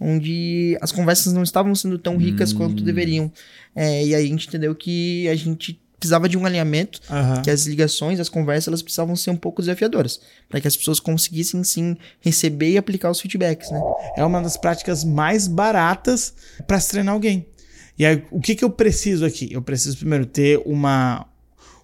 onde 0.00 0.76
as 0.80 0.92
conversas 0.92 1.32
não 1.32 1.42
estavam 1.42 1.74
sendo 1.74 1.98
tão 1.98 2.16
ricas 2.16 2.52
Hum. 2.52 2.56
quanto 2.56 2.82
deveriam. 2.82 3.32
É, 3.74 4.04
e 4.04 4.14
aí 4.14 4.24
a 4.24 4.28
gente 4.28 4.48
entendeu 4.48 4.74
que 4.74 5.28
a 5.28 5.34
gente 5.34 5.80
precisava 5.98 6.28
de 6.28 6.36
um 6.36 6.44
alinhamento, 6.44 7.00
que 7.42 7.50
as 7.50 7.64
ligações, 7.66 8.20
as 8.20 8.28
conversas, 8.28 8.68
elas 8.68 8.82
precisavam 8.82 9.16
ser 9.16 9.30
um 9.30 9.36
pouco 9.36 9.62
desafiadoras, 9.62 10.20
para 10.48 10.60
que 10.60 10.68
as 10.68 10.76
pessoas 10.76 11.00
conseguissem 11.00 11.64
sim 11.64 11.96
receber 12.20 12.72
e 12.72 12.78
aplicar 12.78 13.10
os 13.10 13.18
feedbacks, 13.20 13.70
né? 13.70 13.80
É 14.14 14.22
uma 14.22 14.42
das 14.42 14.58
práticas 14.58 15.02
mais 15.04 15.48
baratas 15.48 16.34
para 16.66 16.78
se 16.78 16.90
treinar 16.90 17.14
alguém. 17.14 17.46
E 17.98 18.04
aí, 18.04 18.22
o 18.30 18.40
que, 18.40 18.54
que 18.54 18.62
eu 18.62 18.68
preciso 18.68 19.24
aqui? 19.24 19.48
Eu 19.50 19.62
preciso 19.62 19.96
primeiro 19.96 20.26
ter 20.26 20.60
uma, 20.66 21.26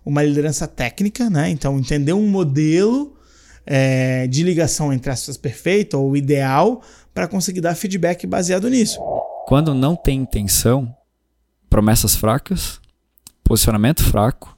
uma 0.04 0.22
liderança 0.22 0.68
técnica, 0.68 1.30
né? 1.30 1.48
Então, 1.48 1.78
entender 1.78 2.12
um 2.12 2.28
modelo 2.28 3.16
é, 3.64 4.26
de 4.26 4.42
ligação 4.42 4.92
entre 4.92 5.10
aspas 5.10 5.36
perfeito 5.36 5.98
ou 5.98 6.16
ideal 6.16 6.82
para 7.14 7.28
conseguir 7.28 7.60
dar 7.60 7.74
feedback 7.74 8.26
baseado 8.26 8.68
nisso. 8.68 8.98
Quando 9.46 9.74
não 9.74 9.94
tem 9.96 10.20
intenção, 10.20 10.94
promessas 11.68 12.14
fracas, 12.14 12.80
posicionamento 13.44 14.02
fraco, 14.02 14.56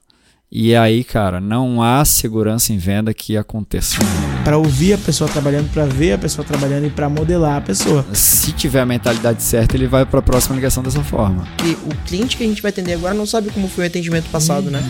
e 0.56 0.77
aí, 0.77 1.02
cara, 1.02 1.41
não 1.41 1.82
há 1.82 2.05
segurança 2.05 2.73
em 2.73 2.79
venda 2.79 3.12
que 3.12 3.37
aconteça. 3.37 3.96
Para 4.45 4.56
ouvir 4.56 4.93
a 4.93 4.98
pessoa 4.98 5.29
trabalhando, 5.29 5.69
para 5.73 5.84
ver 5.84 6.12
a 6.12 6.19
pessoa 6.19 6.46
trabalhando 6.46 6.87
e 6.87 6.91
para 6.91 7.09
modelar 7.09 7.56
a 7.56 7.60
pessoa. 7.60 8.06
Se 8.12 8.52
tiver 8.52 8.80
a 8.80 8.87
mentalidade 8.87 9.43
certa, 9.43 9.77
ele 9.77 9.88
vai 9.88 10.07
para 10.07 10.21
a 10.21 10.23
próxima 10.23 10.55
ligação 10.55 10.80
dessa 10.80 11.02
forma. 11.02 11.45
Porque 11.57 11.73
o 11.73 12.05
cliente 12.07 12.37
que 12.37 12.45
a 12.45 12.46
gente 12.46 12.62
vai 12.62 12.68
atender 12.68 12.93
agora 12.93 13.15
não 13.15 13.27
sabe 13.27 13.51
como 13.51 13.66
foi 13.66 13.84
o 13.84 13.87
atendimento 13.88 14.30
passado, 14.30 14.71
né? 14.71 14.80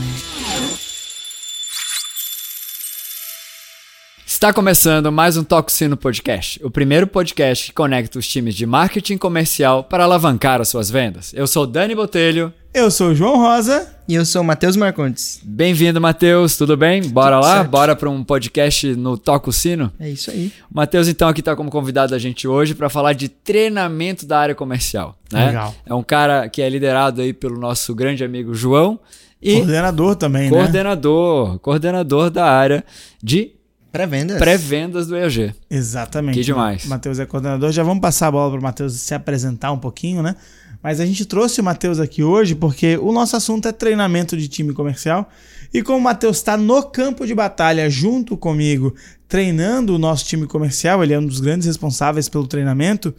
Está 4.44 4.52
começando 4.52 5.10
mais 5.10 5.38
um 5.38 5.42
Toco 5.42 5.72
Sino 5.72 5.96
Podcast, 5.96 6.60
o 6.62 6.70
primeiro 6.70 7.06
podcast 7.06 7.64
que 7.64 7.72
conecta 7.72 8.18
os 8.18 8.28
times 8.28 8.54
de 8.54 8.66
marketing 8.66 9.16
comercial 9.16 9.82
para 9.82 10.04
alavancar 10.04 10.60
as 10.60 10.68
suas 10.68 10.90
vendas. 10.90 11.32
Eu 11.32 11.46
sou 11.46 11.66
Dani 11.66 11.94
Botelho. 11.94 12.52
Eu 12.74 12.90
sou 12.90 13.08
o 13.08 13.14
João 13.14 13.38
Rosa. 13.38 13.96
E 14.06 14.14
eu 14.14 14.26
sou 14.26 14.42
o 14.42 14.44
Matheus 14.44 14.76
Marcontes. 14.76 15.40
Bem-vindo, 15.42 15.98
Matheus. 15.98 16.58
Tudo 16.58 16.76
bem? 16.76 17.08
Bora 17.08 17.36
Tudo 17.36 17.46
lá? 17.46 17.56
certo. 17.56 17.70
Bora 17.70 17.96
para 17.96 18.10
um 18.10 18.22
podcast 18.22 18.94
no 18.94 19.16
Toco 19.16 19.50
Sino? 19.50 19.90
É 19.98 20.10
isso 20.10 20.30
aí. 20.30 20.52
O 20.70 20.76
Matheus, 20.76 21.08
então, 21.08 21.26
aqui 21.26 21.40
está 21.40 21.56
como 21.56 21.70
convidado 21.70 22.10
da 22.10 22.18
gente 22.18 22.46
hoje 22.46 22.74
para 22.74 22.90
falar 22.90 23.14
de 23.14 23.30
treinamento 23.30 24.26
da 24.26 24.38
área 24.38 24.54
comercial. 24.54 25.16
Né? 25.32 25.46
Legal. 25.46 25.74
É 25.86 25.94
um 25.94 26.02
cara 26.02 26.50
que 26.50 26.60
é 26.60 26.68
liderado 26.68 27.22
aí 27.22 27.32
pelo 27.32 27.58
nosso 27.58 27.94
grande 27.94 28.22
amigo 28.22 28.52
João 28.52 29.00
e 29.40 29.54
Coordenador 29.54 30.16
também, 30.16 30.50
né? 30.50 30.50
coordenador, 30.50 31.58
coordenador 31.60 32.28
da 32.28 32.44
área 32.44 32.84
de 33.22 33.54
Pré-vendas. 33.94 34.38
pré-vendas 34.38 35.06
do 35.06 35.14
EAG. 35.14 35.54
Exatamente. 35.70 36.34
Que 36.34 36.44
demais. 36.44 36.84
O 36.84 36.88
Matheus 36.88 37.20
é 37.20 37.26
coordenador. 37.26 37.70
Já 37.70 37.84
vamos 37.84 38.00
passar 38.00 38.26
a 38.26 38.32
bola 38.32 38.50
para 38.50 38.58
o 38.58 38.62
Matheus 38.62 38.94
se 38.94 39.14
apresentar 39.14 39.70
um 39.70 39.78
pouquinho, 39.78 40.20
né? 40.20 40.34
Mas 40.82 40.98
a 40.98 41.06
gente 41.06 41.24
trouxe 41.24 41.60
o 41.60 41.64
Matheus 41.64 42.00
aqui 42.00 42.20
hoje 42.20 42.56
porque 42.56 42.96
o 42.96 43.12
nosso 43.12 43.36
assunto 43.36 43.68
é 43.68 43.72
treinamento 43.72 44.36
de 44.36 44.48
time 44.48 44.72
comercial. 44.72 45.30
E 45.72 45.80
como 45.80 45.98
o 45.98 46.00
Matheus 46.00 46.38
está 46.38 46.56
no 46.56 46.82
campo 46.82 47.24
de 47.24 47.36
batalha 47.36 47.88
junto 47.88 48.36
comigo, 48.36 48.92
treinando 49.28 49.94
o 49.94 49.98
nosso 49.98 50.24
time 50.24 50.44
comercial, 50.48 51.04
ele 51.04 51.14
é 51.14 51.18
um 51.20 51.24
dos 51.24 51.38
grandes 51.38 51.68
responsáveis 51.68 52.28
pelo 52.28 52.48
treinamento. 52.48 53.14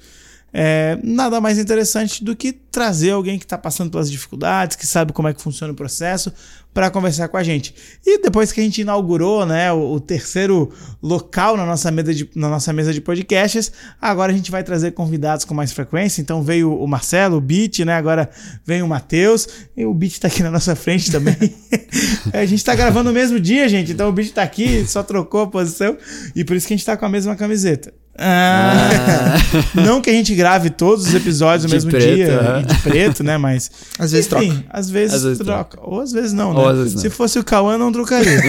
É, 0.58 0.98
nada 1.04 1.40
mais 1.40 1.58
interessante 1.58 2.24
do 2.24 2.36
que 2.36 2.54
trazer 2.54 3.12
alguém 3.12 3.40
que 3.40 3.46
está 3.46 3.58
passando 3.58 3.92
pelas 3.92 4.12
dificuldades, 4.12 4.76
que 4.76 4.86
sabe 4.86 5.14
como 5.14 5.28
é 5.28 5.34
que 5.34 5.42
funciona 5.42 5.72
o 5.72 5.76
processo, 5.76 6.34
para 6.76 6.92
conversar 6.92 7.30
com 7.30 7.38
a 7.38 7.44
gente. 7.44 7.74
E 8.06 8.20
depois 8.20 8.52
que 8.52 8.60
a 8.60 8.64
gente 8.64 8.82
inaugurou 8.82 9.46
né, 9.46 9.72
o, 9.72 9.94
o 9.94 10.00
terceiro 10.00 10.72
local 11.02 11.56
na 11.56 11.66
nossa, 11.66 11.90
mesa 11.90 12.14
de, 12.14 12.30
na 12.36 12.50
nossa 12.50 12.72
mesa 12.74 12.94
de 12.94 13.00
podcasts, 13.00 13.72
agora 14.00 14.32
a 14.32 14.36
gente 14.36 14.52
vai 14.52 14.62
trazer 14.64 14.92
convidados 14.92 15.46
com 15.46 15.54
mais 15.54 15.72
frequência. 15.72 16.22
Então 16.22 16.44
veio 16.44 16.78
o 16.78 16.86
Marcelo, 16.86 17.38
o 17.38 17.42
Beat, 17.42 17.80
né? 17.80 17.94
Agora 17.94 18.30
vem 18.66 18.82
o 18.82 18.88
Matheus, 18.88 19.48
e 19.76 19.86
o 19.86 19.94
Beat 19.94 20.12
está 20.12 20.28
aqui 20.28 20.44
na 20.44 20.52
nossa 20.52 20.76
frente 20.76 21.10
também. 21.10 21.36
a 22.34 22.46
gente 22.46 22.60
está 22.60 22.76
gravando 22.76 23.10
no 23.10 23.14
mesmo 23.14 23.40
dia, 23.40 23.68
gente, 23.70 23.92
então 23.92 24.10
o 24.10 24.12
Beat 24.12 24.30
está 24.30 24.44
aqui, 24.44 24.86
só 24.86 25.04
trocou 25.04 25.42
a 25.42 25.48
posição, 25.48 25.98
e 26.36 26.44
por 26.44 26.56
isso 26.56 26.68
que 26.68 26.74
a 26.74 26.76
gente 26.76 26.82
está 26.82 26.98
com 26.98 27.06
a 27.06 27.10
mesma 27.10 27.36
camiseta. 27.36 27.94
Ah, 28.18 29.36
não 29.74 30.02
que 30.02 30.10
a 30.10 30.14
gente 30.14 30.34
grave 30.34 30.70
todos 30.70 31.08
os 31.08 31.14
episódios 31.14 31.66
no 31.66 31.70
mesmo 31.70 31.92
preto, 31.92 32.06
dia 32.06 32.62
e 32.62 32.66
de 32.66 32.82
preto, 32.82 33.24
né? 33.24 33.38
Mas. 33.38 33.70
Às 34.00 34.12
vezes 34.12 34.32
enfim, 34.32 34.50
troca. 34.50 34.66
Às 34.70 34.90
vezes, 34.90 35.16
Às 35.16 35.24
vezes 35.24 35.40
troca. 35.40 35.80
Ou 35.82 36.00
às 36.00 36.12
vezes 36.12 36.34
não, 36.34 36.54
né? 36.54 36.60
Ou 36.60 36.70
às 36.70 36.78
vezes 36.78 36.94
não. 36.94 37.02
Se 37.02 37.10
fosse 37.10 37.38
o 37.38 37.44
Cauã, 37.44 37.78
não 37.78 37.92
trocaria. 37.92 38.40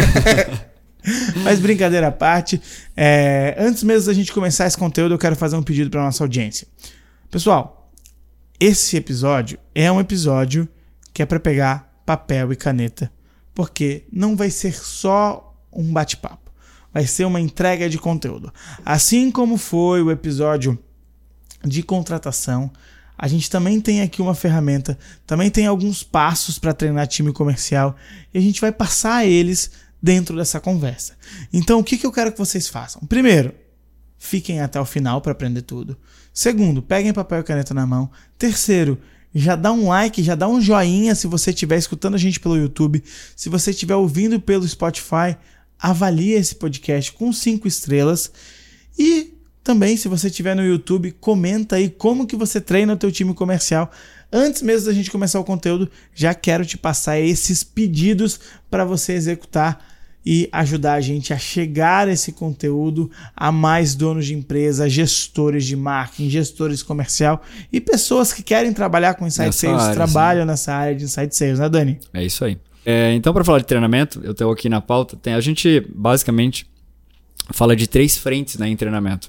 Mas 1.42 1.58
brincadeira 1.60 2.08
à 2.08 2.12
parte, 2.12 2.60
é, 2.96 3.54
antes 3.58 3.82
mesmo 3.82 4.06
da 4.06 4.12
gente 4.12 4.32
começar 4.32 4.66
esse 4.66 4.76
conteúdo, 4.76 5.14
eu 5.14 5.18
quero 5.18 5.36
fazer 5.36 5.56
um 5.56 5.62
pedido 5.62 5.90
para 5.90 6.02
nossa 6.02 6.24
audiência. 6.24 6.66
Pessoal, 7.30 7.92
esse 8.58 8.96
episódio 8.96 9.58
é 9.74 9.90
um 9.90 10.00
episódio 10.00 10.68
que 11.12 11.22
é 11.22 11.26
para 11.26 11.38
pegar 11.38 12.00
papel 12.04 12.52
e 12.52 12.56
caneta, 12.56 13.10
porque 13.54 14.04
não 14.12 14.36
vai 14.36 14.50
ser 14.50 14.74
só 14.74 15.54
um 15.72 15.92
bate-papo, 15.92 16.45
vai 16.96 17.06
ser 17.06 17.26
uma 17.26 17.38
entrega 17.38 17.90
de 17.90 17.98
conteúdo. 17.98 18.50
Assim 18.82 19.30
como 19.30 19.58
foi 19.58 20.00
o 20.00 20.10
episódio 20.10 20.78
de 21.62 21.82
contratação, 21.82 22.70
a 23.18 23.28
gente 23.28 23.50
também 23.50 23.82
tem 23.82 24.00
aqui 24.00 24.22
uma 24.22 24.34
ferramenta, 24.34 24.98
também 25.26 25.50
tem 25.50 25.66
alguns 25.66 26.02
passos 26.02 26.58
para 26.58 26.72
treinar 26.72 27.06
time 27.06 27.34
comercial 27.34 27.94
e 28.32 28.38
a 28.38 28.40
gente 28.40 28.62
vai 28.62 28.72
passar 28.72 29.26
eles 29.26 29.72
dentro 30.00 30.38
dessa 30.38 30.58
conversa. 30.58 31.18
Então, 31.52 31.80
o 31.80 31.84
que, 31.84 31.98
que 31.98 32.06
eu 32.06 32.12
quero 32.12 32.32
que 32.32 32.38
vocês 32.38 32.66
façam? 32.66 33.02
Primeiro, 33.02 33.52
fiquem 34.16 34.62
até 34.62 34.80
o 34.80 34.86
final 34.86 35.20
para 35.20 35.32
aprender 35.32 35.60
tudo. 35.60 35.98
Segundo, 36.32 36.80
peguem 36.80 37.12
papel 37.12 37.40
e 37.40 37.44
caneta 37.44 37.74
na 37.74 37.86
mão. 37.86 38.10
Terceiro, 38.38 38.98
já 39.34 39.54
dá 39.54 39.70
um 39.70 39.88
like, 39.88 40.22
já 40.22 40.34
dá 40.34 40.48
um 40.48 40.62
joinha 40.62 41.14
se 41.14 41.26
você 41.26 41.50
estiver 41.50 41.76
escutando 41.76 42.14
a 42.14 42.18
gente 42.18 42.40
pelo 42.40 42.56
YouTube. 42.56 43.04
Se 43.36 43.50
você 43.50 43.70
estiver 43.70 43.96
ouvindo 43.96 44.40
pelo 44.40 44.66
Spotify, 44.66 45.36
avalie 45.78 46.32
esse 46.32 46.54
podcast 46.54 47.12
com 47.12 47.32
cinco 47.32 47.68
estrelas. 47.68 48.30
E 48.98 49.34
também, 49.62 49.96
se 49.96 50.08
você 50.08 50.28
estiver 50.28 50.54
no 50.54 50.64
YouTube, 50.64 51.10
comenta 51.20 51.76
aí 51.76 51.90
como 51.90 52.26
que 52.26 52.36
você 52.36 52.60
treina 52.60 52.92
o 52.92 52.96
teu 52.96 53.10
time 53.10 53.34
comercial. 53.34 53.90
Antes 54.32 54.62
mesmo 54.62 54.86
da 54.86 54.92
gente 54.92 55.10
começar 55.10 55.40
o 55.40 55.44
conteúdo, 55.44 55.90
já 56.14 56.34
quero 56.34 56.64
te 56.64 56.78
passar 56.78 57.18
esses 57.18 57.62
pedidos 57.64 58.38
para 58.70 58.84
você 58.84 59.12
executar 59.12 59.84
e 60.26 60.48
ajudar 60.50 60.94
a 60.94 61.00
gente 61.00 61.32
a 61.32 61.38
chegar 61.38 62.08
esse 62.08 62.32
conteúdo 62.32 63.08
a 63.34 63.52
mais 63.52 63.94
donos 63.94 64.26
de 64.26 64.34
empresa, 64.34 64.88
gestores 64.88 65.64
de 65.64 65.76
marketing, 65.76 66.28
gestores 66.28 66.82
comercial 66.82 67.40
e 67.72 67.80
pessoas 67.80 68.32
que 68.32 68.42
querem 68.42 68.72
trabalhar 68.72 69.14
com 69.14 69.24
Insight 69.24 69.46
Nessa 69.46 69.58
Sales, 69.58 69.82
área, 69.82 69.94
trabalham 69.94 70.44
nessa 70.44 70.74
área 70.74 70.96
de 70.96 71.04
Insight 71.04 71.34
Sales, 71.34 71.60
né, 71.60 71.68
Dani? 71.68 72.00
É 72.12 72.24
isso 72.24 72.44
aí. 72.44 72.58
É, 72.88 73.12
então, 73.14 73.34
para 73.34 73.42
falar 73.42 73.58
de 73.58 73.66
treinamento, 73.66 74.20
eu 74.22 74.32
tenho 74.32 74.48
aqui 74.48 74.68
na 74.68 74.80
pauta, 74.80 75.16
tem, 75.16 75.34
a 75.34 75.40
gente 75.40 75.84
basicamente 75.92 76.64
fala 77.50 77.74
de 77.74 77.88
três 77.88 78.16
frentes 78.16 78.56
né, 78.58 78.68
em 78.68 78.76
treinamento. 78.76 79.28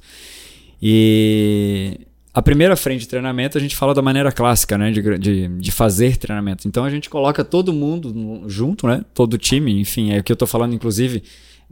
E 0.80 2.02
a 2.32 2.40
primeira 2.40 2.76
frente 2.76 3.00
de 3.00 3.08
treinamento 3.08 3.58
a 3.58 3.62
gente 3.62 3.76
fala 3.76 3.96
da 3.96 4.02
maneira 4.02 4.32
clássica, 4.32 4.78
né, 4.78 4.92
de, 4.92 5.18
de, 5.18 5.48
de 5.48 5.72
fazer 5.72 6.18
treinamento. 6.18 6.68
Então 6.68 6.84
a 6.84 6.90
gente 6.92 7.10
coloca 7.10 7.44
todo 7.44 7.74
mundo 7.74 8.44
junto, 8.48 8.86
né, 8.86 9.04
todo 9.12 9.40
time, 9.40 9.80
enfim, 9.80 10.12
é 10.12 10.20
o 10.20 10.24
que 10.24 10.32
eu 10.32 10.36
estou 10.36 10.48
falando, 10.48 10.76
inclusive, 10.76 11.24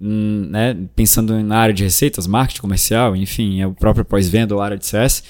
hum, 0.02 0.48
né, 0.50 0.76
pensando 0.96 1.40
na 1.44 1.60
área 1.60 1.74
de 1.74 1.84
receitas, 1.84 2.26
marketing 2.26 2.62
comercial, 2.62 3.16
enfim, 3.16 3.62
é 3.62 3.68
o 3.68 3.76
próprio 3.76 4.04
pós-venda 4.04 4.56
ou 4.56 4.62
área 4.62 4.76
de 4.76 4.88
CS. 4.88 5.24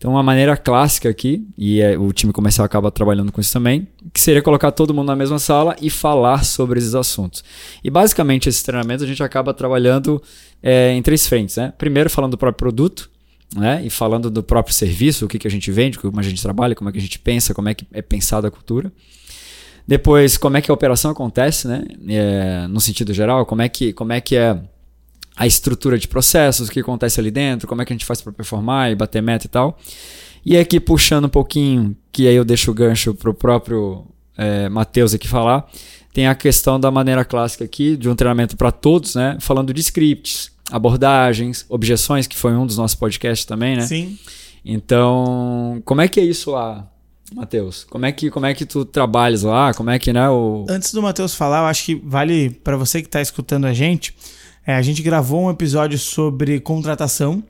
Então, 0.00 0.12
uma 0.12 0.22
maneira 0.22 0.56
clássica 0.56 1.10
aqui, 1.10 1.46
e 1.58 1.82
é, 1.82 1.98
o 1.98 2.10
time 2.10 2.32
comercial 2.32 2.64
acaba 2.64 2.90
trabalhando 2.90 3.30
com 3.30 3.38
isso 3.38 3.52
também, 3.52 3.86
que 4.14 4.18
seria 4.18 4.40
colocar 4.40 4.72
todo 4.72 4.94
mundo 4.94 5.08
na 5.08 5.14
mesma 5.14 5.38
sala 5.38 5.76
e 5.78 5.90
falar 5.90 6.42
sobre 6.42 6.78
esses 6.78 6.94
assuntos. 6.94 7.44
E 7.84 7.90
basicamente, 7.90 8.48
esse 8.48 8.64
treinamento 8.64 9.04
a 9.04 9.06
gente 9.06 9.22
acaba 9.22 9.52
trabalhando 9.52 10.22
é, 10.62 10.94
em 10.94 11.02
três 11.02 11.26
frentes. 11.26 11.56
Né? 11.56 11.74
Primeiro, 11.76 12.08
falando 12.08 12.30
do 12.30 12.38
próprio 12.38 12.56
produto, 12.56 13.10
né? 13.54 13.82
e 13.84 13.90
falando 13.90 14.30
do 14.30 14.42
próprio 14.42 14.74
serviço, 14.74 15.26
o 15.26 15.28
que, 15.28 15.38
que 15.38 15.46
a 15.46 15.50
gente 15.50 15.70
vende, 15.70 15.98
como 15.98 16.18
a 16.18 16.22
gente 16.22 16.40
trabalha, 16.40 16.74
como 16.74 16.88
é 16.88 16.92
que 16.94 16.98
a 16.98 17.02
gente 17.02 17.18
pensa, 17.18 17.52
como 17.52 17.68
é 17.68 17.74
que 17.74 17.86
é 17.92 18.00
pensada 18.00 18.48
a 18.48 18.50
cultura. 18.50 18.90
Depois, 19.86 20.38
como 20.38 20.56
é 20.56 20.62
que 20.62 20.70
a 20.70 20.74
operação 20.74 21.10
acontece, 21.10 21.68
né? 21.68 21.84
É, 22.08 22.66
no 22.68 22.80
sentido 22.80 23.12
geral, 23.12 23.44
como 23.44 23.60
é 23.60 23.68
que, 23.68 23.92
como 23.92 24.14
é, 24.14 24.20
que 24.22 24.34
é 24.34 24.58
a 25.36 25.46
estrutura 25.46 25.98
de 25.98 26.08
processos, 26.08 26.68
o 26.68 26.70
que 26.70 26.80
acontece 26.80 27.20
ali 27.20 27.30
dentro, 27.30 27.66
como 27.66 27.80
é 27.82 27.84
que 27.84 27.92
a 27.92 27.94
gente 27.94 28.04
faz 28.04 28.20
para 28.20 28.32
performar 28.32 28.90
e 28.90 28.94
bater 28.94 29.22
meta 29.22 29.46
e 29.46 29.48
tal. 29.48 29.78
E 30.44 30.56
aqui 30.56 30.80
puxando 30.80 31.26
um 31.26 31.30
pouquinho, 31.30 31.96
que 32.12 32.26
aí 32.26 32.34
eu 32.34 32.44
deixo 32.44 32.70
o 32.70 32.74
gancho 32.74 33.14
para 33.14 33.30
o 33.30 33.34
próprio 33.34 34.06
é, 34.36 34.68
Matheus 34.68 35.14
aqui 35.14 35.28
falar, 35.28 35.68
tem 36.12 36.26
a 36.26 36.34
questão 36.34 36.80
da 36.80 36.90
maneira 36.90 37.24
clássica 37.24 37.64
aqui, 37.64 37.96
de 37.96 38.08
um 38.08 38.14
treinamento 38.14 38.56
para 38.56 38.72
todos, 38.72 39.14
né? 39.14 39.36
Falando 39.40 39.72
de 39.72 39.80
scripts, 39.80 40.50
abordagens, 40.70 41.64
objeções, 41.68 42.26
que 42.26 42.36
foi 42.36 42.52
um 42.52 42.66
dos 42.66 42.76
nossos 42.76 42.94
podcasts 42.94 43.44
também, 43.44 43.76
né? 43.76 43.82
Sim. 43.82 44.18
Então, 44.64 45.80
como 45.84 46.00
é 46.00 46.08
que 46.08 46.20
é 46.20 46.24
isso 46.24 46.50
lá, 46.50 46.88
Matheus? 47.34 47.84
Como 47.84 48.04
é 48.06 48.12
que 48.12 48.30
como 48.30 48.46
é 48.46 48.54
que 48.54 48.64
tu 48.64 48.84
trabalhas 48.84 49.42
lá? 49.42 49.72
Como 49.72 49.90
é 49.90 49.98
que, 49.98 50.12
né, 50.12 50.28
o 50.28 50.66
Antes 50.68 50.92
do 50.92 51.00
Matheus 51.00 51.34
falar, 51.34 51.60
eu 51.60 51.66
acho 51.66 51.84
que 51.84 51.94
vale 51.94 52.50
para 52.50 52.76
você 52.76 53.00
que 53.00 53.08
está 53.08 53.20
escutando 53.20 53.66
a 53.66 53.72
gente, 53.72 54.14
é, 54.70 54.76
a 54.76 54.82
gente 54.82 55.02
gravou 55.02 55.42
um 55.44 55.50
episódio 55.50 55.98
sobre 55.98 56.60
contratação 56.60 57.42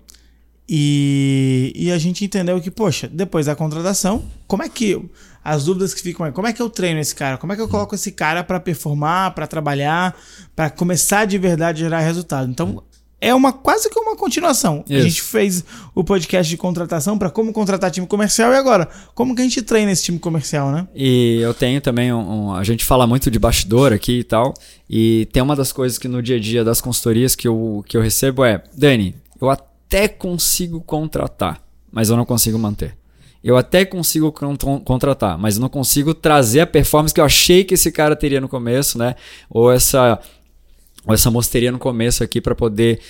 E, 0.72 1.72
e 1.74 1.90
a 1.90 1.98
gente 1.98 2.24
entendeu 2.24 2.60
que, 2.60 2.70
poxa, 2.70 3.08
depois 3.08 3.46
da 3.46 3.56
contratação, 3.56 4.22
como 4.46 4.62
é 4.62 4.68
que 4.68 4.96
as 5.42 5.64
dúvidas 5.64 5.92
que 5.92 6.00
ficam 6.00 6.24
aí, 6.24 6.30
como 6.30 6.46
é 6.46 6.52
que 6.52 6.62
eu 6.62 6.70
treino 6.70 7.00
esse 7.00 7.12
cara? 7.12 7.36
Como 7.36 7.52
é 7.52 7.56
que 7.56 7.62
eu 7.62 7.68
coloco 7.68 7.92
esse 7.92 8.12
cara 8.12 8.44
para 8.44 8.60
performar, 8.60 9.34
para 9.34 9.48
trabalhar, 9.48 10.16
para 10.54 10.70
começar 10.70 11.24
de 11.24 11.36
verdade 11.38 11.82
a 11.82 11.86
gerar 11.86 12.00
resultado? 12.00 12.48
Então, 12.48 12.84
é 13.20 13.34
uma 13.34 13.52
quase 13.52 13.90
que 13.90 13.98
uma 13.98 14.16
continuação. 14.16 14.84
A 14.88 14.92
Isso. 14.94 15.02
gente 15.02 15.22
fez 15.22 15.64
o 15.94 16.02
podcast 16.02 16.48
de 16.48 16.56
contratação 16.56 17.18
para 17.18 17.30
como 17.30 17.52
contratar 17.52 17.90
time 17.90 18.06
comercial 18.06 18.52
e 18.52 18.56
agora, 18.56 18.88
como 19.14 19.34
que 19.34 19.42
a 19.42 19.44
gente 19.44 19.60
treina 19.62 19.92
esse 19.92 20.04
time 20.04 20.18
comercial, 20.18 20.70
né? 20.72 20.88
E 20.94 21.38
eu 21.42 21.52
tenho 21.52 21.80
também 21.80 22.12
um, 22.12 22.46
um- 22.48 22.54
A 22.54 22.64
gente 22.64 22.84
fala 22.84 23.06
muito 23.06 23.30
de 23.30 23.38
bastidor 23.38 23.92
aqui 23.92 24.20
e 24.20 24.24
tal. 24.24 24.54
E 24.88 25.28
tem 25.32 25.42
uma 25.42 25.54
das 25.54 25.72
coisas 25.72 25.98
que 25.98 26.08
no 26.08 26.22
dia 26.22 26.36
a 26.36 26.40
dia 26.40 26.64
das 26.64 26.80
consultorias 26.80 27.34
que 27.34 27.46
eu, 27.46 27.84
que 27.86 27.96
eu 27.96 28.00
recebo 28.02 28.44
é: 28.44 28.62
Dani, 28.76 29.14
eu 29.40 29.50
até 29.50 30.08
consigo 30.08 30.80
contratar, 30.80 31.60
mas 31.92 32.08
eu 32.10 32.16
não 32.16 32.24
consigo 32.24 32.58
manter. 32.58 32.96
Eu 33.42 33.56
até 33.56 33.86
consigo 33.86 34.30
con- 34.30 34.80
contratar, 34.80 35.38
mas 35.38 35.54
eu 35.56 35.62
não 35.62 35.68
consigo 35.70 36.12
trazer 36.12 36.60
a 36.60 36.66
performance 36.66 37.14
que 37.14 37.20
eu 37.20 37.24
achei 37.24 37.64
que 37.64 37.72
esse 37.72 37.90
cara 37.90 38.14
teria 38.14 38.38
no 38.40 38.48
começo, 38.50 38.98
né? 38.98 39.14
Ou 39.48 39.72
essa, 39.72 40.18
essa 41.08 41.30
moça 41.30 41.50
teria 41.50 41.72
no 41.72 41.78
começo 41.78 42.22
aqui 42.22 42.40
para 42.40 42.54
poder 42.54 43.00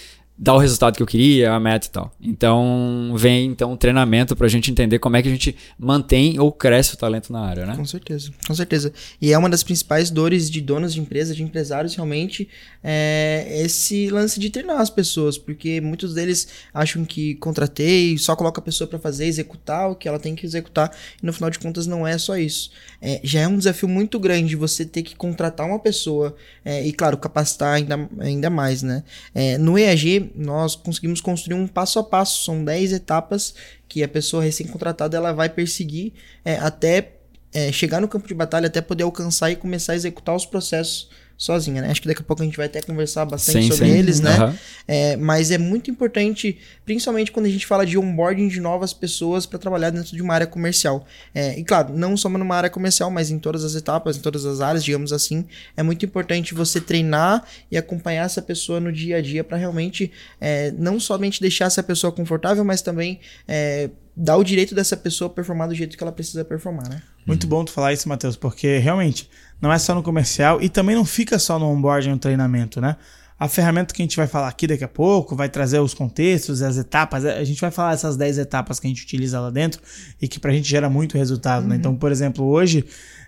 dar 0.42 0.54
o 0.54 0.58
resultado 0.58 0.96
que 0.96 1.02
eu 1.02 1.06
queria, 1.06 1.52
a 1.52 1.60
meta 1.60 1.86
e 1.86 1.90
tal. 1.90 2.12
Então, 2.18 3.12
vem 3.14 3.44
então 3.44 3.72
um 3.72 3.76
treinamento 3.76 4.34
pra 4.34 4.48
gente 4.48 4.70
entender 4.70 4.98
como 4.98 5.14
é 5.14 5.22
que 5.22 5.28
a 5.28 5.30
gente 5.30 5.54
mantém 5.78 6.40
ou 6.40 6.50
cresce 6.50 6.94
o 6.94 6.96
talento 6.96 7.30
na 7.30 7.40
área, 7.40 7.66
né? 7.66 7.76
Com 7.76 7.84
certeza, 7.84 8.30
com 8.46 8.54
certeza. 8.54 8.90
E 9.20 9.34
é 9.34 9.36
uma 9.36 9.50
das 9.50 9.62
principais 9.62 10.10
dores 10.10 10.50
de 10.50 10.62
donos 10.62 10.94
de 10.94 11.00
empresas, 11.00 11.36
de 11.36 11.42
empresários, 11.42 11.94
realmente, 11.94 12.48
é 12.82 13.60
esse 13.62 14.08
lance 14.08 14.40
de 14.40 14.48
treinar 14.48 14.80
as 14.80 14.88
pessoas, 14.88 15.36
porque 15.36 15.78
muitos 15.78 16.14
deles 16.14 16.48
acham 16.72 17.04
que 17.04 17.34
contratei, 17.34 18.16
só 18.16 18.34
coloca 18.34 18.62
a 18.62 18.64
pessoa 18.64 18.88
para 18.88 18.98
fazer, 18.98 19.26
executar 19.26 19.90
o 19.90 19.94
que 19.94 20.08
ela 20.08 20.18
tem 20.18 20.34
que 20.34 20.46
executar, 20.46 20.90
e 21.22 21.26
no 21.26 21.34
final 21.34 21.50
de 21.50 21.58
contas 21.58 21.86
não 21.86 22.06
é 22.06 22.16
só 22.16 22.38
isso. 22.38 22.70
É, 23.02 23.20
já 23.22 23.40
é 23.40 23.48
um 23.48 23.58
desafio 23.58 23.88
muito 23.88 24.18
grande 24.18 24.56
você 24.56 24.86
ter 24.86 25.02
que 25.02 25.14
contratar 25.14 25.66
uma 25.66 25.78
pessoa 25.78 26.34
é, 26.64 26.86
e, 26.86 26.94
claro, 26.94 27.18
capacitar 27.18 27.74
ainda, 27.74 28.08
ainda 28.18 28.48
mais, 28.48 28.82
né? 28.82 29.04
É, 29.34 29.58
no 29.58 29.78
EAG, 29.78 30.29
nós 30.34 30.74
conseguimos 30.76 31.20
construir 31.20 31.54
um 31.54 31.66
passo 31.66 31.98
a 31.98 32.04
passo, 32.04 32.44
são 32.44 32.64
10 32.64 32.92
etapas 32.92 33.54
que 33.88 34.02
a 34.02 34.08
pessoa 34.08 34.42
recém-contratada 34.42 35.16
ela 35.16 35.32
vai 35.32 35.48
perseguir 35.48 36.12
é, 36.44 36.56
até 36.56 37.16
é, 37.52 37.72
chegar 37.72 38.00
no 38.00 38.08
campo 38.08 38.28
de 38.28 38.34
batalha, 38.34 38.66
até 38.66 38.80
poder 38.80 39.04
alcançar 39.04 39.50
e 39.50 39.56
começar 39.56 39.92
a 39.92 39.96
executar 39.96 40.34
os 40.34 40.46
processos 40.46 41.10
sozinha, 41.40 41.80
né? 41.80 41.90
Acho 41.90 42.02
que 42.02 42.06
daqui 42.06 42.20
a 42.20 42.24
pouco 42.24 42.42
a 42.42 42.44
gente 42.44 42.58
vai 42.58 42.66
até 42.66 42.82
conversar 42.82 43.24
bastante 43.24 43.62
Sim, 43.62 43.70
sobre 43.70 43.86
sim. 43.86 43.98
eles, 43.98 44.20
né? 44.20 44.36
Aham. 44.36 44.58
É, 44.86 45.16
mas 45.16 45.50
é 45.50 45.56
muito 45.56 45.90
importante, 45.90 46.58
principalmente 46.84 47.32
quando 47.32 47.46
a 47.46 47.48
gente 47.48 47.66
fala 47.66 47.86
de 47.86 47.96
onboarding 47.96 48.46
de 48.46 48.60
novas 48.60 48.92
pessoas 48.92 49.46
para 49.46 49.58
trabalhar 49.58 49.88
dentro 49.88 50.14
de 50.14 50.20
uma 50.20 50.34
área 50.34 50.46
comercial. 50.46 51.06
É, 51.34 51.58
e 51.58 51.64
claro, 51.64 51.96
não 51.96 52.14
só 52.14 52.28
numa 52.28 52.54
área 52.54 52.68
comercial, 52.68 53.10
mas 53.10 53.30
em 53.30 53.38
todas 53.38 53.64
as 53.64 53.74
etapas, 53.74 54.18
em 54.18 54.20
todas 54.20 54.44
as 54.44 54.60
áreas, 54.60 54.84
digamos 54.84 55.14
assim, 55.14 55.46
é 55.74 55.82
muito 55.82 56.04
importante 56.04 56.52
você 56.52 56.78
treinar 56.78 57.42
e 57.70 57.78
acompanhar 57.78 58.26
essa 58.26 58.42
pessoa 58.42 58.78
no 58.78 58.92
dia 58.92 59.16
a 59.16 59.22
dia 59.22 59.42
para 59.42 59.56
realmente 59.56 60.12
é, 60.38 60.70
não 60.72 61.00
somente 61.00 61.40
deixar 61.40 61.64
essa 61.64 61.82
pessoa 61.82 62.12
confortável, 62.12 62.62
mas 62.66 62.82
também 62.82 63.18
é, 63.48 63.88
dar 64.14 64.36
o 64.36 64.44
direito 64.44 64.74
dessa 64.74 64.94
pessoa 64.94 65.30
performar 65.30 65.68
do 65.68 65.74
jeito 65.74 65.96
que 65.96 66.04
ela 66.04 66.12
precisa 66.12 66.44
performar, 66.44 66.86
né? 66.86 67.00
Muito 67.26 67.46
bom 67.46 67.64
tu 67.64 67.72
falar 67.72 67.92
isso, 67.92 68.08
Matheus, 68.08 68.36
porque 68.36 68.78
realmente 68.78 69.28
não 69.60 69.72
é 69.72 69.78
só 69.78 69.94
no 69.94 70.02
comercial 70.02 70.60
e 70.62 70.68
também 70.68 70.94
não 70.96 71.04
fica 71.04 71.38
só 71.38 71.58
no 71.58 71.66
onboarding, 71.66 72.10
no 72.10 72.18
treinamento, 72.18 72.80
né? 72.80 72.96
A 73.38 73.48
ferramenta 73.48 73.94
que 73.94 74.02
a 74.02 74.04
gente 74.04 74.16
vai 74.18 74.26
falar 74.26 74.48
aqui 74.48 74.66
daqui 74.66 74.84
a 74.84 74.88
pouco 74.88 75.34
vai 75.34 75.48
trazer 75.48 75.78
os 75.78 75.94
contextos, 75.94 76.60
as 76.60 76.76
etapas. 76.76 77.24
A 77.24 77.42
gente 77.44 77.58
vai 77.60 77.70
falar 77.70 77.94
essas 77.94 78.14
10 78.16 78.36
etapas 78.38 78.78
que 78.78 78.86
a 78.86 78.90
gente 78.90 79.02
utiliza 79.02 79.40
lá 79.40 79.48
dentro 79.50 79.80
e 80.20 80.28
que 80.28 80.38
pra 80.38 80.52
gente 80.52 80.68
gera 80.68 80.90
muito 80.90 81.16
resultado, 81.16 81.66
né? 81.66 81.76
Então, 81.76 81.94
por 81.96 82.12
exemplo, 82.12 82.44
hoje 82.44 82.84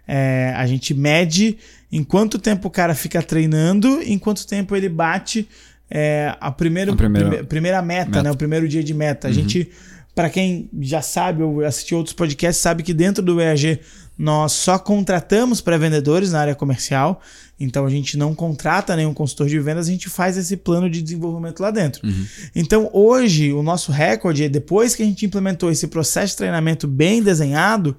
é, 0.06 0.52
a 0.56 0.66
gente 0.66 0.92
mede 0.92 1.56
em 1.90 2.04
quanto 2.04 2.38
tempo 2.38 2.68
o 2.68 2.70
cara 2.70 2.94
fica 2.94 3.22
treinando, 3.22 4.02
em 4.02 4.18
quanto 4.18 4.46
tempo 4.46 4.76
ele 4.76 4.88
bate 4.88 5.48
é, 5.90 6.34
a, 6.40 6.50
primeiro, 6.50 6.92
A 6.92 6.96
primeira- 6.96 7.28
prime- 7.28 7.44
primeira 7.44 7.80
meta, 7.82 8.10
meta. 8.10 8.22
né? 8.22 8.30
O 8.30 8.36
primeiro 8.36 8.68
dia 8.68 8.82
de 8.84 8.92
meta. 8.92 9.28
A 9.28 9.32
gente, 9.32 9.70
para 10.14 10.28
quem 10.28 10.68
já 10.80 11.00
sabe 11.00 11.42
ou 11.42 11.64
assistiu 11.64 11.98
outros 11.98 12.14
podcasts, 12.14 12.62
sabe 12.62 12.82
que 12.82 12.92
dentro 12.92 13.22
do 13.22 13.40
EAG 13.40 13.80
nós 14.16 14.52
só 14.52 14.78
contratamos 14.78 15.60
pré-vendedores 15.60 16.32
na 16.32 16.40
área 16.40 16.54
comercial. 16.54 17.20
Então 17.58 17.86
a 17.86 17.90
gente 17.90 18.16
não 18.16 18.34
contrata 18.34 18.94
nenhum 18.94 19.14
consultor 19.14 19.48
de 19.48 19.58
vendas, 19.58 19.88
a 19.88 19.90
gente 19.90 20.08
faz 20.08 20.36
esse 20.36 20.56
plano 20.56 20.90
de 20.90 21.00
desenvolvimento 21.00 21.60
lá 21.60 21.70
dentro. 21.70 22.06
Então 22.54 22.90
hoje 22.92 23.52
o 23.52 23.62
nosso 23.62 23.90
recorde, 23.90 24.44
é 24.44 24.48
depois 24.48 24.94
que 24.94 25.02
a 25.02 25.06
gente 25.06 25.24
implementou 25.24 25.70
esse 25.70 25.86
processo 25.86 26.32
de 26.32 26.38
treinamento 26.38 26.86
bem 26.86 27.22
desenhado, 27.22 27.96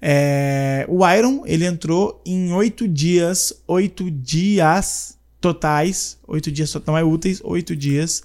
é, 0.00 0.84
o 0.88 1.08
Iron 1.08 1.42
ele 1.46 1.64
entrou 1.64 2.22
em 2.24 2.52
oito 2.52 2.86
dias, 2.86 3.52
oito 3.66 4.10
dias 4.10 5.16
totais, 5.40 6.18
oito 6.26 6.52
dias 6.52 6.72
não 6.86 6.96
é 6.96 7.02
úteis, 7.02 7.40
oito 7.42 7.74
dias. 7.74 8.22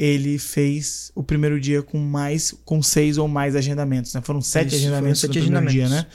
Ele 0.00 0.38
fez 0.38 1.10
o 1.12 1.24
primeiro 1.24 1.58
dia 1.60 1.82
com 1.82 1.98
mais, 1.98 2.54
com 2.64 2.80
seis 2.80 3.18
ou 3.18 3.26
mais 3.26 3.56
agendamentos, 3.56 4.14
né? 4.14 4.20
Foram 4.22 4.40
sete 4.40 4.68
Isso, 4.68 4.76
foram 4.76 4.86
agendamentos 4.92 5.20
sete 5.20 5.38
no 5.40 5.44
primeiro 5.44 5.66
agendamentos. 5.68 5.90
dia, 5.90 6.04
né? 6.04 6.06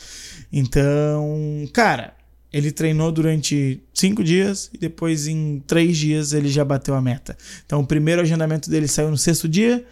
Então, 0.53 1.67
cara, 1.73 2.13
ele 2.51 2.71
treinou 2.71 3.11
durante 3.11 3.81
cinco 3.93 4.23
dias 4.23 4.69
e 4.73 4.77
depois 4.77 5.27
em 5.27 5.61
três 5.67 5.97
dias 5.97 6.31
ele 6.31 6.47
já 6.47 6.63
bateu 6.63 6.95
a 6.95 7.01
meta. 7.01 7.35
Então, 7.65 7.81
o 7.81 7.85
primeiro 7.85 8.21
agendamento 8.21 8.69
dele 8.69 8.87
saiu 8.87 9.09
no 9.11 9.17
sexto 9.17 9.49
dia 9.49 9.83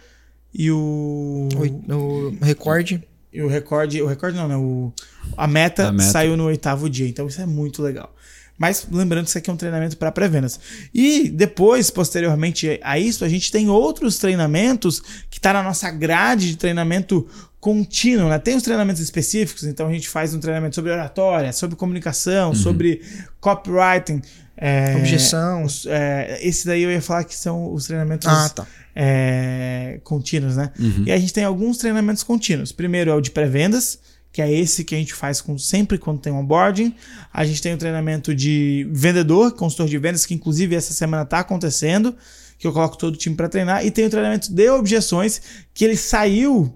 e 0.54 0.70
o 0.70 1.48
O, 1.54 1.94
o 1.94 2.38
recorde. 2.40 3.02
e 3.32 3.42
o 3.42 3.48
recorde, 3.48 4.00
o 4.00 4.06
recorde 4.06 4.36
não, 4.38 4.48
né? 4.48 4.56
O, 4.56 4.92
a, 5.36 5.46
meta 5.46 5.88
A 5.88 5.92
meta. 5.92 6.10
saiu 6.10 6.36
no 6.36 6.44
oitavo 6.44 6.88
dia, 6.88 7.06
então 7.08 7.26
isso 7.26 7.40
é 7.42 7.46
muito 7.46 7.82
legal. 7.82 8.14
Mas 8.62 8.86
lembrando 8.90 9.24
que 9.24 9.30
isso 9.30 9.38
aqui 9.38 9.50
é 9.50 9.52
um 9.52 9.56
treinamento 9.56 9.96
para 9.96 10.12
pré-vendas. 10.12 10.60
E 10.94 11.28
depois, 11.28 11.90
posteriormente 11.90 12.78
a 12.80 12.96
isso, 12.96 13.24
a 13.24 13.28
gente 13.28 13.50
tem 13.50 13.68
outros 13.68 14.18
treinamentos 14.18 15.02
que 15.28 15.40
tá 15.40 15.52
na 15.52 15.64
nossa 15.64 15.90
grade 15.90 16.50
de 16.50 16.56
treinamento 16.56 17.26
contínuo, 17.58 18.28
né? 18.28 18.38
Tem 18.38 18.54
os 18.56 18.62
treinamentos 18.62 19.02
específicos, 19.02 19.64
então 19.64 19.88
a 19.88 19.92
gente 19.92 20.08
faz 20.08 20.32
um 20.32 20.38
treinamento 20.38 20.76
sobre 20.76 20.92
oratória, 20.92 21.52
sobre 21.52 21.74
comunicação, 21.74 22.50
Uhum. 22.50 22.54
sobre 22.54 23.02
copywriting. 23.40 24.22
é, 24.64 24.94
Objeção. 24.96 25.64
os- 25.64 25.86
é, 25.86 26.38
esse 26.40 26.64
daí 26.66 26.82
eu 26.84 26.92
ia 26.92 27.02
falar 27.02 27.24
que 27.24 27.34
são 27.34 27.72
os 27.74 27.86
treinamentos 27.86 28.28
Ah, 28.28 28.48
tá. 28.48 28.66
é, 28.94 29.98
contínuos, 30.04 30.56
né? 30.56 30.70
Uhum. 30.78 31.02
E 31.06 31.10
a 31.10 31.18
gente 31.18 31.32
tem 31.32 31.42
alguns 31.42 31.78
treinamentos 31.78 32.22
contínuos. 32.22 32.70
Primeiro 32.70 33.10
é 33.10 33.14
o 33.14 33.20
de 33.20 33.32
pré-vendas, 33.32 33.98
que 34.32 34.40
é 34.40 34.50
esse 34.50 34.82
que 34.82 34.94
a 34.94 34.98
gente 34.98 35.12
faz 35.12 35.40
com, 35.40 35.58
sempre 35.58 35.98
quando 35.98 36.20
tem 36.20 36.32
onboarding. 36.32 36.94
A 37.32 37.44
gente 37.44 37.60
tem 37.60 37.74
o 37.74 37.76
treinamento 37.76 38.34
de 38.34 38.88
vendedor, 38.90 39.52
consultor 39.52 39.86
de 39.88 39.98
vendas, 39.98 40.24
que 40.24 40.32
inclusive 40.32 40.74
essa 40.74 40.94
semana 40.94 41.22
está 41.22 41.40
acontecendo, 41.40 42.16
que 42.58 42.66
eu 42.66 42.72
coloco 42.72 42.96
todo 42.96 43.14
o 43.14 43.18
time 43.18 43.36
para 43.36 43.48
treinar. 43.48 43.84
E 43.84 43.90
tem 43.90 44.06
o 44.06 44.10
treinamento 44.10 44.50
de 44.50 44.70
objeções, 44.70 45.42
que 45.74 45.84
ele 45.84 45.96
saiu. 45.96 46.72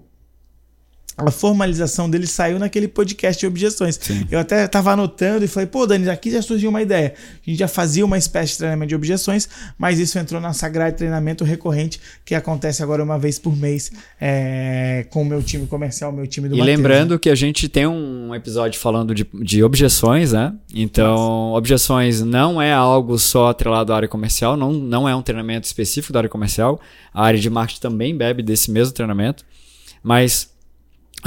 A 1.17 1.31
formalização 1.31 2.07
dele 2.07 2.27
saiu 2.27 2.59
naquele 2.59 2.87
podcast 2.87 3.39
de 3.39 3.47
objeções. 3.47 3.97
Sim. 3.99 4.27
Eu 4.29 4.37
até 4.37 4.67
tava 4.67 4.91
anotando 4.91 5.43
e 5.43 5.47
falei, 5.47 5.65
pô, 5.65 5.87
Dani, 5.87 6.07
aqui 6.09 6.29
já 6.29 6.43
surgiu 6.43 6.69
uma 6.69 6.81
ideia. 6.81 7.15
A 7.45 7.49
gente 7.49 7.57
já 7.57 7.67
fazia 7.67 8.05
uma 8.05 8.19
espécie 8.19 8.51
de 8.51 8.59
treinamento 8.59 8.89
de 8.89 8.95
objeções, 8.95 9.49
mas 9.79 9.97
isso 9.97 10.19
entrou 10.19 10.39
na 10.39 10.53
sagrada 10.53 10.91
treinamento 10.91 11.43
recorrente 11.43 11.99
que 12.23 12.35
acontece 12.35 12.83
agora 12.83 13.03
uma 13.03 13.17
vez 13.17 13.39
por 13.39 13.55
mês 13.55 13.91
é, 14.21 15.07
com 15.09 15.23
o 15.23 15.25
meu 15.25 15.41
time 15.41 15.65
comercial, 15.65 16.11
meu 16.11 16.27
time 16.27 16.47
do 16.49 16.55
E 16.55 16.59
Matheus, 16.59 16.77
lembrando 16.77 17.17
que 17.17 17.31
a 17.31 17.35
gente 17.35 17.67
tem 17.67 17.87
um 17.87 18.35
episódio 18.35 18.79
falando 18.79 19.15
de, 19.15 19.27
de 19.41 19.63
objeções, 19.63 20.33
né? 20.33 20.53
Então, 20.73 21.53
objeções 21.53 22.21
não 22.21 22.61
é 22.61 22.73
algo 22.73 23.17
só 23.17 23.49
atrelado 23.49 23.91
à 23.91 23.95
área 23.95 24.07
comercial, 24.07 24.55
não, 24.55 24.71
não 24.71 25.09
é 25.09 25.15
um 25.15 25.23
treinamento 25.23 25.65
específico 25.65 26.13
da 26.13 26.19
área 26.19 26.29
comercial. 26.29 26.79
A 27.11 27.23
área 27.23 27.39
de 27.39 27.49
marketing 27.49 27.81
também 27.81 28.15
bebe 28.15 28.43
desse 28.43 28.69
mesmo 28.69 28.93
treinamento. 28.93 29.43
Mas 30.03 30.55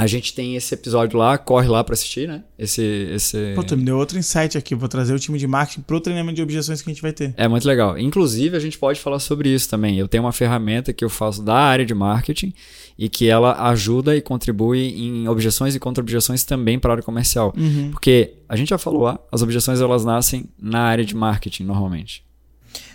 a 0.01 0.07
gente 0.07 0.33
tem 0.33 0.55
esse 0.55 0.73
episódio 0.73 1.19
lá, 1.19 1.37
corre 1.37 1.67
lá 1.67 1.83
para 1.83 1.93
assistir, 1.93 2.27
né? 2.27 2.43
Esse, 2.57 2.81
esse... 3.13 3.53
Pô, 3.53 3.63
tu 3.63 3.77
me 3.77 3.83
deu 3.83 3.99
outro 3.99 4.17
insight 4.17 4.57
aqui. 4.57 4.73
Vou 4.73 4.89
trazer 4.89 5.13
o 5.13 5.19
time 5.19 5.37
de 5.37 5.45
marketing 5.45 5.81
pro 5.81 6.01
treinamento 6.01 6.37
de 6.37 6.41
objeções 6.41 6.81
que 6.81 6.89
a 6.89 6.91
gente 6.91 7.03
vai 7.03 7.13
ter. 7.13 7.35
É 7.37 7.47
muito 7.47 7.67
legal. 7.67 7.99
Inclusive, 7.99 8.57
a 8.57 8.59
gente 8.59 8.79
pode 8.79 8.99
falar 8.99 9.19
sobre 9.19 9.49
isso 9.49 9.69
também. 9.69 9.99
Eu 9.99 10.07
tenho 10.07 10.23
uma 10.23 10.31
ferramenta 10.31 10.91
que 10.91 11.05
eu 11.05 11.09
faço 11.09 11.43
da 11.43 11.53
área 11.53 11.85
de 11.85 11.93
marketing 11.93 12.51
e 12.97 13.07
que 13.07 13.27
ela 13.27 13.69
ajuda 13.69 14.15
e 14.15 14.21
contribui 14.21 14.87
em 14.87 15.27
objeções 15.27 15.75
e 15.75 15.79
contra-objeções 15.79 16.43
também 16.43 16.79
para 16.79 16.89
a 16.89 16.93
área 16.93 17.03
comercial. 17.03 17.53
Porque 17.91 18.37
a 18.49 18.55
gente 18.55 18.69
já 18.69 18.79
falou 18.79 19.03
lá, 19.03 19.19
as 19.31 19.43
objeções 19.43 19.81
elas 19.81 20.03
nascem 20.03 20.45
na 20.59 20.79
área 20.79 21.05
de 21.05 21.15
marketing 21.15 21.65
normalmente. 21.65 22.23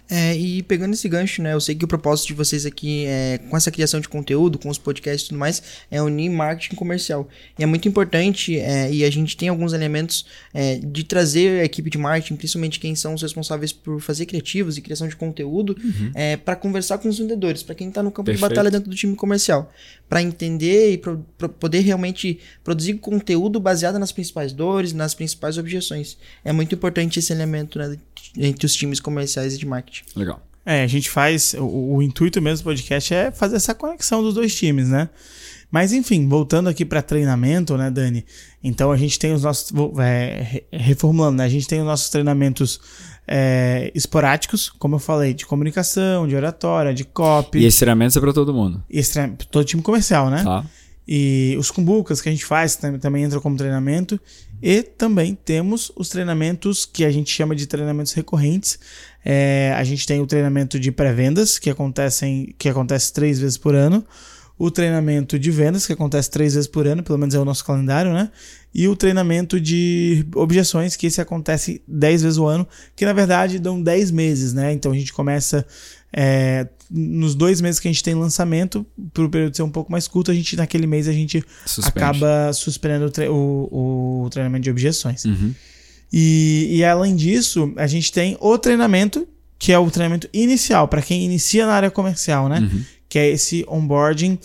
É, 0.09 0.37
e 0.37 0.63
pegando 0.63 0.95
esse 0.95 1.09
gancho, 1.09 1.43
né? 1.43 1.53
Eu 1.53 1.61
sei 1.61 1.75
que 1.75 1.85
o 1.85 1.89
propósito 1.89 2.29
de 2.29 2.35
vocês 2.35 2.65
aqui 2.65 3.05
é, 3.07 3.39
com 3.51 3.57
essa 3.57 3.71
criação 3.71 3.99
de 4.01 4.09
conteúdo, 4.09 4.59
com 4.59 4.69
os 4.69 4.79
podcasts 4.79 5.27
e 5.27 5.29
tudo 5.31 5.39
mais, 5.39 5.63
é 5.91 6.01
unir 6.01 6.31
marketing 6.31 6.77
comercial. 6.77 7.29
E 7.59 7.63
é 7.63 7.67
muito 7.67 7.89
importante, 7.89 8.59
é, 8.59 8.91
e 8.93 9.05
a 9.05 9.11
gente 9.11 9.37
tem 9.37 9.49
alguns 9.49 9.73
elementos 9.73 10.25
é, 10.55 10.77
de 10.77 11.03
trazer 11.05 11.61
a 11.61 11.65
equipe 11.65 11.91
de 11.91 11.99
marketing, 11.99 12.37
principalmente 12.37 12.79
quem 12.79 12.95
são 12.95 13.15
os 13.15 13.23
responsáveis 13.23 13.73
por 13.73 14.01
fazer 14.01 14.27
criativos 14.27 14.79
e 14.79 14.81
criação 14.81 15.09
de 15.09 15.17
conteúdo, 15.17 15.77
Uhum. 15.83 16.11
é, 16.15 16.37
para 16.37 16.55
conversar 16.57 16.99
com 16.99 17.09
os 17.09 17.19
vendedores, 17.19 17.63
para 17.63 17.75
quem 17.75 17.91
tá 17.91 18.03
no 18.03 18.11
campo 18.11 18.27
Perfeito. 18.27 18.49
de 18.49 18.55
batalha 18.55 18.71
dentro 18.71 18.89
do 18.91 18.97
time 18.97 19.15
comercial. 19.17 19.73
Para 20.09 20.23
entender 20.23 20.93
e 20.93 20.99
pro, 20.99 21.25
pro 21.37 21.49
poder 21.49 21.81
realmente 21.81 22.39
produzir 22.63 22.95
conteúdo 22.95 23.59
baseado 23.59 23.99
nas 23.99 24.13
principais 24.13 24.53
dores, 24.53 24.93
nas 24.93 25.15
principais 25.15 25.59
objeções. 25.59 26.17
É 26.45 26.53
muito 26.53 26.75
importante 26.75 27.19
esse 27.19 27.33
elemento 27.33 27.79
né, 27.79 27.97
entre 28.37 28.67
os 28.67 28.75
times 28.75 29.01
comerciais 29.01 29.55
e 29.55 29.59
de 29.59 29.67
marketing. 29.67 30.05
Legal. 30.15 30.41
É, 30.65 30.83
a 30.83 30.87
gente 30.87 31.09
faz. 31.09 31.55
O, 31.55 31.95
o 31.97 32.03
intuito 32.03 32.41
mesmo 32.43 32.59
do 32.63 32.65
podcast 32.65 33.15
é 33.15 33.31
fazer 33.31 33.57
essa 33.57 33.75
conexão 33.75 34.23
dos 34.23 34.35
dois 34.35 34.55
times, 34.55 34.89
né? 34.89 35.09
Mas 35.71 35.93
enfim, 35.93 36.29
voltando 36.29 36.69
aqui 36.69 36.85
para 36.85 37.03
treinamento, 37.03 37.77
né, 37.77 37.91
Dani? 37.91 38.25
Então 38.63 38.91
a 38.93 38.97
gente 38.97 39.19
tem 39.19 39.33
os 39.33 39.43
nossos. 39.43 39.73
é, 40.01 40.43
re- 40.43 40.65
reformulando, 40.73 41.39
né? 41.39 41.45
A 41.45 41.49
gente 41.49 41.67
tem 41.67 41.81
os 41.81 41.87
nossos 41.87 42.09
treinamentos 42.09 42.81
é, 43.29 43.91
esporádicos, 43.95 44.69
como 44.79 44.95
eu 44.97 44.99
falei, 44.99 45.35
de 45.35 45.45
comunicação, 45.47 46.27
de 46.29 46.35
oratória, 46.37 46.95
de 46.95 47.05
copy. 47.05 47.59
E 47.59 47.65
esse 47.67 47.79
treinamento 47.79 48.19
é 48.19 48.21
pra 48.21 48.33
todo 48.33 48.53
mundo. 48.55 48.83
esse 48.89 49.13
treina- 49.13 49.37
todo 49.51 49.65
time 49.65 49.83
comercial, 49.83 50.31
né? 50.31 50.43
Tá? 50.45 50.65
E 51.09 51.57
os 51.59 51.71
kumbukas 51.71 52.21
que 52.21 52.29
a 52.29 52.33
gente 52.33 52.45
faz 52.45 52.75
tam- 52.77 52.99
também 52.99 53.25
entram 53.25 53.41
como 53.41 53.57
treinamento. 53.57 54.21
E 54.63 54.83
também 54.83 55.35
temos 55.35 55.93
os 55.95 56.09
treinamentos 56.09 56.85
que 56.87 57.05
a 57.05 57.11
gente 57.11 57.31
chama 57.31 57.55
de 57.55 57.67
treinamentos 57.67 58.13
recorrentes. 58.13 58.79
É, 59.25 59.73
a 59.77 59.85
gente 59.85 60.07
tem 60.07 60.21
o 60.21 60.27
treinamento 60.27 60.81
de 60.81 60.91
pré-vendas, 60.91 61.59
que, 61.59 61.69
acontecem, 61.71 62.55
que 62.59 62.69
acontece 62.69 63.13
três 63.13 63.39
vezes 63.39 63.59
por 63.59 63.75
ano. 63.75 64.05
O 64.59 64.71
treinamento 64.71 65.39
de 65.39 65.51
vendas, 65.51 65.87
que 65.87 65.93
acontece 65.93 66.31
três 66.31 66.55
vezes 66.55 66.67
por 66.69 66.87
ano, 66.87 67.03
pelo 67.03 67.19
menos 67.19 67.35
é 67.35 67.39
o 67.39 67.45
nosso 67.45 67.65
calendário, 67.65 68.13
né? 68.15 68.31
E 68.79 68.87
o 68.89 68.95
treinamento 68.95 69.59
de 69.59 70.27
objeções, 70.35 70.97
que 70.97 71.07
esse 71.07 71.19
acontece 71.21 71.81
dez 71.89 72.21
vezes 72.23 72.37
o 72.37 72.45
ano, 72.45 72.69
que 72.95 73.07
na 73.07 73.15
verdade 73.15 73.59
dão 73.59 73.83
dez 73.83 74.11
meses, 74.11 74.53
né? 74.53 74.71
Então 74.75 74.93
a 74.93 74.95
gente 74.95 75.15
começa 75.15 75.65
é, 76.13 76.67
nos 76.91 77.35
dois 77.35 77.63
meses 77.63 77.81
que 77.81 77.89
a 77.89 77.91
gente 77.91 78.03
tem 78.03 78.15
lançamento, 78.15 78.85
para 79.15 79.25
o 79.25 79.31
período 79.31 79.57
ser 79.57 79.63
um 79.63 79.71
pouco 79.71 79.91
mais 79.91 80.07
curto, 80.07 80.31
a 80.31 80.35
gente 80.35 80.57
naquele 80.57 80.87
mês 80.87 81.09
a 81.09 81.13
gente 81.13 81.43
Suspende. 81.65 81.89
acaba 81.99 82.53
suspendendo 82.53 83.11
o, 83.33 83.69
o- 83.73 84.23
o 84.25 84.31
treinamento 84.31 84.65
de 84.65 84.71
objeções. 84.71 85.25
Uhum. 85.25 85.55
E, 86.13 86.69
e 86.77 86.85
além 86.85 87.17
disso, 87.17 87.73
a 87.77 87.87
gente 87.87 88.13
tem 88.13 88.37
o 88.41 88.59
treinamento, 88.59 89.27
que 89.59 89.73
é 89.73 89.79
o 89.79 89.91
treinamento 89.91 90.29
inicial, 90.35 90.87
para 90.87 91.01
quem 91.01 91.25
inicia 91.25 91.65
na 91.67 91.73
área 91.73 91.91
comercial, 91.91 92.47
né? 92.49 92.61
Uhum. 92.61 92.83
Que 93.09 93.19
é 93.19 93.31
esse 93.31 93.65
onboarding 93.69 94.39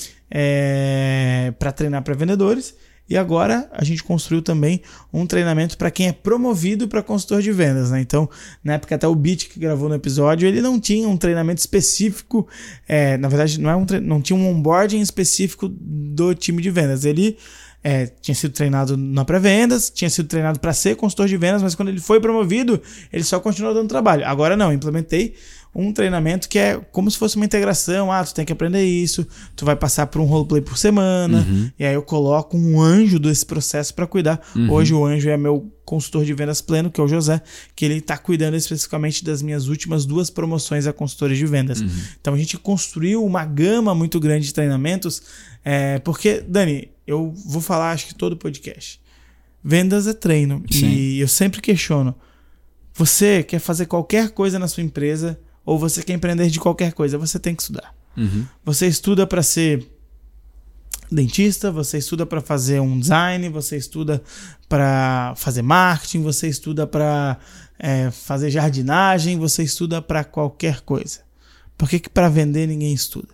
para 1.60 1.72
treinar 1.72 2.02
para 2.02 2.14
vendedores. 2.16 2.74
E 3.12 3.18
agora 3.18 3.70
a 3.74 3.84
gente 3.84 4.02
construiu 4.02 4.42
também 4.42 4.82
um 5.12 5.26
treinamento 5.26 5.78
para 5.78 5.92
quem 5.92 6.08
é 6.08 6.14
promovido 6.14 6.88
para 6.88 7.04
consultor 7.04 7.42
de 7.42 7.52
vendas, 7.52 7.92
né? 7.92 8.00
Então, 8.00 8.30
na 8.64 8.76
época 8.76 8.96
até 8.96 9.06
o 9.06 9.14
Beat 9.14 9.50
que 9.50 9.60
gravou 9.60 9.90
no 9.90 9.96
episódio, 9.96 10.48
ele 10.48 10.62
não 10.62 10.80
tinha 10.80 11.10
um 11.10 11.18
treinamento 11.18 11.60
específico, 11.60 12.48
é, 12.88 13.18
na 13.18 13.28
verdade 13.28 13.60
não, 13.60 13.70
é 13.70 13.76
um 13.76 13.86
não 14.02 14.22
tinha 14.22 14.40
um 14.40 14.48
onboarding 14.48 15.02
específico 15.02 15.68
do 15.68 16.34
time 16.34 16.62
de 16.62 16.72
vendas. 16.72 17.04
Ele 17.04 17.38
é, 17.84 18.06
tinha 18.22 18.34
sido 18.34 18.54
treinado 18.54 18.96
na 18.96 19.26
pré-vendas, 19.26 19.90
tinha 19.90 20.10
sido 20.10 20.30
treinado 20.30 20.62
para 20.62 20.72
ser 20.72 20.96
consultor 20.96 21.28
de 21.28 21.36
vendas, 21.36 21.62
mas 21.62 21.76
quando 21.76 21.90
ele 21.90 22.00
foi 22.00 22.22
promovido, 22.22 22.82
ele 23.12 23.26
só 23.26 23.42
continuou 23.42 23.74
dando 23.74 23.90
trabalho. 23.90 24.26
Agora 24.26 24.56
não, 24.56 24.72
implementei 24.72 25.36
um 25.74 25.94
treinamento 25.94 26.50
que 26.50 26.60
é 26.60 26.78
como 26.92 27.10
se 27.10 27.18
fosse 27.18 27.38
uma 27.38 27.46
integração. 27.46 28.12
Ah, 28.12 28.24
tu 28.24 28.34
tem 28.34 28.46
que 28.46 28.52
aprender 28.52 28.84
isso, 28.84 29.26
tu 29.56 29.66
vai 29.66 29.76
passar 29.76 30.08
por 30.08 30.22
um 30.22 30.26
roleplay 30.26 30.62
por 30.62 30.78
semana, 30.78 31.46
e 31.80 31.86
aí 31.86 31.94
eu 31.94 32.02
coloco 32.02 32.58
um 32.58 32.82
anjo 32.82 33.18
desse 33.18 33.46
processo 33.46 33.94
para 33.94 34.06
cuidar. 34.06 34.42
Hoje 34.70 34.94
o 34.94 35.06
anjo 35.06 35.30
é 35.30 35.38
meu 35.38 35.72
consultor 35.86 36.24
de 36.24 36.34
vendas 36.34 36.62
pleno, 36.62 36.90
que 36.90 37.02
é 37.02 37.04
o 37.04 37.08
José, 37.08 37.42
que 37.76 37.86
ele 37.86 37.98
está 37.98 38.18
cuidando 38.18 38.56
especificamente 38.56 39.24
das 39.24 39.42
minhas 39.42 39.68
últimas 39.68 40.06
duas 40.06 40.30
promoções 40.30 40.88
a 40.88 40.94
consultores 40.94 41.38
de 41.38 41.46
vendas. 41.46 41.82
Então 42.20 42.34
a 42.34 42.38
gente 42.38 42.58
construiu 42.58 43.24
uma 43.26 43.46
gama 43.46 43.96
muito 43.96 44.20
grande 44.20 44.46
de 44.46 44.54
treinamentos, 44.54 45.22
é, 45.64 46.00
porque, 46.00 46.44
Dani, 46.48 46.90
eu 47.06 47.34
vou 47.46 47.62
falar 47.62 47.92
acho 47.92 48.08
que 48.08 48.16
todo 48.16 48.38
podcast. 48.38 49.00
Vendas 49.64 50.08
é 50.08 50.14
treino. 50.14 50.64
Sim. 50.72 50.88
E 50.88 51.20
eu 51.20 51.28
sempre 51.28 51.62
questiono. 51.62 52.16
Você 52.94 53.44
quer 53.44 53.60
fazer 53.60 53.86
qualquer 53.86 54.32
coisa 54.32 54.58
na 54.58 54.68
sua 54.68 54.84
empresa 54.84 55.40
ou 55.66 55.78
você 55.78 56.04
quer 56.04 56.14
empreender 56.14 56.50
de 56.50 56.60
qualquer 56.60 56.94
coisa, 56.94 57.18
você 57.18 57.40
tem 57.40 57.56
que 57.56 57.62
estudar. 57.62 57.96
Uhum. 58.18 58.46
Você 58.64 58.88
estuda 58.88 59.26
para 59.26 59.44
ser 59.44 59.88
dentista, 61.12 61.72
você 61.72 61.98
estuda 61.98 62.26
para 62.26 62.42
fazer 62.42 62.80
um 62.80 63.00
design, 63.00 63.50
você 63.50 63.78
estuda 63.78 64.24
para 64.70 65.34
fazer 65.36 65.62
marketing, 65.62 66.22
você 66.22 66.48
estuda 66.48 66.88
para 66.88 67.38
fazer 68.12 68.50
jardinagem, 68.50 69.38
você 69.38 69.64
estuda 69.64 70.02
para 70.02 70.24
qualquer 70.24 70.82
coisa. 70.82 71.20
Por 71.78 71.90
que, 71.90 72.00
que 72.00 72.10
para 72.10 72.30
vender 72.30 72.68
ninguém 72.68 72.94
estuda? 72.94 73.30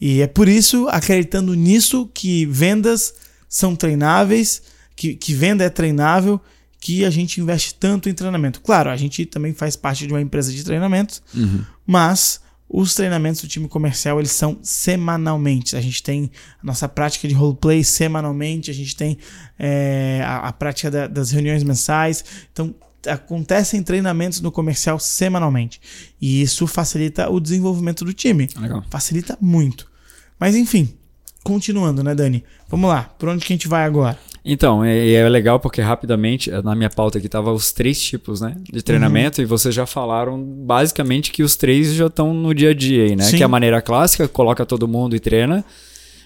E 0.00 0.20
é 0.20 0.26
por 0.26 0.48
isso, 0.48 0.88
acreditando 0.88 1.54
nisso, 1.54 2.10
que 2.12 2.44
vendas 2.46 3.14
são 3.48 3.74
treináveis, 3.74 4.62
que, 4.94 5.14
que 5.14 5.32
venda 5.32 5.64
é 5.64 5.70
treinável, 5.70 6.40
que 6.86 7.04
a 7.04 7.10
gente 7.10 7.40
investe 7.40 7.74
tanto 7.74 8.08
em 8.08 8.14
treinamento. 8.14 8.60
Claro, 8.60 8.90
a 8.90 8.96
gente 8.96 9.26
também 9.26 9.52
faz 9.52 9.74
parte 9.74 10.06
de 10.06 10.12
uma 10.12 10.20
empresa 10.20 10.52
de 10.52 10.62
treinamentos, 10.62 11.20
Uhum. 11.34 11.64
mas 11.86 12.40
os 12.68 12.94
treinamentos 12.94 13.40
do 13.42 13.48
time 13.48 13.66
comercial 13.68 14.18
eles 14.20 14.30
são 14.32 14.58
semanalmente. 14.62 15.76
A 15.76 15.80
gente 15.80 16.02
tem 16.02 16.30
a 16.62 16.66
nossa 16.66 16.88
prática 16.88 17.26
de 17.26 17.34
roleplay 17.34 17.82
semanalmente, 17.82 18.70
a 18.70 18.74
gente 18.74 18.94
tem 18.94 19.18
é, 19.58 20.22
a, 20.24 20.48
a 20.48 20.52
prática 20.52 20.90
da- 20.90 21.06
das 21.06 21.30
reuniões 21.32 21.62
mensais. 21.64 22.24
Então, 22.52 22.74
acontecem 23.08 23.82
treinamentos 23.82 24.40
no 24.40 24.50
comercial 24.52 24.98
semanalmente. 24.98 25.80
E 26.20 26.40
isso 26.42 26.66
facilita 26.66 27.28
o 27.30 27.38
desenvolvimento 27.40 28.04
do 28.04 28.12
time. 28.12 28.48
Legal. 28.60 28.84
Facilita 28.90 29.36
muito. 29.40 29.88
Mas 30.38 30.54
enfim, 30.56 30.92
continuando, 31.44 32.02
né, 32.02 32.14
Dani? 32.14 32.44
Vamos 32.68 32.88
lá, 32.90 33.02
por 33.04 33.28
onde 33.28 33.44
que 33.44 33.52
a 33.52 33.56
gente 33.56 33.68
vai 33.68 33.84
agora? 33.84 34.18
Então, 34.48 34.84
é, 34.84 35.12
é 35.12 35.28
legal 35.28 35.58
porque 35.58 35.80
rapidamente, 35.80 36.50
na 36.62 36.76
minha 36.76 36.88
pauta 36.88 37.18
aqui 37.18 37.28
tava 37.28 37.52
os 37.52 37.72
três 37.72 38.00
tipos, 38.00 38.40
né, 38.40 38.54
de 38.72 38.80
treinamento, 38.80 39.42
e 39.42 39.44
vocês 39.44 39.74
já 39.74 39.84
falaram 39.84 40.40
basicamente 40.40 41.32
que 41.32 41.42
os 41.42 41.56
três 41.56 41.92
já 41.92 42.06
estão 42.06 42.32
no 42.32 42.54
dia 42.54 42.70
a 42.70 42.74
dia 42.74 43.04
aí, 43.06 43.16
né? 43.16 43.24
Sim. 43.24 43.38
Que 43.38 43.42
é 43.42 43.46
a 43.46 43.48
maneira 43.48 43.82
clássica, 43.82 44.28
coloca 44.28 44.64
todo 44.64 44.86
mundo 44.86 45.16
e 45.16 45.20
treina. 45.20 45.64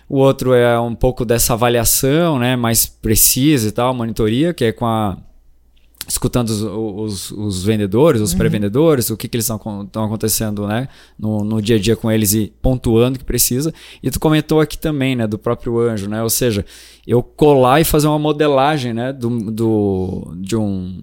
O 0.06 0.18
outro 0.18 0.52
é 0.52 0.78
um 0.78 0.94
pouco 0.94 1.24
dessa 1.24 1.54
avaliação, 1.54 2.38
né, 2.38 2.56
mais 2.56 2.84
precisa 2.84 3.68
e 3.68 3.72
tal, 3.72 3.94
monitoria, 3.94 4.52
que 4.52 4.66
é 4.66 4.72
com 4.72 4.84
a 4.84 5.16
escutando 6.10 6.50
os, 6.50 6.62
os, 6.62 7.30
os 7.30 7.62
vendedores, 7.62 8.20
os 8.20 8.34
pré-vendedores, 8.34 9.10
o 9.10 9.16
que, 9.16 9.28
que 9.28 9.36
eles 9.36 9.44
estão 9.44 10.04
acontecendo 10.04 10.66
né, 10.66 10.88
no, 11.16 11.44
no 11.44 11.62
dia 11.62 11.76
a 11.76 11.78
dia 11.78 11.94
com 11.94 12.10
eles 12.10 12.34
e 12.34 12.52
pontuando 12.60 13.14
o 13.14 13.18
que 13.18 13.24
precisa. 13.24 13.72
E 14.02 14.10
tu 14.10 14.18
comentou 14.18 14.60
aqui 14.60 14.76
também 14.76 15.14
né, 15.14 15.26
do 15.26 15.38
próprio 15.38 15.78
anjo, 15.78 16.08
né? 16.08 16.20
Ou 16.20 16.28
seja, 16.28 16.66
eu 17.06 17.22
colar 17.22 17.80
e 17.80 17.84
fazer 17.84 18.08
uma 18.08 18.18
modelagem 18.18 18.92
né, 18.92 19.12
do, 19.12 19.28
do, 19.52 20.34
de, 20.36 20.56
um, 20.56 21.00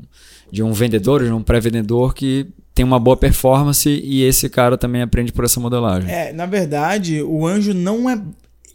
de 0.52 0.62
um 0.62 0.74
vendedor, 0.74 1.24
de 1.24 1.32
um 1.32 1.42
pré-vendedor 1.42 2.14
que 2.14 2.46
tem 2.76 2.84
uma 2.84 3.00
boa 3.00 3.16
performance 3.16 3.90
e 3.90 4.24
esse 4.24 4.50
cara 4.50 4.78
também 4.78 5.02
aprende 5.02 5.32
por 5.32 5.46
essa 5.46 5.60
modelagem. 5.60 6.12
É, 6.12 6.34
na 6.34 6.46
verdade, 6.46 7.24
o 7.24 7.48
anjo 7.48 7.74
não 7.74 8.10
é 8.10 8.22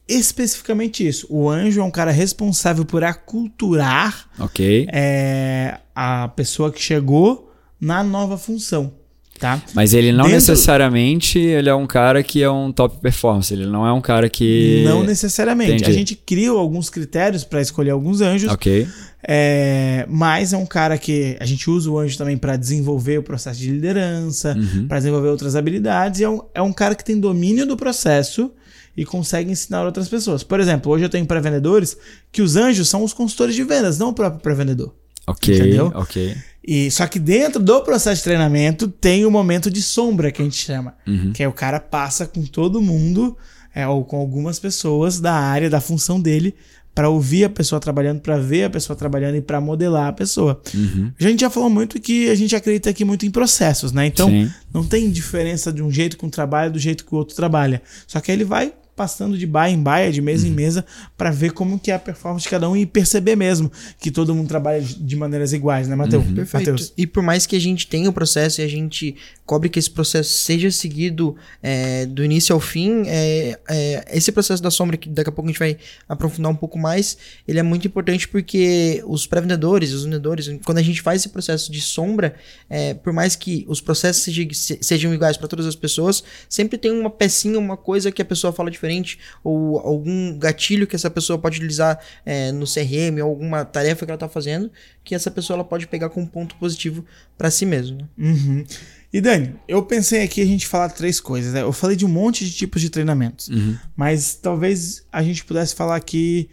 especificamente 0.09 1.07
isso. 1.07 1.27
O 1.31 1.49
anjo 1.49 1.81
é 1.81 1.85
um 1.85 1.91
cara 1.91 2.11
responsável 2.11 2.85
por 2.85 3.03
aculturar 3.05 4.27
Ok? 4.39 4.87
é, 4.93 5.79
a 5.95 6.29
pessoa 6.29 6.71
que 6.73 6.81
chegou 6.83 7.53
na 7.81 8.03
nova 8.05 8.37
função, 8.39 8.93
tá? 9.39 9.61
Mas 9.75 9.93
ele 9.93 10.13
não 10.13 10.25
Dentro- 10.25 10.35
necessariamente 10.35 11.39
ele 11.39 11.69
é 11.69 11.75
um 11.75 11.87
cara 11.87 12.23
que 12.23 12.43
é 12.43 12.51
um 12.51 12.71
top 12.73 13.01
performance. 13.01 13.53
Ele 13.53 13.67
não 13.67 13.87
é 13.87 13.93
um 13.93 14.01
cara 14.01 14.29
que. 14.29 14.83
Não 14.85 15.03
necessariamente. 15.03 15.73
Entendi. 15.73 15.91
A 15.91 15.93
gente 15.95 16.15
criou 16.15 16.59
alguns 16.59 16.89
critérios 16.89 17.43
para 17.45 17.61
escolher 17.61 17.91
alguns 17.91 18.21
anjos, 18.21 18.53
Ok. 18.53 18.87
é, 19.27 20.07
mas 20.09 20.53
é 20.53 20.57
um 20.57 20.67
cara 20.67 20.97
que 20.97 21.37
a 21.41 21.45
gente 21.45 21.69
usa 21.69 21.91
o 21.91 21.99
anjo 21.99 22.17
também 22.17 22.37
para 22.37 22.57
desenvolver 22.57 23.19
o 23.19 23.23
processo 23.23 23.59
de 23.61 23.71
liderança, 23.71 24.57
Uhum. 24.57 24.87
para 24.87 24.99
desenvolver 24.99 25.29
outras 25.29 25.57
habilidades, 25.57 26.21
e 26.21 26.25
é 26.25 26.29
um, 26.31 26.41
é 26.55 26.63
um 26.63 26.73
cara 26.73 26.95
que 26.95 27.05
tem 27.05 27.19
domínio 27.19 27.67
do 27.67 27.77
processo 27.77 28.53
e 28.97 29.05
consegue 29.05 29.51
ensinar 29.51 29.85
outras 29.85 30.09
pessoas. 30.09 30.43
Por 30.43 30.61
exemplo, 30.61 30.93
hoje 30.93 31.05
eu 31.05 31.09
tenho 31.09 31.25
pré-vendedores 31.27 31.97
que 32.31 32.43
os 32.43 32.57
anjos 32.57 32.89
são 32.89 33.03
os 33.03 33.13
consultores 33.13 33.55
de 33.55 33.65
vendas, 33.65 33.99
não 33.99 34.11
o 34.11 34.13
próprio 34.13 34.41
pré-vendedor. 34.43 34.95
Ok. 35.27 35.55
Entendeu? 35.57 35.93
Ok. 35.95 36.37
E 36.67 36.91
só 36.91 37.07
que 37.07 37.19
dentro 37.19 37.61
do 37.63 37.81
processo 37.83 38.17
de 38.19 38.25
treinamento 38.25 38.87
tem 38.89 39.25
o 39.25 39.31
momento 39.31 39.71
de 39.71 39.83
sombra 39.83 40.31
que 40.31 40.43
a 40.43 40.45
gente 40.45 40.57
chama, 40.57 40.95
Uhum. 41.07 41.33
que 41.33 41.43
é 41.43 41.49
o 41.49 41.53
cara 41.53 41.81
passa 41.81 42.27
com 42.27 42.43
todo 42.45 42.81
mundo 42.81 43.37
é, 43.75 43.87
ou 43.87 44.05
com 44.05 44.17
algumas 44.17 44.59
pessoas 44.59 45.19
da 45.21 45.33
área 45.33 45.71
da 45.71 45.81
função 45.81 46.21
dele 46.21 46.55
para 46.95 47.09
ouvir 47.09 47.45
a 47.45 47.49
pessoa 47.49 47.81
trabalhando, 47.81 48.21
para 48.21 48.37
ver 48.37 48.65
a 48.65 48.71
pessoa 48.71 48.95
trabalhando 48.95 49.37
e 49.37 49.41
para 49.41 49.59
modelar 49.61 50.09
a 50.09 50.13
pessoa. 50.13 50.61
Uhum. 50.75 51.11
A 51.19 51.23
gente 51.23 51.41
já 51.41 51.49
falou 51.49 51.71
muito 51.71 51.99
que 51.99 52.29
a 52.29 52.35
gente 52.35 52.55
acredita 52.55 52.91
aqui 52.91 53.03
muito 53.05 53.25
em 53.25 53.31
processos, 53.31 53.93
né? 53.93 54.05
Então, 54.07 54.29
Sim. 54.29 54.51
não 54.75 54.85
tem 54.85 55.11
diferença 55.11 55.73
de 55.73 55.83
um 55.83 55.91
jeito 55.91 56.19
que 56.19 56.27
um 56.27 56.29
trabalha 56.29 56.71
do 56.71 56.79
jeito 56.79 57.07
que 57.07 57.15
o 57.15 57.17
outro 57.19 57.35
trabalha. 57.35 57.81
Só 58.07 58.21
que 58.21 58.31
ele 58.31 58.45
vai 58.45 58.75
passando 59.03 59.37
de 59.37 59.49
baia 59.49 59.73
em 59.73 59.83
baia, 59.83 60.13
de 60.13 60.23
mesa 60.23 60.47
em 60.47 60.53
mesa, 60.53 60.87
para 61.17 61.29
ver 61.33 61.51
como 61.51 61.77
que 61.77 61.91
é 61.91 61.95
a 61.95 61.99
performance 61.99 62.45
de 62.45 62.49
cada 62.49 62.71
um 62.71 62.77
e 62.77 62.87
perceber 62.87 63.35
mesmo 63.35 63.69
que 63.99 64.13
todo 64.13 64.33
mundo 64.33 64.47
trabalha 64.47 64.81
de 64.81 65.17
maneiras 65.17 65.53
iguais, 65.53 65.89
né, 65.89 65.97
Matheus? 65.97 66.25
Perfeito. 66.25 66.71
Matheus? 66.71 66.93
E 66.97 67.05
por 67.05 67.21
mais 67.21 67.45
que 67.45 67.57
a 67.57 67.61
gente 67.61 67.89
tenha 67.89 68.09
o 68.09 68.13
processo 68.13 68.61
e 68.61 68.65
a 68.65 68.69
gente 68.69 69.17
cobre 69.53 69.69
que 69.69 69.79
esse 69.79 69.91
processo 69.91 70.31
seja 70.33 70.71
seguido 70.71 71.37
é, 71.63 72.07
do 72.07 72.25
início 72.25 72.55
ao 72.55 72.61
fim, 72.61 73.03
é, 73.07 73.59
é, 73.69 74.05
esse 74.11 74.33
processo 74.33 74.63
da 74.63 74.71
sombra, 74.71 74.97
que 74.97 75.11
daqui 75.11 75.29
a 75.29 75.33
pouco 75.33 75.47
a 75.47 75.53
gente 75.53 75.59
vai 75.59 75.77
aprofundar 76.09 76.51
um 76.51 76.55
pouco 76.57 76.79
mais, 76.79 77.19
ele 77.47 77.59
é 77.59 77.63
muito 77.63 77.87
importante 77.87 78.27
porque 78.27 79.03
os 79.07 79.27
pré-vendedores, 79.27 79.93
os 79.93 80.05
vendedores, 80.05 80.49
quando 80.65 80.79
a 80.79 80.83
gente 80.83 81.03
faz 81.03 81.21
esse 81.21 81.29
processo 81.29 81.71
de 81.71 81.83
sombra, 81.83 82.35
é, 82.71 82.95
por 82.95 83.13
mais 83.13 83.37
que 83.37 83.67
os 83.69 83.79
processos 83.79 84.23
sejam, 84.23 84.49
se- 84.55 84.79
sejam 84.81 85.13
iguais 85.13 85.37
para 85.37 85.47
todas 85.49 85.67
as 85.67 85.77
pessoas, 85.77 86.25
sempre 86.49 86.79
tem 86.79 86.91
uma 86.91 87.11
pecinha, 87.11 87.59
uma 87.59 87.77
coisa 87.77 88.11
que 88.11 88.23
a 88.23 88.25
pessoa 88.25 88.55
fala 88.55 88.71
diferente, 88.71 89.19
ou 89.45 89.79
algum 89.81 90.39
gatilho 90.39 90.87
que 90.87 90.97
essa 90.97 91.11
pessoa 91.11 91.39
pode 91.39 91.59
utilizar 91.59 91.99
é, 92.25 92.51
no 92.53 92.65
CRM, 92.65 93.21
ou 93.23 93.29
alguma 93.29 93.67
tarefa 93.67 94.07
que 94.07 94.11
ela 94.11 94.17
está 94.17 94.31
fazendo, 94.31 94.71
que 95.05 95.15
essa 95.15 95.31
pessoa 95.31 95.57
ela 95.59 95.65
pode 95.65 95.87
pegar 95.89 96.09
como 96.09 96.27
ponto 96.27 96.55
positivo 96.55 97.05
para 97.37 97.51
si 97.51 97.67
mesmo. 97.67 97.99
né? 97.99 98.09
Uhum. 98.17 98.65
E 99.13 99.21
Dani, 99.21 99.55
eu 99.69 99.83
pensei 99.83 100.23
aqui 100.23 100.41
a 100.41 100.47
gente 100.47 100.67
falar 100.67 100.89
três 100.89 101.21
coisas. 101.21 101.53
Né? 101.53 101.61
Eu 101.63 101.73
falei 101.73 101.97
de 101.97 102.07
um 102.07 102.09
monte 102.09 102.45
de 102.45 102.53
tipos 102.53 102.81
de 102.81 102.89
treinamentos, 102.89 103.49
Uhum. 103.49 103.77
mas 103.95 104.35
talvez 104.35 105.05
a 105.13 105.23
gente 105.23 105.45
pudesse 105.45 105.75
falar 105.75 105.97
aqui 105.97 106.49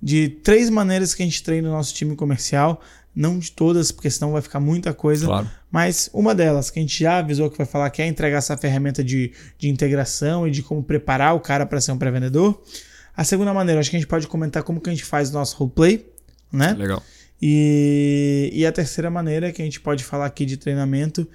de 0.00 0.28
três 0.28 0.68
maneiras 0.68 1.14
que 1.14 1.22
a 1.22 1.24
gente 1.24 1.42
treina 1.42 1.68
o 1.68 1.72
nosso 1.72 1.94
time 1.94 2.14
comercial. 2.14 2.80
Não 3.14 3.38
de 3.38 3.52
todas, 3.52 3.92
porque 3.92 4.08
senão 4.08 4.32
vai 4.32 4.40
ficar 4.40 4.58
muita 4.58 4.94
coisa. 4.94 5.26
Claro. 5.26 5.50
Mas 5.70 6.08
uma 6.14 6.34
delas, 6.34 6.70
que 6.70 6.78
a 6.78 6.82
gente 6.82 6.98
já 6.98 7.18
avisou 7.18 7.50
que 7.50 7.58
vai 7.58 7.66
falar, 7.66 7.90
que 7.90 8.00
é 8.00 8.06
entregar 8.06 8.38
essa 8.38 8.56
ferramenta 8.56 9.04
de, 9.04 9.32
de 9.58 9.68
integração 9.68 10.48
e 10.48 10.50
de 10.50 10.62
como 10.62 10.82
preparar 10.82 11.34
o 11.34 11.40
cara 11.40 11.66
para 11.66 11.78
ser 11.80 11.92
um 11.92 11.98
pré-vendedor. 11.98 12.62
A 13.14 13.22
segunda 13.22 13.52
maneira, 13.52 13.80
acho 13.80 13.90
que 13.90 13.96
a 13.96 13.98
gente 13.98 14.08
pode 14.08 14.26
comentar 14.26 14.62
como 14.62 14.80
que 14.80 14.88
a 14.88 14.92
gente 14.94 15.04
faz 15.04 15.28
o 15.28 15.34
nosso 15.34 15.56
roleplay, 15.58 16.06
né? 16.50 16.72
Legal. 16.72 17.02
E, 17.40 18.50
e 18.54 18.64
a 18.64 18.72
terceira 18.72 19.10
maneira 19.10 19.52
que 19.52 19.60
a 19.60 19.64
gente 19.64 19.78
pode 19.80 20.02
falar 20.04 20.24
aqui 20.24 20.46
de 20.46 20.56
treinamento 20.56 21.28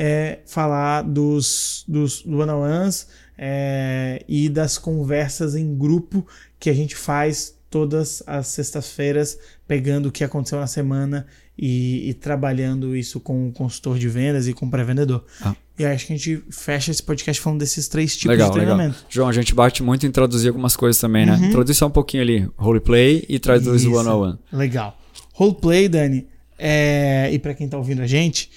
é 0.00 0.38
falar 0.46 1.02
dos, 1.02 1.84
dos 1.88 2.22
do 2.22 2.38
one-on-ones 2.38 3.08
é, 3.36 4.24
e 4.28 4.48
das 4.48 4.78
conversas 4.78 5.56
em 5.56 5.76
grupo 5.76 6.24
que 6.56 6.70
a 6.70 6.72
gente 6.72 6.94
faz 6.94 7.56
todas 7.68 8.22
as 8.24 8.46
sextas-feiras, 8.46 9.36
pegando 9.66 10.08
o 10.08 10.12
que 10.12 10.22
aconteceu 10.22 10.60
na 10.60 10.68
semana 10.68 11.26
e, 11.58 12.08
e 12.08 12.14
trabalhando 12.14 12.96
isso 12.96 13.18
com 13.18 13.48
o 13.48 13.52
consultor 13.52 13.98
de 13.98 14.08
vendas 14.08 14.46
e 14.46 14.52
com 14.52 14.66
o 14.66 14.70
pré-vendedor. 14.70 15.24
Ah. 15.42 15.56
E 15.76 15.84
acho 15.84 16.06
que 16.06 16.12
a 16.12 16.16
gente 16.16 16.44
fecha 16.48 16.92
esse 16.92 17.02
podcast 17.02 17.42
falando 17.42 17.58
desses 17.58 17.88
três 17.88 18.16
tipos 18.16 18.30
legal, 18.30 18.52
de 18.52 18.58
legal. 18.58 18.76
treinamento. 18.76 19.04
João, 19.08 19.28
a 19.28 19.32
gente 19.32 19.52
bate 19.52 19.82
muito 19.82 20.06
em 20.06 20.12
traduzir 20.12 20.48
algumas 20.48 20.76
coisas 20.76 21.00
também, 21.00 21.26
né? 21.26 21.34
Uhum. 21.34 21.50
Traduz 21.50 21.76
só 21.76 21.88
um 21.88 21.90
pouquinho 21.90 22.22
ali, 22.22 22.48
roleplay 22.56 23.24
e 23.28 23.40
traduz 23.40 23.84
o 23.84 23.94
one-on-one. 23.94 24.38
Legal. 24.52 24.96
Roleplay, 25.32 25.88
Dani, 25.88 26.28
é... 26.56 27.28
e 27.32 27.38
para 27.40 27.52
quem 27.52 27.68
tá 27.68 27.76
ouvindo 27.76 28.02
a 28.02 28.06
gente, 28.06 28.48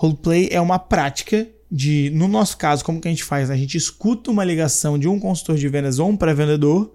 roleplay 0.00 0.48
é 0.50 0.58
uma 0.58 0.78
prática 0.78 1.46
de, 1.70 2.10
no 2.14 2.26
nosso 2.26 2.56
caso, 2.56 2.82
como 2.82 3.00
que 3.00 3.06
a 3.06 3.10
gente 3.10 3.22
faz? 3.22 3.50
A 3.50 3.56
gente 3.56 3.76
escuta 3.76 4.30
uma 4.30 4.42
ligação 4.42 4.98
de 4.98 5.06
um 5.06 5.20
consultor 5.20 5.58
de 5.58 5.68
vendas 5.68 5.98
ou 5.98 6.08
um 6.08 6.16
pré-vendedor 6.16 6.90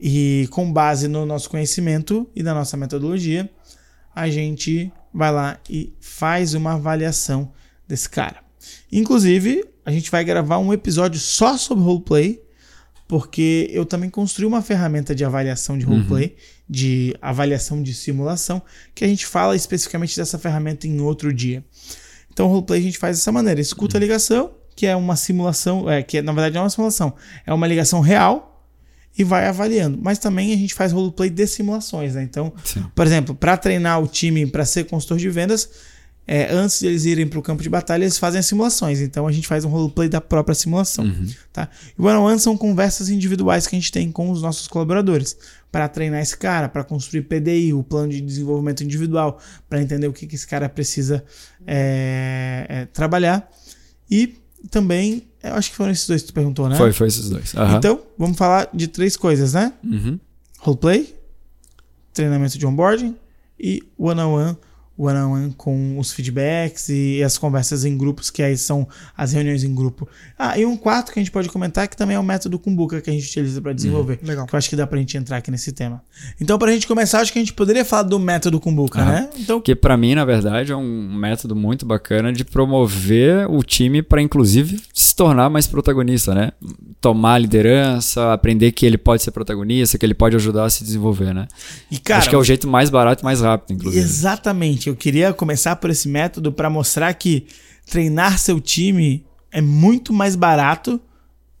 e 0.00 0.48
com 0.50 0.72
base 0.72 1.08
no 1.08 1.26
nosso 1.26 1.50
conhecimento 1.50 2.26
e 2.34 2.42
na 2.42 2.54
nossa 2.54 2.74
metodologia, 2.74 3.50
a 4.14 4.30
gente 4.30 4.90
vai 5.12 5.30
lá 5.30 5.60
e 5.68 5.92
faz 6.00 6.54
uma 6.54 6.72
avaliação 6.72 7.52
desse 7.86 8.08
cara. 8.08 8.42
Inclusive, 8.90 9.62
a 9.84 9.92
gente 9.92 10.10
vai 10.10 10.24
gravar 10.24 10.56
um 10.56 10.72
episódio 10.72 11.20
só 11.20 11.58
sobre 11.58 11.84
roleplay, 11.84 12.42
porque 13.06 13.68
eu 13.70 13.84
também 13.84 14.08
construí 14.08 14.46
uma 14.46 14.62
ferramenta 14.62 15.14
de 15.14 15.22
avaliação 15.22 15.76
de 15.76 15.84
roleplay, 15.84 16.34
de 16.68 17.14
avaliação 17.20 17.82
de 17.82 17.92
simulação, 17.92 18.62
que 18.94 19.04
a 19.04 19.08
gente 19.08 19.26
fala 19.26 19.54
especificamente 19.54 20.16
dessa 20.16 20.38
ferramenta 20.38 20.86
em 20.86 20.98
outro 20.98 21.30
dia. 21.32 21.62
Então, 22.32 22.46
o 22.46 22.48
roleplay 22.48 22.80
a 22.80 22.82
gente 22.82 22.98
faz 22.98 23.18
dessa 23.18 23.30
maneira: 23.30 23.60
escuta 23.60 23.96
a 23.98 24.00
ligação, 24.00 24.52
que 24.74 24.86
é 24.86 24.96
uma 24.96 25.16
simulação, 25.16 25.88
é, 25.90 26.02
que 26.02 26.20
na 26.22 26.32
verdade 26.32 26.54
não 26.54 26.62
é 26.62 26.64
uma 26.64 26.70
simulação, 26.70 27.14
é 27.46 27.52
uma 27.52 27.66
ligação 27.66 28.00
real 28.00 28.66
e 29.16 29.22
vai 29.22 29.46
avaliando. 29.46 29.98
Mas 30.00 30.18
também 30.18 30.52
a 30.52 30.56
gente 30.56 30.74
faz 30.74 30.92
roleplay 30.92 31.30
de 31.30 31.46
simulações, 31.46 32.14
né? 32.14 32.22
Então, 32.22 32.52
Sim. 32.64 32.84
por 32.94 33.06
exemplo, 33.06 33.34
para 33.34 33.56
treinar 33.56 34.02
o 34.02 34.06
time 34.06 34.46
para 34.46 34.64
ser 34.64 34.84
consultor 34.84 35.18
de 35.18 35.28
vendas, 35.28 35.68
é, 36.26 36.52
antes 36.52 36.80
de 36.80 36.86
eles 36.86 37.04
irem 37.04 37.26
para 37.26 37.38
o 37.38 37.42
campo 37.42 37.62
de 37.62 37.68
batalha, 37.68 38.04
eles 38.04 38.18
fazem 38.18 38.38
as 38.38 38.46
simulações. 38.46 39.00
Então 39.00 39.26
a 39.26 39.32
gente 39.32 39.46
faz 39.46 39.64
um 39.64 39.68
roleplay 39.68 40.08
da 40.08 40.20
própria 40.20 40.54
simulação. 40.54 41.04
Uhum. 41.04 41.26
Tá? 41.52 41.68
E 41.98 42.00
o 42.00 42.06
one-on-one 42.06 42.38
são 42.38 42.56
conversas 42.56 43.08
individuais 43.08 43.66
que 43.66 43.74
a 43.74 43.78
gente 43.78 43.90
tem 43.90 44.10
com 44.10 44.30
os 44.30 44.40
nossos 44.40 44.68
colaboradores 44.68 45.36
para 45.70 45.88
treinar 45.88 46.20
esse 46.20 46.36
cara, 46.36 46.68
para 46.68 46.84
construir 46.84 47.22
PDI, 47.22 47.72
o 47.72 47.82
plano 47.82 48.12
de 48.12 48.20
desenvolvimento 48.20 48.84
individual, 48.84 49.40
para 49.68 49.80
entender 49.80 50.06
o 50.06 50.12
que, 50.12 50.26
que 50.26 50.34
esse 50.34 50.46
cara 50.46 50.68
precisa 50.68 51.24
é, 51.66 52.66
é, 52.68 52.86
trabalhar. 52.86 53.50
E 54.10 54.34
também, 54.70 55.24
eu 55.42 55.54
acho 55.54 55.70
que 55.70 55.76
foram 55.76 55.90
esses 55.90 56.06
dois 56.06 56.22
que 56.22 56.28
tu 56.28 56.34
perguntou, 56.34 56.68
né? 56.68 56.76
Foi, 56.76 56.92
foi 56.92 57.08
esses 57.08 57.28
dois. 57.30 57.54
Aham. 57.54 57.78
Então, 57.78 58.00
vamos 58.18 58.36
falar 58.36 58.68
de 58.72 58.86
três 58.86 59.16
coisas, 59.16 59.54
né? 59.54 59.72
Uhum. 59.82 60.20
roleplay, 60.58 61.14
treinamento 62.12 62.58
de 62.58 62.66
onboarding 62.66 63.16
e 63.58 63.82
one-on-one, 63.96 64.56
one-on-one 64.96 65.52
com 65.56 65.98
os 65.98 66.12
feedbacks 66.12 66.88
e 66.88 67.22
as 67.22 67.38
conversas 67.38 67.84
em 67.84 67.96
grupos, 67.96 68.30
que 68.30 68.42
aí 68.42 68.56
são 68.56 68.86
as 69.16 69.32
reuniões 69.32 69.64
em 69.64 69.74
grupo. 69.74 70.06
Ah, 70.38 70.58
e 70.58 70.64
um 70.66 70.76
quarto 70.76 71.12
que 71.12 71.18
a 71.18 71.22
gente 71.22 71.30
pode 71.32 71.48
comentar 71.48 71.88
que 71.88 71.96
também 71.96 72.16
é 72.16 72.18
o 72.18 72.22
método 72.22 72.58
Kumbuka 72.58 73.00
que 73.00 73.10
a 73.10 73.12
gente 73.12 73.26
utiliza 73.26 73.60
para 73.60 73.72
desenvolver. 73.72 74.18
Legal. 74.22 74.46
Que 74.46 74.54
eu 74.54 74.58
acho 74.58 74.68
que 74.68 74.76
dá 74.76 74.86
pra 74.86 74.98
gente 74.98 75.16
entrar 75.16 75.38
aqui 75.38 75.50
nesse 75.50 75.72
tema. 75.72 76.02
Então, 76.40 76.58
pra 76.58 76.70
gente 76.72 76.86
começar, 76.86 77.20
acho 77.20 77.32
que 77.32 77.38
a 77.38 77.42
gente 77.42 77.52
poderia 77.54 77.84
falar 77.84 78.02
do 78.04 78.18
método 78.18 78.60
Kumbuka, 78.60 79.00
Aham. 79.00 79.12
né? 79.12 79.30
Então, 79.38 79.60
Que 79.60 79.74
pra 79.74 79.96
mim, 79.96 80.14
na 80.14 80.24
verdade, 80.24 80.72
é 80.72 80.76
um 80.76 81.14
método 81.16 81.56
muito 81.56 81.86
bacana 81.86 82.32
de 82.32 82.44
promover 82.44 83.50
o 83.50 83.62
time 83.62 84.02
para 84.02 84.20
inclusive 84.20 84.80
se 84.92 85.14
tornar 85.16 85.48
mais 85.50 85.66
protagonista, 85.66 86.34
né? 86.34 86.52
Tomar 87.00 87.34
a 87.34 87.38
liderança, 87.38 88.32
aprender 88.32 88.72
que 88.72 88.86
ele 88.86 88.98
pode 88.98 89.22
ser 89.22 89.30
protagonista, 89.30 89.98
que 89.98 90.06
ele 90.06 90.14
pode 90.14 90.36
ajudar 90.36 90.64
a 90.64 90.70
se 90.70 90.84
desenvolver, 90.84 91.34
né? 91.34 91.48
e 91.90 91.98
cara, 91.98 92.20
Acho 92.20 92.28
que 92.28 92.34
é 92.34 92.38
o 92.38 92.44
jeito 92.44 92.68
mais 92.68 92.90
barato 92.90 93.22
e 93.22 93.24
mais 93.24 93.40
rápido, 93.40 93.74
inclusive. 93.74 94.02
Exatamente. 94.04 94.81
Eu 94.88 94.96
queria 94.96 95.32
começar 95.32 95.76
por 95.76 95.90
esse 95.90 96.08
método 96.08 96.52
para 96.52 96.70
mostrar 96.70 97.12
que 97.14 97.46
treinar 97.86 98.38
seu 98.38 98.60
time 98.60 99.24
é 99.50 99.60
muito 99.60 100.12
mais 100.12 100.34
barato 100.34 101.00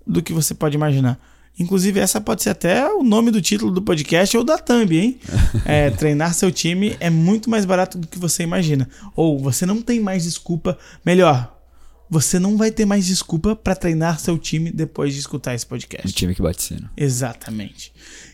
do 0.06 0.22
que 0.22 0.32
você 0.32 0.54
pode 0.54 0.76
imaginar. 0.76 1.18
Inclusive, 1.58 2.00
essa 2.00 2.20
pode 2.20 2.42
ser 2.42 2.50
até 2.50 2.92
o 2.92 3.02
nome 3.02 3.30
do 3.30 3.42
título 3.42 3.70
do 3.70 3.82
podcast 3.82 4.36
ou 4.36 4.42
da 4.42 4.56
thumb, 4.56 4.96
hein? 4.96 5.18
É, 5.64 5.90
treinar 5.90 6.34
seu 6.34 6.50
time 6.50 6.96
é 6.98 7.10
muito 7.10 7.50
mais 7.50 7.64
barato 7.64 7.98
do 7.98 8.06
que 8.06 8.18
você 8.18 8.42
imagina. 8.42 8.88
Ou 9.14 9.38
você 9.38 9.66
não 9.66 9.82
tem 9.82 10.00
mais 10.00 10.24
desculpa. 10.24 10.78
Melhor, 11.04 11.61
você 12.12 12.38
não 12.38 12.58
vai 12.58 12.70
ter 12.70 12.84
mais 12.84 13.06
desculpa 13.06 13.56
para 13.56 13.74
treinar 13.74 14.20
seu 14.20 14.36
time 14.36 14.70
depois 14.70 15.14
de 15.14 15.20
escutar 15.20 15.54
esse 15.54 15.64
podcast. 15.64 16.06
O 16.06 16.12
time 16.12 16.34
que 16.34 16.42
bate 16.42 16.62
sino. 16.62 16.90
Exatamente. 16.94 17.90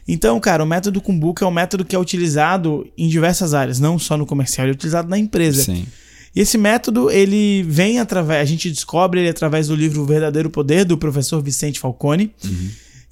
Então, 0.08 0.40
cara, 0.40 0.64
o 0.64 0.66
método 0.66 1.00
Kumbuka 1.00 1.44
é 1.44 1.48
um 1.48 1.52
método 1.52 1.84
que 1.84 1.94
é 1.94 1.98
utilizado 1.98 2.90
em 2.98 3.08
diversas 3.08 3.54
áreas, 3.54 3.78
não 3.78 3.96
só 3.96 4.16
no 4.16 4.26
comercial, 4.26 4.66
ele 4.66 4.72
é 4.72 4.74
utilizado 4.74 5.08
na 5.08 5.16
empresa. 5.16 5.62
Sim. 5.62 5.86
E 6.34 6.40
esse 6.40 6.58
método, 6.58 7.08
ele 7.08 7.62
vem 7.62 8.00
através, 8.00 8.40
a 8.40 8.44
gente 8.44 8.68
descobre 8.68 9.20
ele 9.20 9.28
através 9.28 9.68
do 9.68 9.76
livro 9.76 10.02
O 10.02 10.06
Verdadeiro 10.06 10.50
Poder, 10.50 10.84
do 10.84 10.98
professor 10.98 11.40
Vicente 11.40 11.78
Falcone. 11.78 12.34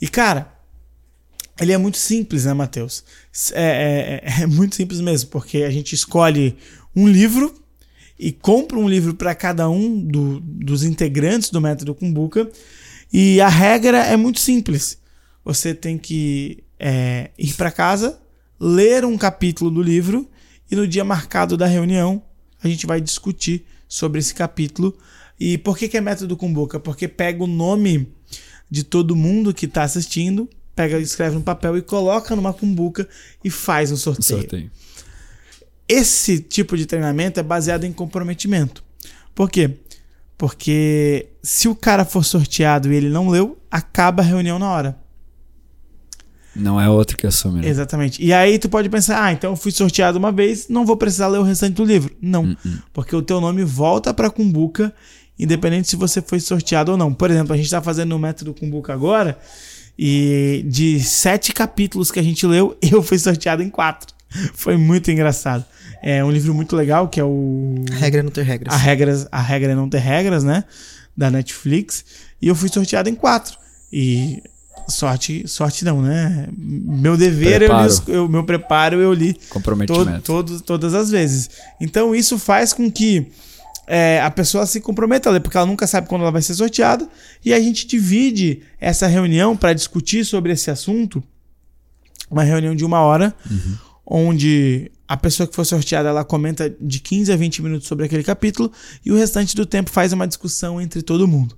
E, 0.00 0.08
cara, 0.08 0.52
ele 1.60 1.72
é 1.72 1.78
muito 1.78 1.96
simples, 1.96 2.44
né, 2.44 2.52
Matheus? 2.54 3.04
É, 3.52 4.22
é- 4.24 4.42
é 4.42 4.46
muito 4.46 4.74
simples 4.74 5.00
mesmo, 5.00 5.30
porque 5.30 5.58
a 5.58 5.70
gente 5.70 5.94
escolhe 5.94 6.56
um 6.94 7.06
livro 7.06 7.54
e 8.18 8.32
compra 8.32 8.78
um 8.78 8.88
livro 8.88 9.14
para 9.14 9.34
cada 9.34 9.68
um 9.68 9.98
do- 10.00 10.40
dos 10.40 10.82
integrantes 10.84 11.50
do 11.50 11.60
método 11.60 11.94
Kumbuka. 11.94 12.50
E 13.12 13.40
a 13.40 13.48
regra 13.48 13.98
é 13.98 14.16
muito 14.16 14.40
simples. 14.40 14.98
Você 15.44 15.74
tem 15.74 15.96
que 15.98 16.64
é, 16.78 17.30
ir 17.38 17.54
para 17.54 17.70
casa, 17.70 18.18
ler 18.58 19.04
um 19.04 19.16
capítulo 19.16 19.70
do 19.70 19.82
livro 19.82 20.28
e 20.70 20.74
no 20.76 20.86
dia 20.88 21.04
marcado 21.04 21.56
da 21.56 21.66
reunião 21.66 22.22
a 22.62 22.68
gente 22.68 22.86
vai 22.86 23.00
discutir 23.00 23.64
sobre 23.88 24.18
esse 24.18 24.34
capítulo. 24.34 24.96
E 25.38 25.58
por 25.58 25.76
que, 25.78 25.86
que 25.88 25.96
é 25.96 26.00
método 26.00 26.36
Kumbuka? 26.36 26.80
Porque 26.80 27.06
pega 27.06 27.44
o 27.44 27.46
nome 27.46 28.08
de 28.70 28.82
todo 28.82 29.14
mundo 29.14 29.54
que 29.54 29.66
está 29.66 29.84
assistindo, 29.84 30.48
pega, 30.74 30.98
escreve 30.98 31.36
no 31.36 31.42
papel 31.42 31.76
e 31.76 31.82
coloca 31.82 32.34
numa 32.34 32.52
cumbuca 32.52 33.08
e 33.44 33.50
faz 33.50 33.92
um 33.92 33.96
sorteio. 33.96 34.40
Sorteio. 34.40 34.70
Esse 35.88 36.40
tipo 36.40 36.76
de 36.76 36.86
treinamento 36.86 37.38
é 37.38 37.42
baseado 37.42 37.84
em 37.84 37.92
comprometimento. 37.92 38.82
Por 39.34 39.50
quê? 39.50 39.70
Porque 40.36 41.28
se 41.42 41.68
o 41.68 41.74
cara 41.74 42.04
for 42.04 42.24
sorteado 42.24 42.92
e 42.92 42.96
ele 42.96 43.08
não 43.08 43.28
leu, 43.28 43.58
acaba 43.70 44.22
a 44.22 44.26
reunião 44.26 44.58
na 44.58 44.70
hora. 44.70 44.96
Não 46.54 46.80
é 46.80 46.88
outro 46.88 47.16
que 47.16 47.26
assume, 47.26 47.60
né? 47.60 47.68
Exatamente. 47.68 48.22
E 48.24 48.32
aí 48.32 48.58
tu 48.58 48.68
pode 48.68 48.88
pensar, 48.88 49.22
ah, 49.22 49.32
então 49.32 49.50
eu 49.50 49.56
fui 49.56 49.70
sorteado 49.70 50.18
uma 50.18 50.32
vez, 50.32 50.68
não 50.68 50.86
vou 50.86 50.96
precisar 50.96 51.28
ler 51.28 51.38
o 51.38 51.42
restante 51.42 51.74
do 51.74 51.84
livro. 51.84 52.14
Não, 52.20 52.44
Hum, 52.44 52.56
hum. 52.64 52.78
porque 52.92 53.14
o 53.14 53.20
teu 53.20 53.40
nome 53.40 53.62
volta 53.62 54.12
pra 54.14 54.30
Cumbuca, 54.30 54.92
independente 55.38 55.88
se 55.88 55.96
você 55.96 56.22
foi 56.22 56.40
sorteado 56.40 56.92
ou 56.92 56.98
não. 56.98 57.12
Por 57.12 57.30
exemplo, 57.30 57.52
a 57.52 57.56
gente 57.56 57.70
tá 57.70 57.82
fazendo 57.82 58.16
o 58.16 58.18
método 58.18 58.54
Cumbuca 58.54 58.92
agora, 58.94 59.38
e 59.98 60.64
de 60.66 60.98
sete 61.00 61.52
capítulos 61.52 62.10
que 62.10 62.18
a 62.18 62.22
gente 62.22 62.46
leu, 62.46 62.76
eu 62.82 63.02
fui 63.02 63.18
sorteado 63.18 63.62
em 63.62 63.68
quatro. 63.68 64.15
Foi 64.54 64.76
muito 64.76 65.10
engraçado. 65.10 65.64
É 66.02 66.24
um 66.24 66.30
livro 66.30 66.54
muito 66.54 66.76
legal, 66.76 67.08
que 67.08 67.18
é 67.18 67.24
o... 67.24 67.84
A 67.90 67.94
regra 67.96 68.20
é 68.20 68.22
não 68.22 68.30
ter 68.30 68.42
regras. 68.42 68.74
A, 68.74 68.76
regras, 68.76 69.28
a 69.32 69.40
regra 69.40 69.72
é 69.72 69.74
não 69.74 69.88
ter 69.88 69.98
regras, 69.98 70.44
né? 70.44 70.64
Da 71.16 71.30
Netflix. 71.30 72.04
E 72.40 72.48
eu 72.48 72.54
fui 72.54 72.68
sorteado 72.68 73.08
em 73.08 73.14
quatro. 73.14 73.58
E 73.92 74.42
sorte, 74.88 75.46
sorte 75.48 75.84
não, 75.84 76.00
né? 76.00 76.48
Meu 76.56 77.16
dever, 77.16 77.62
eu 77.62 77.72
li, 77.82 77.94
eu, 78.08 78.28
meu 78.28 78.44
preparo, 78.44 79.00
eu 79.00 79.12
li 79.12 79.34
to, 79.34 79.48
Comprometimento. 79.48 80.22
todo, 80.22 80.60
todas 80.60 80.94
as 80.94 81.10
vezes. 81.10 81.50
Então 81.80 82.14
isso 82.14 82.38
faz 82.38 82.72
com 82.72 82.90
que 82.90 83.26
é, 83.86 84.20
a 84.20 84.30
pessoa 84.30 84.66
se 84.66 84.80
comprometa 84.80 85.28
a 85.28 85.32
ler, 85.32 85.40
porque 85.40 85.56
ela 85.56 85.66
nunca 85.66 85.86
sabe 85.86 86.08
quando 86.08 86.22
ela 86.22 86.30
vai 86.30 86.42
ser 86.42 86.54
sorteada. 86.54 87.08
E 87.44 87.52
a 87.52 87.60
gente 87.60 87.86
divide 87.86 88.62
essa 88.80 89.06
reunião 89.06 89.56
para 89.56 89.72
discutir 89.72 90.24
sobre 90.24 90.52
esse 90.52 90.70
assunto. 90.70 91.22
Uma 92.28 92.42
reunião 92.42 92.74
de 92.74 92.84
uma 92.84 93.00
hora, 93.00 93.32
onde 94.06 94.90
a 95.08 95.16
pessoa 95.16 95.46
que 95.46 95.54
for 95.54 95.64
sorteada 95.64 96.08
ela 96.08 96.24
comenta 96.24 96.70
de 96.80 97.00
15 97.00 97.32
a 97.32 97.36
20 97.36 97.62
minutos 97.62 97.88
sobre 97.88 98.06
aquele 98.06 98.22
capítulo 98.22 98.70
e 99.04 99.10
o 99.10 99.16
restante 99.16 99.56
do 99.56 99.66
tempo 99.66 99.90
faz 99.90 100.12
uma 100.12 100.26
discussão 100.26 100.80
entre 100.80 101.02
todo 101.02 101.26
mundo. 101.26 101.56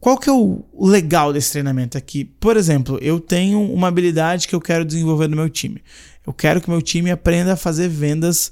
Qual 0.00 0.16
que 0.18 0.30
é 0.30 0.32
o 0.32 0.64
legal 0.78 1.32
desse 1.32 1.52
treinamento 1.52 1.98
aqui? 1.98 2.24
Por 2.24 2.56
exemplo, 2.56 2.98
eu 3.02 3.20
tenho 3.20 3.60
uma 3.60 3.88
habilidade 3.88 4.48
que 4.48 4.54
eu 4.54 4.60
quero 4.60 4.84
desenvolver 4.84 5.28
no 5.28 5.36
meu 5.36 5.50
time. 5.50 5.82
Eu 6.26 6.32
quero 6.32 6.60
que 6.60 6.70
meu 6.70 6.80
time 6.80 7.10
aprenda 7.10 7.52
a 7.52 7.56
fazer 7.56 7.88
vendas 7.88 8.50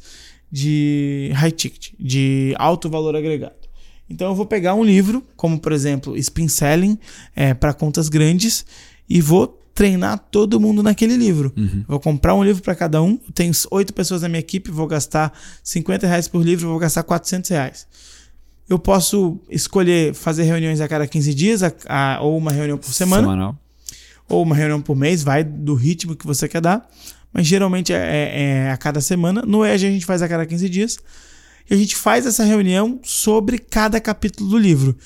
de 0.52 1.30
high 1.34 1.50
ticket, 1.50 1.92
de 1.98 2.54
alto 2.58 2.90
valor 2.90 3.16
agregado. 3.16 3.54
Então 4.10 4.28
eu 4.28 4.34
vou 4.34 4.46
pegar 4.46 4.74
um 4.74 4.84
livro, 4.84 5.22
como 5.36 5.58
por 5.58 5.72
exemplo 5.72 6.16
Spin 6.16 6.48
Selling 6.48 6.98
para 7.58 7.72
contas 7.72 8.08
grandes, 8.08 8.64
e 9.08 9.20
vou 9.20 9.57
treinar 9.78 10.18
todo 10.18 10.58
mundo 10.58 10.82
naquele 10.82 11.16
livro. 11.16 11.52
Vou 11.86 12.00
comprar 12.00 12.34
um 12.34 12.42
livro 12.42 12.60
para 12.60 12.74
cada 12.74 13.00
um. 13.00 13.16
Tenho 13.32 13.52
oito 13.70 13.94
pessoas 13.94 14.22
na 14.22 14.28
minha 14.28 14.40
equipe, 14.40 14.72
vou 14.72 14.88
gastar 14.88 15.32
50 15.62 16.04
reais 16.04 16.26
por 16.26 16.42
livro, 16.44 16.68
vou 16.68 16.80
gastar 16.80 17.04
400 17.04 17.48
reais. 17.50 17.86
Eu 18.68 18.76
posso 18.76 19.38
escolher 19.48 20.12
fazer 20.14 20.42
reuniões 20.42 20.80
a 20.80 20.88
cada 20.88 21.06
15 21.06 21.32
dias, 21.32 21.62
a- 21.62 21.72
a- 21.88 22.20
ou 22.20 22.36
uma 22.36 22.50
reunião 22.50 22.76
por 22.76 22.92
semana 22.92 23.22
Semanal. 23.22 23.56
ou 24.28 24.42
uma 24.42 24.56
reunião 24.56 24.82
por 24.82 24.96
mês, 24.96 25.22
vai 25.22 25.44
do 25.44 25.74
ritmo 25.74 26.16
que 26.16 26.26
você 26.26 26.48
quer 26.48 26.60
dar. 26.60 26.84
Mas 27.32 27.46
geralmente 27.46 27.92
é, 27.92 27.96
é- 27.98 28.40
é 28.66 28.70
a 28.72 28.76
cada 28.76 29.00
semana. 29.00 29.42
No 29.46 29.64
EG 29.64 29.86
a 29.86 29.90
gente 29.92 30.04
faz 30.04 30.22
a 30.22 30.28
cada 30.28 30.44
15 30.44 30.68
dias. 30.68 30.98
E 31.70 31.74
a 31.74 31.76
gente 31.76 31.94
faz 31.94 32.26
essa 32.26 32.42
reunião 32.42 32.98
sobre 33.04 33.58
cada 33.58 34.00
capítulo 34.00 34.50
do 34.50 34.58
livro. 34.58 34.96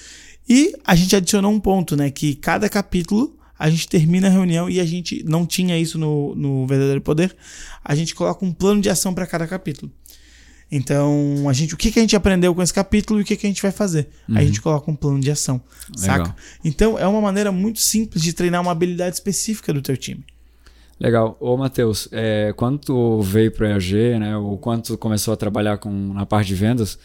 E 0.48 0.72
a 0.82 0.94
gente 0.94 1.14
adicionou 1.14 1.52
um 1.52 1.60
ponto, 1.60 1.94
né? 1.94 2.10
Que 2.10 2.34
cada 2.34 2.70
capítulo 2.70 3.36
a 3.62 3.70
gente 3.70 3.86
termina 3.86 4.26
a 4.26 4.30
reunião 4.30 4.68
e 4.68 4.80
a 4.80 4.84
gente 4.84 5.22
não 5.24 5.46
tinha 5.46 5.78
isso 5.78 5.96
no, 5.96 6.34
no 6.34 6.66
Verdadeiro 6.66 7.00
Poder. 7.00 7.32
A 7.84 7.94
gente 7.94 8.12
coloca 8.12 8.44
um 8.44 8.52
plano 8.52 8.80
de 8.80 8.90
ação 8.90 9.14
para 9.14 9.24
cada 9.24 9.46
capítulo. 9.46 9.88
Então, 10.68 11.48
a 11.48 11.52
gente, 11.52 11.72
o 11.72 11.76
que, 11.76 11.92
que 11.92 12.00
a 12.00 12.02
gente 12.02 12.16
aprendeu 12.16 12.52
com 12.56 12.60
esse 12.60 12.74
capítulo 12.74 13.20
e 13.20 13.22
o 13.22 13.24
que, 13.24 13.36
que 13.36 13.46
a 13.46 13.48
gente 13.48 13.62
vai 13.62 13.70
fazer? 13.70 14.08
Aí 14.30 14.42
a 14.42 14.46
gente 14.46 14.60
coloca 14.60 14.90
um 14.90 14.96
plano 14.96 15.20
de 15.20 15.30
ação, 15.30 15.62
Legal. 15.96 16.26
saca? 16.26 16.36
Então, 16.64 16.98
é 16.98 17.06
uma 17.06 17.20
maneira 17.20 17.52
muito 17.52 17.78
simples 17.78 18.20
de 18.20 18.32
treinar 18.32 18.60
uma 18.60 18.72
habilidade 18.72 19.14
específica 19.14 19.72
do 19.72 19.80
teu 19.80 19.96
time. 19.96 20.24
Legal. 20.98 21.36
Ô, 21.38 21.56
Matheus, 21.56 22.08
é, 22.10 22.52
quando 22.56 22.78
tu 22.78 23.22
veio 23.22 23.52
pro 23.52 23.64
EAG, 23.64 24.18
né, 24.18 24.36
ou 24.36 24.58
quando 24.58 24.82
tu 24.82 24.98
começou 24.98 25.32
a 25.32 25.36
trabalhar 25.36 25.78
com, 25.78 25.88
na 26.12 26.26
parte 26.26 26.48
de 26.48 26.56
vendas, 26.56 26.98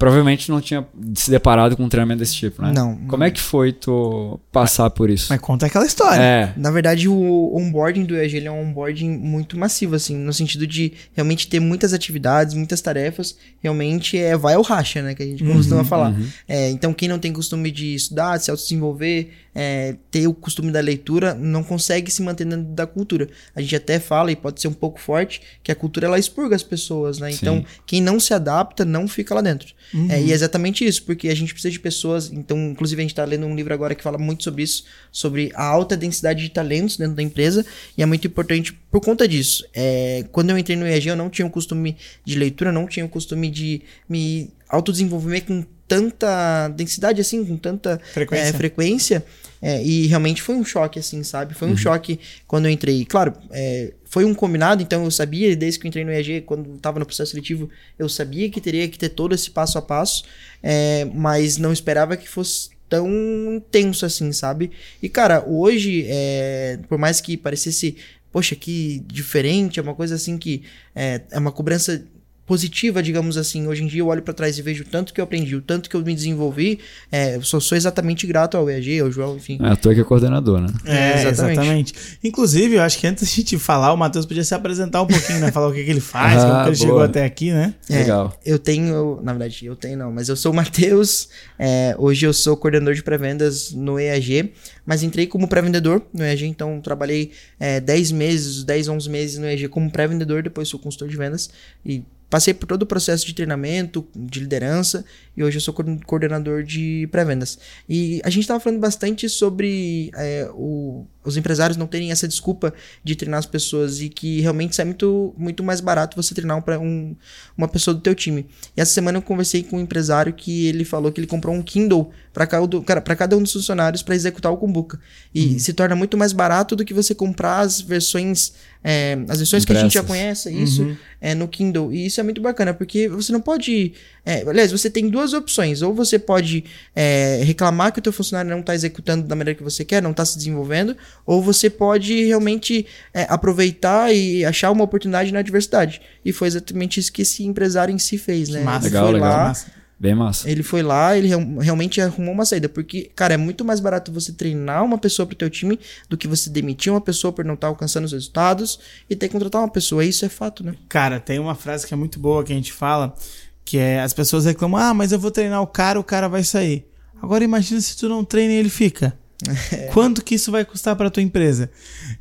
provavelmente 0.00 0.50
não 0.50 0.62
tinha 0.62 0.86
se 1.14 1.30
deparado 1.30 1.76
com 1.76 1.84
um 1.84 1.88
treinamento 1.88 2.20
desse 2.20 2.34
tipo, 2.34 2.62
né? 2.62 2.72
Não. 2.72 2.96
Como 3.06 3.22
é 3.22 3.30
que 3.30 3.38
foi 3.38 3.70
tu 3.70 4.40
passar 4.50 4.88
por 4.88 5.10
isso? 5.10 5.26
Mas 5.28 5.38
conta 5.40 5.66
aquela 5.66 5.84
história. 5.84 6.18
É, 6.18 6.54
Na 6.56 6.70
verdade, 6.70 7.06
o 7.06 7.54
onboarding 7.54 8.06
do 8.06 8.16
EAG 8.16 8.46
é 8.46 8.50
um 8.50 8.70
onboarding 8.70 9.10
muito 9.10 9.58
massivo, 9.58 9.94
assim, 9.94 10.16
no 10.16 10.32
sentido 10.32 10.66
de 10.66 10.94
realmente 11.12 11.46
ter 11.46 11.60
muitas 11.60 11.92
atividades, 11.92 12.54
muitas 12.54 12.80
tarefas, 12.80 13.36
realmente 13.62 14.16
é 14.16 14.34
vai 14.38 14.54
ao 14.54 14.62
racha, 14.62 15.02
né, 15.02 15.14
que 15.14 15.22
a 15.22 15.26
gente 15.26 15.44
costuma 15.44 15.84
falar. 15.84 16.14
É, 16.48 16.70
então, 16.70 16.94
quem 16.94 17.06
não 17.06 17.18
tem 17.18 17.30
costume 17.30 17.70
de 17.70 17.94
estudar, 17.94 18.38
de 18.38 18.44
se 18.44 18.50
autodesenvolver, 18.50 19.28
é, 19.54 19.96
ter 20.10 20.26
o 20.26 20.32
costume 20.32 20.70
da 20.72 20.80
leitura, 20.80 21.34
não 21.34 21.62
consegue 21.62 22.10
se 22.10 22.22
manter 22.22 22.46
dentro 22.46 22.72
da 22.72 22.86
cultura. 22.86 23.28
A 23.54 23.60
gente 23.60 23.76
até 23.76 23.98
fala, 23.98 24.32
e 24.32 24.36
pode 24.36 24.60
ser 24.60 24.68
um 24.68 24.72
pouco 24.72 24.98
forte, 24.98 25.42
que 25.62 25.70
a 25.70 25.74
cultura 25.74 26.06
ela 26.06 26.18
expurga 26.18 26.56
as 26.56 26.62
pessoas, 26.62 27.18
né? 27.18 27.30
Então, 27.32 27.58
Sim. 27.58 27.66
quem 27.84 28.00
não 28.00 28.18
se 28.18 28.32
adapta 28.32 28.84
não 28.84 29.06
fica 29.06 29.34
lá 29.34 29.42
dentro. 29.42 29.74
É, 30.08 30.22
e 30.22 30.30
é 30.30 30.34
exatamente 30.34 30.84
isso, 30.84 31.02
porque 31.02 31.28
a 31.28 31.34
gente 31.34 31.52
precisa 31.52 31.72
de 31.72 31.80
pessoas. 31.80 32.30
Então, 32.32 32.70
inclusive, 32.70 33.00
a 33.00 33.04
gente 33.04 33.12
está 33.12 33.24
lendo 33.24 33.46
um 33.46 33.54
livro 33.54 33.74
agora 33.74 33.94
que 33.94 34.02
fala 34.02 34.18
muito 34.18 34.44
sobre 34.44 34.62
isso, 34.62 34.84
sobre 35.10 35.50
a 35.54 35.64
alta 35.64 35.96
densidade 35.96 36.42
de 36.42 36.48
talentos 36.48 36.96
dentro 36.96 37.14
da 37.14 37.22
empresa, 37.22 37.64
e 37.96 38.02
é 38.02 38.06
muito 38.06 38.26
importante 38.26 38.72
por 38.90 39.00
conta 39.00 39.26
disso. 39.26 39.64
É, 39.74 40.24
quando 40.32 40.50
eu 40.50 40.58
entrei 40.58 40.76
no 40.76 40.86
EAG, 40.86 41.08
eu 41.08 41.16
não 41.16 41.28
tinha 41.28 41.46
o 41.46 41.50
costume 41.50 41.96
de 42.24 42.38
leitura, 42.38 42.70
não 42.72 42.86
tinha 42.86 43.04
o 43.04 43.08
costume 43.08 43.50
de 43.50 43.82
me 44.08 44.50
autodesenvolver 44.68 45.44
com 45.44 45.64
tanta 45.88 46.68
densidade, 46.68 47.20
assim, 47.20 47.44
com 47.44 47.56
tanta 47.56 48.00
Frequência. 48.12 48.44
é, 48.44 48.52
frequência. 48.52 49.24
é, 49.60 49.82
e 49.82 50.06
realmente 50.06 50.40
foi 50.40 50.54
um 50.54 50.64
choque, 50.64 51.00
assim, 51.00 51.24
sabe? 51.24 51.52
Foi 51.52 51.66
um 51.68 51.76
choque 51.76 52.20
quando 52.46 52.66
eu 52.66 52.70
entrei. 52.70 53.04
Claro, 53.04 53.34
é, 53.50 53.92
foi 54.10 54.24
um 54.24 54.34
combinado, 54.34 54.82
então 54.82 55.04
eu 55.04 55.10
sabia, 55.10 55.54
desde 55.54 55.78
que 55.78 55.86
eu 55.86 55.88
entrei 55.88 56.04
no 56.04 56.10
EAG, 56.10 56.40
quando 56.40 56.74
estava 56.74 56.98
no 56.98 57.06
processo 57.06 57.30
seletivo, 57.30 57.70
eu 57.96 58.08
sabia 58.08 58.50
que 58.50 58.60
teria 58.60 58.88
que 58.88 58.98
ter 58.98 59.10
todo 59.10 59.36
esse 59.36 59.48
passo 59.52 59.78
a 59.78 59.82
passo, 59.82 60.24
é, 60.60 61.04
mas 61.14 61.56
não 61.56 61.72
esperava 61.72 62.16
que 62.16 62.28
fosse 62.28 62.70
tão 62.88 63.08
intenso 63.54 64.04
assim, 64.04 64.32
sabe? 64.32 64.72
E, 65.00 65.08
cara, 65.08 65.44
hoje, 65.46 66.06
é, 66.08 66.80
por 66.88 66.98
mais 66.98 67.20
que 67.20 67.36
parecesse, 67.36 67.96
poxa, 68.32 68.56
que 68.56 69.00
diferente, 69.06 69.78
é 69.78 69.82
uma 69.82 69.94
coisa 69.94 70.16
assim 70.16 70.36
que 70.36 70.64
é, 70.92 71.20
é 71.30 71.38
uma 71.38 71.52
cobrança 71.52 72.04
positiva, 72.50 73.00
digamos 73.00 73.36
assim. 73.36 73.68
Hoje 73.68 73.84
em 73.84 73.86
dia 73.86 74.00
eu 74.00 74.08
olho 74.08 74.22
pra 74.22 74.34
trás 74.34 74.58
e 74.58 74.62
vejo 74.62 74.82
o 74.82 74.84
tanto 74.84 75.14
que 75.14 75.20
eu 75.20 75.22
aprendi, 75.22 75.54
o 75.54 75.62
tanto 75.62 75.88
que 75.88 75.94
eu 75.94 76.00
me 76.02 76.12
desenvolvi. 76.12 76.80
É, 77.12 77.36
eu 77.36 77.42
sou, 77.42 77.60
sou 77.60 77.78
exatamente 77.78 78.26
grato 78.26 78.56
ao 78.56 78.68
EAG, 78.68 78.98
ao 78.98 79.08
João, 79.08 79.36
enfim. 79.36 79.56
é 79.62 79.76
tu 79.76 79.88
é 79.88 79.94
que 79.94 80.00
é 80.00 80.04
coordenador, 80.04 80.60
né? 80.60 80.66
É, 80.84 81.20
exatamente. 81.28 81.52
exatamente. 81.60 81.94
Inclusive, 82.24 82.74
eu 82.74 82.82
acho 82.82 82.98
que 82.98 83.06
antes 83.06 83.22
da 83.22 83.30
gente 83.30 83.56
falar, 83.56 83.92
o 83.92 83.96
Matheus 83.96 84.26
podia 84.26 84.42
se 84.42 84.52
apresentar 84.52 85.00
um 85.02 85.06
pouquinho, 85.06 85.38
né? 85.38 85.52
Falar 85.52 85.68
o 85.68 85.72
que, 85.72 85.84
que 85.84 85.90
ele 85.90 86.00
faz, 86.00 86.42
Ah, 86.42 86.46
como 86.46 86.50
que 86.64 86.68
ele 86.70 86.76
boa. 86.78 86.88
chegou 86.88 87.02
até 87.02 87.24
aqui, 87.24 87.52
né? 87.52 87.72
É, 87.88 87.98
Legal. 87.98 88.36
Eu 88.44 88.58
tenho, 88.58 89.20
na 89.22 89.30
verdade, 89.32 89.64
eu 89.66 89.76
tenho 89.76 89.96
não, 89.96 90.10
mas 90.10 90.28
eu 90.28 90.34
sou 90.34 90.50
o 90.50 90.54
Matheus. 90.56 91.28
é, 91.56 91.94
hoje 91.98 92.26
eu 92.26 92.32
sou 92.32 92.56
coordenador 92.56 92.94
de 92.94 93.02
pré-vendas 93.04 93.70
no 93.70 93.96
EAG, 93.96 94.52
mas 94.84 95.04
entrei 95.04 95.28
como 95.28 95.46
pré-vendedor 95.46 96.02
no 96.12 96.24
EAG, 96.24 96.46
então 96.46 96.80
trabalhei 96.80 97.30
é, 97.60 97.78
10 97.78 98.10
meses, 98.10 98.64
10, 98.64 98.88
11 98.88 99.08
meses 99.08 99.38
no 99.38 99.46
EAG 99.46 99.68
como 99.68 99.88
pré-vendedor, 99.88 100.42
depois 100.42 100.66
sou 100.66 100.80
consultor 100.80 101.06
de 101.08 101.16
vendas 101.16 101.48
e 101.86 102.02
passei 102.30 102.54
por 102.54 102.66
todo 102.66 102.82
o 102.82 102.86
processo 102.86 103.26
de 103.26 103.34
treinamento, 103.34 104.06
de 104.16 104.40
liderança 104.40 105.04
e 105.36 105.42
hoje 105.42 105.56
eu 105.56 105.60
sou 105.60 105.74
coorden- 105.74 105.98
coordenador 105.98 106.62
de 106.62 107.08
pré-vendas. 107.10 107.58
E 107.88 108.20
a 108.24 108.30
gente 108.30 108.42
estava 108.42 108.60
falando 108.60 108.78
bastante 108.80 109.28
sobre 109.28 110.10
é, 110.16 110.48
o- 110.54 111.04
os 111.24 111.36
empresários 111.36 111.76
não 111.76 111.86
terem 111.86 112.10
essa 112.10 112.26
desculpa 112.26 112.72
de 113.04 113.14
treinar 113.14 113.38
as 113.38 113.46
pessoas 113.46 114.00
e 114.00 114.08
que 114.08 114.40
realmente 114.40 114.74
sai 114.74 114.84
muito, 114.86 115.34
muito 115.36 115.62
mais 115.62 115.80
barato 115.80 116.16
você 116.16 116.34
treinar 116.34 116.56
um, 116.58 116.82
um- 116.82 117.16
uma 117.56 117.68
pessoa 117.68 117.94
do 117.94 118.00
teu 118.00 118.14
time. 118.14 118.46
E 118.76 118.80
essa 118.80 118.92
semana 118.92 119.18
eu 119.18 119.22
conversei 119.22 119.62
com 119.62 119.76
um 119.76 119.80
empresário 119.80 120.32
que 120.32 120.66
ele 120.66 120.84
falou 120.84 121.12
que 121.12 121.20
ele 121.20 121.26
comprou 121.26 121.54
um 121.54 121.62
Kindle 121.62 122.10
para 122.32 122.46
cada, 122.46 123.00
cada 123.16 123.36
um 123.36 123.42
dos 123.42 123.52
funcionários 123.52 124.02
para 124.02 124.14
executar 124.14 124.52
o 124.52 124.56
Kumbuka. 124.56 125.00
E 125.34 125.58
se 125.60 125.72
torna 125.72 125.94
muito 125.96 126.16
mais 126.16 126.32
barato 126.32 126.74
do 126.76 126.84
que 126.84 126.94
você 126.94 127.14
comprar 127.14 127.60
as 127.60 127.80
versões, 127.80 128.52
é, 128.84 129.18
as 129.28 129.38
versões 129.38 129.64
que 129.64 129.72
a 129.72 129.80
gente 129.80 129.92
já 129.94 130.00
Impressas. 130.00 130.44
conhece, 130.52 130.52
isso, 130.62 130.96
é, 131.20 131.34
no 131.34 131.48
Kindle. 131.48 131.92
E 131.92 132.06
isso 132.06 132.20
é 132.20 132.22
muito 132.22 132.40
bacana, 132.40 132.72
porque 132.72 133.08
você 133.08 133.32
não 133.32 133.40
pode. 133.40 133.92
é, 134.24 134.48
aliás, 134.48 134.70
você 134.70 134.88
tem 134.88 135.08
duas 135.08 135.32
opções. 135.32 135.82
Ou 135.82 135.92
você 135.92 136.18
pode 136.20 136.64
é, 136.94 137.42
reclamar 137.44 137.92
que 137.92 137.98
o 137.98 138.02
teu 138.02 138.12
funcionário 138.12 138.50
não 138.50 138.60
está 138.60 138.74
executando 138.76 139.26
da 139.26 139.34
maneira 139.34 139.56
que 139.58 139.64
você 139.64 139.84
quer, 139.84 140.00
não 140.00 140.12
está 140.12 140.24
se 140.24 140.38
desenvolvendo, 140.38 140.96
ou 141.26 141.42
você 141.42 141.68
pode 141.70 142.24
realmente 142.24 142.86
é, 143.14 143.26
aproveitar 143.28 144.12
e 144.14 144.44
achar 144.44 144.70
uma 144.70 144.84
oportunidade 144.84 145.32
na 145.32 145.38
adversidade. 145.40 146.00
E 146.24 146.32
foi 146.32 146.48
exatamente 146.48 146.98
isso 147.00 147.12
que 147.12 147.22
esse 147.22 147.44
empresário 147.44 147.94
em 147.94 147.98
si 147.98 148.18
fez, 148.18 148.48
né? 148.48 148.62
Massa. 148.62 148.86
Ele 148.86 148.94
Legal, 148.94 149.04
foi 149.04 149.14
legal. 149.14 149.30
lá, 149.30 149.44
Massa. 149.44 149.80
Bem 150.02 150.14
massa. 150.14 150.48
ele 150.50 150.62
foi 150.62 150.82
lá, 150.82 151.14
ele 151.14 151.28
real- 151.28 151.58
realmente 151.58 152.00
arrumou 152.00 152.32
uma 152.32 152.46
saída. 152.46 152.70
Porque, 152.70 153.10
cara, 153.14 153.34
é 153.34 153.36
muito 153.36 153.66
mais 153.66 153.80
barato 153.80 154.10
você 154.10 154.32
treinar 154.32 154.82
uma 154.82 154.96
pessoa 154.96 155.26
pro 155.26 155.36
teu 155.36 155.50
time 155.50 155.78
do 156.08 156.16
que 156.16 156.26
você 156.26 156.48
demitir 156.48 156.90
uma 156.90 157.02
pessoa 157.02 157.30
por 157.34 157.44
não 157.44 157.52
estar 157.52 157.66
alcançando 157.66 158.06
os 158.06 158.12
resultados 158.12 158.80
e 159.10 159.14
ter 159.14 159.28
que 159.28 159.32
contratar 159.34 159.60
uma 159.60 159.68
pessoa. 159.68 160.02
Isso 160.02 160.24
é 160.24 160.30
fato, 160.30 160.64
né? 160.64 160.74
Cara, 160.88 161.20
tem 161.20 161.38
uma 161.38 161.54
frase 161.54 161.86
que 161.86 161.92
é 161.92 161.96
muito 161.98 162.18
boa 162.18 162.42
que 162.42 162.50
a 162.50 162.56
gente 162.56 162.72
fala, 162.72 163.14
que 163.62 163.76
é 163.76 164.00
as 164.00 164.14
pessoas 164.14 164.46
reclamam, 164.46 164.80
ah, 164.80 164.94
mas 164.94 165.12
eu 165.12 165.18
vou 165.18 165.30
treinar 165.30 165.60
o 165.60 165.66
cara, 165.66 166.00
o 166.00 166.04
cara 166.04 166.30
vai 166.30 166.44
sair. 166.44 166.86
Agora 167.20 167.44
imagina 167.44 167.78
se 167.82 167.94
tu 167.94 168.08
não 168.08 168.24
treina 168.24 168.54
e 168.54 168.56
ele 168.56 168.70
fica. 168.70 169.18
Quanto 169.92 170.24
que 170.24 170.34
isso 170.34 170.50
vai 170.50 170.64
custar 170.64 170.96
para 170.96 171.10
tua 171.10 171.22
empresa? 171.22 171.70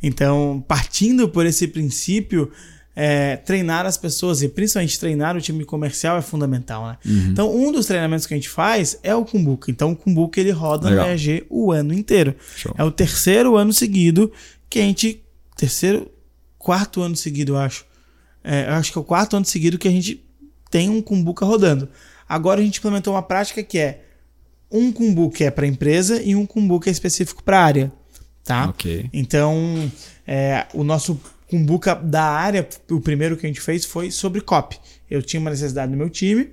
Então, 0.02 0.64
partindo 0.68 1.28
por 1.30 1.46
esse 1.46 1.68
princípio, 1.68 2.52
é, 2.96 3.38
treinar 3.38 3.86
as 3.86 3.98
pessoas 3.98 4.42
e 4.42 4.50
principalmente 4.50 5.00
treinar 5.00 5.38
o 5.38 5.42
time 5.42 5.64
comercial 5.64 6.18
é 6.18 6.22
fundamental, 6.22 6.86
né? 6.86 6.98
Então, 7.06 7.56
um 7.56 7.72
dos 7.72 7.86
treinamentos 7.86 8.26
que 8.26 8.34
a 8.34 8.38
gente 8.38 8.50
faz 8.50 9.00
é 9.04 9.16
o 9.16 9.24
Kumbuka. 9.24 9.72
Então, 9.72 9.92
o 9.92 9.96
Kumbuka 9.96 10.40
ele 10.40 10.52
roda 10.52 10.90
Legal. 10.90 11.06
no 11.06 11.12
EAG 11.12 11.46
o 11.50 11.72
ano 11.72 11.94
inteiro. 11.94 12.36
Show. 12.56 12.76
É 12.78 12.84
o 12.84 12.92
terceiro 12.92 13.56
ano 13.56 13.72
seguido 13.72 14.32
que 14.70 14.80
a 14.80 14.82
gente. 14.82 15.24
Terceiro, 15.56 16.12
quarto 16.58 17.02
ano 17.02 17.16
seguido, 17.16 17.54
eu 17.54 17.58
acho. 17.58 17.86
É, 18.44 18.68
eu 18.68 18.74
acho 18.74 18.92
que 18.92 18.98
é 18.98 19.02
o 19.02 19.04
quarto 19.04 19.36
ano 19.36 19.46
seguido 19.46 19.78
que 19.78 19.88
a 19.88 19.92
gente 19.92 20.24
tem 20.70 20.90
um 20.90 21.02
Kumbuka 21.02 21.46
rodando. 21.46 21.88
Agora 22.28 22.60
a 22.60 22.64
gente 22.64 22.80
implementou 22.80 23.14
uma 23.14 23.24
prática 23.24 23.64
que 23.64 23.78
é 23.78 24.09
um 24.72 24.92
Kumbuka 24.92 25.44
é 25.44 25.52
para 25.52 25.66
empresa 25.66 26.22
e 26.22 26.36
um 26.36 26.46
Kumbuka 26.46 26.90
é 26.90 26.92
específico 26.92 27.44
para 27.44 27.62
área, 27.62 27.92
tá? 28.44 28.70
Ok. 28.70 29.10
Então, 29.12 29.92
é, 30.28 30.66
o 30.74 30.84
nosso 30.84 31.20
Kumbuka 31.50 31.96
da 31.96 32.24
área, 32.24 32.68
o 32.90 33.02
primeiro 33.02 33.36
que 33.36 33.46
a 33.46 33.50
gente 33.50 33.62
fez 33.62 33.86
foi 33.86 34.12
sobre 34.12 34.42
copy. 34.42 34.80
Eu 35.10 35.24
tinha 35.24 35.40
uma 35.40 35.50
necessidade 35.50 35.92
no 35.92 35.98
meu 35.98 36.10
time. 36.10 36.50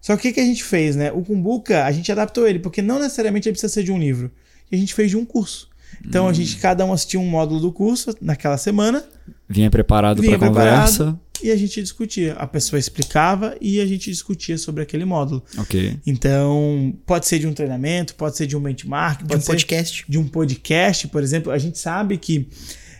Só 0.00 0.16
que 0.16 0.20
o 0.20 0.22
que, 0.22 0.34
que 0.34 0.40
a 0.40 0.44
gente 0.44 0.62
fez, 0.62 0.94
né? 0.94 1.10
O 1.10 1.22
Kumbuka, 1.22 1.84
a 1.84 1.90
gente 1.90 2.10
adaptou 2.12 2.46
ele, 2.46 2.60
porque 2.60 2.80
não 2.80 3.00
necessariamente 3.00 3.48
ele 3.48 3.54
precisa 3.54 3.72
ser 3.72 3.82
de 3.82 3.90
um 3.90 3.98
livro. 3.98 4.30
E 4.70 4.76
a 4.76 4.78
gente 4.78 4.94
fez 4.94 5.10
de 5.10 5.16
um 5.16 5.24
curso. 5.24 5.68
Então 6.04 6.28
a 6.28 6.32
gente, 6.32 6.56
cada 6.58 6.84
um 6.84 6.92
assistia 6.92 7.18
um 7.18 7.26
módulo 7.26 7.60
do 7.60 7.72
curso 7.72 8.14
naquela 8.20 8.56
semana 8.56 9.04
Vinha 9.48 9.70
preparado 9.70 10.22
para 10.22 10.38
conversa. 10.38 10.96
preparado. 10.96 11.20
E 11.42 11.50
a 11.50 11.56
gente 11.56 11.80
discutia. 11.80 12.34
A 12.34 12.46
pessoa 12.46 12.78
explicava 12.78 13.56
e 13.60 13.80
a 13.80 13.86
gente 13.86 14.10
discutia 14.10 14.58
sobre 14.58 14.82
aquele 14.82 15.04
módulo. 15.04 15.44
Ok. 15.58 15.96
Então, 16.06 16.96
pode 17.06 17.26
ser 17.26 17.38
de 17.38 17.46
um 17.46 17.52
treinamento, 17.52 18.14
pode 18.14 18.36
ser 18.36 18.46
de 18.46 18.56
um 18.56 18.60
benchmark, 18.60 19.22
De 19.22 19.28
pode 19.28 19.40
um 19.40 19.44
ser 19.44 19.52
podcast. 19.52 20.04
de 20.08 20.18
um 20.18 20.26
podcast, 20.26 21.08
por 21.08 21.22
exemplo. 21.22 21.52
A 21.52 21.58
gente 21.58 21.78
sabe 21.78 22.18
que 22.18 22.48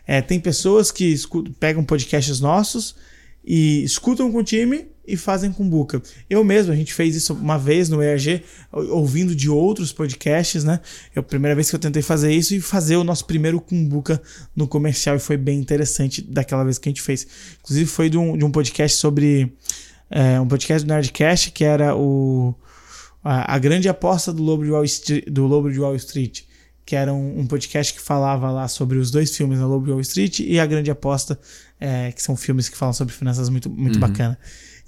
é, 0.07 0.22
tem 0.22 0.40
pessoas 0.40 0.90
que 0.90 1.05
escutam, 1.05 1.53
pegam 1.59 1.85
podcasts 1.85 2.40
nossos 2.40 2.94
e 3.44 3.83
escutam 3.85 4.31
com 4.33 4.38
o 4.38 4.44
time 4.44 4.87
e 5.09 5.16
fazem 5.16 5.51
com 5.51 5.68
buca. 5.68 6.01
Eu 6.29 6.44
mesmo, 6.44 6.73
a 6.73 6.77
gente 6.77 6.92
fez 6.94 7.16
isso 7.16 7.33
uma 7.35 7.59
vez 7.59 7.88
no 7.88 8.03
ERG, 8.03 8.42
ou- 8.71 8.99
ouvindo 8.99 9.35
de 9.35 9.49
outros 9.51 9.92
podcasts, 9.92 10.62
né? 10.64 10.81
É 11.16 11.21
a 11.21 11.23
primeira 11.23 11.55
vez 11.55 11.71
que 11.71 11.75
eu 11.77 11.81
tentei 11.81 12.03
fazer 12.03 12.31
isso 12.33 12.55
e 12.55 12.61
fazer 12.61 12.97
o 12.97 13.03
nosso 13.05 13.25
primeiro 13.25 13.61
Kumbuka 13.61 14.21
no 14.55 14.68
comercial 14.68 15.16
e 15.16 15.18
foi 15.18 15.37
bem 15.37 15.59
interessante 15.59 16.21
daquela 16.23 16.62
vez 16.64 16.79
que 16.79 16.88
a 16.88 16.90
gente 16.90 17.03
fez. 17.03 17.27
Inclusive 17.61 17.87
foi 17.90 18.09
de 18.11 18.18
um, 18.18 18.37
de 18.37 18.44
um 18.44 18.51
podcast 18.51 18.97
sobre 18.99 19.53
é, 20.11 20.38
um 20.40 20.47
podcast 20.47 20.87
do 20.87 20.92
Nerdcast 20.92 21.51
que 21.51 21.64
era 21.64 21.97
o 21.97 22.55
a, 23.25 23.55
a 23.55 23.59
grande 23.59 23.88
aposta 23.88 24.33
do 24.33 24.42
Lobo 24.42 24.64
de 24.64 24.71
Wall 24.71 24.85
Street, 24.85 25.25
do 25.29 25.47
Lobo 25.47 25.71
de 25.73 25.81
Wall 25.81 25.97
Street 25.97 26.42
que 26.87 26.97
era 26.97 27.12
um, 27.12 27.40
um 27.40 27.47
podcast 27.47 27.92
que 27.92 28.01
falava 28.01 28.51
lá 28.51 28.66
sobre 28.66 28.97
os 28.97 29.11
dois 29.11 29.37
filmes, 29.37 29.59
né, 29.59 29.64
Lobo 29.66 29.85
de 29.85 29.90
Wall 29.90 30.01
Street 30.01 30.40
e 30.40 30.59
A 30.59 30.64
Grande 30.64 30.90
Aposta, 30.90 31.38
é, 31.79 32.11
que 32.12 32.23
são 32.23 32.35
filmes 32.35 32.66
que 32.71 32.79
falam 32.79 32.94
sobre 32.94 33.12
finanças 33.12 33.51
muito, 33.51 33.68
muito 33.68 33.99
bacana. 33.99 34.38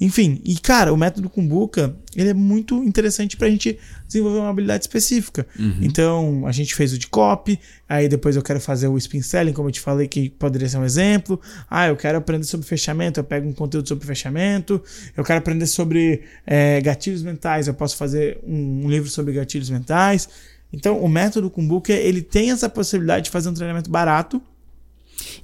Enfim, 0.00 0.40
e 0.44 0.56
cara, 0.56 0.92
o 0.92 0.96
método 0.96 1.28
Kumbuka, 1.28 1.94
ele 2.16 2.30
é 2.30 2.34
muito 2.34 2.82
interessante 2.82 3.36
pra 3.36 3.50
gente 3.50 3.78
desenvolver 4.06 4.38
uma 4.38 4.48
habilidade 4.48 4.84
específica. 4.84 5.46
Então, 5.84 6.46
a 6.46 6.52
gente 6.52 6.74
fez 6.74 6.94
o 6.94 6.98
de 6.98 7.06
copy, 7.06 7.60
aí 7.86 8.08
depois 8.08 8.34
eu 8.34 8.42
quero 8.42 8.60
fazer 8.60 8.88
o 8.88 8.96
spin 8.96 9.20
selling, 9.20 9.52
como 9.52 9.68
eu 9.68 9.72
te 9.72 9.80
falei, 9.80 10.08
que 10.08 10.30
poderia 10.30 10.68
ser 10.68 10.78
um 10.78 10.84
exemplo. 10.84 11.38
Ah, 11.68 11.88
eu 11.88 11.96
quero 11.96 12.16
aprender 12.16 12.44
sobre 12.44 12.66
fechamento, 12.66 13.20
eu 13.20 13.24
pego 13.24 13.46
um 13.46 13.52
conteúdo 13.52 13.86
sobre 13.86 14.06
fechamento. 14.06 14.82
Eu 15.14 15.22
quero 15.22 15.38
aprender 15.38 15.66
sobre 15.66 16.22
é, 16.46 16.80
gatilhos 16.80 17.22
mentais, 17.22 17.68
eu 17.68 17.74
posso 17.74 17.96
fazer 17.96 18.38
um, 18.42 18.86
um 18.86 18.90
livro 18.90 19.10
sobre 19.10 19.34
gatilhos 19.34 19.68
mentais. 19.68 20.28
Então, 20.72 20.98
o 20.98 21.08
método 21.08 21.50
Kumbuka, 21.50 21.92
ele 21.92 22.22
tem 22.22 22.50
essa 22.50 22.68
possibilidade 22.68 23.24
de 23.24 23.30
fazer 23.30 23.48
um 23.48 23.54
treinamento 23.54 23.90
barato, 23.90 24.40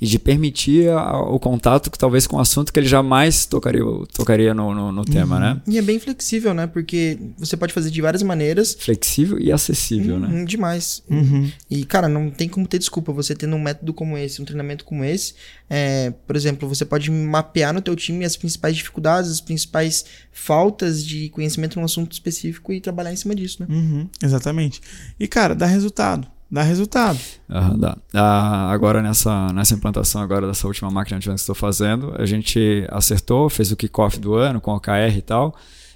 E 0.01 0.07
de 0.07 0.19
permitir 0.19 0.89
a- 0.91 1.19
o 1.21 1.39
contato 1.39 1.91
que 1.91 1.99
talvez 1.99 2.27
com 2.27 2.37
o 2.37 2.41
assunto 2.41 2.73
que 2.73 2.79
ele 2.81 2.87
jamais 2.89 3.47
tocaria, 3.47 3.83
tocaria 4.15 4.53
no, 4.55 4.75
no, 4.75 4.93
no 4.93 5.05
tema, 5.05 5.39
né? 5.41 5.61
E 5.67 5.79
é 5.79 5.83
bem 5.83 5.99
flexível, 5.99 6.53
né? 6.55 6.67
Porque 6.67 7.19
você 7.39 7.57
pode 7.57 7.73
fazer 7.73 7.91
de 7.91 8.01
várias 8.01 8.23
maneiras. 8.23 8.77
Flexível 8.79 9.39
e 9.39 9.51
acessível, 9.53 10.19
né? 10.19 10.29
Hum, 10.31 10.45
demais. 10.45 11.03
Uhum. 11.11 11.51
E, 11.71 11.85
cara, 11.85 12.09
não 12.09 12.31
tem 12.31 12.49
como 12.49 12.67
ter 12.67 12.79
desculpa 12.79 13.13
você 13.13 13.35
tendo 13.35 13.57
um 13.57 13.63
método 13.63 13.93
como 13.95 14.17
esse, 14.19 14.41
um 14.41 14.45
treinamento 14.45 14.85
como 14.85 15.05
esse. 15.05 15.35
É, 15.69 16.11
por 16.27 16.37
exemplo, 16.37 16.69
você 16.69 16.85
pode 16.85 17.11
mapear 17.11 17.73
no 17.75 17.81
teu 17.81 17.97
time 17.97 18.25
as 18.25 18.37
principais 18.37 18.77
dificuldades, 18.77 19.31
as 19.31 19.41
principais 19.41 20.05
faltas 20.33 21.05
de 21.05 21.29
conhecimento 21.31 21.79
num 21.79 21.85
assunto 21.85 22.13
específico 22.13 22.73
e 22.73 22.81
trabalhar 22.81 23.13
em 23.13 23.17
cima 23.17 23.35
disso, 23.35 23.59
né? 23.61 23.67
Uhum, 23.69 24.09
exatamente. 24.23 24.81
E, 25.19 25.27
cara, 25.27 25.55
dá 25.55 25.67
resultado. 25.67 26.27
Dá 26.51 26.63
resultado. 26.63 27.19
Aham, 27.51 27.79
dá. 27.79 27.97
Ah, 28.15 28.71
agora 28.71 29.03
nessa, 29.03 29.53
nessa 29.53 29.75
implantação 29.75 30.23
agora 30.23 30.47
dessa 30.47 30.67
última 30.67 30.91
máquina 30.91 31.19
de 31.19 31.29
que 31.29 31.35
estou 31.35 31.55
fazendo, 31.55 32.15
a 32.17 32.25
gente 32.25 32.87
acertou, 32.91 33.49
fez 33.51 33.73
o 33.73 33.77
kickoff 33.77 34.19
do 34.21 34.35
ano 34.35 34.61
com 34.61 34.73
o 34.73 34.81
KR 34.81 35.17
e 35.17 35.23
tal. 35.23 35.55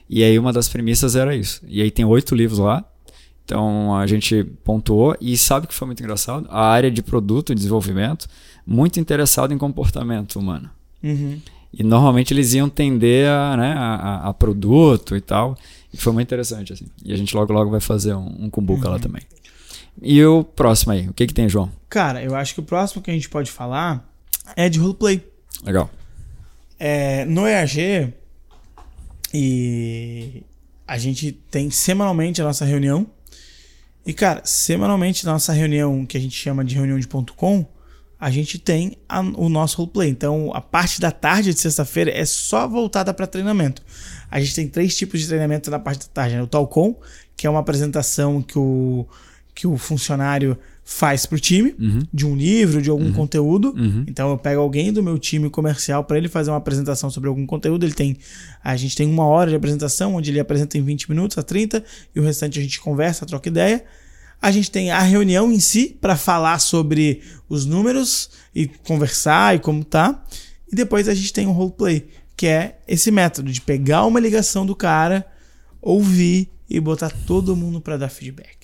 E 0.09 0.25
aí 0.25 0.37
uma 0.39 0.53
das 0.53 0.69
premissas 0.69 1.15
era 1.15 1.37
isso. 1.37 1.63
E 1.69 1.81
aí 1.81 1.91
tem 1.91 2.05
oito 2.05 2.35
livros 2.35 2.59
lá. 2.59 2.85
Então 3.45 3.97
a 3.97 4.07
gente 4.07 4.45
pontuou 4.65 5.17
e 5.21 5.37
sabe 5.37 5.67
o 5.67 5.69
que 5.69 5.75
foi 5.75 5.87
muito 5.87 6.03
engraçado? 6.03 6.47
A 6.51 6.67
área 6.67 6.91
de 6.91 7.03
produto 7.03 7.53
e 7.53 7.55
desenvolvimento 7.55 8.27
muito 8.67 8.99
interessado 9.01 9.53
em 9.55 9.59
comportamento 9.59 10.39
humano. 10.39 10.69
Uhum. 11.03 11.41
E 11.73 11.85
normalmente 11.85 12.35
eles 12.35 12.53
iam 12.55 12.69
tender 12.69 13.29
a, 13.29 13.57
né, 13.57 13.73
a, 13.77 14.29
a- 14.29 14.35
produto 14.35 15.17
e 15.17 15.21
tal. 15.21 15.57
E 15.93 15.97
foi 15.97 16.13
muito 16.13 16.27
interessante, 16.27 16.73
assim. 16.73 16.87
E 17.05 17.13
a 17.13 17.17
gente 17.17 17.35
logo 17.35 17.53
logo 17.53 17.71
vai 17.71 17.81
fazer 17.81 18.15
um, 18.15 18.45
um 18.47 18.51
kumbuka 18.51 18.89
lá 18.89 18.99
também. 18.99 19.23
E 20.03 20.25
o 20.25 20.43
próximo 20.45 20.93
aí, 20.93 21.09
o 21.09 21.13
que 21.15 21.27
que 21.27 21.35
tem, 21.35 21.49
João? 21.49 21.71
Cara, 21.89 22.23
eu 22.23 22.35
acho 22.35 22.55
que 22.55 22.61
o 22.61 22.65
próximo 22.65 23.03
que 23.03 23.11
a 23.11 23.15
gente 23.15 23.29
pode 23.29 23.51
falar 23.51 24.09
é 24.57 24.69
de 24.69 24.79
roleplay. 24.79 25.23
Legal. 25.63 25.91
É, 26.79 27.25
no 27.27 27.47
EAG, 27.47 28.13
e 29.33 30.43
a 30.87 30.99
gente 30.99 31.33
tem 31.33 31.71
semanalmente 31.71 32.41
a 32.41 32.45
nossa 32.45 32.65
reunião. 32.65 33.07
E, 34.05 34.13
cara, 34.13 34.41
semanalmente 34.45 35.25
na 35.27 35.33
nossa 35.33 35.53
reunião, 35.53 36.05
que 36.07 36.17
a 36.17 36.21
gente 36.21 36.35
chama 36.35 36.65
de 36.65 36.75
reunião 36.75 36.99
de 36.99 37.07
ponto 37.07 37.35
com, 37.35 37.65
a 38.19 38.31
gente 38.31 38.59
tem 38.59 38.97
a- 39.09 39.21
o 39.21 39.49
nosso 39.49 39.77
roleplay. 39.79 40.09
Então, 40.09 40.51
a 40.55 40.61
parte 40.61 41.01
da 41.01 41.11
tarde 41.13 41.55
de 41.55 41.61
sexta-feira 41.61 42.11
é 42.11 42.25
só 42.25 42.67
voltada 42.67 43.13
para 43.15 43.27
treinamento. 43.27 43.83
A 44.31 44.41
gente 44.41 44.55
tem 44.55 44.69
três 44.69 44.97
tipos 44.97 45.21
de 45.21 45.27
treinamento 45.29 45.71
na 45.71 45.79
parte 45.79 46.07
da 46.07 46.13
tarde. 46.13 46.37
Né? 46.37 46.43
O 46.43 46.47
Talcom, 46.47 46.99
que 47.37 47.47
é 47.47 47.51
uma 47.51 47.61
apresentação 47.61 48.43
que 48.43 48.59
o, 48.59 49.07
que 49.55 49.67
o 49.67 49.77
funcionário 49.77 50.57
faz 50.85 51.25
para 51.25 51.37
o 51.37 51.39
time, 51.39 51.75
de 52.13 52.27
um 52.27 52.35
livro, 52.35 52.83
de 52.83 52.91
algum 52.91 53.13
conteúdo. 53.13 53.75
Então, 54.09 54.31
eu 54.31 54.37
pego 54.37 54.61
alguém 54.61 54.93
do 54.93 55.03
meu 55.03 55.19
time 55.19 55.49
comercial 55.49 56.03
para 56.03 56.19
ele 56.19 56.29
fazer 56.29 56.51
uma 56.51 56.57
apresentação 56.57 57.09
sobre 57.11 57.29
algum 57.29 57.47
conteúdo. 57.47 57.87
Ele 57.87 57.93
tem, 57.95 58.17
a 58.63 58.77
gente 58.77 58.97
tem 58.97 59.09
uma 59.09 59.25
hora 59.25 59.51
de 59.51 59.57
apresentação, 59.57 60.17
onde 60.17 60.31
ele 60.31 60.41
apresenta 60.41 60.77
em 60.77 60.83
20 60.83 61.09
minutos 61.09 61.39
a 61.39 61.43
30, 61.43 61.85
e 62.15 62.19
o 62.19 62.25
restante 62.25 62.59
a 62.59 62.63
gente 62.63 62.81
conversa, 62.81 63.25
troca 63.25 63.49
ideia. 63.49 63.85
A 64.43 64.51
gente 64.51 64.71
tem 64.71 64.91
a 64.91 65.01
reunião 65.01 65.53
em 65.53 65.61
si 65.61 65.97
para 66.01 66.17
falar 66.17 66.59
sobre 66.59 67.21
os 67.49 67.67
números 67.67 68.31
e 68.55 68.67
conversar 68.67 69.55
e 69.55 69.59
como 69.59 69.85
tá. 69.85 70.25
E 70.73 70.75
depois 70.75 71.09
a 71.09 71.15
gente 71.15 71.33
tem 71.33 71.47
o 71.47 71.53
roleplay, 71.53 72.09
que 72.37 72.47
é 72.47 72.79
esse 72.89 73.11
método 73.11 73.53
de 73.53 73.61
pegar 73.61 74.07
uma 74.07 74.19
ligação 74.19 74.65
do 74.65 74.75
cara, 74.75 75.27
ouvir 75.81 76.49
e 76.69 76.81
botar 76.81 77.11
todo 77.11 77.55
mundo 77.55 77.81
para 77.81 77.97
dar 77.97 78.09
feedback. 78.09 78.60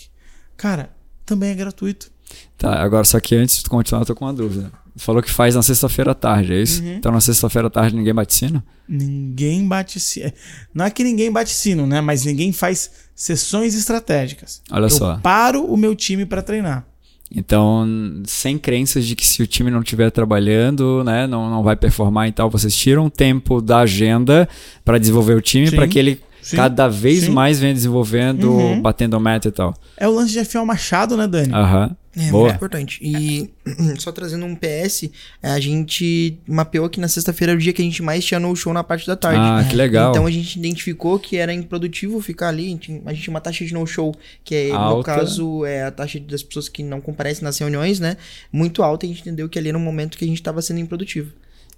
Cara, 0.56 0.90
também 1.24 1.50
é 1.50 1.54
gratuito. 1.54 2.10
Tá, 2.56 2.82
agora 2.82 3.04
só 3.04 3.20
que 3.20 3.34
antes 3.34 3.62
de 3.62 3.68
continuar, 3.68 4.02
eu 4.02 4.06
tô 4.06 4.14
com 4.14 4.24
uma 4.24 4.32
dúvida. 4.32 4.72
Falou 4.96 5.22
que 5.22 5.30
faz 5.30 5.54
na 5.54 5.62
sexta-feira 5.62 6.12
à 6.12 6.14
tarde, 6.14 6.54
é 6.54 6.62
isso? 6.62 6.82
Então 6.82 7.12
na 7.12 7.20
sexta-feira 7.20 7.68
à 7.68 7.70
tarde 7.70 7.94
ninguém 7.94 8.14
bate 8.14 8.34
sino? 8.34 8.62
Ninguém 8.88 9.66
bate 9.68 10.00
sino. 10.00 10.32
Não 10.72 10.86
é 10.86 10.90
que 10.90 11.04
ninguém 11.04 11.30
bate 11.30 11.50
sino, 11.52 11.86
né? 11.86 12.00
Mas 12.00 12.24
ninguém 12.24 12.50
faz 12.50 12.90
sessões 13.14 13.74
estratégicas. 13.74 14.62
Olha 14.70 14.86
Eu 14.86 14.90
só. 14.90 15.18
paro 15.18 15.64
o 15.64 15.76
meu 15.76 15.94
time 15.94 16.24
para 16.24 16.40
treinar. 16.40 16.86
Então, 17.30 17.84
sem 18.24 18.56
crenças 18.56 19.04
de 19.04 19.16
que 19.16 19.26
se 19.26 19.42
o 19.42 19.46
time 19.46 19.70
não 19.70 19.80
estiver 19.80 20.10
trabalhando, 20.10 21.02
né, 21.04 21.26
não, 21.26 21.50
não 21.50 21.62
vai 21.62 21.74
performar 21.74 22.28
e 22.28 22.32
tal, 22.32 22.48
vocês 22.48 22.74
tiram 22.74 23.10
tempo 23.10 23.60
da 23.60 23.80
agenda 23.80 24.48
para 24.84 24.96
desenvolver 24.96 25.34
o 25.34 25.40
time, 25.40 25.70
para 25.70 25.88
que 25.88 25.98
ele 25.98 26.20
Sim. 26.46 26.56
cada 26.56 26.86
vez 26.88 27.24
Sim. 27.24 27.30
mais 27.32 27.58
venha 27.58 27.74
desenvolvendo, 27.74 28.52
Uhum. 28.52 28.80
batendo 28.80 29.18
meta 29.18 29.48
e 29.48 29.50
tal. 29.50 29.74
É 29.96 30.06
o 30.06 30.12
lance 30.12 30.30
de 30.32 30.38
afiar 30.38 30.62
o 30.62 30.66
machado, 30.66 31.16
né, 31.16 31.26
Dani? 31.26 31.52
Aham. 31.52 31.96
É 32.18 32.30
Boa. 32.30 32.44
muito 32.44 32.54
importante. 32.56 32.98
E 33.02 33.50
só 33.98 34.10
trazendo 34.12 34.46
um 34.46 34.54
PS, 34.54 35.10
a 35.42 35.58
gente 35.60 36.38
mapeou 36.48 36.88
que 36.88 36.98
na 37.00 37.08
sexta-feira 37.08 37.50
era 37.52 37.58
o 37.58 37.60
dia 37.60 37.72
que 37.74 37.82
a 37.82 37.84
gente 37.84 38.00
mais 38.02 38.24
tinha 38.24 38.38
no 38.40 38.54
show 38.56 38.72
na 38.72 38.82
parte 38.84 39.06
da 39.08 39.16
tarde. 39.16 39.38
Ah, 39.38 39.66
que 39.68 39.74
legal. 39.76 40.12
Então 40.12 40.24
a 40.24 40.30
gente 40.30 40.56
identificou 40.58 41.18
que 41.18 41.36
era 41.36 41.52
improdutivo 41.52 42.20
ficar 42.20 42.48
ali. 42.48 42.66
A 42.66 42.68
gente, 42.68 43.02
a 43.04 43.12
gente 43.12 43.22
tinha 43.24 43.34
uma 43.34 43.40
taxa 43.40 43.64
de 43.66 43.74
no-show, 43.74 44.14
que 44.44 44.54
é, 44.54 44.68
no 44.68 44.76
Alta. 44.76 45.14
caso, 45.16 45.64
é 45.66 45.82
a 45.82 45.90
taxa 45.90 46.18
das 46.20 46.42
pessoas 46.44 46.68
que 46.70 46.82
não 46.82 47.00
comparecem 47.02 47.42
nas 47.44 47.58
reuniões, 47.58 47.98
né? 48.00 48.16
Muito 48.52 48.82
alta, 48.84 49.04
e 49.04 49.10
a 49.10 49.12
gente 49.12 49.22
entendeu 49.22 49.48
que 49.48 49.58
ali 49.58 49.68
era 49.68 49.76
um 49.76 49.80
momento 49.82 50.16
que 50.16 50.24
a 50.24 50.28
gente 50.28 50.38
estava 50.40 50.62
sendo 50.62 50.78
improdutivo. 50.80 51.32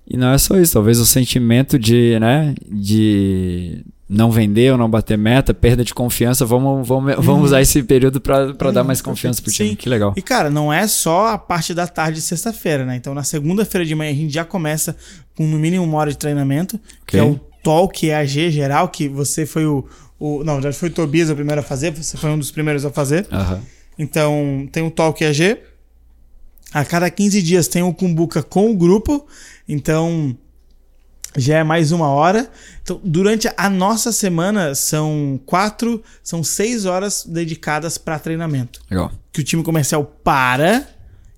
E 0.06 0.16
não 0.16 0.28
é 0.32 0.38
só 0.38 0.56
isso, 0.58 0.72
talvez 0.74 0.98
o 1.00 1.04
sentimento 1.06 1.78
de, 1.78 2.16
né, 2.20 2.54
de 2.70 3.84
não 4.08 4.30
vender 4.30 4.72
ou 4.72 4.78
não 4.78 4.88
bater 4.88 5.18
meta, 5.18 5.52
perda 5.52 5.84
de 5.84 5.92
confiança, 5.92 6.46
vamos, 6.46 6.88
vamos, 6.88 7.14
vamos 7.18 7.44
usar 7.44 7.60
esse 7.60 7.82
período 7.82 8.20
para 8.20 8.70
dar 8.72 8.82
mais 8.82 9.02
confiança 9.02 9.42
pro 9.42 9.52
time. 9.52 9.70
Sim. 9.70 9.76
Que 9.76 9.88
legal. 9.88 10.14
E 10.16 10.22
cara, 10.22 10.48
não 10.48 10.72
é 10.72 10.86
só 10.86 11.26
a 11.28 11.36
parte 11.38 11.74
da 11.74 11.86
tarde 11.86 12.14
de 12.20 12.22
sexta-feira, 12.22 12.86
né? 12.86 12.96
Então 12.96 13.12
na 13.12 13.22
segunda-feira 13.22 13.84
de 13.84 13.94
manhã 13.94 14.10
a 14.10 14.14
gente 14.14 14.32
já 14.32 14.44
começa 14.44 14.96
com 15.36 15.46
no 15.46 15.58
mínimo 15.58 15.84
uma 15.84 15.98
hora 15.98 16.10
de 16.10 16.16
treinamento, 16.16 16.80
que 17.06 17.18
Ok. 17.18 17.20
é 17.20 17.22
o 17.22 17.38
Talk 17.62 18.06
EAG 18.06 18.50
geral, 18.50 18.88
que 18.88 19.08
você 19.08 19.44
foi 19.44 19.66
o, 19.66 19.84
o. 20.18 20.42
Não, 20.42 20.62
já 20.62 20.72
foi 20.72 20.88
o 20.88 20.92
Tobias 20.92 21.28
o 21.28 21.34
primeiro 21.34 21.60
a 21.60 21.64
fazer, 21.64 21.90
você 21.92 22.16
foi 22.16 22.30
um 22.30 22.38
dos 22.38 22.50
primeiros 22.50 22.86
a 22.86 22.90
fazer. 22.90 23.26
Aham. 23.30 23.60
Então, 23.98 24.66
tem 24.72 24.82
o 24.86 24.90
Talk 24.90 25.22
EAG. 25.22 25.58
A 26.72 26.84
cada 26.84 27.10
15 27.10 27.42
dias 27.42 27.66
tem 27.66 27.82
o 27.82 27.92
Kumbuka 27.92 28.42
com 28.42 28.70
o 28.70 28.76
grupo. 28.76 29.26
Então, 29.68 30.36
já 31.36 31.58
é 31.58 31.64
mais 31.64 31.92
uma 31.92 32.08
hora. 32.08 32.50
Então, 32.82 33.00
durante 33.04 33.48
a 33.56 33.68
nossa 33.70 34.12
semana, 34.12 34.74
são 34.74 35.38
quatro, 35.46 36.02
são 36.22 36.42
seis 36.42 36.84
horas 36.86 37.24
dedicadas 37.26 37.98
para 37.98 38.18
treinamento. 38.18 38.80
Legal, 38.90 39.12
Que 39.32 39.40
o 39.40 39.44
time 39.44 39.62
comercial 39.62 40.04
para 40.04 40.86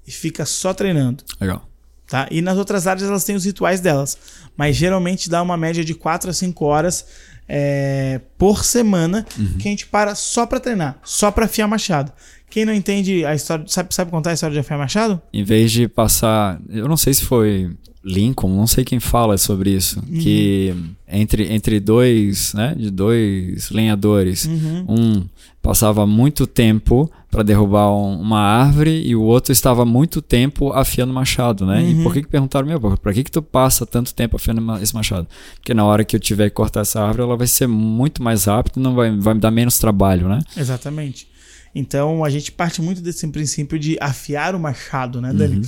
e 0.07 0.11
fica 0.11 0.44
só 0.44 0.72
treinando. 0.72 1.24
legal. 1.40 1.66
Tá? 2.09 2.26
E 2.31 2.42
nas 2.42 2.59
outras 2.59 2.88
áreas 2.88 3.09
elas 3.09 3.22
têm 3.22 3.37
os 3.37 3.44
rituais 3.44 3.81
delas. 3.81 4.18
Mas 4.57 4.74
geralmente 4.74 5.31
dá 5.31 5.40
uma 5.42 5.57
média 5.57 5.85
de 5.85 5.94
4 5.94 6.31
a 6.31 6.33
5 6.33 6.64
horas 6.64 7.07
é, 7.48 8.20
por 8.37 8.64
semana 8.64 9.24
que 9.59 9.68
a 9.68 9.70
gente 9.70 9.87
para 9.87 10.14
só 10.16 10.44
pra 10.44 10.59
treinar, 10.59 10.98
só 11.05 11.31
pra 11.31 11.44
afiar 11.46 11.68
machado. 11.68 12.12
Quem 12.48 12.64
não 12.64 12.74
entende 12.74 13.24
a 13.24 13.33
história, 13.33 13.64
sabe, 13.68 13.94
sabe 13.94 14.11
contar 14.11 14.31
a 14.31 14.33
história 14.33 14.55
de 14.55 14.59
afiar 14.59 14.76
machado? 14.79 15.22
Em 15.33 15.44
vez 15.44 15.70
de 15.70 15.87
passar. 15.87 16.61
Eu 16.68 16.88
não 16.88 16.96
sei 16.96 17.14
se 17.14 17.24
foi 17.24 17.70
Lincoln, 18.03 18.49
não 18.57 18.67
sei 18.67 18.85
quem 18.85 18.99
fala 18.99 19.37
sobre 19.37 19.71
isso. 19.75 20.01
Que 20.23 20.75
entre, 21.07 21.53
entre 21.53 21.79
dois, 21.81 22.55
né? 22.55 22.75
De 22.77 22.91
dois 22.91 23.71
lenhadores, 23.71 24.47
um 24.89 25.25
passava 25.63 26.07
muito 26.07 26.47
tempo 26.47 27.11
para 27.31 27.43
derrubar 27.43 27.91
um- 27.93 28.19
uma 28.19 28.41
árvore 28.41 29.03
e 29.07 29.15
o 29.15 29.21
outro 29.21 29.53
estava 29.53 29.85
muito 29.85 30.23
tempo 30.23 30.73
afiando 30.73 31.13
machado, 31.13 31.67
né? 31.67 31.83
E 31.91 32.03
por 32.03 32.15
que, 32.15 32.23
que 32.23 32.29
perguntaram, 32.29 32.67
meu, 32.67 32.81
pra 32.97 33.13
que, 33.13 33.23
que 33.23 33.31
tu 33.31 33.43
passa 33.43 33.85
tanto 33.85 34.15
tempo 34.15 34.37
afiando 34.37 34.77
esse 34.83 34.95
machado? 34.95 35.27
Porque 35.57 35.75
na 35.75 35.85
hora 35.85 36.03
que 36.03 36.17
eu 36.17 36.21
tiver 36.21 36.49
que 36.49 36.57
cortar 36.57 36.81
essa 36.81 37.03
árvore, 37.03 37.23
ela 37.25 37.37
vai 37.37 37.47
ser 37.47 37.67
muito 37.67 38.23
mais 38.23 38.45
rápida 38.47 38.81
e 38.81 38.83
não 38.83 38.95
vai, 38.95 39.15
vai 39.15 39.35
me 39.35 39.41
dar 39.41 39.51
menos 39.51 39.79
trabalho, 39.79 40.27
né? 40.29 40.41
Exatamente. 40.57 41.29
Então 41.75 42.25
a 42.25 42.31
gente 42.31 42.51
parte 42.51 42.81
muito 42.81 43.01
desse 43.03 43.29
princípio 43.29 43.79
de 43.79 43.97
afiar 44.01 44.55
o 44.55 44.59
machado, 44.61 45.21
né, 45.21 45.33
Dani? 45.33 45.61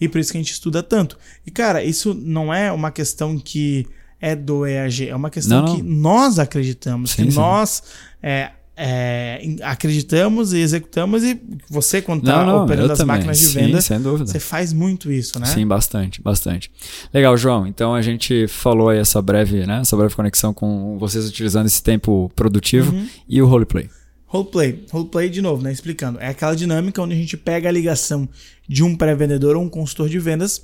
E 0.00 0.08
por 0.08 0.18
isso 0.18 0.32
que 0.32 0.38
a 0.38 0.40
gente 0.40 0.52
estuda 0.52 0.82
tanto. 0.82 1.18
E 1.46 1.50
cara, 1.50 1.82
isso 1.82 2.12
não 2.14 2.52
é 2.52 2.70
uma 2.72 2.90
questão 2.90 3.38
que 3.38 3.86
é 4.20 4.34
do 4.34 4.66
EAG, 4.66 5.08
é 5.08 5.14
uma 5.16 5.30
questão 5.30 5.60
Não, 5.62 5.68
não. 5.68 5.76
que 5.76 5.82
nós 5.82 6.38
acreditamos, 6.38 7.10
Sim, 7.10 7.24
que 7.26 7.30
sim. 7.32 7.36
nós 7.38 7.82
é, 8.22 8.50
é, 8.76 9.40
acreditamos 9.62 10.52
e 10.52 10.58
executamos 10.58 11.22
e 11.22 11.40
você 11.68 12.00
quando 12.02 12.24
tá 12.24 12.44
não, 12.44 12.64
operando 12.64 12.92
as 12.92 12.98
também. 12.98 13.16
máquinas 13.16 13.38
de 13.38 13.46
Sim, 13.46 13.52
venda, 13.60 13.80
sem 13.80 14.00
dúvida. 14.00 14.30
você 14.30 14.40
faz 14.40 14.72
muito 14.72 15.10
isso, 15.12 15.38
né? 15.38 15.46
Sim, 15.46 15.66
bastante, 15.66 16.20
bastante. 16.22 16.70
Legal, 17.12 17.36
João. 17.36 17.66
Então 17.66 17.94
a 17.94 18.02
gente 18.02 18.46
falou 18.48 18.88
aí 18.90 18.98
essa 18.98 19.20
breve, 19.22 19.66
né, 19.66 19.80
essa 19.80 19.96
breve 19.96 20.14
conexão 20.14 20.52
com 20.52 20.98
vocês 20.98 21.26
utilizando 21.28 21.66
esse 21.66 21.82
tempo 21.82 22.30
produtivo 22.36 22.92
Uhum. 22.94 23.06
e 23.28 23.40
o 23.42 23.46
roleplay. 23.46 23.88
Roleplay. 24.26 24.84
Roleplay, 24.90 25.28
de 25.28 25.40
novo, 25.40 25.62
né? 25.62 25.72
Explicando. 25.72 26.18
É 26.20 26.28
aquela 26.28 26.54
dinâmica 26.54 27.00
onde 27.00 27.14
a 27.14 27.16
gente 27.16 27.36
pega 27.36 27.68
a 27.68 27.72
ligação 27.72 28.28
de 28.68 28.82
um 28.82 28.96
pré-vendedor 28.96 29.56
ou 29.56 29.62
um 29.62 29.68
consultor 29.68 30.08
de 30.08 30.18
vendas 30.18 30.62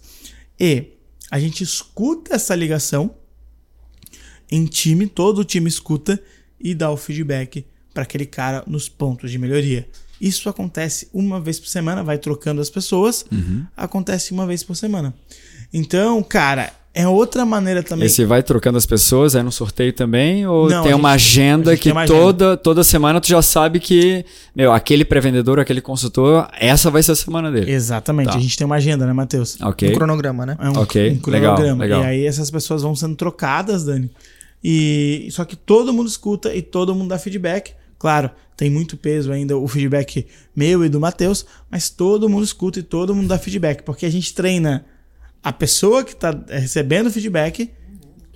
e 0.58 0.88
a 1.30 1.38
gente 1.38 1.62
escuta 1.64 2.34
essa 2.34 2.54
ligação 2.54 3.14
em 4.50 4.66
time, 4.66 5.06
todo 5.06 5.38
o 5.38 5.44
time 5.44 5.68
escuta 5.68 6.22
e 6.60 6.74
dá 6.74 6.90
o 6.90 6.96
feedback 6.96 7.64
para 7.94 8.02
aquele 8.02 8.26
cara 8.26 8.62
nos 8.66 8.88
pontos 8.88 9.30
de 9.30 9.38
melhoria. 9.38 9.88
Isso 10.20 10.48
acontece 10.48 11.08
uma 11.12 11.40
vez 11.40 11.58
por 11.58 11.68
semana, 11.68 12.02
vai 12.04 12.18
trocando 12.18 12.60
as 12.60 12.68
pessoas, 12.70 13.24
acontece 13.76 14.32
uma 14.32 14.46
vez 14.46 14.62
por 14.62 14.76
semana. 14.76 15.14
Então, 15.72 16.22
cara, 16.22 16.72
é 16.94 17.08
outra 17.08 17.44
maneira 17.46 17.82
também. 17.82 18.06
E 18.06 18.10
você 18.10 18.24
vai 18.26 18.42
trocando 18.42 18.76
as 18.76 18.84
pessoas, 18.84 19.34
é 19.34 19.42
no 19.42 19.50
sorteio 19.50 19.92
também? 19.92 20.46
Ou 20.46 20.68
Não, 20.68 20.82
tem 20.82 20.92
a 20.92 20.96
uma 20.96 21.16
gente- 21.16 21.30
agenda 21.40 21.70
gente 21.70 21.78
que 21.78 21.84
tem 21.84 21.92
uma 21.92 22.02
agenda. 22.02 22.18
toda, 22.20 22.56
toda 22.56 22.84
semana 22.84 23.20
tu 23.20 23.28
já 23.28 23.40
sabe 23.40 23.80
que, 23.80 24.24
meu, 24.54 24.72
aquele 24.72 25.04
pré-vendedor, 25.04 25.58
aquele 25.58 25.80
consultor, 25.80 26.48
essa 26.58 26.90
vai 26.90 27.02
ser 27.02 27.12
a 27.12 27.16
semana 27.16 27.50
dele. 27.50 27.70
Exatamente, 27.72 28.30
Tá. 28.32 28.36
a 28.36 28.40
gente 28.40 28.56
tem 28.58 28.64
uma 28.66 28.76
agenda, 28.76 29.06
né, 29.06 29.12
Matheus? 29.12 29.58
Ok? 29.62 29.90
Um 29.90 29.94
cronograma, 29.94 30.44
né? 30.44 30.56
É 30.60 30.68
um, 30.68 30.78
Ok, 30.82 31.10
um 31.12 31.18
cronograma. 31.18 31.58
legal, 31.58 31.76
legal. 31.78 32.02
E 32.02 32.06
aí 32.06 32.26
essas 32.26 32.50
pessoas 32.50 32.82
vão 32.82 32.94
sendo 32.94 33.16
trocadas, 33.16 33.84
Dani. 33.84 34.10
E 34.62 35.28
só 35.30 35.44
que 35.44 35.56
todo 35.56 35.92
mundo 35.92 36.08
escuta 36.08 36.54
e 36.54 36.62
todo 36.62 36.94
mundo 36.94 37.08
dá 37.08 37.18
feedback. 37.18 37.72
Claro, 37.98 38.30
tem 38.56 38.68
muito 38.70 38.96
peso 38.96 39.32
ainda 39.32 39.56
o 39.56 39.66
feedback 39.66 40.26
meu 40.54 40.84
e 40.84 40.88
do 40.88 41.00
Matheus, 41.00 41.46
mas 41.70 41.88
todo 41.88 42.28
mundo 42.28 42.44
escuta 42.44 42.78
e 42.78 42.82
todo 42.82 43.14
mundo 43.14 43.28
dá 43.28 43.38
feedback, 43.38 43.82
porque 43.82 44.04
a 44.06 44.10
gente 44.10 44.34
treina 44.34 44.84
a 45.42 45.52
pessoa 45.52 46.04
que 46.04 46.12
está 46.12 46.30
recebendo 46.48 47.10
feedback, 47.10 47.70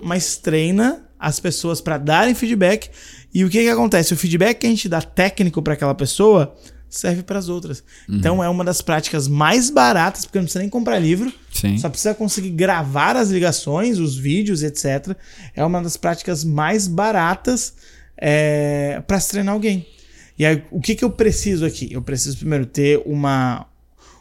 mas 0.03 0.37
treina 0.37 1.07
as 1.19 1.41
pessoas 1.41 1.81
para 1.81 1.99
darem 1.99 2.35
feedback. 2.35 2.91
E 3.33 3.45
o 3.45 3.51
que 3.51 3.63
que 3.63 3.69
acontece? 3.69 4.13
O 4.13 4.17
feedback 4.17 4.59
que 4.59 4.67
a 4.67 4.71
gente 4.71 4.89
dá 4.89 5.01
técnico 5.01 5.63
para 5.63 5.75
aquela 5.75 5.95
pessoa 5.95 6.55
serve 6.89 7.23
para 7.23 7.39
as 7.39 7.49
outras. 7.49 7.83
Então 8.09 8.43
é 8.43 8.49
uma 8.49 8.65
das 8.65 8.81
práticas 8.81 9.29
mais 9.29 9.71
baratas, 9.71 10.25
porque 10.25 10.39
não 10.39 10.45
precisa 10.45 10.61
nem 10.61 10.69
comprar 10.69 10.99
livro. 10.99 11.33
Sim. 11.53 11.79
Só 11.79 11.89
precisa 11.89 12.15
conseguir 12.15 12.51
gravar 12.51 13.17
as 13.17 13.31
ligações, 13.31 13.99
os 13.99 14.17
vídeos, 14.17 14.63
etc. 14.63 15.17
É 15.55 15.65
uma 15.65 15.83
das 15.83 15.97
práticas 15.97 16.45
mais 16.45 16.87
baratas 16.87 17.75
é, 18.17 19.03
para 19.07 19.21
se 19.21 19.31
treinar 19.31 19.55
alguém. 19.55 19.87
E 20.39 20.45
aí, 20.45 20.63
o 20.71 20.81
que, 20.81 20.95
que 20.95 21.05
eu 21.05 21.11
preciso 21.11 21.65
aqui? 21.65 21.93
Eu 21.93 22.03
preciso 22.03 22.37
primeiro 22.39 22.67
ter 22.67 23.03
uma, 23.07 23.67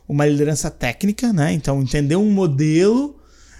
uma 0.08 0.26
liderança 0.26 0.70
técnica, 0.70 1.34
né? 1.34 1.52
Então, 1.54 1.82
entender 1.82 2.16
um 2.16 2.32
modelo 2.32 3.20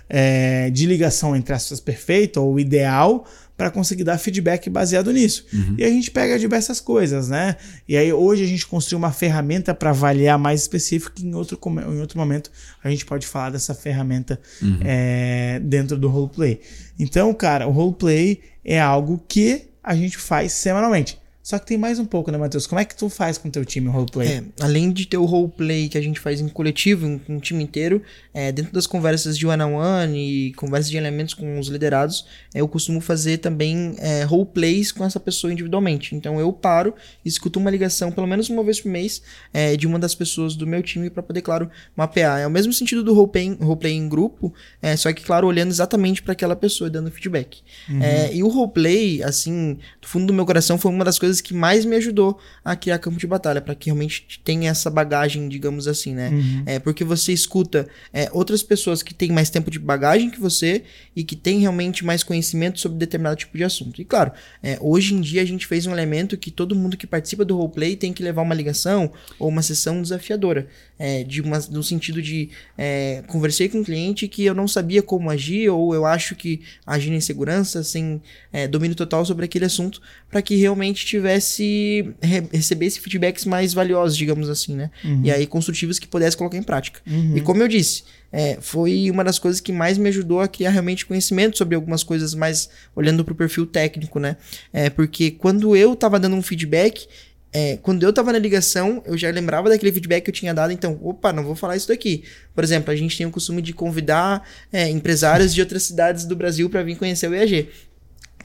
é, 0.10 0.70
de 0.70 0.86
ligação 0.86 1.36
entre 1.36 1.54
aspas 1.54 1.80
perfeito 1.80 2.42
ou 2.42 2.60
ideal 2.60 3.26
para 3.58 3.72
conseguir 3.72 4.04
dar 4.04 4.18
feedback 4.18 4.70
baseado 4.70 5.12
nisso. 5.14 5.46
E 5.78 5.84
a 5.84 5.90
gente 5.90 6.12
pega 6.12 6.38
diversas 6.38 6.82
coisas, 6.82 7.30
né? 7.30 7.56
E 7.88 7.96
aí 7.96 8.12
hoje 8.12 8.44
a 8.44 8.48
gente 8.48 8.68
construiu 8.68 8.98
uma 8.98 9.14
ferramenta 9.14 9.74
para 9.74 9.92
avaliar 9.92 10.38
mais 10.38 10.62
específico 10.62 11.14
em 11.22 11.34
outro, 11.34 11.58
em 11.66 12.02
outro 12.02 12.20
momento 12.20 12.52
a 12.84 12.90
gente 12.90 13.06
pode 13.06 13.26
falar 13.26 13.52
dessa 13.52 13.74
ferramenta 13.74 14.40
é, 14.84 15.60
dentro 15.64 15.98
do 15.98 16.10
roleplay. 16.10 16.60
Então, 17.00 17.34
cara, 17.34 17.66
o 17.66 17.72
roleplay 17.72 18.42
é 18.64 18.80
algo 18.80 19.24
que 19.26 19.70
a 19.82 19.96
gente 19.96 20.18
faz 20.18 20.52
semanalmente. 20.52 21.18
Só 21.46 21.60
que 21.60 21.68
tem 21.68 21.78
mais 21.78 22.00
um 22.00 22.06
pouco, 22.06 22.32
né, 22.32 22.40
Matheus? 22.40 22.66
Como 22.66 22.80
é 22.82 22.86
que 22.86 22.96
tu 22.96 23.08
faz 23.08 23.38
com 23.38 23.48
o 23.50 23.52
teu 23.52 23.64
time 23.64 23.88
o 23.88 23.92
roleplay? 23.92 24.28
É, 24.28 24.44
além 24.62 24.92
de 24.92 25.06
ter 25.06 25.18
o 25.18 25.26
roleplay 25.26 25.88
que 25.88 25.96
a 25.96 26.02
gente 26.02 26.20
faz 26.20 26.42
em 26.42 26.48
coletivo, 26.48 27.06
em- 27.06 27.20
com 27.20 27.38
o 27.38 27.40
time 27.40 27.64
inteiro, 27.64 28.02
é, 28.34 28.52
dentro 28.52 28.74
das 28.74 28.88
conversas 28.88 29.38
de 29.38 29.46
one-on-one 29.46 30.18
e 30.18 30.54
conversas 30.54 30.90
de 30.90 30.98
elementos 30.98 31.36
com 31.36 31.60
os 31.60 31.68
liderados, 31.68 32.26
é, 32.52 32.62
eu 32.62 32.68
costumo 32.68 33.00
fazer 33.00 33.38
também 33.38 33.96
é, 34.00 34.24
roleplays 34.24 34.92
com 34.92 35.06
essa 35.06 35.20
pessoa 35.20 35.54
individualmente. 35.54 36.16
Então 36.16 36.40
eu 36.40 36.52
paro 36.52 36.96
e 37.24 37.30
escuto 37.30 37.60
uma 37.60 37.70
ligação, 37.70 38.12
pelo 38.12 38.26
menos 38.26 38.50
uma 38.50 38.64
vez 38.64 38.82
por 38.82 38.90
mês, 38.90 39.22
é, 39.54 39.78
de 39.78 39.86
uma 39.86 40.00
das 40.00 40.16
pessoas 40.16 40.56
do 40.56 40.66
meu 40.66 40.82
time 40.82 41.12
para 41.12 41.22
poder, 41.22 41.44
claro, 41.44 41.70
mapear. 41.96 42.40
É 42.40 42.48
o 42.48 42.50
mesmo 42.50 42.74
sentido 42.74 43.04
do 43.04 43.14
roleplay, 43.14 43.56
roleplay 43.62 43.94
em 43.94 44.10
grupo, 44.10 44.52
é, 44.82 44.98
só 44.98 45.14
que, 45.14 45.24
claro, 45.24 45.46
olhando 45.46 45.70
exatamente 45.70 46.24
para 46.24 46.32
aquela 46.34 46.56
pessoa 46.56 46.88
e 46.88 46.92
dando 46.92 47.12
feedback. 47.12 47.60
É, 48.02 48.34
e 48.36 48.42
o 48.42 48.48
roleplay, 48.48 49.22
assim, 49.22 49.78
do 50.02 50.08
fundo 50.08 50.26
do 50.26 50.34
meu 50.34 50.44
coração, 50.44 50.80
foi 50.80 50.90
uma 50.90 51.06
das 51.06 51.20
coisas 51.20 51.35
que 51.42 51.54
mais 51.54 51.86
me 51.86 51.96
ajudou 51.96 52.40
a 52.64 52.76
criar 52.76 53.00
campo 53.00 53.18
de 53.18 53.28
batalha, 53.28 53.62
para 53.62 53.76
que 53.76 53.86
realmente 53.86 54.42
tenha 54.44 54.70
essa 54.70 54.90
bagagem, 54.90 55.48
digamos 55.48 55.88
assim, 55.88 56.14
né? 56.14 56.32
É 56.66 56.80
porque 56.80 57.04
você 57.04 57.32
escuta 57.34 57.88
é, 58.14 58.30
outras 58.32 58.64
pessoas 58.64 59.02
que 59.04 59.14
têm 59.14 59.32
mais 59.32 59.50
tempo 59.50 59.70
de 59.72 59.80
bagagem 59.80 60.30
que 60.30 60.40
você 60.40 60.84
e 61.16 61.24
que 61.24 61.36
têm 61.36 61.60
realmente 61.60 62.06
mais 62.06 62.24
conhecimento 62.24 62.80
sobre 62.80 62.98
determinado 62.98 63.36
tipo 63.36 63.58
de 63.58 63.64
assunto. 63.64 64.02
E 64.02 64.06
claro, 64.06 64.32
é, 64.62 64.78
hoje 64.82 65.14
em 65.14 65.22
dia 65.22 65.42
a 65.42 65.46
gente 65.46 65.68
fez 65.68 65.86
um 65.86 65.92
elemento 65.92 66.38
que 66.38 66.52
todo 66.52 66.76
mundo 66.76 66.98
que 66.98 67.08
participa 67.08 67.46
do 67.46 67.56
roleplay 67.56 67.96
tem 67.96 68.14
que 68.14 68.24
levar 68.24 68.42
uma 68.42 68.56
ligação 68.56 69.12
ou 69.40 69.50
uma 69.50 69.62
sessão 69.62 70.02
desafiadora. 70.02 70.68
É, 70.98 71.26
de 71.26 71.42
uma, 71.42 71.60
no 71.72 71.84
sentido 71.84 72.22
de 72.22 72.50
é, 72.78 73.22
conversei 73.28 73.68
com 73.68 73.80
um 73.80 73.84
cliente 73.84 74.30
que 74.30 74.46
eu 74.46 74.54
não 74.54 74.66
sabia 74.66 75.02
como 75.02 75.30
agir, 75.30 75.70
ou 75.70 75.94
eu 75.94 76.06
acho 76.06 76.36
que 76.36 76.62
agir 76.86 77.12
em 77.12 77.20
segurança, 77.20 77.84
sem 77.84 78.22
é, 78.54 78.66
domínio 78.66 78.96
total 78.96 79.26
sobre 79.26 79.44
aquele 79.44 79.66
assunto, 79.66 80.02
para 80.36 80.42
que 80.42 80.58
realmente 80.58 81.06
tivesse 81.06 82.14
re- 82.22 82.44
recebesse 82.52 83.00
feedbacks 83.00 83.46
mais 83.46 83.74
valiosos, 83.74 84.18
digamos 84.18 84.50
assim, 84.50 84.76
né? 84.76 84.92
E 85.24 85.32
aí 85.32 85.48
construtivos 85.48 85.98
que 85.98 86.06
pudesse 86.10 86.36
colocar 86.36 86.58
em 86.58 86.62
prática. 86.64 87.00
E 87.38 87.40
como 87.40 87.64
eu 87.64 87.70
disse, 87.70 88.04
é, 88.34 88.58
foi 88.60 89.10
uma 89.10 89.24
das 89.24 89.40
coisas 89.40 89.62
que 89.62 89.72
mais 89.72 89.98
me 89.98 90.10
ajudou 90.10 90.42
a 90.42 90.48
criar 90.50 90.72
realmente 90.72 91.06
conhecimento 91.06 91.58
sobre 91.58 91.74
algumas 91.74 92.04
coisas 92.04 92.34
mais 92.34 92.70
olhando 92.94 93.24
para 93.24 93.32
o 93.32 93.36
perfil 93.36 93.66
técnico, 93.66 94.20
né? 94.20 94.36
É, 94.74 94.90
porque 94.90 95.32
quando 95.32 95.74
eu 95.74 95.96
tava 95.96 96.20
dando 96.20 96.36
um 96.36 96.42
feedback, 96.42 97.08
é, 97.54 97.78
quando 97.78 98.04
eu 98.04 98.12
tava 98.12 98.34
na 98.34 98.38
ligação, 98.40 99.02
eu 99.06 99.18
já 99.18 99.30
lembrava 99.32 99.70
daquele 99.70 99.94
feedback 99.94 100.26
que 100.26 100.32
eu 100.32 100.34
tinha 100.36 100.54
dado, 100.54 100.74
então, 100.74 101.00
opa, 101.02 101.32
não 101.32 101.46
vou 101.46 101.56
falar 101.56 101.78
isso 101.78 101.88
daqui. 101.88 102.26
Por 102.54 102.62
exemplo, 102.62 102.92
a 102.92 102.96
gente 102.98 103.18
tem 103.18 103.26
o 103.26 103.32
costume 103.32 103.62
de 103.62 103.72
convidar 103.72 104.46
é, 104.74 104.90
empresários 104.90 105.54
de 105.54 105.62
outras 105.62 105.84
cidades 105.84 106.26
do 106.26 106.36
Brasil 106.36 106.70
para 106.70 106.84
vir 106.84 106.98
conhecer 106.98 107.30
o 107.30 107.34
EAG. 107.34 107.70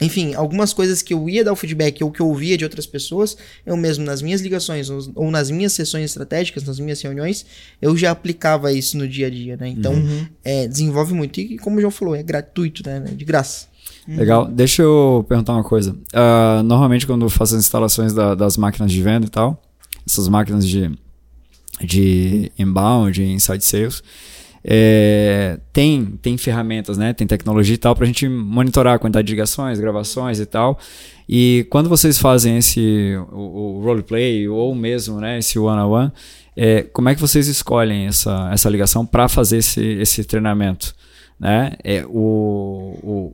Enfim, 0.01 0.33
algumas 0.33 0.73
coisas 0.73 1.01
que 1.03 1.13
eu 1.13 1.29
ia 1.29 1.43
dar 1.43 1.53
o 1.53 1.55
feedback 1.55 2.03
ou 2.03 2.11
que 2.11 2.19
eu 2.19 2.27
ouvia 2.27 2.57
de 2.57 2.63
outras 2.63 2.87
pessoas, 2.87 3.37
eu 3.65 3.77
mesmo 3.77 4.03
nas 4.03 4.21
minhas 4.21 4.41
ligações 4.41 4.89
ou, 4.89 5.29
nas 5.29 5.51
minhas 5.51 5.73
sessões 5.73 6.05
estratégicas, 6.05 6.63
nas 6.63 6.79
minhas 6.79 6.99
reuniões, 7.01 7.45
eu 7.81 7.95
já 7.95 8.09
aplicava 8.11 8.73
isso 8.73 8.97
no 8.97 9.07
dia 9.07 9.27
a 9.27 9.29
dia, 9.29 9.55
né? 9.57 9.69
Então, 9.69 9.93
Uhum. 9.93 10.25
é, 10.43 10.67
desenvolve 10.67 11.13
muito. 11.13 11.39
E 11.39 11.57
como 11.59 11.77
o 11.77 11.79
João 11.79 11.91
falou, 11.91 12.15
é 12.15 12.23
gratuito, 12.23 12.81
né? 12.83 12.99
De 13.15 13.23
graça. 13.23 13.67
Legal. 14.07 14.47
Deixa 14.47 14.81
eu 14.81 15.23
perguntar 15.29 15.53
uma 15.53 15.63
coisa. 15.63 15.95
Ah, 16.11 16.63
normalmente, 16.65 17.05
quando 17.05 17.23
eu 17.23 17.29
faço 17.29 17.53
as 17.55 17.61
instalações 17.61 18.11
da- 18.11 18.33
das 18.33 18.57
máquinas 18.57 18.91
de 18.91 19.01
venda 19.03 19.27
e 19.27 19.29
tal, 19.29 19.61
essas 20.07 20.27
máquinas 20.27 20.67
de, 20.67 20.89
de 21.83 22.51
inbound, 22.57 23.11
de 23.13 23.23
inside 23.23 23.63
sales, 23.63 24.03
é, 24.63 25.59
tem, 25.73 26.05
tem 26.21 26.37
ferramentas, 26.37 26.97
né? 26.97 27.13
Tem 27.13 27.25
tecnologia 27.25 27.73
e 27.73 27.77
tal 27.77 27.95
para 27.95 28.03
a 28.03 28.07
gente 28.07 28.27
monitorar 28.27 28.95
a 28.95 28.99
quantidade 28.99 29.27
de 29.27 29.33
ligações, 29.33 29.79
gravações 29.79 30.39
e 30.39 30.45
tal. 30.45 30.77
E 31.27 31.65
quando 31.69 31.89
vocês 31.89 32.17
fazem 32.17 32.57
esse 32.57 33.15
o, 33.31 33.79
o 33.79 33.81
roleplay 33.81 34.47
ou 34.47 34.75
mesmo 34.75 35.19
né, 35.19 35.39
esse 35.39 35.57
one-on-one, 35.57 36.11
é, 36.55 36.83
como 36.83 37.09
é 37.09 37.15
que 37.15 37.21
vocês 37.21 37.47
escolhem 37.47 38.07
essa, 38.07 38.49
essa 38.51 38.69
ligação 38.69 39.05
para 39.05 39.27
fazer 39.27 39.57
esse, 39.57 39.81
esse 39.81 40.23
treinamento? 40.23 40.93
Né? 41.39 41.73
É, 41.83 42.05
o, 42.05 43.33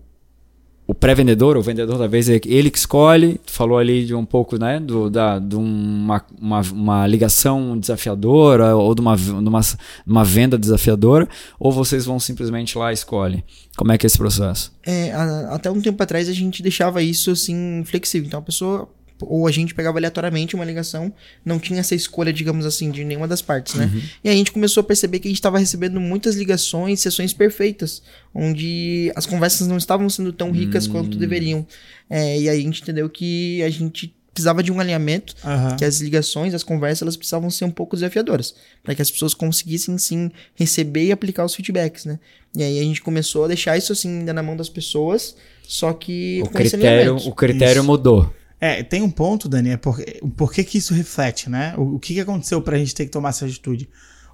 o 0.88 0.94
pré-vendedor, 0.96 1.58
o 1.58 1.62
vendedor 1.62 1.98
da 1.98 2.08
vez, 2.08 2.30
é 2.30 2.40
ele 2.46 2.72
que 2.72 2.78
escolhe. 2.78 3.40
Tu 3.46 3.52
falou 3.52 3.78
ali 3.78 4.06
de 4.06 4.16
um 4.16 4.24
pouco, 4.26 4.58
né, 4.58 4.80
do, 4.80 5.10
da, 5.10 5.38
de 5.38 5.56
uma, 5.58 6.24
uma, 6.42 6.62
uma 6.72 7.08
ligação 7.08 7.78
desafiadora 7.78 8.74
ou 8.76 8.96
de 8.96 9.02
uma, 9.02 9.16
de, 9.18 9.30
uma, 9.32 9.62
uma 10.06 10.24
venda 10.24 10.58
desafiadora, 10.58 11.28
ou 11.60 11.72
vocês 11.72 12.06
vão 12.06 12.20
simplesmente 12.20 12.78
lá 12.78 12.92
e 12.92 12.94
escolhem? 12.94 13.44
Como 13.76 13.92
é 13.92 13.98
que 13.98 14.06
é 14.06 14.08
esse 14.08 14.18
processo? 14.18 14.72
É, 14.86 15.12
a- 15.12 15.50
até 15.56 15.70
um 15.70 15.82
tempo 15.82 16.02
atrás 16.02 16.30
a 16.30 16.34
gente 16.34 16.64
deixava 16.64 17.02
isso 17.04 17.32
assim 17.32 17.84
flexível. 17.86 18.28
Então 18.28 18.40
a 18.40 18.44
pessoa 18.44 18.90
ou 19.20 19.48
a 19.48 19.52
gente 19.52 19.74
pegava 19.74 19.98
aleatoriamente 19.98 20.56
uma 20.56 20.66
ligação, 20.66 21.12
não 21.44 21.60
tinha 21.60 21.80
essa 21.80 21.96
escolha, 21.96 22.32
digamos 22.32 22.66
assim, 22.66 22.92
de 22.92 23.04
nenhuma 23.04 23.28
das 23.28 23.42
partes, 23.42 23.74
né? 23.74 23.90
E 24.24 24.30
aí 24.30 24.36
a 24.36 24.38
gente 24.38 24.52
começou 24.52 24.82
a 24.82 24.84
perceber 24.84 25.20
que 25.20 25.28
a 25.28 25.32
gente 25.32 25.40
estava 25.40 25.58
recebendo 25.58 26.00
muitas 26.00 26.36
ligações, 26.36 27.00
sessões 27.00 27.34
perfeitas, 27.34 28.02
onde 28.34 29.12
as 29.16 29.26
conversas 29.26 29.68
não 29.68 29.78
estavam 29.78 30.10
sendo 30.10 30.32
tão 30.32 30.52
ricas 30.52 30.86
quanto 30.88 31.18
deveriam. 31.18 31.66
É, 32.10 32.40
e 32.40 32.50
aí 32.50 32.60
a 32.60 32.62
gente 32.62 32.82
entendeu 32.82 33.10
que 33.10 33.62
a 33.64 33.70
gente 33.70 34.14
precisava 34.38 34.62
de 34.62 34.72
um 34.72 34.80
alinhamento 34.80 35.34
Aham. 35.44 35.76
que 35.78 35.84
as 35.84 36.00
ligações, 36.00 36.54
as 36.54 36.62
conversas, 36.62 37.02
elas 37.02 37.18
precisavam 37.18 37.50
ser 37.50 37.66
um 37.66 37.72
pouco 37.72 37.96
desafiadoras, 37.96 38.54
para 38.84 38.94
que 38.94 39.02
as 39.02 39.10
pessoas 39.10 39.34
conseguissem 39.34 39.98
sim 39.98 40.30
receber 40.54 41.06
e 41.06 41.12
aplicar 41.12 41.44
os 41.44 41.56
feedbacks, 41.56 42.06
né? 42.06 42.20
E 42.56 42.62
aí 42.62 42.80
a 42.80 42.84
gente 42.84 43.02
começou 43.02 43.46
a 43.46 43.48
deixar 43.48 43.76
isso 43.78 43.92
assim 43.92 44.20
ainda 44.20 44.34
na 44.34 44.44
mão 44.44 44.56
das 44.56 44.70
pessoas, 44.70 45.36
só 45.68 45.92
que 45.92 46.42
O 46.46 46.50
critério, 46.50 47.16
o 47.16 47.34
critério 47.34 47.80
Isso. 47.80 47.88
mudou. 47.88 48.32
É, 48.60 48.82
tem 48.82 49.02
um 49.04 49.10
ponto, 49.10 49.48
Dani, 49.48 49.70
é 49.72 49.78
por, 49.78 50.00
por 50.36 50.52
que, 50.52 50.64
que 50.64 50.78
isso 50.80 50.94
reflete, 50.94 51.50
né? 51.50 51.76
O, 51.78 51.96
o 51.96 52.00
que, 52.00 52.14
que 52.16 52.20
aconteceu 52.20 52.62
pra 52.62 52.78
gente 52.78 52.94
ter 52.96 53.06
que 53.06 53.12
tomar 53.12 53.30
essa 53.30 53.46
atitude? 53.46 53.88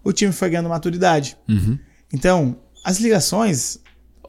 O 0.04 0.14
time 0.14 0.32
foi 0.32 0.50
ganhando 0.50 0.70
maturidade. 0.70 1.38
Uhum. 1.50 1.78
Então, 2.14 2.58
as 2.84 3.00
ligações, 3.00 3.80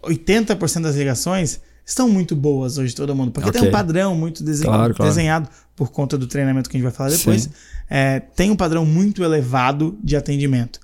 80% 0.02 0.82
das 0.82 0.96
ligações 0.96 1.60
estão 1.86 2.08
muito 2.08 2.34
boas 2.34 2.78
hoje, 2.78 2.94
todo 2.94 3.14
mundo. 3.14 3.30
Porque 3.30 3.50
tem 3.52 3.60
Ok. 3.60 3.68
um 3.68 3.72
padrão 3.72 4.14
muito 4.16 4.42
desen- 4.42 4.66
Claro, 4.66 4.94
claro. 4.94 5.10
desenhado 5.10 5.48
por 5.76 5.90
conta 5.90 6.16
do 6.18 6.26
treinamento 6.26 6.68
que 6.68 6.76
a 6.76 6.78
gente 6.78 6.84
vai 6.84 6.92
falar 6.92 7.10
depois. 7.10 7.48
É, 7.88 8.20
tem 8.20 8.50
um 8.50 8.56
padrão 8.56 8.84
muito 8.86 9.22
elevado 9.22 9.98
de 10.02 10.16
atendimento. 10.16 10.80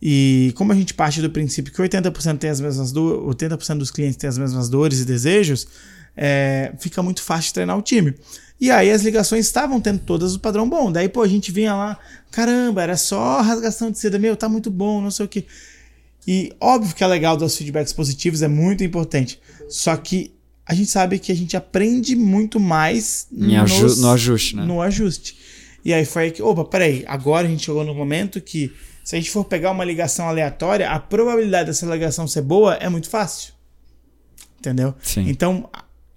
E 0.00 0.52
como 0.56 0.72
a 0.72 0.74
gente 0.74 0.92
parte 0.92 1.22
do 1.22 1.30
princípio 1.30 1.72
que 1.72 1.80
80% 1.80 2.38
tem 2.38 2.50
as 2.50 2.60
mesmas 2.60 2.92
dores, 2.92 3.22
80% 3.36 3.78
dos 3.78 3.90
clientes 3.90 4.16
têm 4.16 4.28
as 4.28 4.36
mesmas 4.36 4.68
dores 4.68 5.00
e 5.00 5.04
desejos, 5.04 5.66
é, 6.16 6.72
fica 6.78 7.02
muito 7.02 7.22
fácil 7.22 7.48
de 7.48 7.54
treinar 7.54 7.76
o 7.78 7.82
time. 7.82 8.14
E 8.60 8.70
aí 8.70 8.90
as 8.90 9.02
ligações 9.02 9.44
estavam 9.46 9.80
tendo 9.80 9.98
todas 10.00 10.34
o 10.34 10.40
padrão 10.40 10.68
bom. 10.68 10.90
Daí, 10.90 11.08
pô, 11.08 11.22
a 11.22 11.28
gente 11.28 11.52
vinha 11.52 11.74
lá, 11.74 11.98
caramba, 12.30 12.82
era 12.82 12.96
só 12.96 13.40
rasgação 13.42 13.90
de 13.90 13.98
seda, 13.98 14.18
meu, 14.18 14.34
tá 14.36 14.48
muito 14.48 14.70
bom, 14.70 15.00
não 15.02 15.10
sei 15.10 15.26
o 15.26 15.28
quê. 15.28 15.44
E 16.26 16.52
óbvio 16.60 16.94
que 16.94 17.04
é 17.04 17.06
legal 17.06 17.36
dar 17.36 17.44
os 17.46 17.56
feedbacks 17.56 17.92
positivos, 17.92 18.42
é 18.42 18.48
muito 18.48 18.82
importante. 18.82 19.38
Só 19.68 19.94
que 19.96 20.32
a 20.64 20.74
gente 20.74 20.90
sabe 20.90 21.18
que 21.18 21.30
a 21.30 21.34
gente 21.36 21.56
aprende 21.56 22.16
muito 22.16 22.58
mais 22.58 23.28
Em 23.30 23.56
aju- 23.56 23.82
nos- 23.82 24.00
no 24.00 24.10
ajuste, 24.10 24.56
né? 24.56 24.64
no 24.64 24.80
ajuste. 24.82 25.36
E 25.84 25.92
aí 25.94 26.04
foi 26.04 26.24
aí 26.24 26.30
que, 26.32 26.42
opa, 26.42 26.64
peraí, 26.64 27.04
agora 27.06 27.46
a 27.46 27.50
gente 27.50 27.64
chegou 27.66 27.84
no 27.84 27.94
momento 27.94 28.40
que 28.40 28.72
se 29.04 29.14
a 29.14 29.18
gente 29.20 29.30
for 29.30 29.44
pegar 29.44 29.70
uma 29.70 29.84
ligação 29.84 30.26
aleatória, 30.28 30.90
a 30.90 30.98
probabilidade 30.98 31.66
dessa 31.66 31.86
ligação 31.86 32.26
ser 32.26 32.42
boa 32.42 32.74
é 32.74 32.88
muito 32.88 33.08
fácil. 33.08 33.52
Entendeu? 34.58 34.94
Sim. 35.00 35.28
Então, 35.28 35.68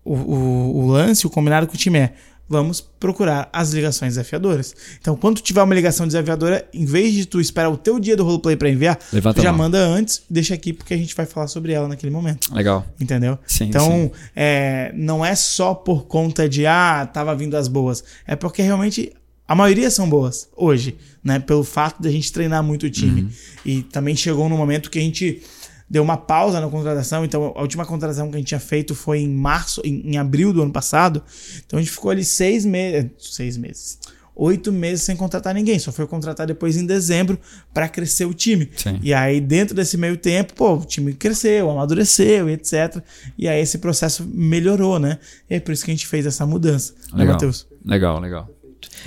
o, 0.10 0.14
o, 0.16 0.78
o 0.78 0.88
lance, 0.88 1.28
o 1.28 1.30
combinado 1.30 1.68
com 1.68 1.76
o 1.76 1.78
time 1.78 2.00
é: 2.00 2.14
vamos 2.50 2.82
procurar 2.82 3.48
as 3.54 3.72
ligações 3.72 4.16
desafiadoras. 4.16 4.76
Então, 5.00 5.16
quando 5.16 5.40
tiver 5.40 5.62
uma 5.62 5.76
ligação 5.76 6.08
desafiadora, 6.08 6.68
em 6.74 6.84
vez 6.84 7.14
de 7.14 7.28
tu 7.28 7.40
esperar 7.40 7.70
o 7.70 7.78
teu 7.78 8.00
dia 8.00 8.18
do 8.18 8.24
roleplay 8.24 8.56
pra 8.56 8.70
enviar, 8.70 8.98
Levanta 9.14 9.40
tu 9.40 9.44
já 9.44 9.54
manda 9.54 9.78
antes, 9.78 10.24
deixa 10.28 10.56
aqui, 10.56 10.74
porque 10.74 10.96
a 10.96 10.98
gente 10.98 11.16
vai 11.16 11.28
falar 11.28 11.48
sobre 11.48 11.74
ela 11.74 11.88
naquele 11.88 12.12
momento. 12.12 12.52
Legal. 12.52 12.86
Entendeu? 13.00 13.38
Sim, 13.46 13.66
então, 13.66 13.86
sim. 13.88 14.12
É, 14.36 14.92
não 14.96 15.24
é 15.24 15.36
só 15.36 15.76
por 15.76 16.06
conta 16.06 16.50
de, 16.50 16.66
ah, 16.66 17.08
tava 17.14 17.36
vindo 17.36 17.56
as 17.56 17.68
boas. 17.68 18.04
É 18.26 18.36
porque 18.36 18.64
realmente 18.64 19.14
a 19.48 19.54
maioria 19.54 19.92
são 19.92 20.10
boas 20.10 20.50
hoje, 20.58 20.98
né? 21.24 21.40
Pelo 21.40 21.64
fato 21.64 22.02
de 22.02 22.08
a 22.08 22.12
gente 22.12 22.34
treinar 22.34 22.64
muito 22.64 22.88
o 22.88 22.90
time. 22.90 23.22
Uhum. 23.22 23.30
E 23.64 23.84
também 23.84 24.16
chegou 24.16 24.50
no 24.50 24.58
momento 24.58 24.90
que 24.90 24.98
a 24.98 25.02
gente 25.02 25.42
deu 25.90 26.04
uma 26.04 26.18
pausa 26.18 26.62
na 26.62 26.68
contratação. 26.68 27.26
Então, 27.26 27.54
a 27.56 27.62
última 27.62 27.86
contratação 27.86 28.30
que 28.30 28.36
a 28.36 28.40
gente 28.40 28.50
tinha 28.50 28.60
feito 28.60 28.94
foi 28.94 29.20
em 29.20 29.30
março, 29.30 29.82
em, 29.84 30.12
em 30.12 30.18
abril 30.18 30.54
do 30.54 30.62
ano 30.62 30.72
passado. 30.72 31.24
Então, 31.66 31.80
a 31.80 31.82
gente 31.82 31.92
ficou 31.92 32.12
ali 32.12 32.24
seis 32.24 32.66
meses. 32.66 33.10
Seis 33.18 33.58
meses. 33.58 33.98
Oito 34.36 34.72
meses 34.72 35.04
sem 35.04 35.18
contratar 35.18 35.54
ninguém. 35.54 35.78
Só 35.80 35.92
foi 35.92 36.08
contratar 36.08 36.48
depois 36.48 36.78
em 36.78 36.86
dezembro 36.86 37.38
para 37.74 37.90
crescer 37.90 38.26
o 38.26 38.34
time. 38.34 38.70
Sim. 38.76 39.00
E 39.02 39.14
aí, 39.14 39.42
dentro 39.42 39.76
desse 39.76 39.98
meio 39.98 40.16
tempo, 40.16 40.54
pô, 40.54 40.76
o 40.76 40.86
time 40.86 41.14
cresceu, 41.14 41.70
amadureceu, 41.70 42.48
etc. 42.50 43.04
E 43.38 43.50
aí 43.50 43.60
esse 43.60 43.80
processo 43.80 44.26
melhorou, 44.26 44.98
né? 44.98 45.20
E 45.50 45.56
é 45.56 45.60
por 45.60 45.74
isso 45.74 45.84
que 45.84 45.92
a 45.92 45.94
gente 45.94 46.08
fez 46.08 46.26
essa 46.26 46.46
mudança. 46.46 46.94
Né, 47.12 47.20
Legal. 47.20 47.34
Matheus? 47.34 47.68
Legal, 47.84 48.20
legal. 48.22 48.50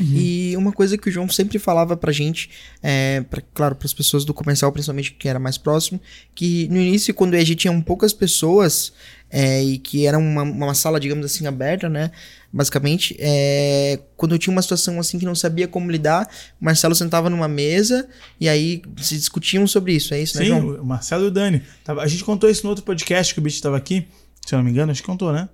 E 0.01 0.55
uma 0.57 0.73
coisa 0.73 0.97
que 0.99 1.09
o 1.09 1.13
João 1.13 1.29
sempre 1.29 1.59
falava 1.59 1.97
pra 1.97 2.13
gente, 2.13 2.51
é, 2.83 3.21
pra, 3.23 3.43
claro, 3.55 3.75
para 3.77 3.87
as 3.87 3.93
pessoas 3.95 4.25
do 4.25 4.33
comercial, 4.35 4.71
principalmente 4.73 5.13
que 5.13 5.29
era 5.29 5.39
mais 5.39 5.57
próximo, 5.59 6.01
que 6.35 6.69
no 6.69 6.79
início, 6.81 7.13
quando 7.15 7.35
a 7.35 7.39
gente 7.41 7.55
tinha 7.57 7.83
poucas 7.83 8.13
pessoas, 8.13 8.93
é, 9.31 9.63
e 9.63 9.79
que 9.79 10.07
era 10.07 10.19
uma, 10.19 10.43
uma 10.43 10.75
sala, 10.75 11.01
digamos 11.01 11.25
assim, 11.25 11.47
aberta, 11.47 11.89
né? 11.89 12.11
Basicamente, 12.53 13.17
é, 13.19 13.99
quando 14.17 14.33
eu 14.35 14.39
tinha 14.39 14.53
uma 14.53 14.61
situação 14.61 15.01
assim 15.01 15.19
que 15.19 15.25
não 15.25 15.35
sabia 15.35 15.67
como 15.67 15.91
lidar, 15.91 16.29
o 16.61 16.65
Marcelo 16.67 16.95
sentava 16.95 17.31
numa 17.31 17.49
mesa 17.49 18.07
e 18.39 18.47
aí 18.47 18.83
se 18.99 19.17
discutiam 19.17 19.67
sobre 19.67 19.95
isso, 19.95 20.13
é 20.13 20.21
isso, 20.21 20.37
né, 20.37 20.45
Sim, 20.45 20.51
João? 20.51 20.83
o 20.83 20.85
Marcelo 20.85 21.25
e 21.25 21.29
o 21.29 21.31
Dani. 21.31 21.63
Tava- 21.83 22.03
A 22.03 22.07
gente 22.07 22.23
contou 22.25 22.51
isso 22.51 22.63
no 22.65 22.69
outro 22.69 22.85
podcast 22.85 23.33
que 23.33 23.41
o 23.41 23.43
bicho 23.43 23.57
estava 23.57 23.77
aqui. 23.79 24.07
Se 24.47 24.55
eu 24.55 24.59
não 24.59 24.65
me 24.65 24.71
engano, 24.71 24.93
acho 24.93 25.01
que 25.01 25.07
contou, 25.07 25.33
né? 25.33 25.49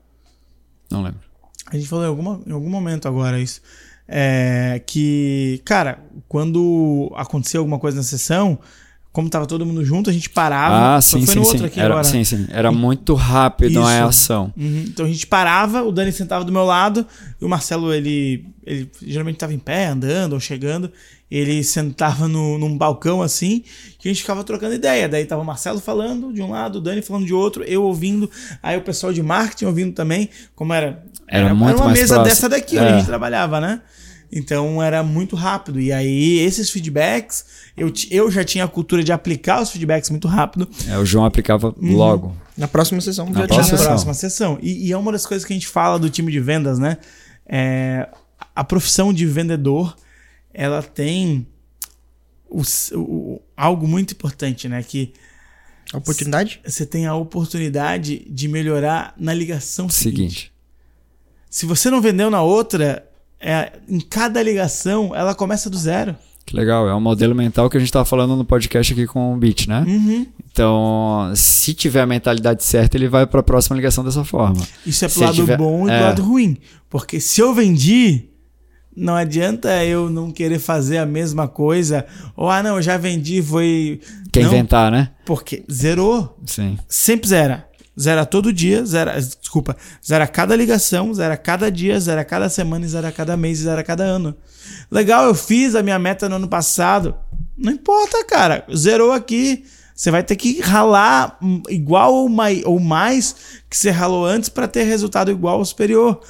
Não 0.90 1.02
lembro. 1.02 1.20
A 1.70 1.76
gente 1.76 1.86
falou 1.86 2.04
em, 2.04 2.08
alguma, 2.08 2.40
em 2.46 2.50
algum 2.52 2.68
momento 2.70 3.06
agora 3.06 3.38
isso. 3.38 3.60
É, 4.08 4.80
que, 4.86 5.60
cara, 5.64 5.98
quando 6.26 7.12
acontecia 7.14 7.60
alguma 7.60 7.78
coisa 7.78 7.98
na 7.98 8.02
sessão, 8.02 8.58
como 9.18 9.28
tava 9.28 9.46
todo 9.46 9.66
mundo 9.66 9.84
junto, 9.84 10.08
a 10.08 10.12
gente 10.12 10.30
parava. 10.30 10.96
Ah, 10.96 11.00
sim, 11.00 11.26
foi 11.26 11.34
sim, 11.34 11.38
no 11.40 11.44
sim. 11.44 11.50
outro 11.50 11.66
aqui 11.66 11.80
Era, 11.80 11.88
agora. 11.88 12.04
sim, 12.04 12.22
sim. 12.22 12.46
Era 12.50 12.70
muito 12.70 13.14
rápido 13.14 13.82
a 13.82 14.04
ação. 14.04 14.52
Uhum. 14.56 14.84
Então 14.86 15.06
a 15.06 15.08
gente 15.08 15.26
parava, 15.26 15.82
o 15.82 15.90
Dani 15.90 16.12
sentava 16.12 16.44
do 16.44 16.52
meu 16.52 16.64
lado, 16.64 17.04
e 17.40 17.44
o 17.44 17.48
Marcelo, 17.48 17.92
ele, 17.92 18.46
ele 18.64 18.88
geralmente 19.04 19.34
estava 19.36 19.52
em 19.52 19.58
pé, 19.58 19.86
andando 19.86 20.34
ou 20.34 20.40
chegando. 20.40 20.92
Ele 21.30 21.62
sentava 21.62 22.26
no, 22.26 22.58
num 22.58 22.78
balcão 22.78 23.20
assim, 23.20 23.62
que 23.98 24.08
a 24.08 24.12
gente 24.12 24.22
ficava 24.22 24.42
trocando 24.44 24.74
ideia. 24.74 25.08
Daí 25.08 25.26
tava 25.26 25.42
o 25.42 25.44
Marcelo 25.44 25.80
falando 25.80 26.32
de 26.32 26.40
um 26.40 26.50
lado, 26.50 26.78
o 26.78 26.80
Dani 26.80 27.02
falando 27.02 27.26
de 27.26 27.34
outro, 27.34 27.64
eu 27.64 27.82
ouvindo, 27.82 28.30
aí 28.62 28.78
o 28.78 28.82
pessoal 28.82 29.12
de 29.12 29.22
marketing 29.22 29.64
ouvindo 29.64 29.92
também. 29.92 30.30
Como 30.54 30.72
era? 30.72 31.04
Era 31.28 31.54
muito 31.54 31.76
uma 31.76 31.86
mais 31.86 31.98
mesa 31.98 32.14
próximo. 32.14 32.34
dessa 32.34 32.48
daqui 32.48 32.76
É. 32.78 32.82
onde 32.82 32.92
a 32.92 32.96
gente 32.98 33.06
trabalhava, 33.06 33.60
né? 33.60 33.82
Então 34.30 34.82
era 34.82 35.02
muito 35.02 35.34
rápido. 35.36 35.80
E 35.80 35.90
aí, 35.92 36.38
esses 36.40 36.68
feedbacks, 36.70 37.44
eu, 37.76 37.90
eu 38.10 38.30
já 38.30 38.44
tinha 38.44 38.64
a 38.64 38.68
cultura 38.68 39.02
de 39.02 39.10
aplicar 39.12 39.62
os 39.62 39.70
feedbacks 39.70 40.10
muito 40.10 40.28
rápido. 40.28 40.68
É, 40.88 40.98
o 40.98 41.04
João 41.04 41.24
aplicava 41.24 41.68
Uhum. 41.78 41.96
logo. 41.96 42.36
Na 42.56 42.68
próxima 42.68 43.00
sessão 43.00 43.26
Na 43.30 43.40
já 43.40 43.46
próxima 43.46 43.62
tinha... 43.62 43.62
na 43.72 43.78
sessão. 43.78 43.86
próxima 43.86 44.14
sessão. 44.14 44.58
E, 44.60 44.88
e 44.88 44.92
é 44.92 44.96
uma 44.98 45.12
das 45.12 45.24
coisas 45.24 45.46
que 45.46 45.52
a 45.52 45.56
gente 45.56 45.66
fala 45.68 45.98
do 45.98 46.10
time 46.10 46.30
de 46.32 46.40
vendas, 46.40 46.78
né? 46.78 46.98
É, 47.46 48.08
a 48.54 48.62
profissão 48.64 49.12
de 49.14 49.24
vendedor, 49.24 49.96
ela 50.52 50.82
tem 50.82 51.46
o 52.50 52.62
o- 52.94 53.40
algo 53.56 53.86
muito 53.88 54.12
importante, 54.12 54.68
né? 54.68 54.82
Que 54.82 55.12
Oportunidade? 55.94 56.60
você 56.66 56.84
tem 56.84 57.06
a 57.06 57.14
oportunidade 57.14 58.26
de 58.28 58.46
melhorar 58.48 59.14
na 59.18 59.32
ligação 59.32 59.88
seguinte. 59.88 60.16
Seguinte. 60.16 60.52
Se 61.50 61.66
você 61.66 61.90
não 61.90 62.00
vendeu 62.00 62.30
na 62.30 62.42
outra, 62.42 63.04
é, 63.40 63.72
em 63.88 64.00
cada 64.00 64.42
ligação 64.42 65.14
ela 65.14 65.34
começa 65.34 65.68
do 65.70 65.76
zero. 65.78 66.14
Que 66.44 66.56
legal, 66.56 66.88
é 66.88 66.94
um 66.94 67.00
modelo 67.00 67.34
mental 67.34 67.68
que 67.68 67.76
a 67.76 67.80
gente 67.80 67.90
estava 67.90 68.06
falando 68.06 68.34
no 68.34 68.44
podcast 68.44 68.90
aqui 68.92 69.06
com 69.06 69.34
o 69.34 69.36
Beat, 69.36 69.66
né? 69.66 69.84
Uhum. 69.86 70.26
Então, 70.50 71.30
se 71.34 71.74
tiver 71.74 72.00
a 72.00 72.06
mentalidade 72.06 72.64
certa, 72.64 72.96
ele 72.96 73.06
vai 73.06 73.26
para 73.26 73.40
a 73.40 73.42
próxima 73.42 73.76
ligação 73.76 74.02
dessa 74.02 74.24
forma. 74.24 74.66
Isso 74.86 75.04
é 75.04 75.08
pro 75.08 75.18
Se 75.18 75.24
lado 75.24 75.34
tiver- 75.34 75.58
bom 75.58 75.86
e 75.86 75.90
é. 75.90 75.96
pro 75.98 76.06
lado 76.06 76.22
ruim. 76.22 76.56
Porque 76.88 77.20
se 77.20 77.42
eu 77.42 77.52
vendi, 77.52 78.30
não 78.96 79.14
adianta 79.14 79.84
eu 79.84 80.08
não 80.08 80.30
querer 80.30 80.58
fazer 80.58 80.96
a 80.96 81.04
mesma 81.04 81.46
coisa. 81.46 82.06
Ou, 82.34 82.48
ah, 82.48 82.62
não, 82.62 82.76
eu 82.76 82.82
já 82.82 82.96
vendi, 82.96 83.42
foi. 83.42 84.00
Quer 84.32 84.44
não, 84.44 84.48
inventar, 84.48 84.90
né? 84.90 85.10
Porque 85.26 85.64
zerou. 85.70 86.34
Sim. 86.46 86.78
Sempre 86.88 87.28
zera. 87.28 87.67
Zera 88.00 88.24
todo 88.24 88.52
dia, 88.52 88.84
zera. 88.84 89.20
Desculpa. 89.20 89.76
Zera 90.06 90.26
cada 90.26 90.54
ligação, 90.54 91.12
zera 91.12 91.36
cada 91.36 91.70
dia, 91.70 91.98
zera 91.98 92.24
cada 92.24 92.48
semana, 92.48 92.86
zera 92.86 93.10
cada 93.10 93.36
mês, 93.36 93.58
zera 93.58 93.82
cada 93.82 94.04
ano. 94.04 94.36
Legal, 94.90 95.24
eu 95.26 95.34
fiz 95.34 95.74
a 95.74 95.82
minha 95.82 95.98
meta 95.98 96.28
no 96.28 96.36
ano 96.36 96.46
passado. 96.48 97.14
Não 97.56 97.72
importa, 97.72 98.24
cara. 98.24 98.64
Zerou 98.74 99.12
aqui. 99.12 99.64
Você 99.94 100.12
vai 100.12 100.22
ter 100.22 100.36
que 100.36 100.60
ralar 100.60 101.36
hum, 101.42 101.60
igual 101.68 102.14
ou 102.14 102.28
mai- 102.28 102.62
ou 102.64 102.78
mais 102.78 103.34
que 103.68 103.76
você 103.76 103.90
ralou 103.90 104.24
antes 104.24 104.48
para 104.48 104.68
ter 104.68 104.84
resultado 104.84 105.28
igual 105.28 105.58
ou 105.58 105.64
superior. 105.64 106.20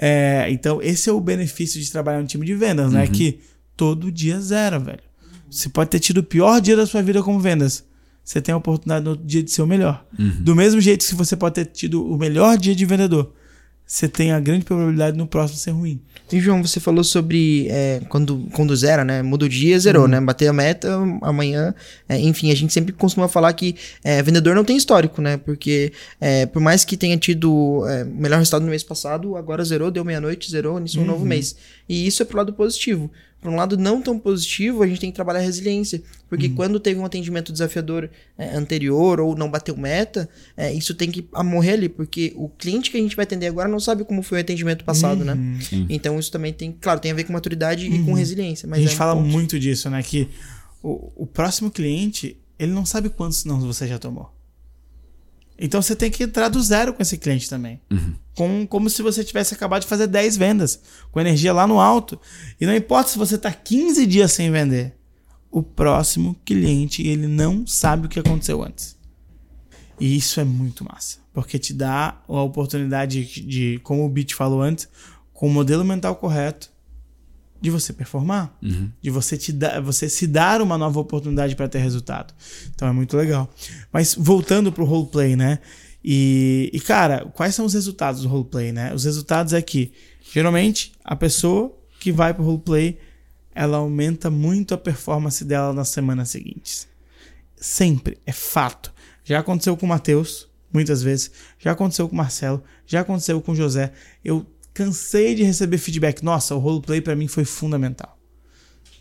É, 0.00 0.46
então, 0.48 0.80
esse 0.80 1.10
é 1.10 1.12
o 1.12 1.20
benefício 1.20 1.78
de 1.78 1.92
trabalhar 1.92 2.22
no 2.22 2.26
time 2.26 2.46
de 2.46 2.54
vendas, 2.54 2.90
né? 2.90 3.06
Que 3.06 3.40
todo 3.76 4.10
dia 4.10 4.40
zera, 4.40 4.78
velho. 4.78 5.00
Você 5.50 5.68
pode 5.68 5.90
ter 5.90 5.98
tido 6.00 6.18
o 6.18 6.22
pior 6.22 6.58
dia 6.58 6.74
da 6.74 6.86
sua 6.86 7.02
vida 7.02 7.22
como 7.22 7.38
vendas. 7.38 7.84
Você 8.28 8.42
tem 8.42 8.52
a 8.52 8.58
oportunidade 8.58 9.02
no 9.02 9.16
dia 9.16 9.42
de 9.42 9.50
ser 9.50 9.62
o 9.62 9.66
melhor. 9.66 10.04
Do 10.40 10.54
mesmo 10.54 10.82
jeito 10.82 11.06
que 11.06 11.14
você 11.14 11.34
pode 11.34 11.54
ter 11.54 11.64
tido 11.64 12.06
o 12.06 12.18
melhor 12.18 12.58
dia 12.58 12.74
de 12.74 12.84
vendedor, 12.84 13.32
você 13.86 14.06
tem 14.06 14.32
a 14.32 14.38
grande 14.38 14.66
probabilidade 14.66 15.16
no 15.16 15.26
próximo 15.26 15.58
ser 15.58 15.70
ruim. 15.70 15.98
E 16.30 16.38
João, 16.38 16.62
você 16.62 16.78
falou 16.78 17.02
sobre 17.02 17.68
é, 17.70 18.02
quando, 18.10 18.46
quando 18.52 18.76
zera, 18.76 19.02
né? 19.02 19.22
Muda 19.22 19.46
o 19.46 19.48
dia, 19.48 19.80
zerou, 19.80 20.06
né? 20.06 20.20
Bater 20.20 20.46
a 20.48 20.52
meta, 20.52 20.94
amanhã. 21.22 21.74
é, 22.06 22.20
enfim, 22.20 22.52
a 22.52 22.54
gente 22.54 22.70
sempre 22.70 22.92
costuma 22.92 23.28
falar 23.28 23.50
que 23.54 23.74
é, 24.04 24.22
vendedor 24.22 24.54
não 24.54 24.62
tem 24.62 24.76
histórico, 24.76 25.22
né? 25.22 25.38
Porque 25.38 25.90
é, 26.20 26.44
por 26.44 26.60
mais 26.60 26.84
que 26.84 26.98
tenha 26.98 27.16
tido 27.16 27.82
é, 27.88 28.04
o 28.04 28.08
melhor 28.08 28.36
resultado 28.36 28.62
no 28.62 28.68
mês 28.68 28.82
passado, 28.82 29.38
agora 29.38 29.64
zerou, 29.64 29.90
deu 29.90 30.04
meia-noite, 30.04 30.50
zerou, 30.50 30.78
iniciou 30.78 31.02
um 31.02 31.06
novo 31.06 31.24
mês. 31.24 31.56
E 31.88 32.06
isso 32.06 32.22
é 32.22 32.26
pro 32.26 32.36
lado 32.36 32.52
positivo. 32.52 33.10
Por 33.40 33.52
um 33.52 33.56
lado 33.56 33.76
não 33.76 34.02
tão 34.02 34.18
positivo, 34.18 34.82
a 34.82 34.86
gente 34.86 35.00
tem 35.00 35.10
que 35.10 35.14
trabalhar 35.14 35.38
a 35.38 35.42
resiliência. 35.42 36.02
Porque 36.28 36.48
quando 36.48 36.80
teve 36.80 36.98
um 36.98 37.04
atendimento 37.04 37.52
desafiador 37.52 38.10
é, 38.36 38.56
anterior 38.56 39.20
ou 39.20 39.36
não 39.36 39.48
bateu 39.48 39.76
meta, 39.76 40.28
é, 40.56 40.72
isso 40.72 40.92
tem 40.92 41.08
que 41.10 41.24
morrer 41.44 41.74
ali. 41.74 41.88
Porque 41.88 42.32
o 42.36 42.48
cliente 42.48 42.90
que 42.90 42.96
a 42.96 43.00
gente 43.00 43.14
vai 43.14 43.22
atender 43.22 43.46
agora 43.46 43.68
não 43.68 43.78
sabe 43.78 44.04
como 44.04 44.22
foi 44.22 44.38
o 44.38 44.40
atendimento 44.40 44.84
passado, 44.84 45.24
né? 45.24 45.36
Sim. 45.60 45.86
Então 45.88 46.18
isso 46.18 46.32
também 46.32 46.52
tem, 46.52 46.76
claro, 46.80 46.98
tem 46.98 47.12
a 47.12 47.14
ver 47.14 47.24
com 47.24 47.32
maturidade 47.32 47.86
e 47.86 48.02
com 48.04 48.12
resiliência. 48.12 48.68
Mas 48.68 48.80
a 48.80 48.82
gente 48.82 48.90
é 48.90 48.94
um 48.94 48.98
fala 48.98 49.14
ponto. 49.14 49.28
muito 49.28 49.58
disso, 49.58 49.88
né? 49.88 50.02
Que 50.02 50.28
o, 50.82 51.22
o 51.22 51.26
próximo 51.26 51.70
cliente, 51.70 52.36
ele 52.58 52.72
não 52.72 52.84
sabe 52.84 53.08
quantos 53.08 53.44
não 53.44 53.60
você 53.60 53.86
já 53.86 53.98
tomou. 53.98 54.37
Então 55.58 55.82
você 55.82 55.96
tem 55.96 56.10
que 56.10 56.22
entrar 56.22 56.48
do 56.48 56.62
zero 56.62 56.94
com 56.94 57.02
esse 57.02 57.18
cliente 57.18 57.50
também. 57.50 57.80
Com, 58.34 58.66
como 58.66 58.88
se 58.88 59.02
você 59.02 59.24
tivesse 59.24 59.54
acabado 59.54 59.82
de 59.82 59.88
fazer 59.88 60.06
10 60.06 60.36
vendas, 60.36 60.80
com 61.10 61.20
energia 61.20 61.52
lá 61.52 61.66
no 61.66 61.80
alto. 61.80 62.20
E 62.60 62.64
não 62.66 62.74
importa 62.74 63.10
se 63.10 63.18
você 63.18 63.34
está 63.34 63.52
15 63.52 64.06
dias 64.06 64.30
sem 64.30 64.50
vender. 64.50 64.94
O 65.50 65.62
próximo 65.62 66.36
cliente, 66.44 67.04
ele 67.04 67.26
não 67.26 67.66
sabe 67.66 68.06
o 68.06 68.08
que 68.08 68.20
aconteceu 68.20 68.62
antes. 68.62 68.96
E 69.98 70.16
isso 70.16 70.38
é 70.38 70.44
muito 70.44 70.84
massa. 70.84 71.18
Porque 71.32 71.58
te 71.58 71.74
dá 71.74 72.22
a 72.28 72.42
oportunidade 72.42 73.24
de, 73.24 73.40
de, 73.40 73.80
como 73.82 74.04
o 74.04 74.08
Beat 74.08 74.34
falou 74.34 74.62
antes, 74.62 74.88
com 75.32 75.48
o 75.48 75.50
modelo 75.50 75.84
mental 75.84 76.14
correto, 76.16 76.70
de 77.60 77.70
você 77.70 77.92
performar, 77.92 78.56
de 79.02 79.10
você 79.10 79.36
te 79.36 79.52
dar, 79.52 79.80
você 79.80 80.08
se 80.08 80.26
dar 80.26 80.62
uma 80.62 80.78
nova 80.78 81.00
oportunidade 81.00 81.56
para 81.56 81.68
ter 81.68 81.78
resultado. 81.78 82.32
Então 82.74 82.86
é 82.86 82.92
muito 82.92 83.16
legal. 83.16 83.52
Mas 83.92 84.14
voltando 84.14 84.70
pro 84.70 84.84
roleplay, 84.84 85.36
né? 85.36 85.58
E, 86.04 86.70
e 86.72 86.80
cara, 86.80 87.26
quais 87.34 87.54
são 87.54 87.66
os 87.66 87.74
resultados 87.74 88.22
do 88.22 88.28
roleplay, 88.28 88.72
né? 88.72 88.94
Os 88.94 89.04
resultados 89.04 89.52
é 89.52 89.60
que 89.60 89.92
geralmente 90.32 90.92
a 91.04 91.16
pessoa 91.16 91.76
que 91.98 92.12
vai 92.12 92.32
pro 92.32 92.44
roleplay, 92.44 92.98
ela 93.54 93.78
aumenta 93.78 94.30
muito 94.30 94.72
a 94.72 94.78
performance 94.78 95.44
dela 95.44 95.72
nas 95.72 95.88
semanas 95.88 96.30
seguintes. 96.30 96.86
Sempre, 97.56 98.18
é 98.24 98.32
fato. 98.32 98.92
Já 99.24 99.40
aconteceu 99.40 99.76
com 99.76 99.84
o 99.84 99.88
Matheus, 99.88 100.48
muitas 100.72 101.02
vezes. 101.02 101.30
Já 101.58 101.72
aconteceu 101.72 102.08
com 102.08 102.14
o 102.14 102.16
Marcelo. 102.16 102.62
Já 102.86 103.00
aconteceu 103.00 103.40
com 103.40 103.52
o 103.52 103.56
José. 103.56 103.92
Eu 104.24 104.46
cansei 104.78 105.34
de 105.34 105.42
receber 105.42 105.76
feedback. 105.78 106.22
Nossa, 106.22 106.54
o 106.54 106.58
roleplay 106.58 107.00
pra 107.00 107.16
mim 107.16 107.26
foi 107.26 107.44
fundamental. 107.44 108.16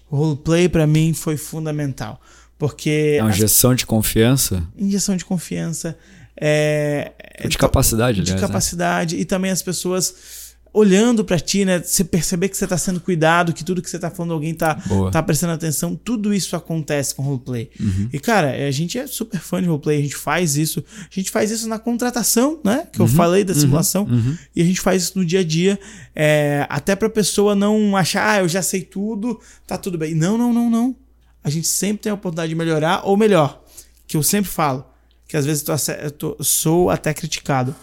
O 0.10 0.16
roleplay 0.18 0.68
pra 0.68 0.88
mim 0.88 1.14
foi 1.14 1.38
fundamental. 1.38 2.20
Porque 2.58 3.16
É 3.20 3.22
uma 3.22 3.30
as- 3.30 3.38
gestão 3.38 3.76
de 3.76 3.86
confiança, 3.86 4.64
injeção 4.76 5.16
de 5.16 5.24
confiança, 5.24 5.96
é, 6.36 7.12
de 7.48 7.56
capacidade, 7.58 8.16
de 8.16 8.22
aliás. 8.32 8.42
né? 8.42 8.48
capacidade 8.48 9.16
e 9.16 9.26
também 9.26 9.52
as 9.52 9.62
pessoas 9.62 10.47
olhando 10.74 11.24
pra 11.26 11.40
ti, 11.40 11.66
né? 11.66 11.80
Você 11.82 12.04
perceber 12.04 12.50
que 12.50 12.58
você 12.58 12.68
tá 12.68 12.78
sendo 12.78 13.00
cuidado, 13.00 13.54
que 13.54 13.64
tudo 13.64 13.82
que 13.82 13.90
você 13.90 13.98
tá 13.98 14.10
falando 14.12 14.34
alguém 14.34 14.54
tá, 14.54 14.76
Boa. 14.86 15.10
tá 15.12 15.24
prestando 15.24 15.54
atenção, 15.54 15.96
tudo 15.96 16.34
isso 16.34 16.56
acontece 16.56 17.16
com 17.16 17.24
roleplay. 17.24 17.70
E 18.14 18.20
cara, 18.20 18.52
a 18.68 18.72
gente 18.72 18.98
é 18.98 19.08
super 19.08 19.40
fã 19.40 19.62
de 19.62 19.68
roleplay, 19.68 20.00
a 20.00 20.02
gente 20.02 20.16
faz 20.16 20.58
isso, 20.58 20.84
a 21.02 21.14
gente 21.14 21.32
faz 21.32 21.50
isso 21.52 21.68
na 21.68 21.80
contratação, 21.80 22.60
né? 22.64 22.88
Que 22.92 23.00
eu 23.00 23.08
falei 23.08 23.44
da 23.44 23.54
simulação, 23.54 24.08
e 24.56 24.62
a 24.62 24.66
gente 24.66 24.82
faz 24.82 25.04
isso 25.04 25.18
no 25.18 25.26
dia 25.26 25.40
a 25.40 25.44
dia, 25.44 25.80
é, 26.16 26.66
até 26.70 26.96
pra 26.96 27.10
pessoa 27.10 27.56
não 27.56 27.96
achar, 27.98 28.30
ah, 28.36 28.40
eu 28.40 28.48
já 28.50 28.62
sei 28.62 28.82
tudo, 28.82 29.40
tá 29.66 29.78
tudo 29.78 29.98
bem. 29.98 30.14
Não, 30.14 30.38
não, 30.38 30.54
não, 30.54 30.70
não. 30.70 30.96
A 31.44 31.50
gente 31.50 31.68
sempre 31.68 32.04
tem 32.04 32.12
a 32.12 32.16
oportunidade 32.16 32.50
de 32.50 32.56
melhorar, 32.56 33.02
ou 33.06 33.16
melhor, 33.16 33.64
que 34.06 34.18
eu 34.18 34.24
sempre 34.24 34.50
falo, 34.52 34.86
que 35.28 35.36
às 35.38 35.46
vezes 35.46 35.66
eu 35.68 35.76
tô 35.78 35.92
eu 35.92 36.12
tô- 36.12 36.44
sou 36.44 36.90
até 36.90 37.14
criticado 37.14 37.76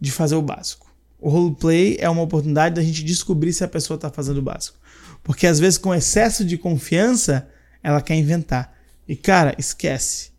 de 0.00 0.10
fazer 0.10 0.34
o 0.34 0.42
básico. 0.42 0.90
O 1.20 1.28
roleplay 1.28 1.96
é 2.00 2.08
uma 2.08 2.22
oportunidade 2.22 2.74
da 2.74 2.82
gente 2.82 3.04
descobrir 3.04 3.52
se 3.52 3.62
a 3.62 3.68
pessoa 3.68 3.96
está 3.96 4.10
fazendo 4.10 4.38
o 4.38 4.42
básico. 4.42 4.78
Porque 5.22 5.46
às 5.46 5.60
vezes, 5.60 5.78
com 5.78 5.94
excesso 5.94 6.44
de 6.44 6.56
confiança, 6.56 7.46
ela 7.82 8.00
quer 8.00 8.14
inventar. 8.14 8.74
E 9.06 9.14
cara, 9.14 9.54
esquece. 9.58 10.30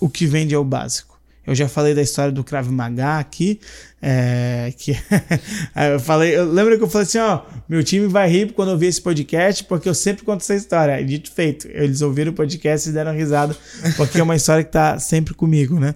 O 0.00 0.08
que 0.08 0.26
vende 0.26 0.54
é 0.54 0.58
o 0.58 0.64
básico. 0.64 1.18
Eu 1.48 1.54
já 1.54 1.66
falei 1.66 1.94
da 1.94 2.02
história 2.02 2.30
do 2.30 2.44
Krav 2.44 2.68
Maga 2.70 3.18
aqui. 3.18 3.58
é, 4.02 4.70
que 4.76 4.92
eu 5.94 5.98
falei, 5.98 6.36
eu 6.36 6.44
lembro 6.52 6.76
que 6.76 6.84
eu 6.84 6.90
falei 6.90 7.06
assim, 7.06 7.18
ó, 7.18 7.40
meu 7.66 7.82
time 7.82 8.06
vai 8.06 8.28
rir 8.28 8.52
quando 8.52 8.68
ouvir 8.68 8.88
esse 8.88 9.00
podcast, 9.00 9.64
porque 9.64 9.88
eu 9.88 9.94
sempre 9.94 10.24
conto 10.24 10.42
essa 10.42 10.54
história. 10.54 11.00
E 11.00 11.04
dito 11.04 11.32
feito, 11.32 11.66
eles 11.70 12.02
ouviram 12.02 12.32
o 12.32 12.34
podcast 12.34 12.86
e 12.86 12.92
deram 12.92 13.14
risada, 13.14 13.56
porque 13.96 14.20
é 14.20 14.22
uma 14.22 14.36
história 14.36 14.62
que 14.62 14.70
tá 14.70 14.98
sempre 14.98 15.32
comigo, 15.32 15.80
né? 15.80 15.94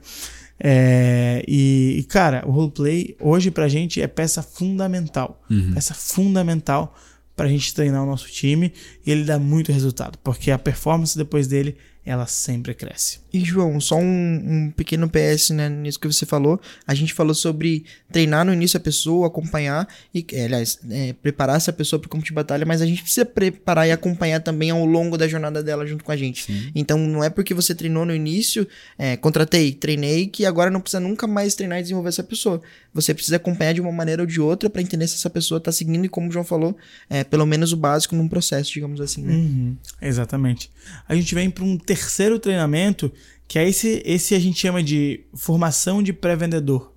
É, 0.64 1.42
e, 1.48 1.96
e, 1.98 2.04
cara, 2.04 2.44
o 2.46 2.52
roleplay 2.52 3.16
hoje 3.20 3.50
pra 3.50 3.66
gente 3.66 4.00
é 4.00 4.06
peça 4.06 4.42
fundamental. 4.42 5.42
Peça 5.74 5.92
fundamental 5.92 6.96
pra 7.34 7.48
gente 7.48 7.74
treinar 7.74 8.04
o 8.04 8.06
nosso 8.06 8.28
time 8.28 8.72
e 9.04 9.10
ele 9.10 9.24
dá 9.24 9.40
muito 9.40 9.72
resultado, 9.72 10.16
porque 10.22 10.52
a 10.52 10.58
performance 10.58 11.18
depois 11.18 11.48
dele, 11.48 11.76
ela 12.04 12.26
sempre 12.26 12.74
cresce. 12.74 13.18
E, 13.32 13.40
João, 13.40 13.80
só 13.80 13.96
um, 13.96 14.04
um 14.04 14.70
pequeno 14.70 15.08
PS 15.08 15.50
né, 15.50 15.68
nisso 15.68 15.98
que 15.98 16.06
você 16.06 16.26
falou. 16.26 16.60
A 16.86 16.94
gente 16.94 17.14
falou 17.14 17.34
sobre 17.34 17.84
treinar 18.10 18.44
no 18.44 18.52
início 18.52 18.76
a 18.76 18.80
pessoa, 18.80 19.26
acompanhar, 19.26 19.88
e, 20.14 20.24
é, 20.32 20.44
aliás, 20.44 20.78
é, 20.90 21.14
preparar 21.14 21.56
essa 21.56 21.72
pessoa 21.72 21.98
para 21.98 22.06
o 22.06 22.10
campo 22.10 22.24
de 22.24 22.32
batalha, 22.32 22.66
mas 22.66 22.82
a 22.82 22.86
gente 22.86 23.02
precisa 23.02 23.24
preparar 23.24 23.88
e 23.88 23.92
acompanhar 23.92 24.40
também 24.40 24.70
ao 24.70 24.84
longo 24.84 25.16
da 25.16 25.26
jornada 25.26 25.62
dela 25.62 25.86
junto 25.86 26.04
com 26.04 26.12
a 26.12 26.16
gente. 26.16 26.70
Então, 26.74 26.98
não 26.98 27.24
é 27.24 27.30
porque 27.30 27.54
você 27.54 27.74
treinou 27.74 28.04
no 28.04 28.14
início, 28.14 28.66
é, 28.98 29.16
contratei, 29.16 29.72
treinei, 29.72 30.26
que 30.26 30.44
agora 30.44 30.70
não 30.70 30.80
precisa 30.80 31.00
nunca 31.00 31.26
mais 31.26 31.54
treinar 31.54 31.78
e 31.78 31.82
desenvolver 31.82 32.10
essa 32.10 32.22
pessoa. 32.22 32.60
Você 32.92 33.14
precisa 33.14 33.36
acompanhar 33.36 33.72
de 33.72 33.80
uma 33.80 33.90
maneira 33.90 34.22
ou 34.22 34.26
de 34.26 34.40
outra 34.40 34.68
para 34.68 34.82
entender 34.82 35.06
se 35.06 35.14
essa 35.14 35.30
pessoa 35.30 35.58
está 35.58 35.72
seguindo 35.72 36.04
e, 36.04 36.08
como 36.08 36.28
o 36.28 36.32
João 36.32 36.44
falou, 36.44 36.76
é, 37.08 37.24
pelo 37.24 37.46
menos 37.46 37.72
o 37.72 37.76
básico 37.76 38.14
num 38.14 38.28
processo, 38.28 38.70
digamos 38.72 39.00
assim. 39.00 39.22
Né? 39.22 39.32
Uhum, 39.32 39.76
exatamente. 40.00 40.70
A 41.08 41.14
gente 41.14 41.34
vem 41.34 41.50
para 41.50 41.64
um 41.64 41.78
terceiro 41.78 42.38
treinamento, 42.38 43.10
que 43.46 43.58
é 43.58 43.68
esse, 43.68 44.02
esse 44.04 44.34
a 44.34 44.38
gente 44.38 44.58
chama 44.58 44.82
de 44.82 45.20
formação 45.34 46.02
de 46.02 46.12
pré-vendedor. 46.12 46.92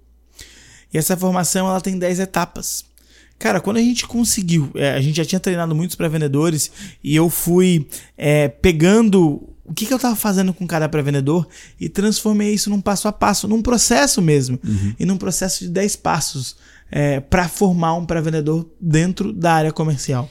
E 0.94 0.98
essa 0.98 1.18
formação 1.18 1.68
ela 1.68 1.82
tem 1.82 1.98
10 1.98 2.20
etapas. 2.20 2.86
Cara, 3.38 3.60
quando 3.60 3.78
a 3.78 3.82
gente 3.82 4.08
conseguiu, 4.08 4.72
é, 4.76 4.94
a 4.94 5.02
gente 5.02 5.18
já 5.18 5.26
tinha 5.26 5.40
treinado 5.40 5.76
muitos 5.76 5.96
pré-vendedores 5.96 6.72
e 7.04 7.16
eu 7.16 7.30
fui 7.30 7.86
é, 8.18 8.48
pegando 8.48 9.54
o 9.66 9.74
que, 9.74 9.86
que 9.86 9.92
eu 9.92 9.98
estava 9.98 10.16
fazendo 10.16 10.54
com 10.54 10.66
cada 10.66 10.88
pré-vendedor 10.88 11.48
e 11.80 11.90
transformei 11.90 12.54
isso 12.54 12.70
num 12.70 12.80
passo 12.80 13.08
a 13.08 13.12
passo, 13.12 13.48
num 13.48 13.62
processo 13.62 14.22
mesmo. 14.22 14.60
E 15.00 15.06
num 15.06 15.18
processo 15.18 15.66
de 15.66 15.70
10 15.70 15.98
passos 15.98 16.56
é, 16.90 17.20
para 17.20 17.50
formar 17.50 17.96
um 17.96 18.06
pré-vendedor 18.06 18.70
dentro 18.80 19.34
da 19.34 19.54
área 19.54 19.74
comercial. 19.74 20.30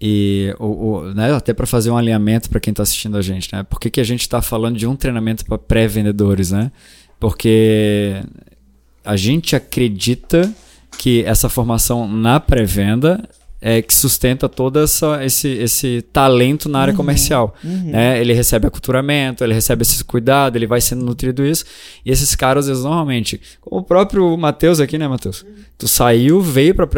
E 0.00 0.54
o, 0.58 0.66
o- 0.66 1.14
né, 1.14 1.32
até 1.34 1.52
para 1.52 1.66
fazer 1.66 1.90
um 1.90 1.96
alinhamento 1.96 2.48
para 2.48 2.58
quem 2.60 2.70
está 2.72 2.82
assistindo 2.82 3.16
a 3.18 3.22
gente, 3.22 3.50
né? 3.52 3.62
Por 3.62 3.78
que, 3.78 3.90
que 3.90 4.00
a 4.00 4.04
gente 4.04 4.22
está 4.22 4.40
falando 4.40 4.78
de 4.78 4.86
um 4.86 4.96
treinamento 4.96 5.44
para 5.44 5.58
pré-vendedores, 5.58 6.50
né? 6.52 6.72
Porque 7.18 8.22
a 9.04 9.16
gente 9.16 9.54
acredita 9.54 10.50
que 10.98 11.22
essa 11.24 11.48
formação 11.48 12.08
na 12.08 12.40
pré-venda 12.40 13.28
é, 13.60 13.82
que 13.82 13.94
sustenta 13.94 14.48
todo 14.48 14.78
essa, 14.78 15.24
esse, 15.24 15.48
esse 15.48 16.02
talento 16.12 16.68
na 16.68 16.80
área 16.80 16.94
comercial. 16.94 17.54
Né? 17.62 18.20
Ele 18.20 18.32
recebe 18.32 18.66
aculturamento, 18.66 19.44
ele 19.44 19.52
recebe 19.52 19.82
esse 19.82 20.02
cuidado, 20.02 20.56
ele 20.56 20.66
vai 20.66 20.80
sendo 20.80 21.04
nutrido 21.04 21.44
isso. 21.44 21.64
E 22.04 22.10
esses 22.10 22.34
caras, 22.34 22.68
eles 22.68 22.82
normalmente, 22.82 23.40
como 23.60 23.80
o 23.80 23.84
próprio 23.84 24.36
Matheus 24.36 24.80
aqui, 24.80 24.96
né, 24.96 25.06
Matheus? 25.06 25.44
Tu 25.76 25.88
saiu, 25.88 26.40
veio 26.40 26.74
para. 26.74 26.88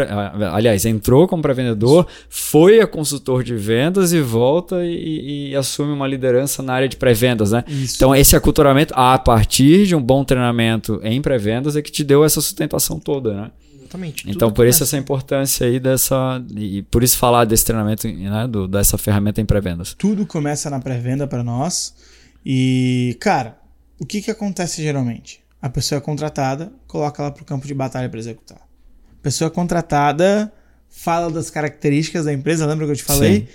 Aliás, 0.52 0.84
entrou 0.84 1.28
como 1.28 1.40
pré-vendedor, 1.40 2.06
foi 2.28 2.80
a 2.80 2.86
consultor 2.86 3.44
de 3.44 3.54
vendas 3.54 4.12
e 4.12 4.20
volta 4.20 4.84
e, 4.84 5.50
e 5.50 5.56
assume 5.56 5.92
uma 5.92 6.06
liderança 6.06 6.62
na 6.62 6.72
área 6.74 6.88
de 6.88 6.96
pré-vendas, 6.96 7.52
né? 7.52 7.64
Isso. 7.68 7.94
Então, 7.96 8.14
esse 8.14 8.34
aculturamento, 8.34 8.92
a 8.96 9.16
partir 9.18 9.86
de 9.86 9.94
um 9.94 10.02
bom 10.02 10.24
treinamento 10.24 11.00
em 11.04 11.22
pré-vendas, 11.22 11.76
é 11.76 11.82
que 11.82 11.92
te 11.92 12.02
deu 12.02 12.24
essa 12.24 12.40
sustentação 12.40 12.98
toda, 12.98 13.32
né? 13.34 13.50
Exatamente. 13.92 14.24
Então, 14.28 14.50
por 14.50 14.66
isso 14.66 14.82
essa 14.82 14.96
importância 14.96 15.66
aí 15.66 15.78
dessa. 15.78 16.42
E 16.56 16.82
por 16.82 17.02
isso 17.02 17.18
falar 17.18 17.44
desse 17.44 17.64
treinamento, 17.64 18.08
né? 18.08 18.46
Do, 18.48 18.66
dessa 18.66 18.96
ferramenta 18.96 19.40
em 19.40 19.44
pré-vendas. 19.46 19.94
Tudo 19.94 20.26
começa 20.26 20.70
na 20.70 20.80
pré-venda 20.80 21.26
para 21.26 21.42
nós. 21.42 21.94
E, 22.44 23.16
cara, 23.20 23.58
o 24.00 24.06
que, 24.06 24.22
que 24.22 24.30
acontece 24.30 24.82
geralmente? 24.82 25.40
A 25.60 25.68
pessoa 25.68 25.98
é 25.98 26.00
contratada, 26.00 26.72
coloca 26.88 27.22
ela 27.22 27.30
para 27.30 27.42
o 27.42 27.46
campo 27.46 27.66
de 27.66 27.74
batalha 27.74 28.08
para 28.08 28.18
executar. 28.18 28.58
A 28.58 29.22
pessoa 29.22 29.46
é 29.46 29.50
contratada, 29.50 30.52
fala 30.88 31.30
das 31.30 31.50
características 31.50 32.24
da 32.24 32.32
empresa, 32.32 32.66
lembra 32.66 32.86
que 32.86 32.92
eu 32.92 32.96
te 32.96 33.04
falei? 33.04 33.40
Sim. 33.40 33.46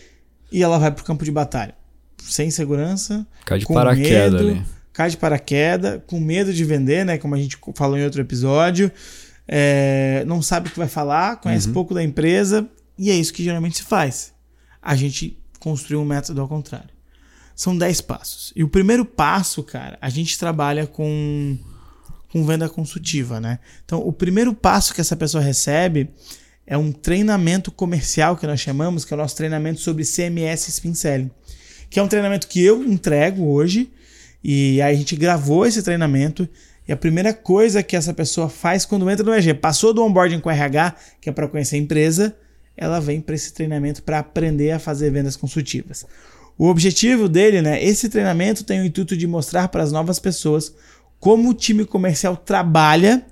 E 0.52 0.64
ela 0.64 0.80
vai 0.80 0.92
para 0.92 1.02
o 1.02 1.06
campo 1.06 1.26
de 1.26 1.32
batalha. 1.32 1.76
Sem 2.24 2.50
segurança, 2.50 3.28
Cai 3.46 3.60
de 3.60 3.66
com 3.66 3.74
paraquedas 3.74 4.42
medo, 4.42 4.58
ali. 4.58 4.66
cai 4.94 5.10
de 5.10 5.18
paraquedas, 5.18 6.02
com 6.08 6.20
medo 6.20 6.54
de 6.54 6.64
vender, 6.64 7.06
né? 7.06 7.18
Como 7.18 7.36
a 7.36 7.38
gente 7.38 7.58
falou 7.76 7.98
em 7.98 8.04
outro 8.04 8.22
episódio. 8.22 8.90
É, 9.48 10.24
não 10.28 10.42
sabe 10.42 10.68
o 10.68 10.72
que 10.72 10.78
vai 10.78 10.88
falar, 10.88 11.36
Uhum. 11.36 11.42
conhece 11.44 11.70
pouco 11.70 11.94
da 11.94 12.04
empresa. 12.04 12.68
E 12.98 13.10
é 13.12 13.16
isso 13.16 13.32
que 13.34 13.44
geralmente 13.44 13.78
se 13.78 13.84
faz. 13.84 14.34
A 14.82 14.96
gente 14.96 15.38
construiu 15.60 16.02
um 16.02 16.06
método 16.06 16.42
ao 16.42 16.48
contrário. 16.48 16.90
São 17.56 17.78
10 17.78 18.02
passos. 18.02 18.54
E 18.56 18.64
o 18.64 18.68
primeiro 18.68 19.06
passo, 19.06 19.64
cara, 19.64 19.98
a 20.02 20.10
gente 20.10 20.38
trabalha 20.38 20.86
com, 20.86 21.58
com 22.32 22.46
venda 22.46 22.68
consultiva, 22.70 23.40
né? 23.40 23.60
Então, 23.86 24.00
o 24.00 24.12
primeiro 24.14 24.54
passo 24.54 24.94
que 24.94 25.02
essa 25.02 25.16
pessoa 25.16 25.44
recebe 25.44 26.10
é 26.66 26.78
um 26.78 26.92
treinamento 26.92 27.72
comercial 27.72 28.36
que 28.36 28.46
nós 28.46 28.60
chamamos, 28.60 29.06
que 29.06 29.14
é 29.14 29.16
o 29.16 29.20
nosso 29.20 29.36
treinamento 29.36 29.80
sobre 29.80 30.04
CMS 30.04 30.68
Spin 30.68 30.94
Selling, 30.94 31.32
que 31.90 32.00
é 32.00 32.04
um 32.04 32.08
treinamento 32.08 32.48
que 32.48 32.62
eu 32.64 32.84
entrego 32.84 33.46
hoje 33.46 33.92
e 34.44 34.82
aí 34.82 34.94
a 34.96 34.98
gente 34.98 35.16
gravou 35.16 35.66
esse 35.66 35.82
treinamento 35.82 36.48
e 36.88 36.94
a 36.94 36.98
primeira 36.98 37.34
coisa 37.34 37.84
que 37.84 37.96
essa 37.96 38.14
pessoa 38.14 38.48
faz 38.50 38.86
quando 38.86 39.10
entra 39.10 39.26
no 39.26 39.34
EG, 39.34 39.54
passou 39.56 39.94
do 39.94 40.04
onboarding 40.04 40.40
com 40.40 40.50
RH, 40.50 40.96
que 41.20 41.30
é 41.30 41.32
para 41.32 41.48
conhecer 41.48 41.76
a 41.76 41.80
empresa, 41.80 42.36
ela 42.76 43.00
vem 43.00 43.20
para 43.20 43.36
esse 43.36 43.54
treinamento 43.54 44.04
para 44.04 44.20
aprender 44.20 44.72
a 44.72 44.80
fazer 44.80 45.10
vendas 45.10 45.36
consultivas. 45.36 46.06
O 46.58 46.68
objetivo 46.68 47.28
dele, 47.28 47.62
né? 47.62 47.84
Esse 47.84 48.10
treinamento 48.10 48.64
tem 48.64 48.82
o 48.82 48.86
intuito 48.86 49.18
de 49.18 49.28
mostrar 49.28 49.68
para 49.68 49.84
as 49.84 49.92
novas 49.92 50.18
pessoas 50.18 50.74
como 51.20 51.50
o 51.50 51.54
time 51.54 51.86
comercial 51.86 52.38
trabalha 52.38 53.26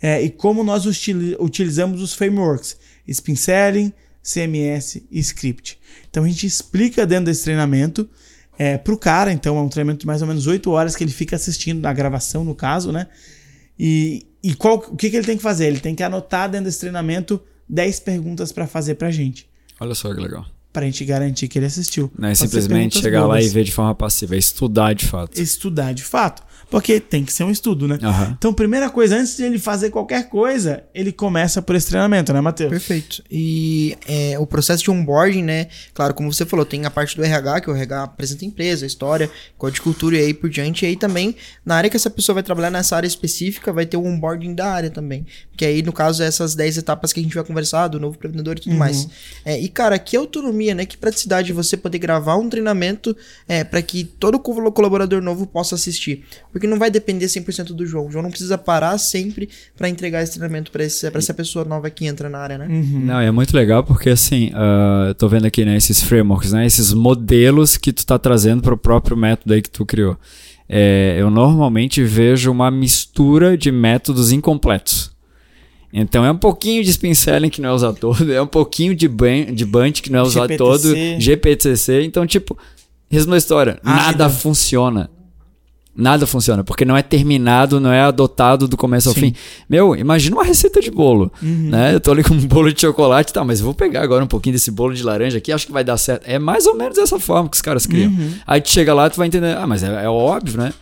é, 0.00 0.22
e 0.22 0.30
como 0.30 0.64
nós 0.64 0.86
utili- 0.86 1.36
utilizamos 1.38 2.00
os 2.00 2.14
frameworks 2.14 2.76
Spin 3.06 3.36
Selling, 3.36 3.92
CMS 4.22 5.02
e 5.10 5.18
Script. 5.20 5.78
Então 6.10 6.24
a 6.24 6.28
gente 6.28 6.46
explica 6.46 7.06
dentro 7.06 7.26
desse 7.26 7.44
treinamento 7.44 8.08
é, 8.58 8.78
para 8.78 8.94
o 8.94 8.98
cara, 8.98 9.32
então 9.32 9.56
é 9.56 9.60
um 9.60 9.68
treinamento 9.68 10.00
de 10.00 10.06
mais 10.06 10.22
ou 10.22 10.28
menos 10.28 10.46
8 10.46 10.70
horas 10.70 10.94
que 10.94 11.02
ele 11.02 11.10
fica 11.10 11.36
assistindo 11.36 11.80
na 11.80 11.92
gravação, 11.92 12.44
no 12.44 12.54
caso, 12.54 12.92
né? 12.92 13.06
E, 13.78 14.26
e 14.42 14.54
qual, 14.54 14.76
o 14.76 14.96
que, 14.96 15.10
que 15.10 15.16
ele 15.16 15.26
tem 15.26 15.36
que 15.36 15.42
fazer? 15.42 15.66
Ele 15.66 15.80
tem 15.80 15.94
que 15.94 16.02
anotar 16.02 16.48
dentro 16.48 16.66
desse 16.66 16.80
treinamento 16.80 17.40
10 17.68 18.00
perguntas 18.00 18.52
para 18.52 18.66
fazer 18.66 18.94
pra 18.94 19.10
gente. 19.10 19.48
Olha 19.80 19.94
só 19.94 20.14
que 20.14 20.20
legal. 20.20 20.46
Pra 20.72 20.84
gente 20.84 21.04
garantir 21.04 21.48
que 21.48 21.58
ele 21.58 21.66
assistiu. 21.66 22.10
Não 22.18 22.28
é 22.28 22.34
simplesmente 22.34 22.98
chegar 22.98 23.26
lá 23.26 23.40
e 23.40 23.48
ver 23.48 23.64
de 23.64 23.72
forma 23.72 23.94
passiva, 23.94 24.34
é 24.34 24.38
estudar 24.38 24.92
de 24.92 25.06
fato. 25.06 25.40
Estudar 25.40 25.92
de 25.92 26.02
fato. 26.02 26.42
Porque 26.70 26.98
tem 27.00 27.24
que 27.24 27.32
ser 27.32 27.44
um 27.44 27.50
estudo, 27.50 27.86
né? 27.86 27.98
Aham. 28.02 28.34
Então, 28.36 28.52
primeira 28.52 28.90
coisa, 28.90 29.16
antes 29.16 29.36
de 29.36 29.44
ele 29.44 29.58
fazer 29.58 29.90
qualquer 29.90 30.28
coisa, 30.28 30.84
ele 30.94 31.12
começa 31.12 31.62
por 31.62 31.74
esse 31.76 31.86
treinamento, 31.88 32.32
né, 32.32 32.40
Matheus? 32.40 32.70
Perfeito. 32.70 33.22
E 33.30 33.96
é, 34.08 34.38
o 34.38 34.46
processo 34.46 34.82
de 34.82 34.90
onboarding, 34.90 35.42
né? 35.42 35.68
Claro, 35.92 36.14
como 36.14 36.32
você 36.32 36.44
falou, 36.44 36.64
tem 36.66 36.84
a 36.84 36.90
parte 36.90 37.16
do 37.16 37.22
RH, 37.24 37.60
que 37.62 37.70
o 37.70 37.74
RH 37.76 38.02
apresenta 38.04 38.44
a 38.44 38.48
empresa, 38.48 38.84
a 38.84 38.86
história, 38.86 39.30
código 39.56 39.74
de 39.76 39.82
cultura 39.82 40.16
e 40.16 40.20
aí 40.20 40.34
por 40.34 40.50
diante. 40.50 40.84
E 40.84 40.88
aí 40.88 40.96
também, 40.96 41.36
na 41.64 41.76
área 41.76 41.88
que 41.90 41.96
essa 41.96 42.10
pessoa 42.10 42.34
vai 42.34 42.42
trabalhar, 42.42 42.70
nessa 42.70 42.96
área 42.96 43.06
específica, 43.06 43.72
vai 43.72 43.86
ter 43.86 43.96
o 43.96 44.04
onboarding 44.04 44.54
da 44.54 44.66
área 44.66 44.90
também. 44.90 45.26
Que 45.56 45.64
aí, 45.64 45.82
no 45.82 45.92
caso, 45.92 46.22
é 46.22 46.26
essas 46.26 46.54
10 46.54 46.78
etapas 46.78 47.12
que 47.12 47.20
a 47.20 47.22
gente 47.22 47.34
vai 47.34 47.44
conversar, 47.44 47.88
do 47.88 48.00
novo 48.00 48.16
empreendedor 48.16 48.56
e 48.56 48.60
tudo 48.60 48.74
mais. 48.76 49.08
É, 49.44 49.60
e, 49.60 49.68
cara, 49.68 49.98
que 49.98 50.16
autonomia, 50.16 50.74
né? 50.74 50.84
Que 50.86 50.96
praticidade 50.96 51.52
você 51.52 51.76
poder 51.76 51.98
gravar 51.98 52.36
um 52.36 52.48
treinamento 52.48 53.16
é, 53.48 53.62
para 53.64 53.80
que 53.82 54.04
todo 54.04 54.38
col- 54.38 54.72
colaborador 54.72 55.22
novo 55.22 55.46
possa 55.46 55.74
assistir. 55.74 56.24
Porque 56.54 56.68
não 56.68 56.78
vai 56.78 56.88
depender 56.88 57.26
100% 57.26 57.72
do 57.72 57.84
João. 57.84 58.06
O 58.06 58.10
João 58.12 58.22
não 58.22 58.30
precisa 58.30 58.56
parar 58.56 58.96
sempre 58.96 59.48
para 59.76 59.88
entregar 59.88 60.22
esse 60.22 60.38
treinamento 60.38 60.70
para 60.70 60.84
essa 60.84 61.34
pessoa 61.34 61.64
nova 61.64 61.90
que 61.90 62.06
entra 62.06 62.28
na 62.28 62.38
área, 62.38 62.56
né? 62.56 62.68
Não, 62.68 63.20
e 63.20 63.26
é 63.26 63.30
muito 63.32 63.56
legal 63.56 63.82
porque 63.82 64.08
assim, 64.08 64.52
ah, 64.54 65.06
eu 65.08 65.16
tô 65.16 65.28
vendo 65.28 65.46
aqui, 65.46 65.64
né, 65.64 65.76
esses 65.76 66.00
frameworks, 66.00 66.52
né, 66.52 66.64
esses 66.64 66.92
modelos 66.92 67.76
que 67.76 67.92
tu 67.92 68.06
tá 68.06 68.20
trazendo 68.20 68.62
para 68.62 68.72
o 68.72 68.78
próprio 68.78 69.16
método 69.16 69.52
aí 69.52 69.60
que 69.60 69.68
tu 69.68 69.84
criou. 69.84 70.16
É, 70.68 71.16
eu 71.18 71.28
normalmente 71.28 72.04
vejo 72.04 72.52
uma 72.52 72.70
mistura 72.70 73.58
de 73.58 73.72
métodos 73.72 74.30
incompletos. 74.30 75.10
Então 75.92 76.24
é 76.24 76.30
um 76.30 76.38
pouquinho 76.38 76.84
de 76.84 76.90
spin 76.90 77.14
selling 77.14 77.50
que 77.50 77.60
não 77.60 77.70
é 77.70 77.72
usado 77.72 77.98
todo, 77.98 78.32
é 78.32 78.40
um 78.40 78.46
pouquinho 78.46 78.94
de, 78.94 79.08
ban 79.08 79.52
de 79.52 79.64
bunch 79.64 80.00
que 80.02 80.12
não 80.12 80.20
é 80.20 80.22
usado 80.22 80.52
GPTC. 80.52 80.58
todo, 80.58 81.20
GPTC. 81.20 82.02
Então, 82.04 82.24
tipo, 82.24 82.56
resumo 83.10 83.32
da 83.32 83.38
história, 83.38 83.80
Ágil. 83.82 84.02
nada 84.06 84.30
funciona. 84.30 85.10
Nada 85.96 86.26
funciona, 86.26 86.64
porque 86.64 86.84
não 86.84 86.96
é 86.96 87.02
terminado, 87.02 87.78
não 87.78 87.92
é 87.92 88.00
adotado 88.00 88.66
do 88.66 88.76
começo 88.76 89.08
ao 89.08 89.14
Sim. 89.14 89.20
fim. 89.20 89.34
Meu, 89.70 89.94
imagina 89.94 90.34
uma 90.34 90.44
receita 90.44 90.80
de 90.80 90.90
bolo, 90.90 91.30
né? 91.40 91.94
Eu 91.94 92.00
tô 92.00 92.10
ali 92.10 92.24
com 92.24 92.34
um 92.34 92.46
bolo 92.46 92.72
de 92.72 92.80
chocolate, 92.80 93.32
tá, 93.32 93.44
mas 93.44 93.60
eu 93.60 93.64
vou 93.66 93.74
pegar 93.74 94.02
agora 94.02 94.24
um 94.24 94.26
pouquinho 94.26 94.54
desse 94.54 94.72
bolo 94.72 94.92
de 94.92 95.02
laranja 95.04 95.38
aqui, 95.38 95.52
acho 95.52 95.66
que 95.66 95.72
vai 95.72 95.84
dar 95.84 95.96
certo. 95.96 96.24
É 96.26 96.36
mais 96.38 96.66
ou 96.66 96.74
menos 96.76 96.96
dessa 96.96 97.20
forma 97.20 97.48
que 97.48 97.54
os 97.56 97.62
caras 97.62 97.86
criam. 97.86 98.12
Aí 98.46 98.60
tu 98.60 98.70
chega 98.70 98.92
lá, 98.92 99.08
tu 99.08 99.16
vai 99.18 99.28
entender, 99.28 99.56
ah, 99.56 99.66
mas 99.68 99.84
é, 99.84 100.04
é 100.04 100.08
óbvio, 100.08 100.58
né? 100.58 100.72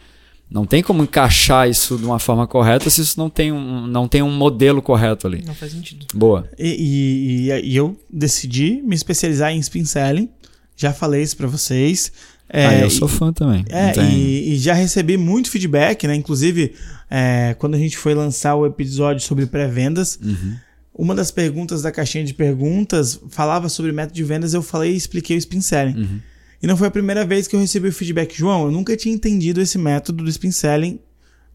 Não 0.51 0.65
tem 0.67 0.83
como 0.83 1.03
encaixar 1.03 1.69
isso 1.69 1.97
de 1.97 2.05
uma 2.05 2.19
forma 2.19 2.47
correta 2.47 2.89
se 2.91 3.01
isso 3.01 3.19
não 3.19 3.31
tem 3.31 3.51
um, 3.53 3.87
não 3.87 4.07
tem 4.07 4.23
um 4.23 4.31
modelo 4.31 4.81
correto 4.83 5.27
ali. 5.27 5.43
Não 5.47 5.55
faz 5.55 5.73
sentido. 5.73 6.07
Boa. 6.15 6.47
E, 6.59 7.49
e- 7.51 7.71
e 7.71 7.77
eu 7.77 7.97
decidi 8.11 8.83
me 8.85 8.95
especializar 8.95 9.51
em 9.53 9.59
spin 9.61 9.85
selling. 9.85 10.29
Já 10.77 10.93
falei 10.93 11.23
isso 11.23 11.37
pra 11.37 11.47
vocês. 11.47 12.13
É, 12.53 12.67
ah, 12.67 12.79
eu 12.81 12.89
e- 12.89 12.91
sou 12.91 13.09
fã 13.09 13.33
também. 13.33 13.65
É, 13.71 13.93
e, 14.13 14.53
e 14.53 14.57
já 14.59 14.75
recebi 14.75 15.17
muito 15.17 15.51
feedback, 15.51 16.07
né? 16.07 16.15
Inclusive, 16.15 16.75
é, 17.11 17.55
quando 17.59 17.75
a 17.75 17.79
gente 17.79 17.97
foi 17.97 18.15
lançar 18.15 18.55
o 18.55 18.67
episódio 18.67 19.23
sobre 19.27 19.47
pré-vendas, 19.47 20.19
Uhum. 20.23 20.55
uma 20.95 21.15
das 21.15 21.31
perguntas 21.31 21.81
da 21.81 21.91
caixinha 21.91 22.25
de 22.25 22.35
perguntas 22.35 23.19
falava 23.31 23.69
sobre 23.71 23.91
método 23.93 24.15
de 24.15 24.23
vendas, 24.25 24.53
eu 24.53 24.63
falei 24.63 24.93
e 24.93 24.97
expliquei 24.97 25.37
o 25.37 25.39
spin 25.39 25.61
selling. 25.63 25.97
Uhum. 26.03 26.21
E 26.63 26.67
não 26.67 26.77
foi 26.77 26.89
a 26.89 26.91
primeira 26.91 27.25
vez 27.25 27.49
que 27.49 27.57
eu 27.57 27.61
recebi 27.61 27.89
o 27.89 27.93
feedback, 27.93 28.37
João, 28.37 28.67
eu 28.67 28.71
nunca 28.71 28.95
tinha 28.97 29.15
entendido 29.15 29.61
esse 29.61 29.79
método 29.79 30.23
do 30.23 30.29
spin 30.31 30.51
selling 30.53 31.01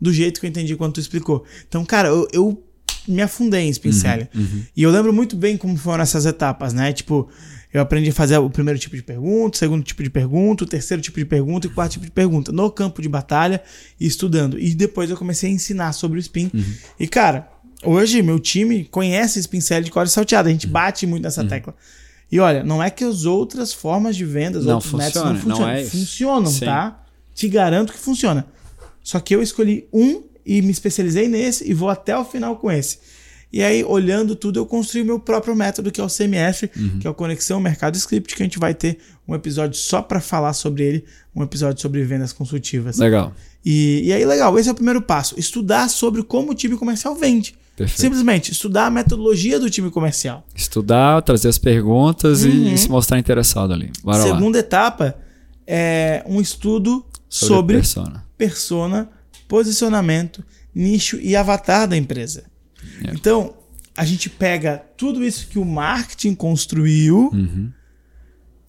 do 0.02 0.12
jeito 0.12 0.40
que 0.40 0.46
eu 0.46 0.50
entendi 0.50 0.76
quando 0.76 0.94
tu 0.94 1.00
explicou. 1.00 1.46
Então, 1.68 1.86
cara, 1.86 2.08
eu, 2.10 2.28
eu 2.34 2.64
me 3.08 3.22
afundei 3.22 3.62
em 3.62 3.66
Uhum. 3.66 3.72
spin 3.72 3.92
selling. 3.94 4.28
E 4.76 4.84
eu 4.84 4.92
lembro 4.92 5.14
muito 5.14 5.36
bem 5.36 5.56
como 5.56 5.78
foram 5.78 6.02
essas 6.04 6.26
etapas, 6.26 6.74
né? 6.74 6.92
Tipo, 6.92 7.30
eu 7.74 7.82
aprendi 7.82 8.10
a 8.10 8.14
fazer 8.14 8.38
o 8.38 8.50
primeiro 8.50 8.80
tipo 8.80 8.96
de 8.96 9.04
pergunta, 9.04 9.56
o 9.56 9.60
segundo 9.60 9.84
tipo 9.84 10.02
de 10.02 10.10
pergunta, 10.10 10.64
o 10.64 10.68
terceiro 10.68 11.02
tipo 11.04 11.20
de 11.20 11.26
pergunta 11.26 11.68
e 11.68 11.70
o 11.70 11.74
quarto 11.74 11.94
tipo 11.94 12.06
de 12.06 12.12
pergunta 12.12 12.52
no 12.52 12.72
campo 12.72 13.02
de 13.02 13.10
batalha 13.10 13.62
estudando. 14.00 14.60
E 14.60 14.74
depois 14.74 15.10
eu 15.10 15.18
comecei 15.18 15.50
a 15.50 15.54
ensinar 15.54 15.92
sobre 15.94 16.18
o 16.18 16.22
spin. 16.22 16.50
Uhum. 16.54 16.64
E, 17.00 17.08
cara, 17.08 17.50
hoje 17.84 18.22
meu 18.22 18.40
time 18.40 18.86
conhece 18.86 19.40
spin 19.40 19.60
selling 19.62 19.86
de 19.86 19.92
cor 19.92 20.08
salteada. 20.08 20.48
A 20.48 20.52
Uhum. 20.52 20.56
gente 20.56 20.68
bate 20.68 21.06
muito 21.06 21.24
nessa 21.24 21.44
tecla. 21.46 21.76
E 22.32 22.40
olha, 22.40 22.64
não 22.64 22.82
é 22.84 22.90
que 22.90 23.04
as 23.04 23.26
outras 23.26 23.72
formas 23.74 24.16
de 24.16 24.26
vendas, 24.26 24.66
Não 24.66 24.76
outros 24.76 24.94
métodos 24.94 25.16
não 25.16 25.36
funciona, 25.36 25.46
não 25.50 25.56
funcionam. 25.58 25.74
é 25.74 25.86
funcionam, 25.86 26.52
Sim. 26.52 26.66
tá? 26.66 27.04
Te 27.34 27.48
garanto 27.48 27.94
que 27.94 28.00
funciona. 28.00 28.46
Só 29.04 29.20
que 29.20 29.34
eu 29.36 29.42
escolhi 29.42 29.88
um 29.94 30.24
e 30.46 30.62
me 30.62 30.72
especializei 30.72 31.28
nesse 31.28 31.70
e 31.70 31.74
vou 31.74 31.90
até 31.90 32.18
o 32.18 32.26
final 32.26 32.58
com 32.58 32.70
esse. 32.72 33.00
E 33.52 33.64
aí, 33.64 33.84
olhando 33.84 34.36
tudo, 34.36 34.60
eu 34.60 34.66
construí 34.66 35.02
o 35.02 35.06
meu 35.06 35.20
próprio 35.20 35.56
método, 35.56 35.90
que 35.92 36.02
é 36.02 36.04
o 36.04 36.08
CMF, 36.10 36.70
Uhum. 36.76 37.00
que 37.00 37.08
é 37.08 37.10
o 37.10 37.14
Conexão 37.14 37.60
Mercado 37.62 37.96
Script, 37.96 38.36
que 38.36 38.44
a 38.44 38.46
gente 38.46 38.60
vai 38.60 38.74
ter 38.74 39.00
um 39.28 39.34
episódio 39.34 39.78
só 39.80 40.02
para 40.02 40.20
falar 40.20 40.54
sobre 40.54 40.84
ele, 40.84 41.06
um 41.36 41.42
episódio 41.44 41.82
sobre 41.82 42.04
vendas 42.04 42.34
consultivas. 42.34 42.98
Legal. 42.98 43.34
E, 43.66 44.02
e 44.06 44.14
aí, 44.14 44.26
legal, 44.26 44.58
esse 44.60 44.68
é 44.68 44.72
o 44.72 44.76
primeiro 44.76 45.02
passo. 45.02 45.40
Estudar 45.40 45.90
sobre 45.90 46.24
como 46.24 46.52
o 46.52 46.56
time 46.56 46.76
comercial 46.78 47.16
vende. 47.16 47.56
Perfeito. 47.76 48.02
Simplesmente, 48.02 48.52
estudar 48.52 48.88
a 48.88 48.90
metodologia 48.90 49.60
do 49.60 49.70
time 49.70 49.90
comercial. 49.92 50.46
Estudar, 50.56 51.22
trazer 51.22 51.48
as 51.48 51.58
perguntas 51.58 52.44
e 52.44 52.78
se 52.78 52.90
mostrar 52.90 53.20
interessado 53.20 53.72
ali. 53.72 53.92
Bora 54.04 54.18
lá. 54.18 54.24
Segunda 54.24 54.58
etapa 54.60 55.16
é 55.66 56.24
um 56.28 56.42
estudo 56.42 57.06
Sobre, 57.30 57.54
sobre, 57.56 57.76
persona. 57.76 58.26
persona, 58.38 59.10
posicionamento, 59.48 60.44
nicho 60.74 61.18
e 61.22 61.36
avatar 61.36 61.88
da 61.88 61.96
empresa. 61.98 62.44
É. 63.06 63.12
Então, 63.14 63.54
a 63.96 64.06
gente 64.06 64.30
pega 64.30 64.84
tudo 64.96 65.24
isso 65.24 65.48
que 65.48 65.58
o 65.60 65.66
marketing 65.66 66.36
construiu 66.36 67.30
Uhum. 67.34 67.72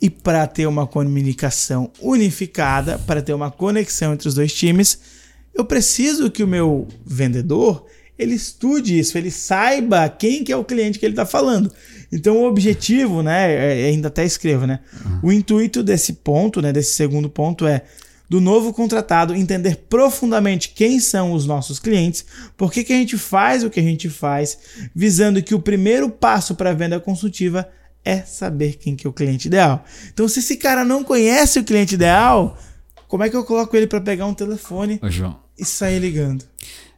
e 0.00 0.08
para 0.08 0.46
ter 0.46 0.66
uma 0.66 0.86
comunicação 0.86 1.90
unificada, 2.00 2.98
para 2.98 3.20
ter 3.22 3.32
uma 3.34 3.50
conexão 3.50 4.12
entre 4.14 4.28
os 4.28 4.34
dois 4.34 4.52
times, 4.52 4.98
eu 5.54 5.64
preciso 5.64 6.30
que 6.30 6.42
o 6.42 6.46
meu 6.46 6.86
vendedor 7.04 7.84
ele 8.18 8.34
estude 8.34 8.98
isso, 8.98 9.16
ele 9.16 9.30
saiba 9.30 10.08
quem 10.08 10.42
que 10.42 10.50
é 10.52 10.56
o 10.56 10.64
cliente 10.64 10.98
que 10.98 11.06
ele 11.06 11.12
está 11.12 11.24
falando. 11.26 11.70
Então 12.10 12.38
o 12.38 12.44
objetivo, 12.48 13.22
né, 13.22 13.52
é- 13.52 13.80
é- 13.82 13.84
ainda 13.90 14.08
até 14.08 14.24
escrevo, 14.24 14.66
né, 14.66 14.80
o 15.22 15.30
intuito 15.30 15.82
desse 15.84 16.14
ponto, 16.14 16.60
né, 16.62 16.72
desse 16.72 16.92
segundo 16.94 17.28
ponto 17.30 17.64
é 17.66 17.82
do 18.28 18.40
novo 18.40 18.72
contratado 18.72 19.34
entender 19.34 19.76
profundamente 19.88 20.70
quem 20.70 21.00
são 21.00 21.32
os 21.32 21.46
nossos 21.46 21.78
clientes, 21.78 22.24
por 22.56 22.70
que, 22.70 22.84
que 22.84 22.92
a 22.92 22.96
gente 22.96 23.16
faz 23.16 23.64
o 23.64 23.70
que 23.70 23.80
a 23.80 23.82
gente 23.82 24.10
faz, 24.10 24.58
visando 24.94 25.42
que 25.42 25.54
o 25.54 25.60
primeiro 25.60 26.10
passo 26.10 26.54
para 26.54 26.70
a 26.70 26.74
venda 26.74 27.00
consultiva 27.00 27.68
é 28.04 28.18
saber 28.20 28.76
quem 28.76 28.94
que 28.94 29.06
é 29.06 29.10
o 29.10 29.12
cliente 29.12 29.48
ideal. 29.48 29.84
Então, 30.12 30.28
se 30.28 30.38
esse 30.38 30.56
cara 30.56 30.84
não 30.84 31.02
conhece 31.02 31.58
o 31.58 31.64
cliente 31.64 31.94
ideal, 31.94 32.56
como 33.06 33.22
é 33.22 33.30
que 33.30 33.36
eu 33.36 33.44
coloco 33.44 33.76
ele 33.76 33.86
para 33.86 34.00
pegar 34.00 34.26
um 34.26 34.34
telefone 34.34 35.00
Ô, 35.02 35.10
João. 35.10 35.36
e 35.58 35.64
sair 35.64 35.98
ligando? 35.98 36.44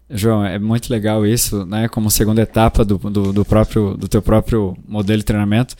João, 0.08 0.44
é 0.44 0.58
muito 0.58 0.90
legal 0.90 1.24
isso, 1.24 1.64
né? 1.64 1.88
Como 1.88 2.10
segunda 2.10 2.42
etapa 2.42 2.84
do, 2.84 2.98
do, 2.98 3.32
do 3.32 3.44
próprio, 3.44 3.96
do 3.96 4.08
teu 4.08 4.20
próprio 4.20 4.76
modelo 4.86 5.18
de 5.18 5.24
treinamento, 5.24 5.76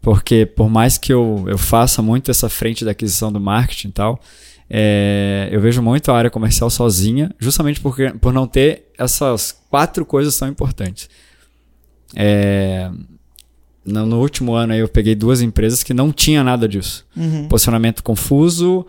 porque 0.00 0.46
por 0.46 0.70
mais 0.70 0.96
que 0.96 1.12
eu, 1.12 1.44
eu 1.48 1.58
faça 1.58 2.00
muito 2.00 2.30
essa 2.30 2.48
frente 2.48 2.84
da 2.84 2.92
aquisição 2.92 3.32
do 3.32 3.40
marketing 3.40 3.88
e 3.88 3.92
tal, 3.92 4.20
é, 4.68 5.48
eu 5.50 5.60
vejo 5.60 5.80
muito 5.80 6.10
a 6.10 6.16
área 6.16 6.30
comercial 6.30 6.68
sozinha, 6.70 7.30
justamente 7.38 7.80
porque, 7.80 8.10
por 8.20 8.32
não 8.32 8.46
ter 8.46 8.90
essas 8.98 9.56
quatro 9.70 10.04
coisas 10.04 10.36
tão 10.36 10.48
importantes. 10.48 11.08
É, 12.14 12.90
no, 13.84 14.06
no 14.06 14.20
último 14.20 14.54
ano 14.54 14.74
eu 14.74 14.88
peguei 14.88 15.14
duas 15.14 15.40
empresas 15.40 15.82
que 15.82 15.94
não 15.94 16.12
tinha 16.12 16.42
nada 16.42 16.68
disso 16.68 17.06
Uhum. 17.16 17.48
posicionamento 17.48 18.02
confuso, 18.02 18.86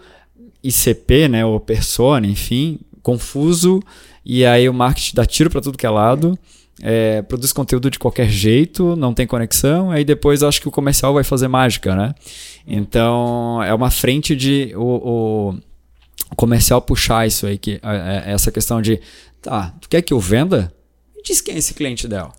ICP, 0.64 1.28
né, 1.28 1.46
ou 1.46 1.60
persona, 1.60 2.26
enfim, 2.26 2.80
confuso, 3.02 3.82
e 4.26 4.46
aí 4.46 4.68
o 4.68 4.74
marketing 4.74 5.16
dá 5.16 5.26
tiro 5.26 5.50
para 5.50 5.62
tudo 5.62 5.78
que 5.78 5.86
é 5.86 5.90
lado, 5.90 6.38
é, 6.82 7.22
produz 7.22 7.54
conteúdo 7.54 7.90
de 7.90 7.98
qualquer 7.98 8.30
jeito, 8.30 8.96
não 8.96 9.14
tem 9.14 9.26
conexão, 9.26 9.90
aí 9.92 10.04
depois 10.04 10.44
acho 10.44 10.62
que 10.62 10.68
o 10.68 10.72
comercial 10.72 11.14
vai 11.14 11.24
fazer 11.24 11.48
mágica, 11.48 11.96
né? 11.96 12.14
Então 12.68 13.64
é 13.64 13.74
uma 13.74 13.90
frente 13.90 14.36
de 14.36 14.74
o, 14.76 14.82
o 14.84 15.60
comercial 16.36 16.82
puxar 16.82 17.28
isso 17.28 17.46
aí, 17.46 17.58
que, 17.58 17.80
é, 17.84 18.26
é, 18.30 18.32
essa 18.34 18.52
questão 18.52 18.82
de, 18.82 19.00
tá, 19.42 19.74
tu 19.82 19.88
quer 19.90 20.02
que 20.02 20.14
eu 20.14 20.20
venda? 20.20 20.72
Me 21.16 21.22
diz 21.24 21.42
quem 21.42 21.56
é 21.56 21.58
esse 21.58 21.74
cliente 21.74 22.06
ideal. 22.06 22.34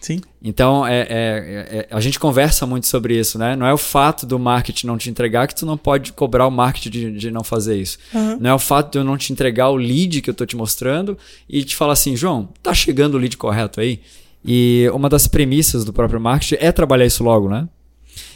Sim. 0.00 0.20
Então, 0.42 0.84
é, 0.84 1.02
é- 1.02 1.06
é- 1.08 1.88
a 1.88 2.00
gente 2.00 2.18
conversa 2.18 2.66
muito 2.66 2.88
sobre 2.88 3.16
isso, 3.16 3.38
né? 3.38 3.54
Não 3.54 3.64
é 3.64 3.72
o 3.72 3.78
fato 3.78 4.26
do 4.26 4.36
marketing 4.36 4.88
não 4.88 4.98
te 4.98 5.08
entregar 5.08 5.46
que 5.46 5.54
tu 5.54 5.64
não 5.64 5.76
pode 5.78 6.12
cobrar 6.12 6.44
o 6.48 6.50
marketing 6.50 6.90
de, 6.90 7.12
de 7.12 7.30
não 7.30 7.44
fazer 7.44 7.80
isso. 7.80 7.98
Aham. 8.12 8.38
Não 8.40 8.50
é 8.50 8.54
o 8.54 8.58
fato 8.58 8.90
de 8.90 8.98
eu 8.98 9.04
não 9.04 9.16
te 9.16 9.32
entregar 9.32 9.68
o 9.68 9.76
lead 9.76 10.20
que 10.20 10.28
eu 10.28 10.34
tô 10.34 10.44
te 10.44 10.56
mostrando 10.56 11.16
e 11.48 11.62
te 11.62 11.76
falar 11.76 11.92
assim, 11.92 12.16
João, 12.16 12.48
tá 12.60 12.74
chegando 12.74 13.14
o 13.14 13.18
lead 13.18 13.36
correto 13.36 13.80
aí? 13.80 14.00
E 14.44 14.90
uma 14.92 15.08
das 15.08 15.28
premissas 15.28 15.84
do 15.84 15.92
próprio 15.92 16.20
marketing 16.20 16.56
é 16.58 16.72
trabalhar 16.72 17.06
isso 17.06 17.22
logo, 17.22 17.48
né? 17.48 17.68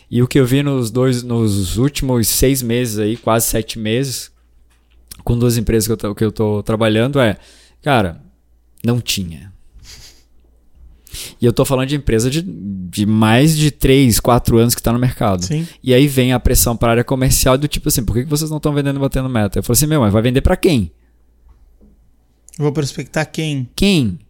E 0.08 0.22
o 0.22 0.28
que 0.28 0.38
eu 0.38 0.46
vi 0.46 0.62
nos 0.62 0.88
dois, 0.88 1.24
nos 1.24 1.78
últimos 1.78 2.28
seis 2.28 2.62
meses 2.62 3.00
aí, 3.00 3.16
quase 3.16 3.46
sete 3.48 3.76
meses, 3.76 4.30
com 5.26 5.36
duas 5.36 5.58
empresas 5.58 5.88
que 5.88 5.92
eu 5.92 5.96
tô, 5.96 6.14
que 6.14 6.24
eu 6.24 6.30
tô 6.30 6.62
trabalhando 6.62 7.18
é, 7.18 7.36
cara, 7.82 8.22
não 8.84 9.00
tinha. 9.00 9.52
E 11.40 11.44
eu 11.44 11.52
tô 11.52 11.64
falando 11.64 11.88
de 11.88 11.96
empresa 11.96 12.30
de, 12.30 12.42
de 12.42 13.04
mais 13.04 13.56
de 13.56 13.72
3, 13.72 14.20
4 14.20 14.56
anos 14.56 14.74
que 14.74 14.80
tá 14.80 14.92
no 14.92 15.00
mercado. 15.00 15.44
Sim. 15.44 15.66
E 15.82 15.92
aí 15.92 16.06
vem 16.06 16.32
a 16.32 16.38
pressão 16.38 16.76
para 16.76 16.88
a 16.88 16.92
área 16.92 17.04
comercial 17.04 17.58
do 17.58 17.66
tipo 17.66 17.88
assim, 17.88 18.04
por 18.04 18.12
que 18.14 18.22
que 18.22 18.30
vocês 18.30 18.50
não 18.50 18.58
estão 18.58 18.72
vendendo 18.72 18.98
e 18.98 19.00
batendo 19.00 19.28
meta? 19.28 19.58
Eu 19.58 19.64
falei 19.64 19.76
assim, 19.76 19.86
meu, 19.86 20.00
mas 20.00 20.12
vai 20.12 20.22
vender 20.22 20.42
para 20.42 20.56
quem? 20.56 20.92
Vou 22.56 22.70
prospectar 22.70 23.28
quem? 23.28 23.68
Quem? 23.74 24.20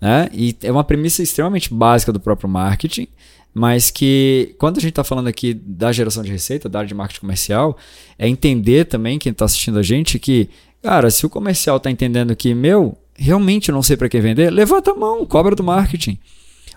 Né? 0.00 0.28
E 0.32 0.56
é 0.62 0.70
uma 0.70 0.84
premissa 0.84 1.20
extremamente 1.20 1.74
básica 1.74 2.12
do 2.12 2.20
próprio 2.20 2.48
marketing, 2.48 3.08
mas 3.54 3.90
que 3.90 4.54
quando 4.58 4.78
a 4.78 4.80
gente 4.80 4.90
está 4.90 5.04
falando 5.04 5.28
aqui 5.28 5.54
da 5.54 5.90
geração 5.92 6.22
de 6.22 6.30
receita, 6.30 6.68
da 6.68 6.80
área 6.80 6.88
de 6.88 6.94
marketing 6.94 7.20
comercial, 7.20 7.76
é 8.18 8.28
entender 8.28 8.84
também, 8.84 9.18
quem 9.18 9.32
está 9.32 9.44
assistindo 9.44 9.78
a 9.78 9.82
gente, 9.82 10.18
que, 10.18 10.48
cara, 10.82 11.10
se 11.10 11.26
o 11.26 11.30
comercial 11.30 11.78
está 11.78 11.90
entendendo 11.90 12.34
que, 12.36 12.54
meu, 12.54 12.96
realmente 13.14 13.72
não 13.72 13.82
sei 13.82 13.96
para 13.96 14.08
que 14.08 14.20
vender, 14.20 14.50
levanta 14.50 14.92
a 14.92 14.94
mão, 14.94 15.26
cobra 15.26 15.56
do 15.56 15.64
marketing. 15.64 16.18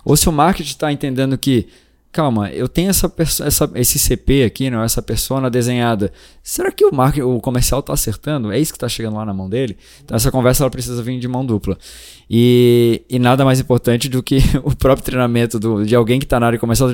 Ou 0.03 0.17
se 0.17 0.28
o 0.28 0.32
marketing 0.32 0.69
está 0.69 0.91
entendendo 0.91 1.38
que, 1.38 1.67
calma, 2.12 2.49
eu 2.51 2.68
tenho 2.68 2.89
essa, 2.89 3.12
essa 3.18 3.72
esse 3.76 3.97
CP 3.97 4.43
aqui, 4.43 4.70
não, 4.70 4.84
essa 4.84 5.01
persona 5.01 5.49
desenhada. 5.49 6.12
Será 6.43 6.72
que 6.72 6.86
o, 6.86 6.93
marketing, 6.93 7.26
o 7.26 7.39
comercial 7.39 7.80
está 7.80 7.93
acertando? 7.93 8.51
É 8.51 8.59
isso 8.59 8.74
que 8.74 8.78
está 8.78 8.89
chegando 8.89 9.16
lá 9.16 9.26
na 9.26 9.34
mão 9.34 9.49
dele? 9.49 9.78
Então 10.03 10.16
essa 10.16 10.32
conversa 10.32 10.64
ela 10.64 10.70
precisa 10.70 11.01
vir 11.01 11.20
de 11.20 11.28
mão 11.28 11.45
dupla. 11.45 11.78
E, 12.30 13.01
e 13.09 13.18
nada 13.18 13.45
mais 13.45 13.59
importante 13.59 14.09
do 14.09 14.22
que 14.22 14.39
o 14.64 14.76
próprio 14.76 15.05
treinamento 15.05 15.59
do, 15.59 15.86
de 15.86 15.95
alguém 15.95 16.20
que 16.20 16.26
está 16.26 16.39
na 16.39 16.47
área 16.47 16.59
comercial, 16.59 16.89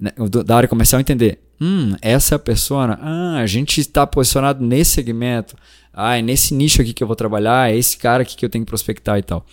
né, 0.00 0.12
da 0.44 0.56
área 0.56 0.68
comercial 0.68 1.00
entender. 1.00 1.38
Hum, 1.60 1.94
essa 2.00 2.34
é 2.34 2.36
a 2.36 2.38
persona. 2.38 2.98
Ah, 3.00 3.38
a 3.38 3.46
gente 3.46 3.80
está 3.80 4.06
posicionado 4.06 4.64
nesse 4.64 4.92
segmento. 4.92 5.56
Ah, 5.92 6.18
é 6.18 6.22
nesse 6.22 6.54
nicho 6.54 6.82
aqui 6.82 6.92
que 6.92 7.02
eu 7.02 7.06
vou 7.06 7.16
trabalhar. 7.16 7.70
É 7.70 7.76
esse 7.76 7.96
cara 7.96 8.22
aqui 8.22 8.36
que 8.36 8.44
eu 8.44 8.50
tenho 8.50 8.64
que 8.64 8.70
prospectar 8.70 9.18
e 9.18 9.22
tal. 9.22 9.44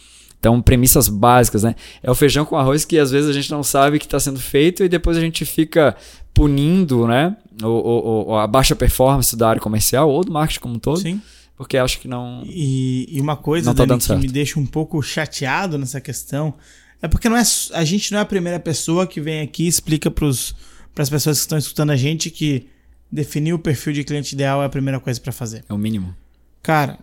Então, 0.42 0.60
premissas 0.60 1.08
básicas, 1.08 1.62
né? 1.62 1.76
É 2.02 2.10
o 2.10 2.16
feijão 2.16 2.44
com 2.44 2.58
arroz 2.58 2.84
que 2.84 2.98
às 2.98 3.12
vezes 3.12 3.30
a 3.30 3.34
gente 3.34 3.52
não 3.52 3.62
sabe 3.62 4.00
que 4.00 4.06
está 4.06 4.20
sendo 4.20 4.40
feito 4.40 4.84
e 4.84 4.90
depois 4.90 5.16
a 5.16 5.22
gente 5.22 5.46
fica 5.46 5.96
punindo, 6.34 7.06
né? 7.06 7.38
O, 7.64 8.36
a 8.36 8.48
baixa 8.48 8.76
performance 8.76 9.36
da 9.36 9.48
área 9.48 9.62
comercial 9.62 10.10
ou 10.10 10.24
do 10.24 10.32
marketing 10.32 10.60
como 10.60 10.74
um 10.74 10.80
todo, 10.80 11.00
Sim. 11.00 11.22
porque 11.56 11.78
acho 11.78 12.00
que 12.00 12.08
não. 12.08 12.42
E, 12.48 13.06
e 13.12 13.22
uma 13.22 13.38
coisa 13.38 13.72
tá 13.72 13.86
Dani, 13.86 14.00
que 14.00 14.06
certo. 14.06 14.20
me 14.20 14.28
deixa 14.28 14.60
um 14.60 14.66
pouco 14.66 15.00
chateado 15.04 15.78
nessa 15.78 16.02
questão 16.02 16.56
é 17.02 17.08
porque 17.08 17.28
não 17.28 17.38
é, 17.38 17.44
a 17.74 17.84
gente 17.84 18.12
não 18.12 18.20
é 18.20 18.22
a 18.22 18.26
primeira 18.26 18.60
pessoa 18.60 19.08
que 19.08 19.20
vem 19.20 19.42
aqui 19.42 19.66
e 19.66 19.68
explica 19.68 20.12
para 20.12 20.28
as 20.28 21.10
pessoas 21.10 21.38
que 21.38 21.42
estão 21.42 21.58
escutando 21.58 21.90
a 21.90 21.96
gente 21.96 22.30
que 22.30 22.68
definir 23.12 23.54
o 23.54 23.60
perfil 23.60 23.94
de 23.94 24.04
cliente 24.04 24.36
ideal 24.36 24.62
é 24.62 24.66
a 24.66 24.70
primeira 24.70 25.00
coisa 25.00 25.20
para 25.20 25.32
fazer. 25.32 25.64
É 25.68 25.74
o 25.74 25.78
mínimo. 25.78 26.16
Cara, 26.62 27.00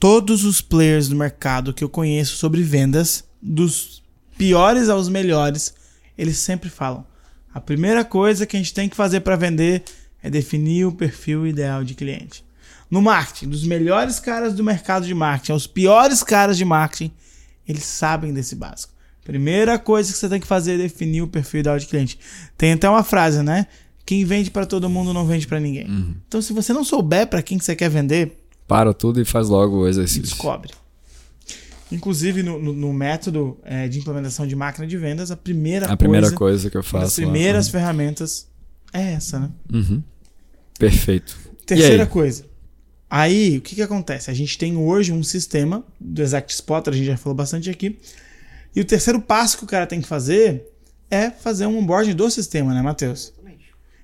todos 0.00 0.44
os 0.44 0.62
players 0.62 1.08
do 1.08 1.14
mercado 1.14 1.74
que 1.74 1.84
eu 1.84 1.88
conheço 1.88 2.36
sobre 2.36 2.62
vendas, 2.62 3.22
dos 3.40 4.02
piores 4.36 4.88
aos 4.88 5.10
melhores, 5.10 5.74
eles 6.16 6.38
sempre 6.38 6.70
falam: 6.70 7.06
a 7.52 7.60
primeira 7.60 8.04
coisa 8.04 8.46
que 8.46 8.56
a 8.56 8.58
gente 8.58 8.74
tem 8.74 8.88
que 8.88 8.96
fazer 8.96 9.20
para 9.20 9.36
vender 9.36 9.84
é 10.22 10.30
definir 10.30 10.86
o 10.86 10.92
perfil 10.92 11.46
ideal 11.46 11.84
de 11.84 11.94
cliente. 11.94 12.44
No 12.90 13.00
marketing, 13.00 13.50
dos 13.50 13.62
melhores 13.62 14.18
caras 14.18 14.54
do 14.54 14.64
mercado 14.64 15.06
de 15.06 15.14
marketing 15.14 15.52
aos 15.52 15.66
piores 15.66 16.22
caras 16.24 16.56
de 16.56 16.64
marketing, 16.64 17.12
eles 17.68 17.84
sabem 17.84 18.32
desse 18.32 18.56
básico. 18.56 18.92
Primeira 19.22 19.78
coisa 19.78 20.10
que 20.10 20.18
você 20.18 20.28
tem 20.28 20.40
que 20.40 20.46
fazer 20.46 20.72
é 20.72 20.78
definir 20.78 21.22
o 21.22 21.28
perfil 21.28 21.60
ideal 21.60 21.78
de 21.78 21.86
cliente. 21.86 22.18
Tem 22.58 22.72
até 22.72 22.88
uma 22.88 23.04
frase, 23.04 23.42
né? 23.42 23.66
Quem 24.04 24.24
vende 24.24 24.50
para 24.50 24.66
todo 24.66 24.90
mundo 24.90 25.14
não 25.14 25.24
vende 25.24 25.46
para 25.46 25.60
ninguém. 25.60 25.86
Então, 26.26 26.42
se 26.42 26.52
você 26.52 26.72
não 26.72 26.82
souber 26.82 27.28
para 27.28 27.42
quem 27.42 27.58
que 27.58 27.64
você 27.64 27.76
quer 27.76 27.88
vender, 27.88 28.39
Para 28.70 28.94
tudo 28.94 29.20
e 29.20 29.24
faz 29.24 29.48
logo 29.48 29.78
o 29.82 29.86
e 29.86 29.90
exercício. 29.90 30.22
descobre. 30.22 30.70
Inclusive, 31.92 32.42
no, 32.44 32.58
no- 32.58 32.72
no 32.72 32.92
método 32.92 33.58
é, 33.64 33.88
de 33.88 33.98
implementação 33.98 34.46
de 34.46 34.54
máquina 34.54 34.86
de 34.86 34.96
vendas, 34.96 35.30
a 35.32 35.36
primeira, 35.36 35.86
A 35.90 35.96
primeira 35.96 36.26
coisa, 36.28 36.36
coisa 36.38 36.70
que 36.70 36.76
eu 36.76 36.82
faço. 36.84 37.04
das 37.04 37.18
lá. 37.18 37.24
primeiras 37.24 37.68
ferramentas 37.68 38.46
é 38.92 39.12
essa, 39.14 39.40
né? 39.40 39.50
Uhum. 39.72 40.00
Perfeito. 40.78 41.36
Terceira 41.66 42.04
aí? 42.04 42.08
coisa. 42.08 42.44
Aí, 43.08 43.58
o 43.58 43.60
que, 43.60 43.74
que 43.74 43.82
acontece? 43.82 44.30
A 44.30 44.34
gente 44.34 44.56
tem 44.56 44.76
hoje 44.76 45.12
um 45.12 45.22
sistema 45.24 45.84
do 46.00 46.22
Exact 46.22 46.52
Spotter, 46.54 46.94
a 46.94 46.96
gente 46.96 47.06
já 47.06 47.16
falou 47.16 47.34
bastante 47.34 47.68
aqui. 47.68 47.98
E 48.74 48.80
o 48.80 48.84
terceiro 48.84 49.20
passo 49.20 49.58
que 49.58 49.64
o 49.64 49.66
cara 49.66 49.84
tem 49.84 50.00
que 50.00 50.06
fazer 50.06 50.64
é 51.10 51.28
fazer 51.28 51.66
um 51.66 51.76
onboarding 51.76 52.14
do 52.14 52.30
sistema, 52.30 52.72
né, 52.72 52.80
Matheus? 52.82 53.32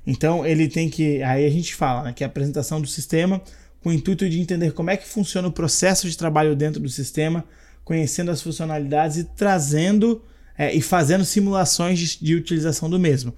Então, 0.04 0.44
ele 0.44 0.66
tem 0.68 0.88
que. 0.90 1.22
Aí 1.22 1.46
a 1.46 1.50
gente 1.50 1.72
fala, 1.74 2.02
né, 2.02 2.12
que 2.12 2.24
é 2.24 2.26
a 2.26 2.28
apresentação 2.28 2.80
do 2.80 2.86
sistema 2.88 3.40
com 3.83 3.91
o 3.91 3.93
intuito 3.93 4.29
de 4.29 4.41
entender 4.41 4.72
como 4.72 4.91
é 4.91 4.97
que 4.97 5.07
funciona 5.07 5.49
o 5.49 5.53
processo 5.53 6.09
de 6.09 6.16
trabalho 6.16 6.57
dentro 6.57 6.81
do 6.81 6.89
sistema, 6.89 7.45
conhecendo 7.85 8.31
as 8.31 8.43
funcionalidades 8.43 9.16
e 9.16 9.24
trazendo 9.24 10.22
é, 10.59 10.74
e 10.74 10.81
fazendo 10.81 11.24
simulações 11.24 11.99
de, 11.99 12.18
de 12.24 12.35
utilização 12.35 12.89
do 12.89 12.99
mesmo. 12.99 13.35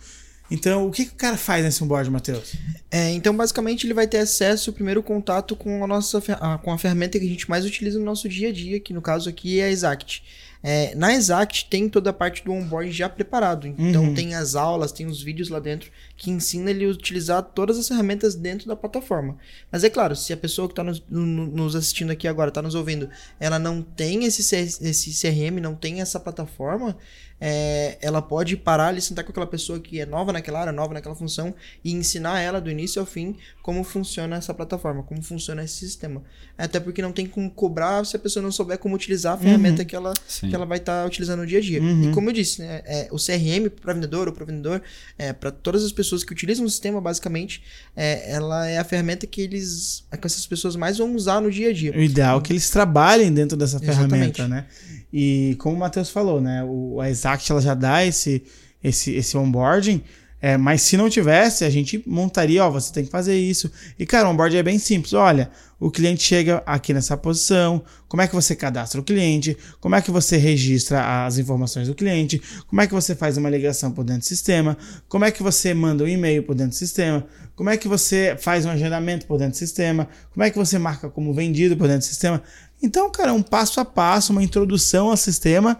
Então, 0.50 0.86
o 0.86 0.90
que, 0.90 1.04
que 1.04 1.12
o 1.12 1.16
cara 1.16 1.36
faz 1.36 1.62
nesse 1.62 1.84
onboard, 1.84 2.10
Matheus? 2.10 2.54
É, 2.90 3.10
então, 3.10 3.36
basicamente, 3.36 3.86
ele 3.86 3.92
vai 3.92 4.06
ter 4.06 4.18
acesso, 4.18 4.70
o 4.70 4.72
primeiro 4.72 5.02
contato 5.02 5.54
com 5.54 5.84
a 5.84 5.86
nossa 5.86 6.22
ah, 6.40 6.56
com 6.56 6.72
a 6.72 6.78
ferramenta 6.78 7.18
que 7.18 7.26
a 7.26 7.28
gente 7.28 7.50
mais 7.50 7.66
utiliza 7.66 7.98
no 7.98 8.04
nosso 8.04 8.28
dia 8.28 8.48
a 8.48 8.52
dia, 8.52 8.80
que 8.80 8.94
no 8.94 9.02
caso 9.02 9.28
aqui 9.28 9.60
é 9.60 9.64
a 9.64 9.70
Exact. 9.70 10.22
É, 10.62 10.94
na 10.94 11.12
Exact 11.14 11.66
tem 11.68 11.88
toda 11.88 12.10
a 12.10 12.12
parte 12.12 12.42
do 12.44 12.52
onboard 12.52 12.90
já 12.90 13.08
preparado. 13.08 13.66
Então 13.78 14.04
Uhum. 14.04 14.14
tem 14.14 14.34
as 14.34 14.54
aulas, 14.54 14.90
tem 14.90 15.06
os 15.06 15.22
vídeos 15.22 15.50
lá 15.50 15.60
dentro 15.60 15.90
que 16.18 16.30
ensina 16.32 16.70
ele 16.70 16.84
a 16.84 16.88
utilizar 16.88 17.40
todas 17.42 17.78
as 17.78 17.86
ferramentas 17.86 18.34
dentro 18.34 18.66
da 18.66 18.74
plataforma. 18.74 19.38
Mas 19.70 19.84
é 19.84 19.88
claro, 19.88 20.16
se 20.16 20.32
a 20.32 20.36
pessoa 20.36 20.66
que 20.66 20.72
está 20.72 20.82
nos, 20.82 21.00
no- 21.08 21.46
nos 21.46 21.76
assistindo 21.76 22.10
aqui 22.10 22.26
agora, 22.26 22.48
está 22.48 22.60
nos 22.60 22.74
ouvindo, 22.74 23.08
ela 23.38 23.56
não 23.58 23.80
tem 23.80 24.24
esse, 24.24 24.42
esse 24.54 25.10
CRM, 25.12 25.60
não 25.62 25.76
tem 25.76 26.00
essa 26.00 26.18
plataforma, 26.18 26.96
é, 27.40 27.96
ela 28.00 28.20
pode 28.20 28.56
parar 28.56 28.88
ali, 28.88 29.00
sentar 29.00 29.24
com 29.24 29.30
aquela 29.30 29.46
pessoa 29.46 29.78
que 29.78 30.00
é 30.00 30.04
nova 30.06 30.32
naquela 30.32 30.58
área, 30.60 30.72
nova 30.72 30.92
naquela 30.92 31.14
função, 31.14 31.54
e 31.84 31.92
ensinar 31.92 32.40
ela 32.40 32.60
do 32.60 32.68
início 32.68 32.98
ao 32.98 33.06
fim 33.06 33.36
como 33.62 33.84
funciona 33.84 34.34
essa 34.34 34.52
plataforma, 34.52 35.04
como 35.04 35.22
funciona 35.22 35.62
esse 35.62 35.74
sistema. 35.76 36.24
Até 36.56 36.80
porque 36.80 37.00
não 37.00 37.12
tem 37.12 37.26
como 37.28 37.48
cobrar 37.48 38.04
se 38.04 38.16
a 38.16 38.18
pessoa 38.18 38.42
não 38.42 38.50
souber 38.50 38.78
como 38.78 38.96
utilizar 38.96 39.34
a 39.34 39.38
ferramenta 39.38 39.84
que 39.84 39.94
ela, 39.94 40.12
Sim. 40.26 40.48
que 40.48 40.54
ela 40.56 40.66
vai 40.66 40.78
estar 40.78 41.06
utilizando 41.06 41.40
no 41.40 41.46
dia 41.46 41.58
a 41.58 41.62
dia. 41.62 41.80
Uhum. 41.80 42.10
E 42.10 42.12
como 42.12 42.28
eu 42.28 42.32
disse, 42.32 42.60
né, 42.60 42.82
é, 42.84 43.08
o 43.12 43.16
CRM 43.18 43.68
para 43.70 43.92
vendedor 43.92 44.26
ou 44.26 44.34
para 44.34 44.44
vendedor, 44.44 44.82
é, 45.16 45.32
para 45.32 45.52
todas 45.52 45.84
as 45.84 45.92
pessoas 45.92 46.07
que 46.24 46.32
utilizam 46.32 46.64
o 46.64 46.70
sistema, 46.70 47.00
basicamente, 47.00 47.62
é, 47.94 48.30
ela 48.30 48.66
é 48.66 48.78
a 48.78 48.84
ferramenta 48.84 49.26
que 49.26 49.40
eles, 49.40 50.04
é 50.10 50.16
que 50.16 50.26
essas 50.26 50.46
pessoas 50.46 50.76
mais 50.76 50.98
vão 50.98 51.14
usar 51.14 51.40
no 51.40 51.50
dia 51.50 51.70
a 51.70 51.72
dia. 51.72 51.92
O 51.96 52.00
ideal 52.00 52.38
é 52.38 52.42
que 52.42 52.52
eles 52.52 52.68
trabalhem 52.70 53.32
dentro 53.32 53.56
dessa 53.56 53.76
Exatamente. 53.76 54.08
ferramenta, 54.08 54.48
né? 54.48 54.66
E 55.12 55.56
como 55.58 55.76
o 55.76 55.78
Matheus 55.78 56.10
falou, 56.10 56.40
né? 56.40 56.64
O, 56.64 57.00
a 57.00 57.08
Exact 57.08 57.50
ela 57.50 57.60
já 57.60 57.74
dá 57.74 58.04
esse, 58.04 58.42
esse, 58.82 59.14
esse 59.14 59.36
onboarding, 59.36 60.02
é, 60.40 60.56
mas 60.56 60.82
se 60.82 60.96
não 60.96 61.10
tivesse, 61.10 61.64
a 61.64 61.70
gente 61.70 62.02
montaria, 62.06 62.64
ó, 62.64 62.70
você 62.70 62.92
tem 62.92 63.04
que 63.04 63.10
fazer 63.10 63.36
isso. 63.36 63.70
E, 63.98 64.06
cara, 64.06 64.28
o 64.28 64.30
onboarding 64.30 64.58
é 64.58 64.62
bem 64.62 64.78
simples. 64.78 65.12
Olha, 65.12 65.50
o 65.80 65.90
cliente 65.90 66.22
chega 66.22 66.62
aqui 66.64 66.94
nessa 66.94 67.16
posição, 67.16 67.82
como 68.06 68.22
é 68.22 68.28
que 68.28 68.34
você 68.34 68.54
cadastra 68.54 69.00
o 69.00 69.04
cliente, 69.04 69.56
como 69.80 69.96
é 69.96 70.00
que 70.00 70.12
você 70.12 70.36
registra 70.36 71.26
as 71.26 71.38
informações 71.38 71.88
do 71.88 71.94
cliente, 71.94 72.40
como 72.68 72.80
é 72.80 72.86
que 72.86 72.94
você 72.94 73.16
faz 73.16 73.36
uma 73.36 73.50
ligação 73.50 73.90
por 73.90 74.04
dentro 74.04 74.20
do 74.22 74.26
sistema, 74.26 74.76
como 75.08 75.24
é 75.24 75.30
que 75.30 75.42
você 75.42 75.74
manda 75.74 76.04
um 76.04 76.08
e-mail 76.08 76.44
por 76.44 76.54
dentro 76.54 76.70
do 76.70 76.76
sistema, 76.76 77.26
como 77.56 77.70
é 77.70 77.76
que 77.76 77.88
você 77.88 78.36
faz 78.38 78.64
um 78.64 78.70
agendamento 78.70 79.26
por 79.26 79.38
dentro 79.38 79.54
do 79.54 79.58
sistema, 79.58 80.08
como 80.32 80.44
é 80.44 80.50
que 80.50 80.58
você 80.58 80.78
marca 80.78 81.08
como 81.08 81.34
vendido 81.34 81.76
por 81.76 81.88
dentro 81.88 82.06
do 82.06 82.10
sistema. 82.10 82.42
Então, 82.80 83.10
cara, 83.10 83.30
é 83.30 83.32
um 83.32 83.42
passo 83.42 83.80
a 83.80 83.84
passo, 83.84 84.30
uma 84.32 84.42
introdução 84.42 85.10
ao 85.10 85.16
sistema 85.16 85.78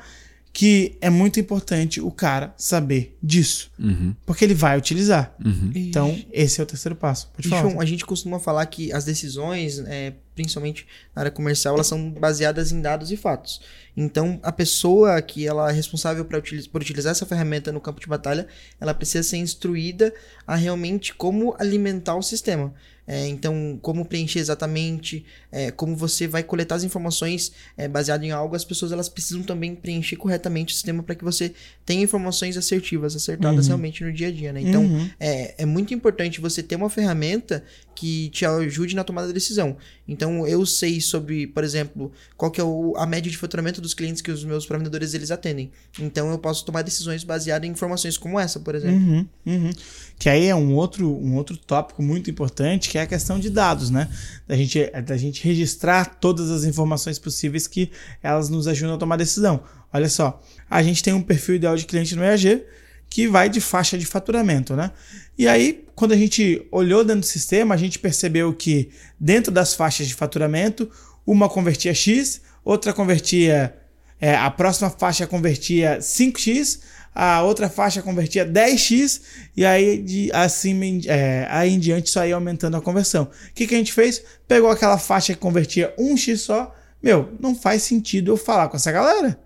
que 0.58 0.98
é 1.00 1.08
muito 1.08 1.38
importante 1.38 2.00
o 2.00 2.10
cara 2.10 2.52
saber 2.56 3.16
disso, 3.22 3.70
Uhum, 3.78 4.12
porque 4.26 4.44
ele 4.44 4.54
vai 4.54 4.76
utilizar. 4.76 5.32
uhum. 5.44 5.70
Então, 5.72 6.18
esse 6.32 6.60
é 6.60 6.64
o 6.64 6.66
terceiro 6.66 6.96
passo. 6.96 7.30
Pode 7.32 7.46
falar. 7.48 7.62
João, 7.62 7.80
a 7.80 7.84
gente 7.84 8.04
costuma 8.04 8.40
falar 8.40 8.66
que 8.66 8.92
as 8.92 9.04
decisões, 9.04 9.78
é, 9.86 10.14
principalmente 10.34 10.84
na 11.14 11.20
área 11.22 11.30
comercial, 11.30 11.74
elas 11.76 11.86
são 11.86 12.10
baseadas 12.10 12.72
em 12.72 12.80
dados 12.82 13.12
e 13.12 13.16
fatos. 13.16 13.60
Então, 13.96 14.40
a 14.42 14.50
pessoa 14.50 15.22
que 15.22 15.46
ela 15.46 15.70
é 15.70 15.72
responsável 15.72 16.26
utiliz- 16.36 16.66
por 16.66 16.80
utilizar 16.82 17.12
essa 17.12 17.24
ferramenta 17.24 17.70
no 17.70 17.80
campo 17.80 18.00
de 18.00 18.08
batalha, 18.08 18.48
ela 18.80 18.92
precisa 18.92 19.22
ser 19.22 19.36
instruída 19.36 20.12
a 20.44 20.56
realmente 20.56 21.14
como 21.14 21.54
alimentar 21.56 22.16
o 22.16 22.22
sistema. 22.22 22.74
É, 23.10 23.26
então, 23.26 23.78
como 23.80 24.04
preencher 24.04 24.38
exatamente, 24.38 25.24
é, 25.50 25.70
como 25.70 25.96
você 25.96 26.26
vai 26.28 26.42
coletar 26.42 26.74
as 26.74 26.84
informações 26.84 27.52
é, 27.74 27.88
baseado 27.88 28.22
em 28.22 28.30
algo, 28.32 28.54
as 28.54 28.66
pessoas 28.66 28.92
elas 28.92 29.08
precisam 29.08 29.42
também 29.42 29.74
preencher 29.74 30.16
corretamente 30.16 30.72
o 30.72 30.76
sistema 30.76 31.02
para 31.02 31.14
que 31.14 31.24
você 31.24 31.54
tenha 31.86 32.02
informações 32.02 32.56
assertivas, 32.58 33.16
acertadas 33.16 33.64
Uhum. 33.64 33.68
realmente 33.70 34.04
no 34.04 34.12
dia 34.12 34.28
a 34.28 34.30
dia, 34.30 34.52
né? 34.52 34.60
Então, 34.60 34.82
Uhum. 34.84 35.08
é, 35.18 35.54
é 35.62 35.64
muito 35.64 35.94
importante 35.94 36.38
você 36.38 36.62
ter 36.62 36.76
uma 36.76 36.90
ferramenta 36.90 37.64
que 37.94 38.28
te 38.28 38.44
ajude 38.46 38.94
na 38.94 39.02
tomada 39.02 39.26
de 39.26 39.32
decisão. 39.32 39.76
Então, 40.06 40.46
eu 40.46 40.64
sei 40.64 41.00
sobre, 41.00 41.46
por 41.48 41.64
exemplo, 41.64 42.12
qual 42.36 42.48
que 42.50 42.60
é 42.60 42.64
o- 42.64 42.94
a 42.96 43.04
média 43.06 43.28
de 43.30 43.36
faturamento 43.36 43.80
dos 43.80 43.92
clientes 43.92 44.22
que 44.22 44.30
os 44.30 44.44
meus 44.44 44.66
vendedores 44.66 45.14
eles 45.14 45.30
atendem. 45.32 45.72
Então, 45.98 46.30
eu 46.30 46.38
posso 46.38 46.64
tomar 46.64 46.82
decisões 46.82 47.24
baseadas 47.24 47.66
em 47.68 47.72
informações 47.72 48.16
como 48.16 48.38
essa, 48.38 48.60
por 48.60 48.74
exemplo. 48.76 48.98
Uhum, 49.00 49.26
uhum. 49.46 49.70
Que 50.16 50.28
aí 50.28 50.46
é 50.46 50.54
um 50.54 50.74
outro, 50.74 51.08
um 51.10 51.34
outro 51.34 51.56
tópico 51.56 52.00
muito 52.02 52.30
importante, 52.30 52.88
que 52.88 52.97
é 52.98 53.02
a 53.02 53.06
questão 53.06 53.38
de 53.38 53.50
dados, 53.50 53.90
né? 53.90 54.08
Da 54.46 54.56
gente, 54.56 54.90
da 55.04 55.16
gente 55.16 55.42
registrar 55.44 56.16
todas 56.20 56.50
as 56.50 56.64
informações 56.64 57.18
possíveis 57.18 57.66
que 57.66 57.90
elas 58.22 58.48
nos 58.48 58.68
ajudam 58.68 58.94
a 58.96 58.98
tomar 58.98 59.16
decisão. 59.16 59.62
Olha 59.92 60.08
só, 60.08 60.42
a 60.68 60.82
gente 60.82 61.02
tem 61.02 61.12
um 61.12 61.22
perfil 61.22 61.54
ideal 61.54 61.76
de 61.76 61.86
cliente 61.86 62.14
no 62.14 62.22
EAG 62.22 62.64
que 63.08 63.26
vai 63.26 63.48
de 63.48 63.60
faixa 63.60 63.96
de 63.96 64.04
faturamento, 64.04 64.76
né? 64.76 64.90
E 65.36 65.48
aí, 65.48 65.84
quando 65.94 66.12
a 66.12 66.16
gente 66.16 66.66
olhou 66.70 67.02
dentro 67.02 67.20
do 67.20 67.26
sistema, 67.26 67.74
a 67.74 67.78
gente 67.78 67.98
percebeu 67.98 68.52
que 68.52 68.90
dentro 69.18 69.50
das 69.50 69.74
faixas 69.74 70.06
de 70.06 70.14
faturamento, 70.14 70.90
uma 71.26 71.48
convertia 71.48 71.94
X, 71.94 72.42
outra 72.62 72.92
convertia 72.92 73.74
é, 74.20 74.34
a 74.34 74.50
próxima 74.50 74.90
faixa 74.90 75.26
convertia 75.26 75.98
5x, 76.00 76.80
a 77.20 77.42
outra 77.42 77.68
faixa 77.68 78.00
convertia 78.00 78.46
10x, 78.46 79.20
e 79.56 79.64
aí 79.64 80.00
de, 80.00 80.30
assim 80.32 80.72
em- 80.84 81.02
é, 81.06 81.48
aí 81.50 81.72
em 81.74 81.78
diante 81.80 82.10
só 82.10 82.24
ia 82.24 82.36
aumentando 82.36 82.76
a 82.76 82.80
conversão. 82.80 83.24
O 83.24 83.52
que, 83.54 83.66
que 83.66 83.74
a 83.74 83.78
gente 83.78 83.92
fez? 83.92 84.22
Pegou 84.46 84.70
aquela 84.70 84.96
faixa 84.98 85.34
que 85.34 85.40
convertia 85.40 85.92
1x 85.98 86.36
só. 86.36 86.72
Meu, 87.02 87.32
não 87.40 87.56
faz 87.56 87.82
sentido 87.82 88.30
eu 88.30 88.36
falar 88.36 88.68
com 88.68 88.76
essa 88.76 88.92
galera. 88.92 89.36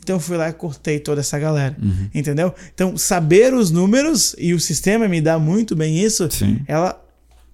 Então 0.00 0.16
eu 0.16 0.20
fui 0.20 0.36
lá 0.36 0.48
e 0.48 0.52
cortei 0.52 1.00
toda 1.00 1.20
essa 1.20 1.36
galera. 1.38 1.76
Entendeu? 2.14 2.54
Então, 2.72 2.96
saber 2.96 3.52
os 3.52 3.70
números, 3.72 4.34
e 4.38 4.54
o 4.54 4.60
sistema 4.60 5.08
me 5.08 5.20
dá 5.20 5.36
muito 5.38 5.74
bem 5.74 5.98
isso, 5.98 6.30
Sim. 6.30 6.62
ela 6.68 7.04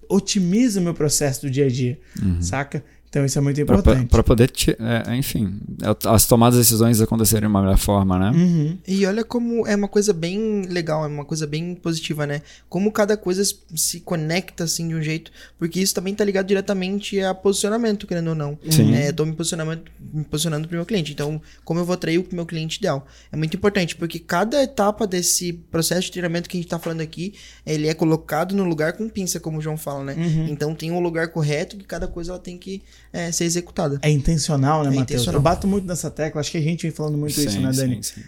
otimiza 0.07 0.79
o 0.79 0.83
meu 0.83 0.93
processo 0.93 1.41
do 1.41 1.49
dia 1.49 1.65
a 1.65 1.69
dia. 1.69 1.99
Saca? 2.41 2.83
Então 3.15 3.25
isso 3.25 3.37
é 3.37 3.41
muito 3.41 3.61
importante. 3.61 4.09
pra 4.09 4.21
poder, 4.21 4.49
ti- 4.49 4.75
é, 4.77 5.15
enfim, 5.15 5.57
as 6.05 6.27
tomadas 6.27 6.55
de 6.55 6.63
decisões 6.65 6.99
acontecerem 6.99 7.43
de 7.43 7.47
uma 7.47 7.61
melhor 7.61 7.77
forma, 7.77 8.19
né? 8.19 8.37
Uhum. 8.37 8.77
E 8.85 9.05
olha 9.05 9.23
como 9.23 9.65
é 9.65 9.73
uma 9.73 9.87
coisa 9.87 10.11
bem 10.11 10.63
legal, 10.63 11.05
é 11.05 11.07
uma 11.07 11.23
coisa 11.23 11.47
bem 11.47 11.75
positiva, 11.75 12.27
né? 12.27 12.41
Como 12.67 12.91
cada 12.91 13.15
coisa 13.15 13.41
se 13.73 14.01
conecta 14.01 14.65
assim 14.65 14.89
de 14.89 14.95
um 14.95 15.01
jeito, 15.01 15.31
porque 15.57 15.79
isso 15.79 15.93
também 15.95 16.13
tá 16.13 16.25
ligado 16.25 16.45
diretamente 16.45 17.17
a 17.21 17.33
posicionamento, 17.33 18.05
querendo 18.05 18.27
ou 18.27 18.35
não. 18.35 18.59
Sim. 18.69 18.93
É, 18.93 19.13
tô 19.13 19.25
me 19.25 19.31
posicionando, 19.31 19.81
me 20.13 20.25
posicionando 20.25 20.67
pro 20.67 20.75
meu 20.75 20.85
cliente. 20.85 21.13
Então, 21.13 21.41
como 21.63 21.79
eu 21.79 21.85
vou 21.85 21.93
atrair 21.93 22.17
o 22.19 22.25
meu 22.33 22.45
cliente 22.45 22.79
ideal? 22.79 23.07
É 23.31 23.37
muito 23.37 23.55
importante, 23.55 23.95
porque 23.95 24.19
cada 24.19 24.61
etapa 24.61 25.07
desse 25.07 25.53
processo 25.53 26.01
de 26.07 26.11
treinamento 26.11 26.49
que 26.49 26.57
a 26.57 26.59
gente 26.59 26.69
tá 26.69 26.77
falando 26.77 26.99
aqui, 26.99 27.33
ele 27.65 27.87
é 27.87 27.93
colocado 27.93 28.53
no 28.53 28.65
lugar 28.65 28.91
com 28.91 29.07
pinça, 29.07 29.39
como 29.39 29.59
o 29.59 29.61
João 29.61 29.77
fala, 29.77 30.03
né? 30.03 30.15
Uhum. 30.17 30.47
Então 30.49 30.75
tem 30.75 30.91
um 30.91 30.99
lugar 30.99 31.29
correto 31.29 31.77
que 31.77 31.85
cada 31.85 32.09
coisa 32.09 32.31
ela 32.33 32.39
tem 32.39 32.57
que 32.57 32.83
é, 33.13 33.31
ser 33.31 33.45
executada. 33.45 33.99
É 34.01 34.09
intencional, 34.09 34.79
né, 34.83 34.87
É 34.87 34.89
Matheus? 34.89 35.03
intencional. 35.03 35.39
Eu 35.39 35.41
bato 35.43 35.67
muito 35.67 35.85
nessa 35.87 36.09
tecla, 36.11 36.41
acho 36.41 36.51
que 36.51 36.57
a 36.57 36.61
gente 36.61 36.83
vem 36.83 36.91
falando 36.91 37.17
muito 37.17 37.39
isso, 37.39 37.49
Sim, 37.51 37.59
né, 37.59 37.71
sim, 37.73 37.79
Dani? 37.79 38.03
sim. 38.03 38.21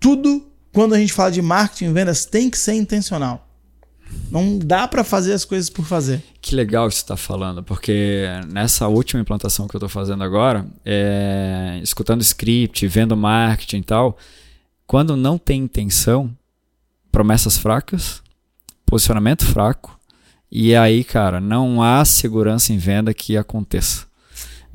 Tudo, 0.00 0.46
quando 0.72 0.94
a 0.94 0.98
gente 0.98 1.12
fala 1.12 1.30
de 1.32 1.40
marketing 1.40 1.86
e 1.86 1.92
vendas, 1.92 2.24
tem 2.26 2.50
que 2.50 2.58
ser 2.58 2.74
intencional. 2.74 3.48
Não 4.30 4.58
dá 4.58 4.86
pra 4.86 5.02
fazer 5.02 5.32
as 5.32 5.44
coisas 5.44 5.68
por 5.68 5.84
fazer. 5.86 6.22
Que 6.40 6.54
legal 6.54 6.88
que 6.88 6.94
você 6.94 7.00
está 7.00 7.16
falando, 7.16 7.62
porque 7.64 8.24
nessa 8.52 8.86
última 8.86 9.20
implantação 9.20 9.66
que 9.66 9.74
eu 9.74 9.78
estou 9.78 9.88
fazendo 9.88 10.22
agora, 10.22 10.64
é, 10.84 11.80
escutando 11.82 12.20
script, 12.22 12.86
vendo 12.86 13.16
marketing 13.16 13.78
e 13.78 13.82
tal, 13.82 14.16
quando 14.86 15.16
não 15.16 15.36
tem 15.38 15.62
intenção, 15.62 16.30
promessas 17.10 17.56
fracas, 17.56 18.22
posicionamento 18.86 19.44
fraco, 19.46 19.98
e 20.50 20.76
aí, 20.76 21.02
cara, 21.02 21.40
não 21.40 21.82
há 21.82 22.04
segurança 22.04 22.72
em 22.72 22.78
venda 22.78 23.12
que 23.12 23.36
aconteça. 23.36 24.06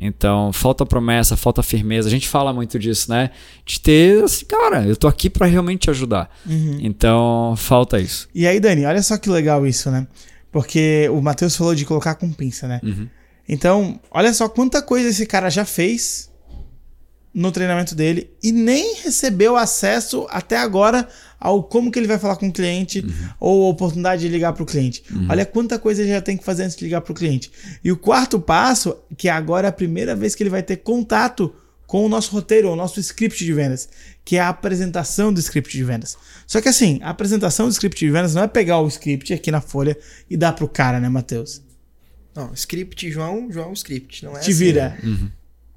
Então, 0.01 0.53
falta 0.53 0.85
promessa, 0.85 1.35
falta 1.35 1.61
firmeza. 1.61 2.07
A 2.07 2.11
gente 2.11 2.27
fala 2.27 2.53
muito 2.53 2.79
disso, 2.79 3.11
né? 3.11 3.31
De 3.65 3.79
ter, 3.79 4.23
assim, 4.23 4.45
cara, 4.45 4.85
eu 4.85 4.95
tô 4.95 5.07
aqui 5.07 5.29
para 5.29 5.45
realmente 5.45 5.81
te 5.81 5.89
ajudar. 5.89 6.29
Então, 6.79 7.53
falta 7.57 7.99
isso. 7.99 8.29
E 8.33 8.47
aí, 8.47 8.59
Dani, 8.59 8.85
olha 8.85 9.01
só 9.01 9.17
que 9.17 9.29
legal 9.29 9.67
isso, 9.67 9.91
né? 9.91 10.07
Porque 10.51 11.09
o 11.11 11.21
Matheus 11.21 11.55
falou 11.55 11.75
de 11.75 11.85
colocar 11.85 12.15
com 12.15 12.31
pinça, 12.31 12.67
né? 12.67 12.79
Uhum. 12.83 13.07
Então, 13.47 13.99
olha 14.11 14.33
só 14.33 14.47
quanta 14.47 14.81
coisa 14.81 15.09
esse 15.09 15.25
cara 15.25 15.49
já 15.49 15.65
fez 15.65 16.28
no 17.33 17.51
treinamento 17.51 17.93
dele 17.93 18.31
e 18.41 18.51
nem 18.51 18.95
recebeu 19.03 19.55
acesso 19.55 20.25
até 20.29 20.57
agora 20.57 21.07
ao 21.39 21.63
como 21.63 21.91
que 21.91 21.99
ele 21.99 22.07
vai 22.07 22.17
falar 22.17 22.35
com 22.35 22.47
o 22.47 22.51
cliente 22.51 23.05
ou 23.39 23.65
a 23.65 23.69
oportunidade 23.69 24.21
de 24.21 24.27
ligar 24.27 24.51
para 24.51 24.63
o 24.63 24.65
cliente. 24.65 25.03
Olha 25.29 25.45
quanta 25.45 25.77
coisa 25.79 26.01
ele 26.01 26.11
já 26.11 26.21
tem 26.21 26.35
que 26.35 26.43
fazer 26.43 26.63
antes 26.63 26.75
de 26.75 26.83
ligar 26.83 27.01
para 27.01 27.11
o 27.11 27.15
cliente. 27.15 27.51
E 27.83 27.91
o 27.91 27.97
quarto 27.97 28.39
passo, 28.39 28.97
que 29.17 29.29
agora 29.29 29.67
é 29.67 29.69
a 29.69 29.73
primeira 29.73 30.15
vez 30.15 30.35
que 30.35 30.43
ele 30.43 30.49
vai 30.49 30.63
ter 30.63 30.77
contato 30.77 31.53
com 31.85 32.05
o 32.05 32.09
nosso 32.09 32.31
roteiro, 32.31 32.69
o 32.69 32.75
nosso 32.75 32.99
script 32.99 33.43
de 33.43 33.53
vendas, 33.53 33.89
que 34.23 34.35
é 34.35 34.39
a 34.39 34.49
apresentação 34.49 35.33
do 35.33 35.39
script 35.39 35.75
de 35.75 35.83
vendas. 35.83 36.17
Só 36.45 36.61
que 36.61 36.69
assim, 36.69 36.99
a 37.01 37.09
apresentação 37.09 37.67
do 37.67 37.71
script 37.71 37.97
de 38.05 38.11
vendas 38.11 38.35
não 38.35 38.43
é 38.43 38.47
pegar 38.47 38.79
o 38.79 38.87
script 38.87 39.33
aqui 39.33 39.49
na 39.49 39.61
folha 39.61 39.97
e 40.29 40.35
dar 40.37 40.53
pro 40.53 40.67
cara, 40.67 40.99
né, 40.99 41.09
Matheus? 41.09 41.63
Não, 42.35 42.53
script 42.53 43.09
João, 43.09 43.51
João 43.51 43.73
script, 43.73 44.23
não 44.23 44.35
é 44.37 44.39
Te 44.39 44.51
assim, 44.51 44.59
vira. 44.59 44.97
né? 45.01 45.31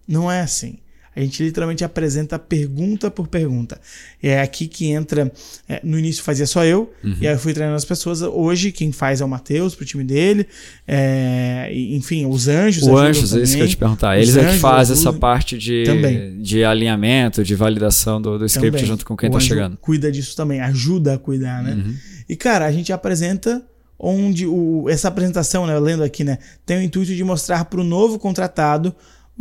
Não 0.07 0.31
é 0.31 0.43
assim. 0.43 0.79
A 1.15 1.21
gente 1.21 1.43
literalmente 1.43 1.85
apresenta 1.85 2.39
pergunta 2.39 3.11
por 3.11 3.29
pergunta. 3.29 3.79
E 4.23 4.29
é 4.29 4.41
aqui 4.41 4.67
que 4.67 4.87
entra. 4.87 5.31
é, 5.69 5.81
no 5.85 5.99
início 5.99 6.23
fazia 6.23 6.47
só 6.47 6.65
eu, 6.65 6.91
Uhum. 7.05 7.17
e 7.21 7.27
aí 7.29 7.35
eu 7.35 7.39
fui 7.39 7.53
treinando 7.53 7.77
as 7.77 7.85
pessoas. 7.85 8.23
Hoje 8.23 8.73
quem 8.73 8.93
faz 8.93 9.21
é 9.21 9.25
o 9.25 9.29
Matheus 9.29 9.75
pro 9.75 9.85
time 9.85 10.05
dele. 10.05 10.47
é, 10.87 11.71
enfim, 11.73 12.27
os 12.27 12.49
anjos. 12.49 12.83
O 12.85 12.97
ajudam 12.97 13.07
Anjos, 13.09 13.35
é 13.37 13.43
isso 13.43 13.57
que 13.57 13.63
eu 13.63 13.69
te 13.69 13.77
perguntar. 13.77 14.17
Os 14.19 14.23
Eles 14.23 14.37
é 14.37 14.53
que 14.53 14.59
fazem 14.59 14.97
essa 14.97 15.13
parte 15.13 15.59
de, 15.59 15.85
Também. 15.85 16.41
de 16.41 16.65
alinhamento, 16.65 17.43
de 17.45 17.55
validação 17.55 18.21
do, 18.21 18.39
do 18.39 18.47
script 18.47 18.73
Também. 18.73 18.87
junto 18.87 19.05
com 19.07 19.17
quem 19.17 19.29
O 19.29 19.33
tá 19.33 19.41
chegando. 19.41 19.77
Cuida 19.77 20.11
disso 20.11 20.35
também, 20.37 20.61
ajuda 20.61 21.15
a 21.15 21.19
cuidar, 21.19 21.63
né? 21.63 21.75
Uhum. 21.75 21.95
E, 22.29 22.37
cara, 22.37 22.67
a 22.67 22.73
gente 22.73 22.93
apresenta 22.93 23.63
onde 23.99 24.47
o, 24.47 24.87
essa 24.89 25.09
apresentação, 25.09 25.67
né, 25.67 25.79
lendo 25.79 26.03
aqui, 26.03 26.25
né, 26.25 26.39
tem 26.67 26.79
o 26.79 26.83
intuito 26.83 27.15
de 27.15 27.23
mostrar 27.23 27.65
para 27.67 27.81
o 27.81 27.85
novo 27.85 28.19
contratado 28.19 28.93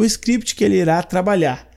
o 0.02 0.06
script 0.06 0.56
que 0.56 0.64
ele 0.64 0.78
irá 0.78 1.02
trabalhar. 1.04 1.70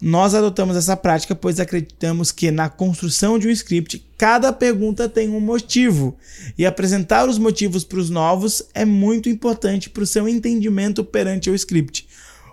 Nós 0.00 0.34
adotamos 0.34 0.76
essa 0.76 0.96
prática 0.96 1.34
pois 1.34 1.58
acreditamos 1.58 2.30
que 2.30 2.50
na 2.50 2.68
construção 2.68 3.38
de 3.38 3.48
um 3.48 3.50
script, 3.50 4.06
cada 4.18 4.52
pergunta 4.52 5.08
tem 5.08 5.28
um 5.30 5.40
motivo. 5.40 6.16
E 6.58 6.66
apresentar 6.66 7.28
os 7.28 7.38
motivos 7.38 7.84
para 7.84 7.98
os 7.98 8.10
novos 8.10 8.62
é 8.74 8.84
muito 8.84 9.28
importante 9.28 9.88
para 9.88 10.02
o 10.02 10.06
seu 10.06 10.28
entendimento 10.28 11.04
perante 11.04 11.48
o 11.48 11.54
script. 11.54 12.06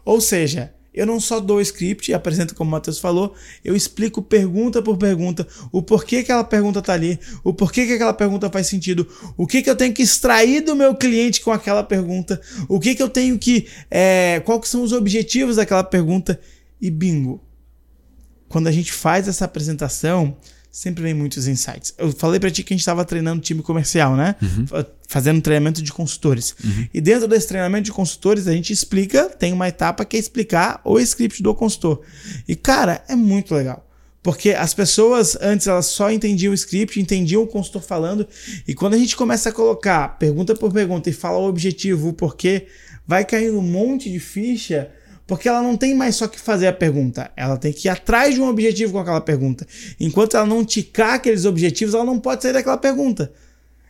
Ou 0.05 0.21
seja, 0.21 0.73
eu 0.93 1.05
não 1.05 1.19
só 1.19 1.39
dou 1.39 1.57
o 1.57 1.61
script 1.61 2.11
e 2.11 2.13
apresento 2.13 2.53
como 2.53 2.69
o 2.69 2.71
Matheus 2.71 2.99
falou, 2.99 3.33
eu 3.63 3.75
explico 3.75 4.21
pergunta 4.21 4.81
por 4.81 4.97
pergunta 4.97 5.47
o 5.71 5.81
porquê 5.81 6.17
que 6.17 6.31
aquela 6.31 6.43
pergunta 6.43 6.79
está 6.79 6.93
ali, 6.93 7.19
o 7.43 7.53
porquê 7.53 7.85
que 7.85 7.93
aquela 7.93 8.13
pergunta 8.13 8.49
faz 8.49 8.67
sentido, 8.67 9.07
o 9.35 9.47
que, 9.47 9.61
que 9.61 9.69
eu 9.69 9.75
tenho 9.75 9.93
que 9.93 10.03
extrair 10.03 10.61
do 10.61 10.75
meu 10.75 10.95
cliente 10.95 11.41
com 11.41 11.51
aquela 11.51 11.83
pergunta, 11.83 12.39
o 12.69 12.79
que, 12.79 12.95
que 12.95 13.01
eu 13.01 13.09
tenho 13.09 13.39
que. 13.39 13.67
É, 13.89 14.41
quais 14.45 14.67
são 14.67 14.83
os 14.83 14.91
objetivos 14.91 15.55
daquela 15.55 15.83
pergunta 15.83 16.39
e 16.79 16.91
bingo. 16.91 17.41
Quando 18.47 18.67
a 18.67 18.71
gente 18.71 18.93
faz 18.93 19.27
essa 19.27 19.45
apresentação, 19.45 20.37
sempre 20.73 21.03
vem 21.03 21.13
muitos 21.13 21.47
insights. 21.47 21.93
Eu 21.99 22.11
falei 22.11 22.39
pra 22.39 22.49
ti 22.49 22.63
que 22.63 22.73
a 22.73 22.75
gente 22.75 22.81
estava 22.81 23.05
treinando 23.05 23.39
time 23.43 23.61
comercial, 23.61 24.15
né? 24.15 24.35
Fa- 24.67 24.85
Fazendo 25.07 25.39
treinamento 25.39 25.79
de 25.83 25.93
consultores. 25.93 26.55
E 26.91 26.99
dentro 26.99 27.27
desse 27.27 27.47
treinamento 27.47 27.83
de 27.85 27.91
consultores, 27.91 28.47
a 28.47 28.51
gente 28.51 28.73
explica, 28.73 29.25
tem 29.29 29.53
uma 29.53 29.67
etapa 29.67 30.03
que 30.03 30.17
é 30.17 30.19
explicar 30.19 30.81
o 30.83 30.99
script 30.99 31.43
do 31.43 31.53
consultor. 31.53 32.01
E 32.47 32.55
cara, 32.55 33.03
é 33.07 33.15
muito 33.15 33.53
legal. 33.53 33.87
Porque 34.23 34.51
as 34.51 34.73
pessoas 34.73 35.37
antes 35.39 35.67
elas 35.67 35.85
só 35.85 36.09
entendiam 36.09 36.49
o 36.51 36.55
script, 36.55 36.99
entendiam 36.99 37.43
o 37.43 37.47
consultor 37.47 37.83
falando, 37.83 38.25
e 38.67 38.73
quando 38.73 38.95
a 38.95 38.97
gente 38.97 39.15
começa 39.15 39.49
a 39.49 39.51
colocar 39.51 40.17
pergunta 40.17 40.55
por 40.55 40.73
pergunta 40.73 41.09
e 41.09 41.13
fala 41.13 41.37
o 41.37 41.47
objetivo, 41.47 42.07
o 42.07 42.13
porquê, 42.13 42.65
vai 43.05 43.23
caindo 43.23 43.59
um 43.59 43.61
monte 43.61 44.09
de 44.11 44.19
ficha 44.19 44.89
porque 45.25 45.47
ela 45.47 45.61
não 45.61 45.77
tem 45.77 45.93
mais 45.93 46.15
só 46.15 46.27
que 46.27 46.39
fazer 46.39 46.67
a 46.67 46.73
pergunta, 46.73 47.31
ela 47.35 47.57
tem 47.57 47.71
que 47.71 47.87
ir 47.87 47.91
atrás 47.91 48.35
de 48.35 48.41
um 48.41 48.47
objetivo 48.47 48.93
com 48.93 48.99
aquela 48.99 49.21
pergunta. 49.21 49.65
Enquanto 49.99 50.35
ela 50.35 50.45
não 50.45 50.65
ticar 50.65 51.15
aqueles 51.15 51.45
objetivos, 51.45 51.93
ela 51.93 52.03
não 52.03 52.19
pode 52.19 52.43
sair 52.43 52.53
daquela 52.53 52.77
pergunta. 52.77 53.31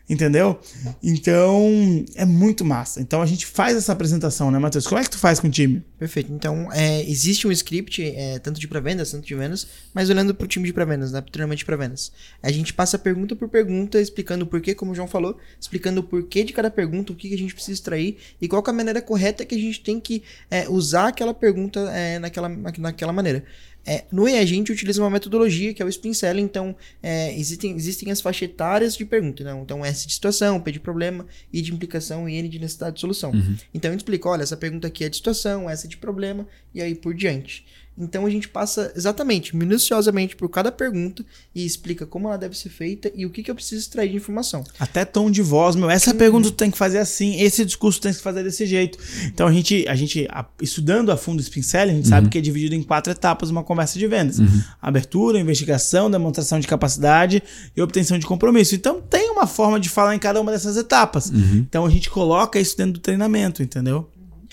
Entendeu? 0.08 0.60
Então, 1.02 2.04
é 2.14 2.26
muito 2.26 2.62
massa. 2.62 3.00
Então 3.00 3.22
a 3.22 3.26
gente 3.26 3.46
faz 3.46 3.74
essa 3.74 3.90
apresentação, 3.90 4.50
né, 4.50 4.58
Matheus? 4.58 4.86
Como 4.86 5.00
é 5.00 5.04
que 5.04 5.08
tu 5.08 5.18
faz 5.18 5.40
com 5.40 5.48
o 5.48 5.50
time? 5.50 5.82
Perfeito. 5.98 6.30
Então, 6.30 6.70
é, 6.72 7.02
existe 7.08 7.46
um 7.46 7.52
script, 7.52 8.02
é, 8.02 8.38
tanto 8.38 8.60
de 8.60 8.68
pré-vendas, 8.68 9.12
tanto 9.12 9.26
de 9.26 9.34
vendas, 9.34 9.66
mas 9.94 10.10
olhando 10.10 10.34
para 10.34 10.44
o 10.44 10.48
time 10.48 10.66
de 10.66 10.74
pré-vendas, 10.74 11.12
né? 11.12 11.22
Treinamento 11.22 11.60
de 11.60 11.64
pré-vendas. 11.64 12.12
A 12.42 12.52
gente 12.52 12.74
passa 12.74 12.98
pergunta 12.98 13.34
por 13.34 13.48
pergunta, 13.48 13.98
explicando 13.98 14.44
o 14.44 14.46
porquê, 14.46 14.74
como 14.74 14.92
o 14.92 14.94
João 14.94 15.08
falou, 15.08 15.38
explicando 15.58 16.00
o 16.00 16.04
porquê 16.04 16.44
de 16.44 16.52
cada 16.52 16.70
pergunta, 16.70 17.10
o 17.10 17.16
que, 17.16 17.30
que 17.30 17.34
a 17.34 17.38
gente 17.38 17.54
precisa 17.54 17.72
extrair 17.72 18.18
e 18.40 18.46
qual 18.46 18.62
é 18.66 18.70
a 18.70 18.72
maneira 18.74 19.00
correta 19.00 19.44
que 19.46 19.54
a 19.54 19.58
gente 19.58 19.80
tem 19.80 19.98
que 19.98 20.22
é, 20.50 20.68
usar 20.68 21.08
aquela 21.08 21.32
pergunta 21.32 21.80
é, 21.94 22.18
naquela, 22.18 22.48
naquela 22.48 23.12
maneira. 23.12 23.42
É, 23.86 24.04
no 24.10 24.26
EA, 24.26 24.40
a 24.40 24.44
gente 24.44 24.72
utiliza 24.72 25.02
uma 25.02 25.10
metodologia 25.10 25.74
que 25.74 25.82
é 25.82 25.84
o 25.84 25.88
Spin 25.88 26.14
Selling, 26.14 26.42
então 26.42 26.74
é, 27.02 27.36
existem, 27.38 27.74
existem 27.76 28.10
as 28.10 28.20
faixas 28.20 28.48
etárias 28.48 28.96
de 28.96 29.04
pergunta. 29.04 29.44
Né? 29.44 29.58
Então, 29.62 29.84
S 29.84 30.06
de 30.06 30.12
situação, 30.12 30.60
P 30.60 30.72
de 30.72 30.80
problema, 30.80 31.26
I 31.52 31.60
de 31.60 31.72
implicação 31.72 32.28
e 32.28 32.36
N 32.36 32.48
de 32.48 32.58
necessidade 32.58 32.94
de 32.96 33.00
solução. 33.00 33.32
Então, 33.72 33.90
a 33.90 33.92
gente 33.92 34.00
explica: 34.00 34.28
olha, 34.28 34.42
essa 34.42 34.56
pergunta 34.56 34.86
aqui 34.86 35.04
é 35.04 35.08
de 35.08 35.16
situação, 35.16 35.68
essa 35.68 35.86
é 35.86 35.88
de 35.88 35.96
problema, 35.96 36.46
e 36.74 36.80
aí 36.80 36.94
por 36.94 37.14
diante. 37.14 37.64
Então, 37.96 38.26
a 38.26 38.30
gente 38.30 38.48
passa 38.48 38.92
exatamente, 38.96 39.54
minuciosamente 39.56 40.34
por 40.34 40.48
cada 40.48 40.72
pergunta 40.72 41.24
e 41.54 41.64
explica 41.64 42.04
como 42.04 42.26
ela 42.28 42.36
deve 42.36 42.56
ser 42.58 42.68
feita 42.68 43.10
e 43.14 43.24
o 43.24 43.30
que, 43.30 43.42
que 43.42 43.50
eu 43.50 43.54
preciso 43.54 43.80
extrair 43.82 44.10
de 44.10 44.16
informação. 44.16 44.64
Até 44.80 45.04
tom 45.04 45.30
de 45.30 45.42
voz, 45.42 45.76
meu. 45.76 45.88
Essa 45.88 46.12
pergunta 46.12 46.48
tu 46.48 46.54
tem 46.54 46.70
que 46.70 46.78
fazer 46.78 46.98
assim, 46.98 47.40
esse 47.40 47.64
discurso 47.64 48.00
tu 48.00 48.02
tem 48.04 48.12
que 48.12 48.20
fazer 48.20 48.42
desse 48.42 48.66
jeito. 48.66 48.98
Então 49.26 49.46
a 49.46 49.52
gente, 49.52 49.84
a 49.88 49.94
gente 49.94 50.26
a- 50.30 50.44
estudando 50.60 51.12
a 51.12 51.16
fundo 51.16 51.38
o 51.38 51.42
Spin 51.42 51.62
Selling, 51.62 51.92
a 51.92 51.96
gente 51.96 52.08
sabe 52.08 52.28
que 52.28 52.38
é 52.38 52.40
dividido 52.40 52.74
em 52.74 52.82
quatro 52.82 53.12
etapas 53.12 53.48
uma 53.50 53.62
conversa 53.62 53.98
de 53.98 54.06
vendas: 54.06 54.38
abertura, 54.82 55.38
investigação, 55.38 56.10
demonstração 56.10 56.58
de 56.60 56.66
capacidade 56.66 57.42
e 57.76 57.80
obtenção 57.82 58.18
de 58.18 58.26
compromisso. 58.26 58.74
Então 58.74 59.00
tem 59.00 59.30
uma 59.30 59.46
forma 59.46 59.78
de 59.78 59.88
falar 59.88 60.14
em 60.14 60.18
cada 60.18 60.40
uma 60.40 60.50
dessas 60.52 60.76
etapas. 60.76 61.30
Então 61.30 61.86
a 61.86 61.90
gente 61.90 62.10
coloca 62.10 62.58
isso 62.58 62.76
dentro 62.76 62.94
do 62.94 63.00
treinamento, 63.00 63.62
entendeu? 63.62 64.08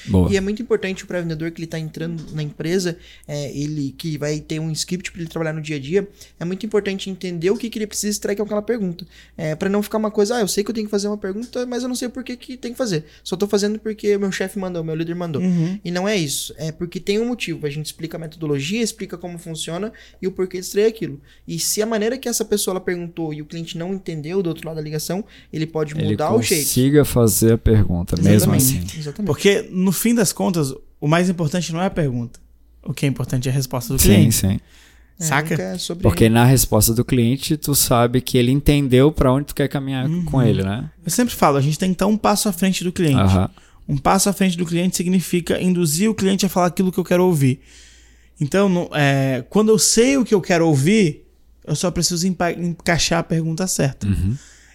Boa. 0.08 0.32
E 0.32 0.38
é 0.38 0.42
muito 0.42 0.62
importante 0.62 1.04
o 1.04 1.08
pré-vendedor 1.08 1.52
que 1.52 1.60
ele 1.60 1.66
está 1.66 1.80
entrando 1.80 2.24
na 2.34 2.42
empresa, 2.44 2.98
é, 3.28 3.52
ele 3.56 3.94
que 3.98 4.18
vai 4.18 4.40
ter 4.40 4.60
um 4.60 4.72
script 4.72 5.12
para 5.12 5.22
ele 5.22 5.30
trabalhar 5.30 5.54
no 5.54 5.62
dia 5.62 5.76
a 5.76 5.80
dia, 5.80 6.08
é 6.40 6.46
muito 6.46 6.66
importante 6.66 7.10
entender 7.10 7.50
o 7.50 7.58
que, 7.58 7.70
que 7.70 7.78
ele 7.80 7.88
precisa 7.88 8.10
extrair 8.10 8.36
com 8.36 8.44
aquela 8.44 8.62
pergunta. 8.62 9.06
É, 9.38 9.56
para 9.56 9.70
não 9.70 9.82
ficar 9.84 9.98
uma 9.98 10.12
coisa, 10.12 10.38
ah, 10.38 10.42
eu 10.42 10.48
sei 10.48 10.64
que 10.64 10.70
eu 10.70 10.74
tenho 10.76 10.88
que 10.88 10.92
fazer 10.92 11.08
uma 11.08 11.18
pergunta, 11.18 11.66
mas 11.66 11.84
eu 11.84 11.90
não 11.90 11.96
sei 11.96 12.10
por 12.10 12.24
que, 12.24 12.36
que 12.36 12.58
tem 12.58 12.72
que 12.72 12.78
fazer. 12.78 13.06
Só 13.24 13.36
tô 13.36 13.48
fazendo 13.48 13.80
porque 13.80 14.18
meu 14.18 14.32
chefe 14.32 14.58
mandou, 14.60 14.84
meu 14.84 14.96
líder 14.96 15.16
mandou. 15.16 15.42
E 15.84 15.92
não 15.92 16.08
é 16.08 16.16
isso. 16.16 16.54
É 16.58 16.72
porque 16.72 17.00
tem 17.00 17.20
um 17.20 17.26
motivo. 17.28 17.66
A 17.66 17.70
gente 17.70 17.86
explica 17.88 18.18
a 18.18 18.20
metodologia, 18.20 18.82
explica 18.82 19.18
como 19.18 19.38
funciona 19.38 19.92
e 20.22 20.28
o 20.28 20.32
porquê 20.32 20.60
de 20.60 20.66
extrair 20.66 20.86
aquilo. 20.86 21.20
E 21.48 21.60
se 21.60 21.82
a 21.82 21.86
maneira 21.86 22.18
que 22.18 22.28
essa 22.30 22.44
pessoa 22.46 22.74
ela 22.74 22.82
perguntou 22.82 23.34
e 23.34 23.42
o 23.42 23.46
cliente 23.46 23.78
não 23.78 23.94
entendeu 23.94 24.42
do 24.42 24.48
outro 24.48 24.68
lado 24.68 24.78
da 24.78 24.82
ligação, 24.82 25.24
ele 25.52 25.66
pode 25.66 25.94
Ele 25.96 26.10
mudar 26.12 26.34
o 26.34 26.42
jeito. 26.42 26.64
consiga 26.64 27.06
fazer 27.06 27.54
a 27.54 27.58
pergunta, 27.58 28.16
mesmo 28.18 28.54
Exatamente. 28.54 28.88
assim. 28.88 29.00
Exatamente. 29.00 29.28
Porque 29.28 29.68
no 29.72 29.91
fim 29.92 30.14
das 30.16 30.32
contas, 30.34 30.74
o 31.00 31.08
mais 31.08 31.30
importante 31.30 31.72
não 31.74 31.82
é 31.82 31.86
a 31.86 31.90
pergunta. 31.90 32.40
O 32.84 32.94
que 32.94 33.06
é 33.06 33.10
importante 33.10 33.48
é 33.48 33.52
a 33.52 33.54
resposta 33.56 33.94
do 33.94 34.00
Sim, 34.02 34.08
cliente. 34.08 34.36
sim. 34.36 34.60
É, 35.20 35.24
Saca? 35.24 35.54
é 35.62 35.78
sobre 35.78 36.02
Porque 36.02 36.28
na 36.30 36.46
resposta 36.46 36.94
do 36.96 37.06
cliente, 37.06 37.56
tu 37.56 37.76
sabe 37.76 38.22
que 38.22 38.38
ele 38.40 38.52
entendeu 38.52 39.12
pra 39.12 39.32
onde 39.32 39.46
tu 39.48 39.56
quer 39.56 39.68
caminhar 39.68 40.08
com 40.26 40.42
ele, 40.42 40.64
né? 40.64 40.90
Eu 41.06 41.12
sempre 41.12 41.36
falo, 41.36 41.58
a 41.58 41.62
gente 41.62 41.78
tem 41.78 41.90
que 41.90 41.94
estar 41.96 42.08
um 42.08 42.18
passo 42.18 42.50
à 42.50 42.52
frente 42.52 42.84
do 42.84 42.92
cliente. 42.92 43.20
Aham. 43.20 43.50
Um 43.88 43.98
passo 43.98 44.30
à 44.30 44.34
frente 44.34 44.58
do 44.58 44.66
cliente 44.66 44.96
significa 44.98 45.62
induzir 45.62 46.10
o 46.10 46.16
cliente 46.16 46.46
a 46.46 46.50
falar 46.50 46.68
aquilo 46.68 46.92
que 46.92 46.98
eu 47.00 47.04
quero 47.04 47.24
ouvir. 47.26 47.60
Então, 48.40 48.68
no- 48.68 48.90
é, 48.94 49.44
quando 49.50 49.70
eu 49.70 49.78
sei 49.78 50.18
o 50.18 50.26
que 50.26 50.34
eu 50.34 50.42
quero 50.42 50.66
ouvir, 50.68 51.28
eu 51.66 51.76
só 51.76 51.92
preciso 51.92 52.26
encaixar 52.26 53.20
a 53.20 53.24
pergunta 53.24 53.68
certa. 53.68 54.08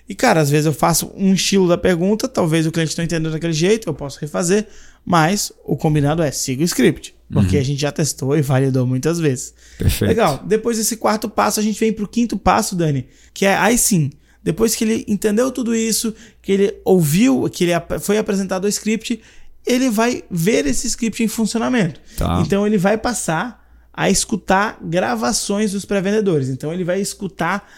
E, 0.09 0.15
cara, 0.15 0.41
às 0.41 0.49
vezes 0.51 0.67
eu 0.67 0.73
faço 0.73 1.11
um 1.17 1.33
estilo 1.35 1.67
da 1.67 1.77
pergunta, 1.77 2.29
talvez 2.29 2.65
o 2.67 2.71
cliente 2.71 2.97
não 2.97 3.05
entenda 3.05 3.29
daquele 3.31 3.53
jeito, 3.53 3.89
eu 3.89 3.95
posso 3.95 4.21
refazer, 4.21 4.69
mas 5.07 5.53
o 5.65 5.77
combinado 5.77 6.21
é 6.21 6.33
siga 6.33 6.63
o 6.63 6.65
script, 6.65 7.15
porque 7.33 7.57
a 7.57 7.63
gente 7.63 7.81
já 7.81 7.93
testou 7.93 8.37
e 8.37 8.43
validou 8.43 8.85
muitas 8.85 9.21
vezes. 9.21 9.55
Perfeito. 9.79 10.09
Legal. 10.09 10.43
Depois 10.45 10.77
desse 10.77 10.97
quarto 10.97 11.29
passo, 11.29 11.61
a 11.61 11.63
gente 11.63 11.79
vem 11.79 11.93
pro 11.93 12.09
quinto 12.09 12.37
passo, 12.37 12.75
Dani, 12.75 13.07
que 13.33 13.47
é 13.47 13.57
aí 13.57 13.79
sim. 13.79 14.11
Depois 14.43 14.75
que 14.75 14.83
ele 14.83 15.05
entendeu 15.07 15.53
tudo 15.53 15.75
isso, 15.75 16.13
que 16.43 16.51
ele 16.51 16.75
ouviu, 16.85 17.49
que 17.49 17.65
ele 17.65 17.73
foi 18.01 18.19
apresentado 18.19 18.65
o 18.65 18.69
script, 18.69 19.21
ele 19.65 19.91
vai 19.91 20.25
ver 20.29 20.67
esse 20.67 20.89
script 20.89 21.23
em 21.23 21.29
funcionamento. 21.29 22.01
Tá. 22.17 22.43
Então 22.45 22.67
ele 22.67 22.79
vai 22.79 22.99
passar 22.99 23.65
a 23.93 24.11
escutar 24.11 24.79
gravações 24.83 25.73
dos 25.73 25.85
pré-vendedores. 25.85 26.49
Então 26.49 26.73
ele 26.73 26.85
vai 26.85 27.01
escutar 27.01 27.69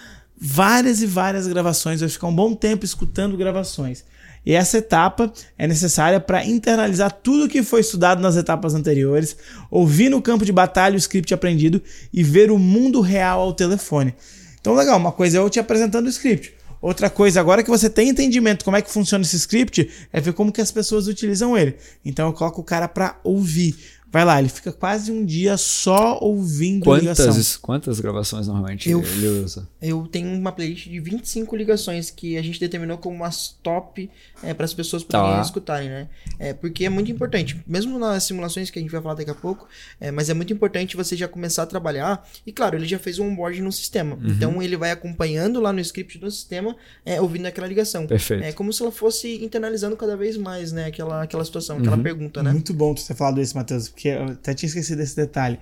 várias 0.40 1.02
e 1.02 1.06
várias 1.06 1.46
gravações, 1.46 2.00
vai 2.00 2.08
ficar 2.08 2.28
um 2.28 2.34
bom 2.34 2.54
tempo 2.54 2.84
escutando 2.84 3.36
gravações. 3.36 4.04
E 4.46 4.54
essa 4.54 4.78
etapa 4.78 5.32
é 5.58 5.66
necessária 5.66 6.20
para 6.20 6.44
internalizar 6.44 7.12
tudo 7.12 7.48
que 7.48 7.62
foi 7.62 7.80
estudado 7.80 8.22
nas 8.22 8.36
etapas 8.36 8.74
anteriores, 8.74 9.36
ouvir 9.70 10.08
no 10.08 10.22
campo 10.22 10.44
de 10.44 10.52
batalha 10.52 10.94
o 10.94 10.98
script 10.98 11.34
aprendido 11.34 11.82
e 12.12 12.22
ver 12.22 12.50
o 12.50 12.58
mundo 12.58 13.00
real 13.00 13.40
ao 13.40 13.52
telefone. 13.52 14.14
Então, 14.60 14.74
legal, 14.74 14.96
uma 14.96 15.12
coisa 15.12 15.38
é 15.38 15.40
eu 15.40 15.50
te 15.50 15.60
apresentando 15.60 16.06
o 16.06 16.10
script. 16.10 16.54
Outra 16.80 17.10
coisa, 17.10 17.40
agora 17.40 17.62
que 17.62 17.70
você 17.70 17.90
tem 17.90 18.08
entendimento 18.08 18.64
como 18.64 18.76
é 18.76 18.82
que 18.82 18.90
funciona 18.90 19.24
esse 19.24 19.36
script, 19.36 19.90
é 20.12 20.20
ver 20.20 20.32
como 20.32 20.52
que 20.52 20.60
as 20.60 20.70
pessoas 20.70 21.08
utilizam 21.08 21.56
ele. 21.58 21.76
Então 22.04 22.28
eu 22.28 22.32
coloco 22.32 22.60
o 22.60 22.64
cara 22.64 22.86
para 22.86 23.18
ouvir. 23.24 23.76
Vai 24.10 24.24
lá, 24.24 24.38
ele 24.38 24.48
fica 24.48 24.72
quase 24.72 25.12
um 25.12 25.24
dia 25.24 25.56
só 25.58 26.18
ouvindo 26.22 26.94
ligação. 26.96 27.26
Quantas, 27.26 27.56
quantas 27.56 28.00
gravações 28.00 28.46
normalmente 28.46 28.88
Eu- 28.88 29.02
ele 29.02 29.26
usa? 29.44 29.68
Eu 29.82 30.06
tenho 30.10 30.28
uma 30.34 30.50
playlist 30.50 30.88
de 30.88 30.98
25 30.98 31.54
ligações 31.54 32.10
que 32.10 32.38
a 32.38 32.42
gente 32.42 32.58
determinou 32.58 32.96
como 32.96 33.22
as 33.24 33.48
top 33.62 34.10
para 34.56 34.64
as 34.64 34.72
pessoas 34.72 35.04
poderem 35.04 35.36
Tá. 35.36 35.42
escutarem, 35.42 35.88
né? 35.90 36.08
É, 36.38 36.54
porque 36.54 36.86
é 36.86 36.88
muito 36.88 37.10
importante, 37.10 37.62
mesmo 37.66 37.98
nas 37.98 38.24
simulações 38.24 38.70
que 38.70 38.78
a 38.78 38.82
gente 38.82 38.90
vai 38.90 39.02
falar 39.02 39.14
daqui 39.14 39.30
a 39.30 39.34
pouco, 39.34 39.68
é, 40.00 40.10
mas 40.10 40.30
é 40.30 40.34
muito 40.34 40.52
importante 40.52 40.96
você 40.96 41.14
já 41.14 41.28
começar 41.28 41.64
a 41.64 41.66
trabalhar. 41.66 42.26
E 42.46 42.52
claro, 42.52 42.76
ele 42.76 42.86
já 42.86 42.98
fez 42.98 43.18
um 43.18 43.28
onboarding 43.28 43.60
no 43.60 43.70
sistema. 43.72 44.14
Uhum. 44.16 44.28
Então 44.30 44.62
ele 44.62 44.76
vai 44.76 44.90
acompanhando 44.90 45.60
lá 45.60 45.72
no 45.72 45.80
script 45.80 46.16
do 46.18 46.30
sistema, 46.30 46.74
é, 47.04 47.20
ouvindo 47.20 47.44
aquela 47.46 47.66
ligação. 47.66 48.06
Perfeito. 48.06 48.42
É 48.44 48.52
como 48.52 48.72
se 48.72 48.80
ela 48.82 48.90
fosse 48.92 49.44
internalizando 49.44 49.96
cada 49.96 50.16
vez 50.16 50.36
mais, 50.38 50.72
né? 50.72 50.86
Aquela, 50.86 51.22
aquela 51.22 51.44
situação, 51.44 51.76
Uhum. 51.76 51.82
aquela 51.82 51.98
pergunta, 51.98 52.42
né? 52.42 52.52
Muito 52.52 52.72
bom 52.72 52.94
tu 52.94 53.04
ter 53.06 53.14
falado 53.14 53.40
isso, 53.40 53.56
Matheus, 53.56 53.88
porque 53.98 54.08
eu 54.10 54.24
até 54.26 54.54
tinha 54.54 54.68
esquecido 54.68 54.98
desse 54.98 55.16
detalhe. 55.16 55.58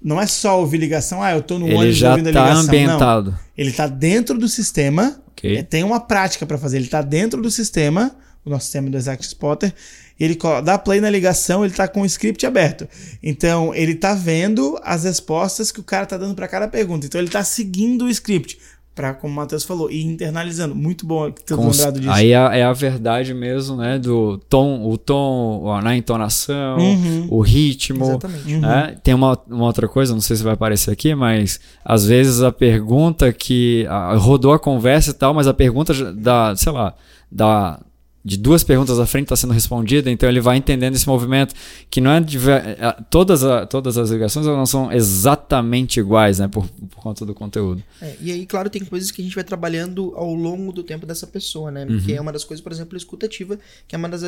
não 0.00 0.20
é 0.20 0.26
só 0.28 0.60
ouvir 0.60 0.78
ligação, 0.78 1.20
ah, 1.22 1.32
eu 1.32 1.42
tô 1.42 1.58
no 1.58 1.66
Ele 1.66 1.74
ônibus 1.74 1.96
já 1.96 2.10
ouvindo 2.12 2.28
a 2.28 2.32
tá 2.32 2.40
ligação. 2.42 2.62
Não. 2.62 2.68
ambientado. 2.68 3.38
Ele 3.58 3.72
tá 3.72 3.86
dentro 3.88 4.38
do 4.38 4.46
sistema, 4.48 5.20
Ok. 5.32 5.56
é, 5.56 5.62
tem 5.64 5.82
uma 5.82 5.98
prática 5.98 6.46
para 6.46 6.56
fazer. 6.56 6.76
Ele 6.76 6.86
tá 6.86 7.02
dentro 7.02 7.42
do 7.42 7.50
sistema, 7.50 8.14
o 8.44 8.50
nosso 8.50 8.64
sistema 8.66 8.88
do 8.90 8.96
Exact 8.96 9.26
Spotter, 9.26 9.72
e 10.20 10.24
ele 10.24 10.38
dá 10.64 10.78
play 10.78 11.00
na 11.00 11.10
ligação, 11.10 11.64
ele 11.64 11.74
tá 11.74 11.88
com 11.88 12.02
o 12.02 12.06
script 12.06 12.46
aberto. 12.46 12.86
Então, 13.20 13.74
ele 13.74 13.94
tá 13.96 14.14
vendo 14.14 14.78
as 14.84 15.02
respostas 15.02 15.72
que 15.72 15.80
o 15.80 15.84
cara 15.84 16.06
tá 16.06 16.16
dando 16.16 16.34
para 16.36 16.46
cada 16.46 16.68
pergunta. 16.68 17.06
Então, 17.06 17.20
ele 17.20 17.30
tá 17.30 17.42
seguindo 17.42 18.04
o 18.04 18.10
script, 18.10 18.56
para 18.94 19.12
como 19.14 19.32
o 19.32 19.36
Matheus 19.36 19.64
falou, 19.64 19.90
e 19.90 20.02
internalizando. 20.04 20.74
Muito 20.74 21.04
bom 21.04 21.30
ter 21.30 21.56
Cons- 21.56 21.78
lembrado 21.78 21.98
disso. 22.00 22.12
Aí 22.12 22.32
é, 22.32 22.58
é 22.60 22.62
a 22.64 22.72
verdade 22.72 23.34
mesmo, 23.34 23.76
né? 23.76 23.98
Do 23.98 24.38
tom, 24.48 24.88
o 24.88 24.96
tom, 24.96 25.68
a- 25.72 25.82
na 25.82 25.96
entonação, 25.96 26.78
Uhum. 26.78 27.26
o 27.30 27.40
ritmo. 27.40 28.04
Exatamente. 28.04 28.56
né? 28.58 28.96
Tem 29.02 29.12
uma, 29.14 29.38
uma 29.48 29.64
outra 29.66 29.88
coisa, 29.88 30.12
não 30.14 30.20
sei 30.20 30.36
se 30.36 30.42
vai 30.44 30.54
aparecer 30.54 30.90
aqui, 30.92 31.14
mas 31.14 31.58
às 31.84 32.06
vezes 32.06 32.42
a 32.42 32.52
pergunta 32.52 33.32
que 33.32 33.86
a- 33.88 34.14
rodou 34.16 34.52
a 34.52 34.58
conversa 34.58 35.10
e 35.10 35.14
tal, 35.14 35.34
mas 35.34 35.46
a 35.48 35.54
pergunta 35.54 35.92
da, 36.12 36.54
sei 36.56 36.72
lá, 36.72 36.94
da 37.30 37.80
de 38.24 38.38
duas 38.38 38.64
perguntas 38.64 38.98
à 38.98 39.04
frente 39.06 39.24
está 39.24 39.36
sendo 39.36 39.52
respondida, 39.52 40.10
então 40.10 40.26
ele 40.28 40.40
vai 40.40 40.56
entendendo 40.56 40.94
esse 40.94 41.06
movimento 41.06 41.54
que 41.90 42.00
não 42.00 42.10
é 42.10 42.16
é, 42.18 42.96
todas, 43.10 43.44
a- 43.44 43.66
todas 43.66 43.98
as 43.98 44.10
ligações 44.10 44.46
não 44.46 44.64
são 44.64 44.90
exatamente 44.90 46.00
iguais, 46.00 46.38
né, 46.38 46.48
por, 46.48 46.66
por 46.66 47.02
conta 47.02 47.26
do 47.26 47.34
conteúdo. 47.34 47.82
É, 48.00 48.16
e 48.20 48.32
aí, 48.32 48.46
claro, 48.46 48.70
tem 48.70 48.82
coisas 48.84 49.10
que 49.10 49.20
a 49.20 49.24
gente 49.24 49.34
vai 49.34 49.44
trabalhando 49.44 50.14
ao 50.16 50.32
longo 50.34 50.72
do 50.72 50.82
tempo 50.82 51.04
dessa 51.04 51.26
pessoa, 51.26 51.70
né? 51.70 51.84
Uhum. 51.84 52.00
Que 52.00 52.14
é 52.14 52.20
uma 52.20 52.32
das 52.32 52.44
coisas, 52.44 52.62
por 52.62 52.72
exemplo, 52.72 52.94
a 52.94 52.98
escutativa, 52.98 53.58
que 53.86 53.94
é 53.94 53.98
uma 53.98 54.08
das, 54.08 54.22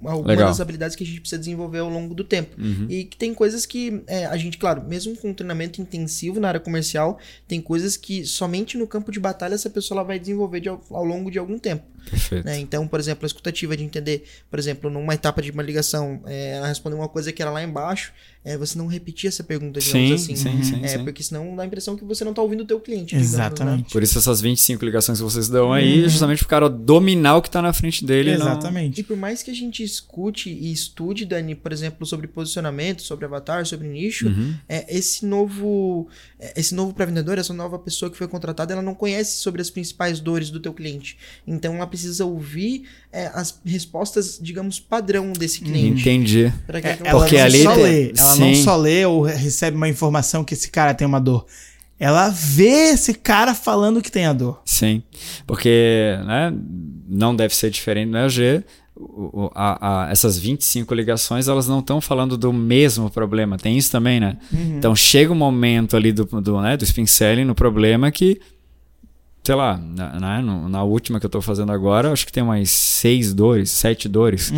uma 0.00 0.22
das 0.34 0.60
habilidades 0.60 0.96
que 0.96 1.04
a 1.04 1.06
gente 1.06 1.20
precisa 1.20 1.38
desenvolver 1.38 1.80
ao 1.80 1.90
longo 1.90 2.14
do 2.14 2.24
tempo. 2.24 2.58
Uhum. 2.58 2.86
E 2.88 3.04
que 3.04 3.16
tem 3.16 3.34
coisas 3.34 3.66
que 3.66 4.02
é, 4.06 4.26
a 4.26 4.36
gente, 4.36 4.56
claro, 4.56 4.82
mesmo 4.86 5.14
com 5.16 5.30
um 5.30 5.34
treinamento 5.34 5.80
intensivo 5.80 6.40
na 6.40 6.48
área 6.48 6.60
comercial, 6.60 7.18
tem 7.46 7.60
coisas 7.60 7.96
que 7.96 8.24
somente 8.24 8.78
no 8.78 8.86
campo 8.86 9.12
de 9.12 9.20
batalha 9.20 9.54
essa 9.54 9.68
pessoa 9.68 9.98
ela 9.98 10.06
vai 10.06 10.18
desenvolver 10.18 10.60
de 10.60 10.68
ao, 10.68 10.82
ao 10.90 11.04
longo 11.04 11.30
de 11.30 11.38
algum 11.38 11.58
tempo. 11.58 11.82
Perfeito. 12.10 12.44
né? 12.44 12.58
Então, 12.58 12.86
por 12.86 12.98
exemplo, 13.00 13.24
a 13.24 13.26
escutativa 13.26 13.76
de 13.76 13.82
entender, 13.84 14.24
por 14.50 14.58
exemplo, 14.58 14.90
numa 14.90 15.14
etapa 15.14 15.40
de 15.42 15.50
uma 15.50 15.62
ligação, 15.62 16.20
é, 16.26 16.52
ela 16.56 16.66
respondeu 16.68 16.98
uma 16.98 17.08
coisa 17.08 17.32
que 17.32 17.40
era 17.42 17.50
lá 17.50 17.62
embaixo, 17.62 18.12
é, 18.44 18.56
você 18.56 18.76
não 18.76 18.86
repetir 18.88 19.28
essa 19.28 19.44
pergunta, 19.44 19.78
digamos 19.80 20.20
Sim, 20.22 20.32
assim. 20.34 20.36
sim, 20.36 20.62
sim, 20.64 20.84
é, 20.84 20.88
sim. 20.88 21.04
porque 21.04 21.22
senão 21.22 21.54
dá 21.54 21.62
a 21.62 21.66
impressão 21.66 21.96
que 21.96 22.04
você 22.04 22.24
não 22.24 22.34
tá 22.34 22.42
ouvindo 22.42 22.62
o 22.62 22.66
teu 22.66 22.80
cliente. 22.80 23.14
digamos, 23.14 23.32
né? 23.32 23.38
Exatamente. 23.46 23.92
Por 23.92 24.02
isso 24.02 24.18
essas 24.18 24.40
25 24.40 24.84
ligações 24.84 25.18
que 25.18 25.24
vocês 25.24 25.48
dão 25.48 25.72
aí, 25.72 26.02
justamente 26.08 26.38
pro 26.40 26.48
cara 26.48 26.68
dominar 26.68 27.36
o 27.36 27.42
que 27.42 27.50
tá 27.50 27.62
na 27.62 27.72
frente 27.72 28.04
dele. 28.04 28.32
e 28.32 28.36
não- 28.38 28.46
Exatamente. 28.46 29.00
E 29.00 29.04
por 29.04 29.16
mais 29.16 29.42
que 29.42 29.50
a 29.50 29.54
gente 29.54 29.82
escute 29.82 30.50
e 30.50 30.72
estude, 30.72 31.24
Dani, 31.24 31.54
por 31.54 31.72
exemplo, 31.72 32.04
sobre 32.04 32.26
posicionamento, 32.26 33.02
sobre 33.02 33.24
avatar, 33.26 33.64
sobre 33.64 33.86
nicho, 33.88 34.26
Uhum. 34.26 34.54
é, 34.68 34.96
esse 34.96 35.24
novo 35.24 36.08
é, 36.40 36.52
esse 36.58 36.74
novo 36.74 36.92
pré-vendedor, 36.92 37.38
essa 37.38 37.52
nova 37.54 37.78
pessoa 37.78 38.10
que 38.10 38.16
foi 38.16 38.26
contratada, 38.26 38.72
ela 38.72 38.82
não 38.82 38.94
conhece 38.94 39.36
sobre 39.36 39.62
as 39.62 39.70
principais 39.70 40.18
dores 40.20 40.50
do 40.50 40.58
teu 40.58 40.72
cliente. 40.74 41.16
Então 41.46 41.76
ela 41.76 41.86
precisa 41.92 42.24
ouvir 42.24 42.84
é, 43.12 43.26
as 43.34 43.60
respostas, 43.64 44.38
digamos, 44.40 44.80
padrão 44.80 45.32
desse 45.32 45.60
cliente. 45.60 46.00
Entendi. 46.00 46.52
Que 46.66 46.86
É, 46.88 46.98
ela 47.04 47.20
Porque 47.20 47.36
não 47.36 47.44
ali 47.44 47.62
só 47.62 47.74
tem- 47.74 47.82
lê, 47.84 48.12
ela 48.16 48.36
não 48.36 48.54
Sim. 48.54 48.62
só 48.62 48.76
lê 48.76 49.04
ou 49.06 49.22
recebe 49.22 49.76
uma 49.76 49.88
informação 49.88 50.42
que 50.42 50.54
esse 50.54 50.70
cara 50.70 50.94
tem 50.94 51.06
uma 51.06 51.20
dor. 51.20 51.46
Ela 52.00 52.30
vê 52.30 52.90
esse 52.94 53.14
cara 53.14 53.54
falando 53.54 54.02
que 54.02 54.10
tem 54.10 54.26
a 54.26 54.32
dor. 54.32 54.60
Sim, 54.64 55.02
porque 55.46 56.16
né, 56.26 56.52
não 57.08 57.36
deve 57.36 57.54
ser 57.54 57.70
diferente 57.70 58.08
no 58.10 58.18
EG. 58.18 58.64
O- 58.94 59.50
a- 59.54 60.04
a- 60.06 60.10
essas 60.10 60.36
25 60.38 60.94
ligações, 60.94 61.48
elas 61.48 61.66
não 61.66 61.78
estão 61.80 62.00
falando 62.00 62.36
do 62.36 62.52
mesmo 62.52 63.08
problema. 63.10 63.56
Tem 63.56 63.76
isso 63.78 63.90
também, 63.90 64.20
né? 64.20 64.36
Então 64.52 64.94
chega 64.94 65.32
um 65.32 65.36
momento 65.36 65.96
ali 65.96 66.12
do, 66.12 66.24
do, 66.24 66.60
né, 66.60 66.76
do 66.76 66.84
spin 66.84 67.06
selling 67.06 67.44
no 67.44 67.54
problema 67.54 68.10
que, 68.10 68.38
sei 69.42 69.54
lá, 69.54 69.76
na, 69.76 70.20
na, 70.20 70.42
no- 70.42 70.68
na 70.68 70.82
última 70.84 71.18
que 71.18 71.26
eu 71.26 71.30
tô 71.30 71.40
fazendo 71.42 71.72
agora, 71.72 72.12
acho 72.12 72.24
que 72.26 72.32
tem 72.32 72.42
umas 72.42 72.70
seis 72.70 73.32
dores, 73.34 73.70
sete 73.70 74.08
dores. 74.08 74.52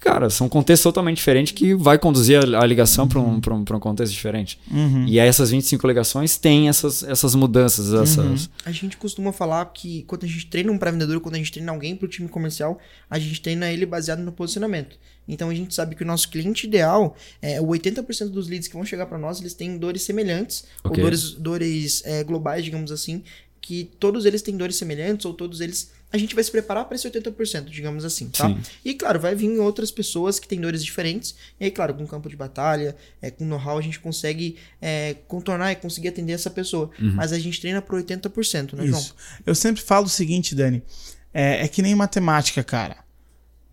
Cara, 0.00 0.28
são 0.28 0.48
contextos 0.48 0.82
totalmente 0.82 1.18
diferentes 1.18 1.52
que 1.52 1.76
vai 1.76 1.96
conduzir 1.96 2.36
a, 2.36 2.60
a 2.60 2.66
ligação 2.66 3.06
para 3.06 3.20
um, 3.20 3.40
pra 3.40 3.54
um, 3.54 3.64
pra 3.64 3.76
um 3.76 3.80
contexto 3.80 4.12
diferente. 4.12 4.58
Uhum. 4.68 5.06
E 5.06 5.20
aí 5.20 5.28
essas 5.28 5.50
25 5.52 5.86
ligações 5.86 6.36
têm 6.36 6.68
essas, 6.68 7.04
essas 7.04 7.36
mudanças, 7.36 7.94
essas... 7.94 8.50
A 8.66 8.72
gente 8.72 8.96
costuma 8.96 9.30
falar 9.32 9.64
que 9.66 10.02
quando 10.08 10.24
a 10.24 10.26
gente 10.26 10.46
treina 10.48 10.72
um 10.72 10.76
pré-vendedor, 10.78 11.20
quando 11.20 11.36
a 11.36 11.38
gente 11.38 11.52
treina 11.52 11.70
alguém 11.70 11.94
para 11.94 12.06
o 12.06 12.08
time 12.08 12.28
comercial, 12.28 12.80
a 13.08 13.16
gente 13.16 13.40
treina 13.40 13.70
ele 13.70 13.86
baseado 13.86 14.18
no 14.18 14.32
posicionamento. 14.32 14.98
Então 15.28 15.48
a 15.50 15.54
gente 15.54 15.72
sabe 15.72 15.94
que 15.94 16.02
o 16.02 16.06
nosso 16.06 16.28
cliente 16.30 16.66
ideal, 16.66 17.14
é, 17.40 17.60
o 17.60 17.66
80% 17.68 18.30
dos 18.30 18.48
leads 18.48 18.66
que 18.66 18.74
vão 18.74 18.84
chegar 18.84 19.06
para 19.06 19.18
nós, 19.18 19.38
eles 19.38 19.54
têm 19.54 19.78
dores 19.78 20.02
semelhantes, 20.02 20.64
Ok. 20.82 20.98
ou 20.98 21.04
dores, 21.04 21.30
dores 21.34 22.02
é, 22.04 22.24
globais, 22.24 22.64
digamos 22.64 22.90
assim, 22.90 23.22
que 23.62 23.88
todos 24.00 24.26
eles 24.26 24.42
têm 24.42 24.56
dores 24.56 24.76
semelhantes, 24.76 25.24
ou 25.24 25.32
todos 25.32 25.60
eles. 25.60 25.92
A 26.12 26.18
gente 26.18 26.34
vai 26.34 26.42
se 26.42 26.50
preparar 26.50 26.84
para 26.84 26.96
esse 26.96 27.08
80%, 27.08 27.66
digamos 27.70 28.04
assim, 28.04 28.28
tá? 28.28 28.48
Sim. 28.48 28.58
E 28.84 28.92
claro, 28.92 29.18
vai 29.20 29.34
vir 29.34 29.56
outras 29.60 29.90
pessoas 29.90 30.38
que 30.38 30.46
têm 30.46 30.60
dores 30.60 30.84
diferentes. 30.84 31.34
E 31.58 31.64
aí, 31.64 31.70
claro, 31.70 31.94
com 31.94 32.06
campo 32.06 32.28
de 32.28 32.36
batalha, 32.36 32.94
é, 33.22 33.30
com 33.30 33.46
know-how, 33.46 33.78
a 33.78 33.80
gente 33.80 34.00
consegue 34.00 34.56
é, 34.80 35.14
contornar 35.28 35.72
e 35.72 35.76
conseguir 35.76 36.08
atender 36.08 36.32
essa 36.32 36.50
pessoa. 36.50 36.90
Mas 36.98 37.32
a 37.32 37.38
gente 37.38 37.60
treina 37.60 37.80
pro 37.80 37.96
80%, 37.96 38.74
né, 38.74 38.86
João? 38.86 39.00
Isso. 39.00 39.14
Eu 39.46 39.54
sempre 39.54 39.80
falo 39.80 40.06
o 40.06 40.10
seguinte, 40.10 40.54
Dani. 40.54 40.82
É, 41.32 41.64
é 41.64 41.68
que 41.68 41.80
nem 41.80 41.94
matemática, 41.94 42.62
cara. 42.62 42.96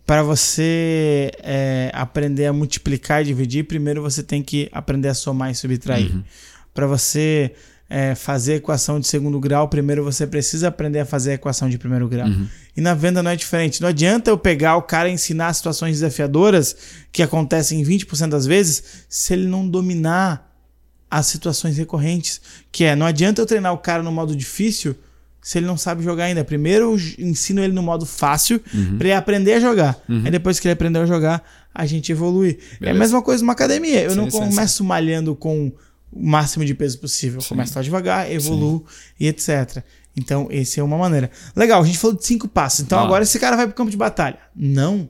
Para 0.05 0.23
você 0.23 1.31
é, 1.39 1.91
aprender 1.93 2.45
a 2.45 2.53
multiplicar 2.53 3.21
e 3.21 3.25
dividir, 3.25 3.65
primeiro 3.65 4.01
você 4.01 4.23
tem 4.23 4.41
que 4.41 4.69
aprender 4.71 5.09
a 5.09 5.13
somar 5.13 5.51
e 5.51 5.55
subtrair. 5.55 6.23
Para 6.73 6.87
você 6.87 7.53
é, 7.89 8.13
fazer 8.13 8.55
equação 8.55 8.99
de 8.99 9.07
segundo 9.07 9.39
grau, 9.39 9.67
primeiro 9.67 10.03
você 10.03 10.27
precisa 10.27 10.67
aprender 10.67 10.99
a 10.99 11.05
fazer 11.05 11.31
a 11.31 11.33
equação 11.33 11.67
de 11.67 11.77
primeiro 11.77 12.07
grau. 12.07 12.27
E 12.77 12.81
na 12.81 12.93
venda 12.93 13.23
não 13.23 13.31
é 13.31 13.35
diferente. 13.35 13.81
Não 13.81 13.89
adianta 13.89 14.29
eu 14.29 14.37
pegar 14.37 14.75
o 14.75 14.83
cara 14.83 15.09
e 15.09 15.11
ensinar 15.11 15.51
situações 15.53 15.99
desafiadoras 15.99 16.75
que 17.11 17.23
acontecem 17.23 17.83
20% 17.83 18.29
das 18.29 18.45
vezes 18.45 18.83
se 19.09 19.33
ele 19.33 19.47
não 19.47 19.67
dominar 19.67 20.47
as 21.09 21.25
situações 21.25 21.77
recorrentes. 21.77 22.39
Que 22.71 22.83
é, 22.83 22.95
não 22.95 23.07
adianta 23.07 23.41
eu 23.41 23.45
treinar 23.45 23.73
o 23.73 23.79
cara 23.79 24.03
no 24.03 24.11
modo 24.11 24.35
difícil 24.35 24.95
se 25.41 25.57
ele 25.57 25.65
não 25.65 25.77
sabe 25.77 26.03
jogar 26.03 26.25
ainda. 26.25 26.43
Primeiro 26.43 26.91
eu 26.91 27.25
ensino 27.25 27.63
ele 27.63 27.73
no 27.73 27.81
modo 27.81 28.05
fácil 28.05 28.61
pra 28.97 29.07
ele 29.07 29.13
aprender 29.13 29.53
a 29.53 29.59
jogar. 29.59 29.97
Aí 30.23 30.29
depois 30.31 30.59
que 30.59 30.67
ele 30.67 30.73
aprendeu 30.73 31.01
a 31.01 31.05
jogar, 31.07 31.43
a 31.73 31.85
gente 31.87 32.11
evolui. 32.11 32.59
É 32.73 32.75
a 32.75 32.79
Beleza. 32.79 32.99
mesma 32.99 33.21
coisa 33.23 33.41
numa 33.41 33.53
academia. 33.53 34.03
Eu 34.03 34.15
não 34.15 34.29
começo 34.29 34.83
malhando 34.83 35.35
com 35.35 35.71
o 36.11 36.25
máximo 36.27 36.65
de 36.65 36.73
peso 36.73 36.99
possível. 36.99 37.41
Sim. 37.41 37.49
começo 37.49 37.75
lá 37.75 37.81
devagar, 37.81 38.31
evoluo 38.31 38.85
e 39.19 39.27
etc. 39.27 39.83
Então, 40.17 40.47
esse 40.51 40.79
é 40.79 40.83
uma 40.83 40.97
maneira. 40.97 41.29
Legal, 41.55 41.81
a 41.81 41.85
gente 41.85 41.97
falou 41.97 42.17
de 42.17 42.25
cinco 42.25 42.47
passos. 42.47 42.81
Então, 42.81 42.99
Ah. 42.99 43.03
agora 43.03 43.23
esse 43.23 43.39
cara 43.39 43.55
vai 43.55 43.67
pro 43.67 43.75
campo 43.75 43.91
de 43.91 43.97
batalha. 43.97 44.37
Não. 44.55 45.07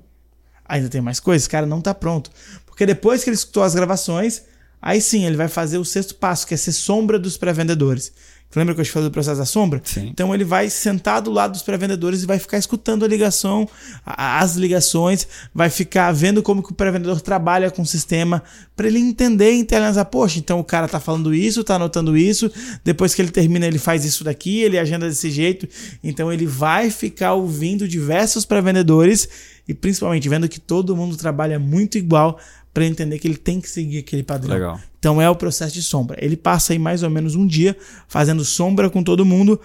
Ainda 0.66 0.88
tem 0.90 1.02
mais 1.02 1.20
coisa. 1.20 1.42
Esse 1.42 1.50
cara 1.50 1.66
não 1.66 1.82
tá 1.82 1.94
pronto. 1.96 2.30
Porque 2.66 2.86
depois 2.86 3.24
que 3.24 3.30
ele 3.30 3.36
escutou 3.36 3.64
as 3.64 3.74
gravações, 3.74 4.44
aí 4.82 5.02
sim 5.02 5.26
ele 5.26 5.36
vai 5.36 5.48
fazer 5.48 5.78
o 5.78 5.86
sexto 5.86 6.16
passo, 6.16 6.46
que 6.46 6.54
é 6.54 6.58
ser 6.58 6.72
sombra 6.74 7.18
dos 7.18 7.38
pré-vendedores. 7.38 8.12
Lembra 8.56 8.74
que 8.74 8.82
eu 8.82 8.86
te 8.86 8.92
falei 8.92 9.08
do 9.08 9.12
processo 9.12 9.38
da 9.38 9.46
sombra? 9.46 9.80
Sim. 9.84 10.08
Então 10.08 10.34
ele 10.34 10.44
vai 10.44 10.72
sentar 10.72 11.22
do 11.22 11.30
lado 11.30 11.52
dos 11.52 11.62
pré-vendedores 11.62 12.24
e 12.24 12.26
vai 12.26 12.40
ficar 12.40 12.58
escutando 12.58 13.06
a 13.06 13.08
ligação, 13.08 13.70
a- 14.04 14.40
as 14.40 14.56
ligações, 14.56 15.28
vai 15.54 15.70
ficar 15.70 16.12
vendo 16.12 16.42
como 16.42 16.64
que 16.64 16.72
o 16.72 16.74
pré-vendedor 16.76 17.22
trabalha 17.22 17.70
com 17.70 17.84
o 17.84 17.86
sistema, 17.86 18.42
para 18.76 18.88
ele 18.88 18.98
entender 18.98 19.52
e 19.52 19.60
internalizar, 19.60 20.06
poxa, 20.06 20.40
então 20.40 20.60
o 20.60 20.64
cara 20.64 20.88
tá 20.88 21.00
falando 21.00 21.32
isso, 21.34 21.64
tá 21.64 21.76
anotando 21.76 22.18
isso, 22.18 22.52
depois 22.84 23.14
que 23.14 23.22
ele 23.22 23.30
termina 23.30 23.68
ele 23.68 23.78
faz 23.78 24.04
isso 24.04 24.24
daqui, 24.24 24.62
ele 24.62 24.80
agenda 24.80 25.08
desse 25.08 25.30
jeito. 25.30 25.68
Então 26.04 26.34
ele 26.34 26.48
vai 26.48 26.90
ficar 26.90 27.34
ouvindo 27.34 27.88
diversos 27.88 28.46
pré-vendedores 28.46 29.30
e 29.68 29.76
principalmente 29.76 30.28
vendo 30.28 30.50
que 30.50 30.60
todo 30.60 30.96
mundo 30.96 31.16
trabalha 31.16 31.60
muito 31.60 32.00
igual 32.00 32.40
para 32.80 32.86
entender 32.86 33.20
que 33.20 33.28
ele 33.28 33.36
tem 33.36 33.60
que 33.60 33.70
seguir 33.70 33.98
aquele 33.98 34.24
padrão. 34.24 34.54
Legal. 34.54 34.80
Então 34.98 35.22
é 35.22 35.30
o 35.30 35.36
processo 35.36 35.74
de 35.74 35.84
sombra. 35.84 36.18
Ele 36.24 36.38
passa 36.38 36.72
aí 36.72 36.80
mais 36.80 37.04
ou 37.04 37.10
menos 37.10 37.36
um 37.36 37.46
dia 37.46 37.76
fazendo 38.08 38.46
sombra 38.46 38.90
com 38.90 39.04
todo 39.04 39.26
mundo, 39.26 39.60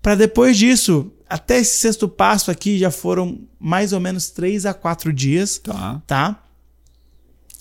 para 0.00 0.14
depois 0.14 0.56
disso, 0.56 1.12
até 1.28 1.58
esse 1.58 1.76
sexto 1.76 2.08
passo 2.08 2.50
aqui 2.50 2.78
já 2.78 2.90
foram 2.90 3.38
mais 3.60 3.92
ou 3.92 4.00
menos 4.00 4.30
três 4.30 4.64
a 4.64 4.72
quatro 4.72 5.12
dias, 5.12 5.58
Tá. 5.58 6.02
tá? 6.06 6.42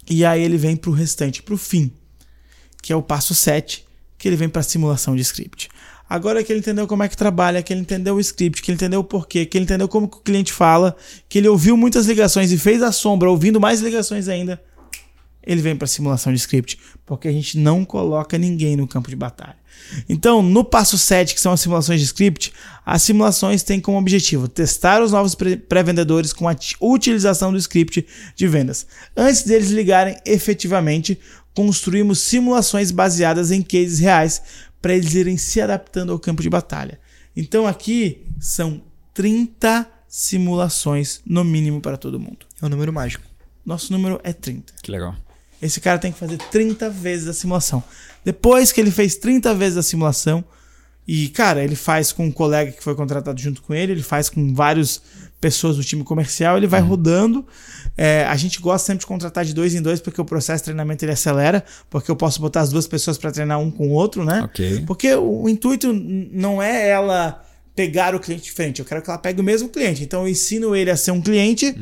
E 0.10 0.24
aí 0.24 0.42
ele 0.42 0.56
vem 0.56 0.78
pro 0.78 0.92
restante, 0.94 1.44
pro 1.44 1.58
fim, 1.58 1.92
que 2.82 2.94
é 2.94 2.96
o 2.96 3.02
passo 3.02 3.36
7, 3.36 3.86
que 4.18 4.30
ele 4.30 4.38
vem 4.38 4.48
para 4.48 4.64
simulação 4.64 5.18
de 5.18 5.22
script. 5.22 5.68
Agora 6.10 6.42
que 6.44 6.52
ele 6.54 6.60
entendeu 6.60 6.88
como 6.88 7.04
é 7.04 7.10
que 7.10 7.18
trabalha, 7.18 7.62
que 7.62 7.74
ele 7.74 7.82
entendeu 7.82 8.16
o 8.16 8.20
script, 8.22 8.62
que 8.62 8.72
ele 8.72 8.76
entendeu 8.76 9.02
o 9.02 9.04
porquê, 9.04 9.46
que 9.46 9.58
ele 9.58 9.64
entendeu 9.66 9.88
como 9.90 10.08
que 10.08 10.18
o 10.18 10.22
cliente 10.22 10.54
fala, 10.54 10.96
que 11.28 11.40
ele 11.40 11.50
ouviu 11.50 11.76
muitas 11.76 12.06
ligações 12.06 12.52
e 12.54 12.58
fez 12.58 12.82
a 12.82 12.92
sombra 12.92 13.30
ouvindo 13.30 13.60
mais 13.60 13.82
ligações 13.82 14.28
ainda, 14.28 14.62
ele 15.46 15.62
vem 15.62 15.76
para 15.76 15.88
simulação 15.88 16.32
de 16.34 16.40
script, 16.40 16.78
porque 17.06 17.28
a 17.28 17.32
gente 17.32 17.58
não 17.58 17.84
coloca 17.86 18.38
ninguém 18.38 18.76
no 18.76 18.88
campo 18.88 19.10
de 19.10 19.16
batalha. 19.16 19.58
Então, 20.08 20.42
no 20.42 20.64
passo 20.64 20.98
7, 20.98 21.34
que 21.36 21.42
são 21.42 21.52
as 21.52 21.60
simulações 21.62 22.00
de 22.00 22.06
script, 22.06 22.54
as 22.86 23.02
simulações 23.04 23.64
têm 23.64 23.80
como 23.80 23.98
objetivo 23.98 24.48
testar 24.48 25.02
os 25.02 25.12
novos 25.12 25.36
pré-vendedores 25.36 26.32
com 26.32 26.48
a 26.48 26.56
ti- 26.56 26.76
utilização 26.80 27.52
do 27.52 27.58
script 27.58 28.06
de 28.36 28.48
vendas, 28.48 28.86
antes 29.16 29.44
deles 29.44 29.70
ligarem 29.72 30.16
efetivamente 30.26 31.20
construímos 31.54 32.20
simulações 32.20 32.90
baseadas 32.92 33.52
em 33.52 33.62
cases 33.62 34.00
reais 34.00 34.42
para 34.82 34.94
eles 34.96 35.14
irem 35.14 35.38
se 35.38 35.62
adaptando 35.62 36.12
ao 36.12 36.20
campo 36.20 36.42
de 36.42 36.50
batalha. 36.50 37.00
Então 37.36 37.68
aqui 37.68 38.26
são 38.40 38.82
30 39.14 39.88
simulações 40.08 41.22
no 41.26 41.44
mínimo 41.44 41.80
para 41.82 41.98
todo 41.98 42.20
mundo. 42.20 42.46
É 42.62 42.66
um 42.66 42.70
número 42.70 42.92
mágico. 42.92 43.24
Nosso 43.66 43.92
número 43.94 44.20
é 44.24 44.34
30. 44.34 44.74
Que 44.82 44.92
legal. 44.92 45.16
Esse 45.64 45.80
cara 45.80 45.98
tem 45.98 46.12
que 46.12 46.20
fazer 46.20 46.38
30 46.38 46.90
vezes 46.90 47.28
a 47.28 47.34
simulação. 47.34 47.84
Depois 48.24 48.72
que 48.72 48.82
ele 48.82 48.92
fez 48.92 49.16
30 49.16 49.54
vezes 49.56 49.78
a 49.78 49.84
simulação, 49.84 50.44
e, 51.08 51.28
cara, 51.30 51.64
ele 51.64 51.76
faz 51.76 52.12
com 52.12 52.26
um 52.26 52.32
colega 52.32 52.72
que 52.72 52.84
foi 52.84 52.96
contratado 52.96 53.40
junto 53.40 53.62
com 53.62 53.74
ele, 53.74 53.92
ele 53.92 54.04
faz 54.04 54.30
com 54.30 54.54
várias 54.54 55.02
pessoas 55.42 55.76
do 55.76 55.84
time 55.84 56.04
comercial, 56.04 56.56
ele 56.56 56.68
vai 56.68 56.80
rodando. 56.80 57.46
É, 57.98 58.24
a 58.26 58.36
gente 58.38 58.62
gosta 58.62 58.88
sempre 58.88 59.02
de 59.02 59.06
contratar 59.06 59.44
de 59.44 59.54
dois 59.54 59.76
em 59.76 59.82
dois, 59.82 60.00
porque 60.00 60.20
o 60.22 60.26
processo 60.26 60.62
de 60.62 60.66
treinamento 60.66 61.04
ele 61.04 61.12
acelera, 61.12 61.64
porque 61.90 62.10
eu 62.10 62.16
posso 62.16 62.40
botar 62.40 62.62
as 62.62 62.70
duas 62.70 62.88
pessoas 62.88 63.18
para 63.18 63.32
treinar 63.32 63.60
um 63.60 63.70
com 63.70 63.90
o 63.90 63.92
outro, 63.92 64.24
né? 64.24 64.42
Ok. 64.44 64.84
Porque 64.88 65.14
o, 65.14 65.44
o 65.44 65.50
intuito 65.50 65.92
não 65.92 66.62
é 66.62 66.88
ela 66.88 67.44
pegar 67.76 68.16
o 68.16 68.20
cliente 68.20 68.44
de 68.44 68.52
frente, 68.52 68.80
eu 68.80 68.86
quero 68.86 69.02
que 69.02 69.10
ela 69.10 69.20
pegue 69.20 69.42
o 69.42 69.44
mesmo 69.44 69.68
cliente. 69.68 70.04
Então 70.04 70.22
eu 70.22 70.30
ensino 70.30 70.74
ele 70.74 70.90
a 70.90 70.96
ser 70.96 71.12
um 71.12 71.22
cliente. 71.22 71.76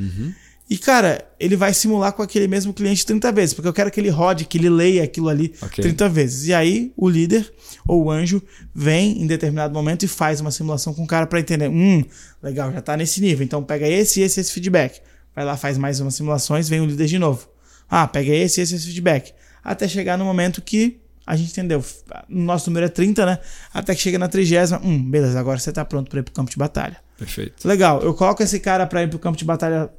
E, 0.72 0.78
cara, 0.78 1.22
ele 1.38 1.58
vai 1.58 1.74
simular 1.74 2.14
com 2.14 2.22
aquele 2.22 2.48
mesmo 2.48 2.74
cliente 2.74 3.06
30 3.06 3.30
vezes, 3.34 3.54
porque 3.54 3.68
eu 3.68 3.74
quero 3.74 3.92
que 3.92 4.00
ele 4.00 4.08
rode, 4.08 4.46
que 4.46 4.58
ele 4.58 4.70
leia 4.70 5.04
aquilo 5.04 5.28
ali 5.28 5.54
Ok. 5.62 5.82
30 5.84 6.08
vezes. 6.08 6.48
E 6.48 6.54
aí, 6.54 6.94
o 6.96 7.10
líder 7.10 7.54
ou 7.86 8.06
o 8.06 8.10
anjo 8.10 8.42
vem 8.74 9.22
em 9.22 9.28
determinado 9.28 9.74
momento 9.74 10.04
e 10.04 10.08
faz 10.08 10.40
uma 10.40 10.50
simulação 10.50 10.94
com 10.94 11.04
o 11.04 11.08
cara 11.08 11.28
para 11.28 11.42
entender. 11.42 11.68
Hum, 11.68 12.06
legal, 12.42 12.72
já 12.72 12.80
tá 12.80 12.96
nesse 12.96 13.20
nível. 13.20 13.44
Então 13.44 13.62
pega 13.62 13.86
esse, 13.86 14.22
esse, 14.22 14.40
esse 14.40 14.50
feedback. 14.54 15.02
Vai 15.36 15.44
lá, 15.44 15.58
faz 15.58 15.78
mais 15.78 16.00
umas 16.00 16.16
simulações, 16.16 16.70
vem 16.70 16.80
o 16.80 16.86
líder 16.86 17.08
de 17.08 17.20
novo. 17.20 17.50
Ah, 17.90 18.08
pega 18.08 18.34
esse, 18.34 18.62
esse, 18.62 18.74
esse 18.74 18.86
feedback. 18.86 19.34
Até 19.62 19.90
chegar 19.90 20.18
no 20.18 20.24
momento 20.24 20.62
que 20.62 21.02
a 21.28 21.36
gente 21.36 21.52
entendeu. 21.52 21.84
O 22.30 22.40
nosso 22.40 22.70
número 22.70 22.86
é 22.86 22.90
30, 22.90 23.26
né? 23.26 23.40
Até 23.74 23.94
que 23.94 24.00
chega 24.00 24.18
na 24.18 24.30
trigésima. 24.30 24.80
Hum, 24.82 25.04
beleza, 25.04 25.38
agora 25.38 25.60
você 25.60 25.74
tá 25.74 25.84
pronto 25.84 26.10
para 26.10 26.22
ir 26.22 26.24
pro 26.24 26.34
campo 26.34 26.50
de 26.50 26.56
batalha. 26.56 26.96
Perfeito. 27.18 27.68
Legal, 27.68 28.02
eu 28.02 28.14
coloco 28.14 28.42
esse 28.42 28.58
cara 28.58 28.88
pra 28.88 29.04
ir 29.04 29.10
pro 29.10 29.20
campo 29.20 29.38
de 29.38 29.44
batalha. 29.44 29.90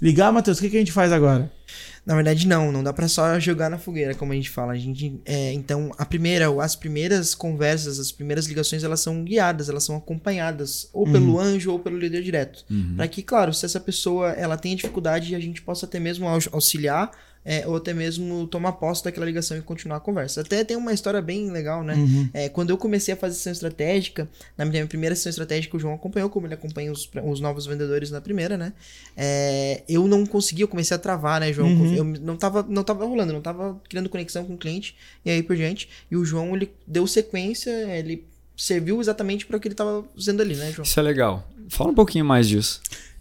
Ligar, 0.00 0.32
Matheus, 0.32 0.58
o 0.58 0.60
que, 0.60 0.70
que 0.70 0.76
a 0.76 0.80
gente 0.80 0.92
faz 0.92 1.10
agora? 1.12 1.50
Na 2.06 2.14
verdade, 2.14 2.46
não, 2.46 2.70
não 2.72 2.82
dá 2.82 2.92
pra 2.92 3.08
só 3.08 3.38
jogar 3.38 3.68
na 3.68 3.76
fogueira, 3.78 4.14
como 4.14 4.32
a 4.32 4.34
gente 4.34 4.48
fala. 4.48 4.72
A 4.72 4.76
gente, 4.78 5.20
é, 5.26 5.52
então, 5.52 5.90
a 5.98 6.06
primeira, 6.06 6.46
as 6.62 6.74
primeiras 6.76 7.34
conversas, 7.34 7.98
as 7.98 8.10
primeiras 8.12 8.46
ligações, 8.46 8.82
elas 8.84 9.00
são 9.00 9.22
guiadas, 9.24 9.68
elas 9.68 9.84
são 9.84 9.96
acompanhadas, 9.96 10.88
ou 10.92 11.04
pelo 11.12 11.38
anjo 11.38 11.72
ou 11.72 11.78
pelo 11.78 11.98
líder 11.98 12.22
direto. 12.22 12.64
Pra 12.96 13.08
que, 13.08 13.22
claro, 13.22 13.52
se 13.52 13.66
essa 13.66 13.80
pessoa 13.80 14.30
ela 14.30 14.56
tem 14.56 14.74
dificuldade, 14.76 15.34
a 15.34 15.40
gente 15.40 15.60
possa 15.60 15.84
até 15.84 15.98
mesmo 16.00 16.26
aux- 16.28 16.48
auxiliar, 16.52 17.10
é, 17.44 17.66
ou 17.66 17.76
até 17.76 17.94
mesmo 17.94 18.46
tomar 18.46 18.72
posse 18.72 19.04
daquela 19.04 19.24
ligação 19.24 19.56
e 19.56 19.62
continuar 19.62 19.96
a 19.96 20.00
conversa. 20.00 20.40
Até 20.40 20.62
tem 20.64 20.76
uma 20.76 20.92
história 20.92 21.20
bem 21.22 21.50
legal, 21.50 21.82
né? 21.82 21.94
É, 22.32 22.48
quando 22.48 22.70
eu 22.70 22.76
comecei 22.76 23.14
a 23.14 23.16
fazer 23.16 23.34
sessão 23.34 23.52
estratégica, 23.52 24.28
na 24.56 24.64
minha 24.64 24.86
primeira 24.86 25.14
sessão 25.14 25.30
estratégica, 25.30 25.76
o 25.76 25.80
João 25.80 25.94
acompanhou, 25.94 26.28
como 26.28 26.46
ele 26.46 26.54
acompanha 26.54 26.92
os, 26.92 27.08
os 27.24 27.40
novos 27.40 27.66
vendedores 27.66 28.10
na 28.10 28.20
primeira, 28.20 28.56
né? 28.56 28.72
É, 29.16 29.82
eu 29.88 30.06
não 30.06 30.26
conseguia, 30.26 30.64
eu 30.64 30.68
comecei 30.68 30.94
a 30.94 30.98
travar, 30.98 31.40
né, 31.40 31.52
João? 31.52 31.68
Eu 31.94 32.04
não 32.04 32.36
tava, 32.36 32.64
não 32.68 32.84
tava 32.84 33.04
rolando, 33.04 33.32
não 33.32 33.40
tava 33.40 33.80
criando 33.88 34.08
conexão 34.08 34.44
com 34.44 34.54
o 34.54 34.58
cliente 34.58 34.94
e 35.24 35.30
aí 35.30 35.42
por 35.42 35.56
diante. 35.56 35.88
E 36.10 36.16
o 36.16 36.24
João, 36.24 36.54
ele 36.54 36.70
deu 36.86 37.06
sequência, 37.06 37.70
ele 37.96 38.24
serviu 38.56 39.00
exatamente 39.00 39.46
para 39.46 39.56
o 39.56 39.60
que 39.60 39.68
ele 39.68 39.74
tava 39.74 40.04
fazendo 40.14 40.42
ali, 40.42 40.56
né, 40.56 40.72
João? 40.72 40.84
Isso 40.84 40.98
é 40.98 41.02
legal. 41.02 41.48
Fala 41.68 41.90
um 41.90 41.94
pouquinho 41.94 42.24
mais 42.24 42.48
disso. 42.48 42.80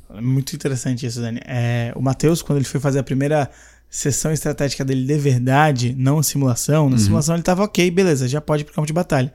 Muito 0.10 0.56
interessante 0.56 1.06
isso, 1.06 1.20
Dani. 1.20 1.42
É, 1.46 1.92
o 1.96 2.02
Matheus, 2.02 2.42
quando 2.42 2.58
ele 2.58 2.66
foi 2.66 2.80
fazer 2.80 3.00
a 3.00 3.04
primeira 3.04 3.50
sessão 3.90 4.32
estratégica 4.32 4.84
dele 4.84 5.06
de 5.06 5.18
verdade, 5.18 5.96
não 5.98 6.22
simulação, 6.22 6.90
na 6.90 6.98
simulação 6.98 7.36
ele 7.36 7.44
tava 7.44 7.64
ok, 7.64 7.90
beleza, 7.90 8.28
já 8.28 8.42
pode 8.42 8.64
ir 8.64 8.66
pro 8.66 8.74
campo 8.74 8.88
de 8.88 8.94
batalha. 8.94 9.34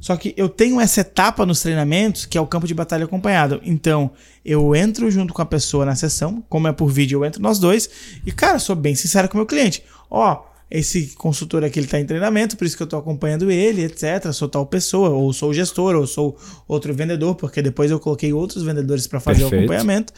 Só 0.00 0.16
que 0.16 0.32
eu 0.36 0.48
tenho 0.48 0.80
essa 0.80 1.02
etapa 1.02 1.44
nos 1.44 1.60
treinamentos, 1.60 2.24
que 2.24 2.38
é 2.38 2.40
o 2.40 2.46
campo 2.46 2.66
de 2.66 2.72
batalha 2.72 3.04
acompanhado. 3.04 3.60
Então, 3.62 4.10
eu 4.42 4.74
entro 4.74 5.10
junto 5.10 5.34
com 5.34 5.42
a 5.42 5.46
pessoa 5.46 5.84
na 5.84 5.94
sessão, 5.94 6.42
como 6.48 6.66
é 6.66 6.72
por 6.72 6.88
vídeo, 6.88 7.18
eu 7.18 7.24
entro 7.24 7.42
nós 7.42 7.58
dois, 7.58 7.90
e, 8.24 8.32
cara, 8.32 8.58
sou 8.58 8.74
bem 8.74 8.94
sincero 8.94 9.28
com 9.28 9.34
o 9.34 9.38
meu 9.38 9.46
cliente. 9.46 9.82
Ó, 10.10 10.42
esse 10.70 11.08
consultor 11.16 11.64
aqui 11.64 11.78
ele 11.78 11.86
tá 11.86 12.00
em 12.00 12.06
treinamento, 12.06 12.56
por 12.56 12.64
isso 12.64 12.76
que 12.76 12.82
eu 12.82 12.86
tô 12.86 12.96
acompanhando 12.96 13.50
ele, 13.50 13.84
etc. 13.84 14.32
Sou 14.32 14.48
tal 14.48 14.64
pessoa, 14.64 15.10
ou 15.10 15.32
sou 15.34 15.50
o 15.50 15.54
gestor, 15.54 15.94
ou 15.94 16.06
sou 16.06 16.38
outro 16.66 16.94
vendedor, 16.94 17.34
porque 17.34 17.60
depois 17.60 17.90
eu 17.90 18.00
coloquei 18.00 18.32
outros 18.32 18.62
vendedores 18.62 19.06
para 19.06 19.20
fazer 19.20 19.44
o 19.44 19.50
Perfeito. 19.50 19.70
acompanhamento. 19.70 20.14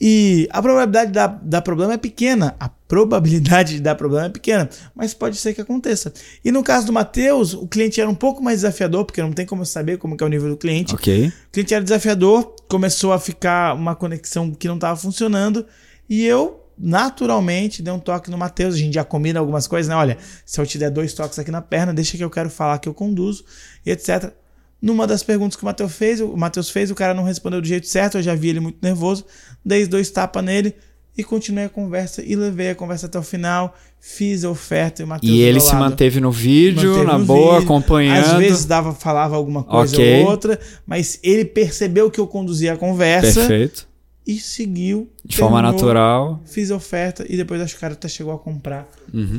E 0.00 0.48
a 0.50 0.62
probabilidade 0.62 1.10
de 1.10 1.48
dar, 1.48 1.62
problema 1.62 1.94
é 1.94 1.96
pequena. 1.96 2.54
A 2.60 2.68
probabilidade 2.68 3.74
de 3.76 3.80
dar 3.80 3.96
problema 3.96 4.26
é 4.26 4.30
pequena, 4.30 4.68
mas 4.94 5.12
pode 5.12 5.36
ser 5.36 5.54
que 5.54 5.60
aconteça. 5.60 6.12
E 6.44 6.52
no 6.52 6.62
caso 6.62 6.86
do 6.86 6.92
Matheus, 6.92 7.52
o 7.52 7.66
cliente 7.66 8.00
era 8.00 8.08
um 8.08 8.14
pouco 8.14 8.42
mais 8.42 8.58
desafiador, 8.58 9.04
porque 9.04 9.20
não 9.20 9.32
tem 9.32 9.44
como 9.44 9.66
saber 9.66 9.98
como 9.98 10.16
é 10.18 10.24
o 10.24 10.28
nível 10.28 10.50
do 10.50 10.56
cliente. 10.56 10.94
Ok. 10.94 11.28
O 11.28 11.50
cliente 11.52 11.74
era 11.74 11.82
desafiador, 11.82 12.54
começou 12.68 13.12
a 13.12 13.18
ficar 13.18 13.74
uma 13.74 13.96
conexão 13.96 14.52
que 14.52 14.68
não 14.68 14.76
estava 14.76 14.96
funcionando, 14.96 15.66
e 16.08 16.24
eu 16.24 16.64
naturalmente 16.78 17.82
dei 17.82 17.92
um 17.92 17.98
toque 17.98 18.30
no 18.30 18.38
Matheus. 18.38 18.76
A 18.76 18.78
gente 18.78 18.94
já 18.94 19.04
combina 19.04 19.40
algumas 19.40 19.66
coisas, 19.66 19.88
né? 19.88 19.96
Olha, 19.96 20.16
se 20.46 20.60
eu 20.60 20.66
te 20.66 20.78
der 20.78 20.90
dois 20.90 21.12
toques 21.12 21.38
aqui 21.38 21.50
na 21.50 21.60
perna, 21.60 21.92
deixa 21.92 22.16
que 22.16 22.22
eu 22.22 22.30
quero 22.30 22.48
falar 22.48 22.78
que 22.78 22.88
eu 22.88 22.94
conduzo, 22.94 23.44
e 23.84 23.90
etc. 23.90 24.32
Numa 24.80 25.06
das 25.06 25.22
perguntas 25.24 25.56
que 25.56 25.62
o 25.62 25.66
Matheus 25.66 25.92
fez, 25.92 26.20
o 26.20 26.36
Matheus 26.36 26.70
fez, 26.70 26.90
o 26.90 26.94
cara 26.94 27.12
não 27.12 27.24
respondeu 27.24 27.60
do 27.60 27.66
jeito 27.66 27.86
certo, 27.88 28.18
eu 28.18 28.22
já 28.22 28.34
vi 28.34 28.48
ele 28.50 28.60
muito 28.60 28.78
nervoso, 28.80 29.24
dei 29.64 29.84
dois 29.86 30.08
tapas 30.10 30.44
nele 30.44 30.72
e 31.16 31.24
continuei 31.24 31.64
a 31.64 31.68
conversa 31.68 32.22
e 32.24 32.36
levei 32.36 32.70
a 32.70 32.74
conversa 32.76 33.06
até 33.06 33.18
o 33.18 33.22
final, 33.24 33.74
fiz 33.98 34.44
a 34.44 34.50
oferta 34.50 35.02
e 35.02 35.04
o 35.04 35.08
Matheus 35.08 35.32
E 35.32 35.40
ele 35.40 35.58
se 35.58 35.74
manteve 35.74 36.20
no 36.20 36.30
vídeo, 36.30 36.90
manteve 36.92 37.06
na 37.12 37.18
no 37.18 37.24
boa, 37.24 37.54
vídeo. 37.54 37.64
acompanhando. 37.64 38.24
Às 38.24 38.38
vezes 38.38 38.64
dava, 38.66 38.92
falava 38.94 39.34
alguma 39.34 39.64
coisa 39.64 39.96
Ok. 39.96 40.22
ou 40.22 40.30
outra, 40.30 40.60
mas 40.86 41.18
ele 41.24 41.44
percebeu 41.44 42.08
que 42.08 42.20
eu 42.20 42.26
conduzia 42.28 42.74
a 42.74 42.76
conversa 42.76 43.40
Perfeito. 43.40 43.87
E 44.28 44.38
seguiu. 44.38 45.10
De 45.24 45.34
forma 45.38 45.56
terminou, 45.56 45.80
natural. 45.80 46.42
Fiz 46.44 46.70
a 46.70 46.76
oferta 46.76 47.24
e 47.26 47.34
depois 47.34 47.62
acho 47.62 47.72
que 47.72 47.78
o 47.78 47.80
cara 47.80 47.94
até 47.94 48.06
chegou 48.08 48.34
a 48.34 48.38
comprar 48.38 48.86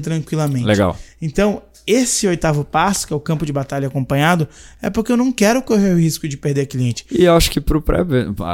tranquilamente. 0.02 0.64
Uhum. 0.64 0.68
Legal. 0.68 0.98
Então, 1.22 1.62
esse 1.86 2.28
oitavo 2.28 2.66
passo, 2.66 3.06
que 3.06 3.14
é 3.14 3.16
o 3.16 3.20
campo 3.20 3.46
de 3.46 3.54
batalha 3.54 3.88
acompanhado, 3.88 4.48
é 4.82 4.90
porque 4.90 5.12
eu 5.12 5.18
não 5.18 5.32
quero 5.32 5.62
correr 5.62 5.94
o 5.94 6.00
risco 6.00 6.28
de 6.28 6.38
perder 6.38 6.66
cliente. 6.66 7.06
E 7.12 7.26
eu 7.26 7.36
acho 7.36 7.52
que 7.52 7.62
pro 7.62 7.82
pré 7.82 8.00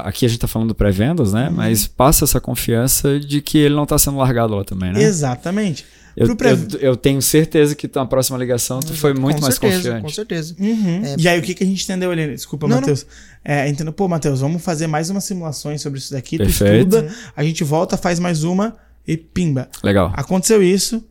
aqui 0.04 0.26
a 0.26 0.30
gente 0.30 0.40
tá 0.40 0.48
falando 0.48 0.70
do 0.70 0.76
pré-vendas, 0.76 1.32
né? 1.32 1.48
Uhum. 1.48 1.56
Mas 1.56 1.88
passa 1.88 2.26
essa 2.26 2.42
confiança 2.42 3.18
de 3.18 3.42
que 3.42 3.58
ele 3.58 3.76
não 3.76 3.86
tá 3.86 3.98
sendo 3.98 4.18
largado 4.18 4.56
lá 4.56 4.64
também, 4.66 4.92
né? 4.92 5.02
Exatamente. 5.02 5.86
Eu, 6.18 6.36
Pro 6.36 6.48
eu, 6.48 6.58
eu 6.80 6.96
tenho 6.96 7.22
certeza 7.22 7.76
que 7.76 7.90
na 7.94 8.06
próxima 8.06 8.38
ligação 8.38 8.80
tu 8.80 8.94
foi 8.94 9.14
muito 9.14 9.36
com 9.38 9.42
mais 9.42 9.56
certeza, 9.56 9.78
confiante. 9.78 10.02
Com 10.04 10.10
certeza. 10.10 10.56
Uhum. 10.60 11.02
E 11.18 11.28
aí, 11.28 11.38
o 11.40 11.42
que, 11.42 11.54
que 11.54 11.64
a 11.64 11.68
gente 11.68 11.84
entendeu 11.84 12.10
ali? 12.12 12.28
Desculpa, 12.34 12.68
Não, 12.68 12.78
Matheus. 12.78 13.06
É, 13.44 13.68
entendeu? 13.68 13.92
Pô, 13.92 14.08
Matheus, 14.08 14.40
vamos 14.40 14.62
fazer 14.64 14.88
mais 14.88 15.10
umas 15.10 15.24
simulações 15.26 15.82
sobre 15.82 16.00
isso 16.00 16.14
daqui. 16.14 16.38
Perfeito. 16.38 16.90
Tu 16.90 16.96
estuda, 16.98 17.16
a 17.36 17.44
gente 17.44 17.64
volta, 17.64 17.98
faz 17.98 18.20
mais 18.20 18.44
uma 18.44 18.76
e 19.08 19.18
pimba. 19.18 19.68
Legal. 19.84 20.12
Aconteceu 20.16 20.64
isso. 20.64 21.04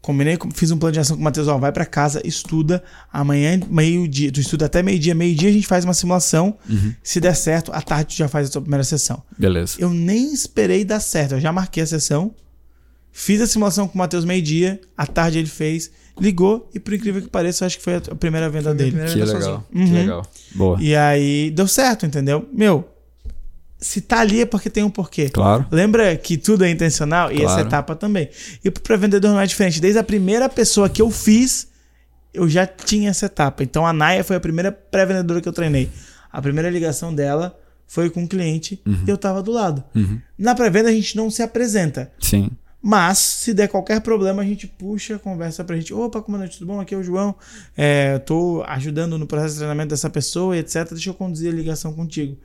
Combinei, 0.00 0.36
com- 0.36 0.48
fiz 0.52 0.70
um 0.70 0.78
plano 0.78 0.92
de 0.92 1.00
ação 1.00 1.16
com 1.16 1.20
o 1.20 1.24
Matheus, 1.24 1.48
ó, 1.48 1.58
vai 1.58 1.72
pra 1.72 1.84
casa, 1.84 2.22
estuda, 2.24 2.80
amanhã, 3.12 3.58
meio-dia, 3.68 4.30
tu 4.30 4.38
estuda 4.38 4.66
até 4.66 4.80
meio-dia, 4.80 5.16
meio-dia 5.16 5.48
a 5.48 5.52
gente 5.52 5.66
faz 5.66 5.84
uma 5.84 5.92
simulação, 5.94 6.56
Uhum. 6.70 6.94
se 7.02 7.18
der 7.18 7.34
certo, 7.34 7.72
à 7.72 7.82
tarde 7.82 8.14
tu 8.14 8.18
já 8.18 8.28
faz 8.28 8.48
a 8.48 8.52
tua 8.52 8.60
primeira 8.62 8.84
sessão. 8.84 9.20
Beleza. 9.36 9.74
Eu 9.80 9.90
nem 9.90 10.32
esperei 10.32 10.84
dar 10.84 11.00
certo, 11.00 11.32
eu 11.34 11.40
já 11.40 11.50
marquei 11.52 11.82
a 11.82 11.86
sessão, 11.86 12.32
fiz 13.18 13.40
a 13.40 13.46
simulação 13.46 13.88
com 13.88 13.94
o 13.94 13.98
Matheus 13.98 14.26
meio-dia, 14.26 14.78
à 14.94 15.06
tarde 15.06 15.38
ele 15.38 15.48
fez, 15.48 15.90
ligou 16.20 16.68
e 16.74 16.78
por 16.78 16.92
incrível 16.92 17.22
que 17.22 17.28
pareça, 17.28 17.64
eu 17.64 17.66
acho 17.66 17.78
que 17.78 17.82
foi 17.82 17.94
a 17.96 18.00
primeira 18.14 18.50
venda 18.50 18.74
dele. 18.74 18.90
primeira 18.90 19.10
Que 19.12 19.18
venda 19.20 19.32
legal. 19.38 19.68
Uhum. 19.74 19.86
Que 19.86 19.92
legal. 19.92 20.26
Boa. 20.54 20.78
E 20.82 20.94
aí 20.94 21.50
deu 21.50 21.66
certo, 21.66 22.04
entendeu? 22.04 22.46
Meu, 22.52 22.86
se 23.78 24.02
tá 24.02 24.20
ali 24.20 24.42
é 24.42 24.46
porque 24.46 24.68
tem 24.68 24.84
um 24.84 24.90
porquê. 24.90 25.30
Claro. 25.30 25.64
Lembra 25.70 26.14
que 26.16 26.36
tudo 26.36 26.62
é 26.64 26.70
intencional? 26.70 27.32
E 27.32 27.36
essa 27.36 27.54
Claro. 27.54 27.68
etapa 27.68 27.96
também. 27.96 28.28
E 28.62 28.70
pro 28.70 28.82
pré-vendedor 28.82 29.30
não 29.30 29.40
é 29.40 29.46
diferente. 29.46 29.80
Desde 29.80 29.98
a 29.98 30.04
primeira 30.04 30.46
pessoa 30.48 30.86
que 30.88 31.00
eu 31.00 31.10
fiz, 31.10 31.68
eu 32.34 32.46
já 32.48 32.66
tinha 32.66 33.08
essa 33.08 33.24
etapa. 33.26 33.62
Então 33.62 33.86
a 33.86 33.94
Naya 33.94 34.22
foi 34.22 34.36
a 34.36 34.40
primeira 34.40 34.70
pré-vendedora 34.70 35.40
que 35.40 35.48
eu 35.48 35.52
treinei. 35.54 35.88
A 36.30 36.42
primeira 36.42 36.68
ligação 36.68 37.14
dela 37.14 37.58
foi 37.86 38.10
com 38.10 38.24
o 38.24 38.28
cliente 38.28 38.78
e 39.06 39.10
eu 39.10 39.16
tava 39.16 39.42
do 39.42 39.52
lado. 39.52 39.82
Uhum. 39.94 40.20
Na 40.38 40.54
pré-venda 40.54 40.90
a 40.90 40.92
gente 40.92 41.16
não 41.16 41.30
se 41.30 41.42
apresenta. 41.42 42.12
Sim. 42.20 42.50
Mas, 42.82 43.18
se 43.18 43.52
der 43.52 43.68
qualquer 43.68 44.00
problema, 44.00 44.42
a 44.42 44.44
gente 44.44 44.66
puxa 44.66 45.16
a 45.16 45.18
conversa 45.18 45.64
pra 45.64 45.76
gente. 45.76 45.92
Opa, 45.92 46.20
comandante, 46.22 46.58
tudo 46.58 46.68
bom? 46.68 46.80
Aqui 46.80 46.94
é 46.94 46.98
o 46.98 47.02
João. 47.02 47.34
É, 47.76 48.18
tô 48.20 48.62
ajudando 48.66 49.18
no 49.18 49.26
processo 49.26 49.54
de 49.54 49.58
treinamento 49.60 49.88
dessa 49.90 50.08
pessoa, 50.08 50.56
etc. 50.56 50.88
Deixa 50.90 51.10
eu 51.10 51.14
conduzir 51.14 51.50
a 51.50 51.54
ligação 51.54 51.92
contigo. 51.92 52.36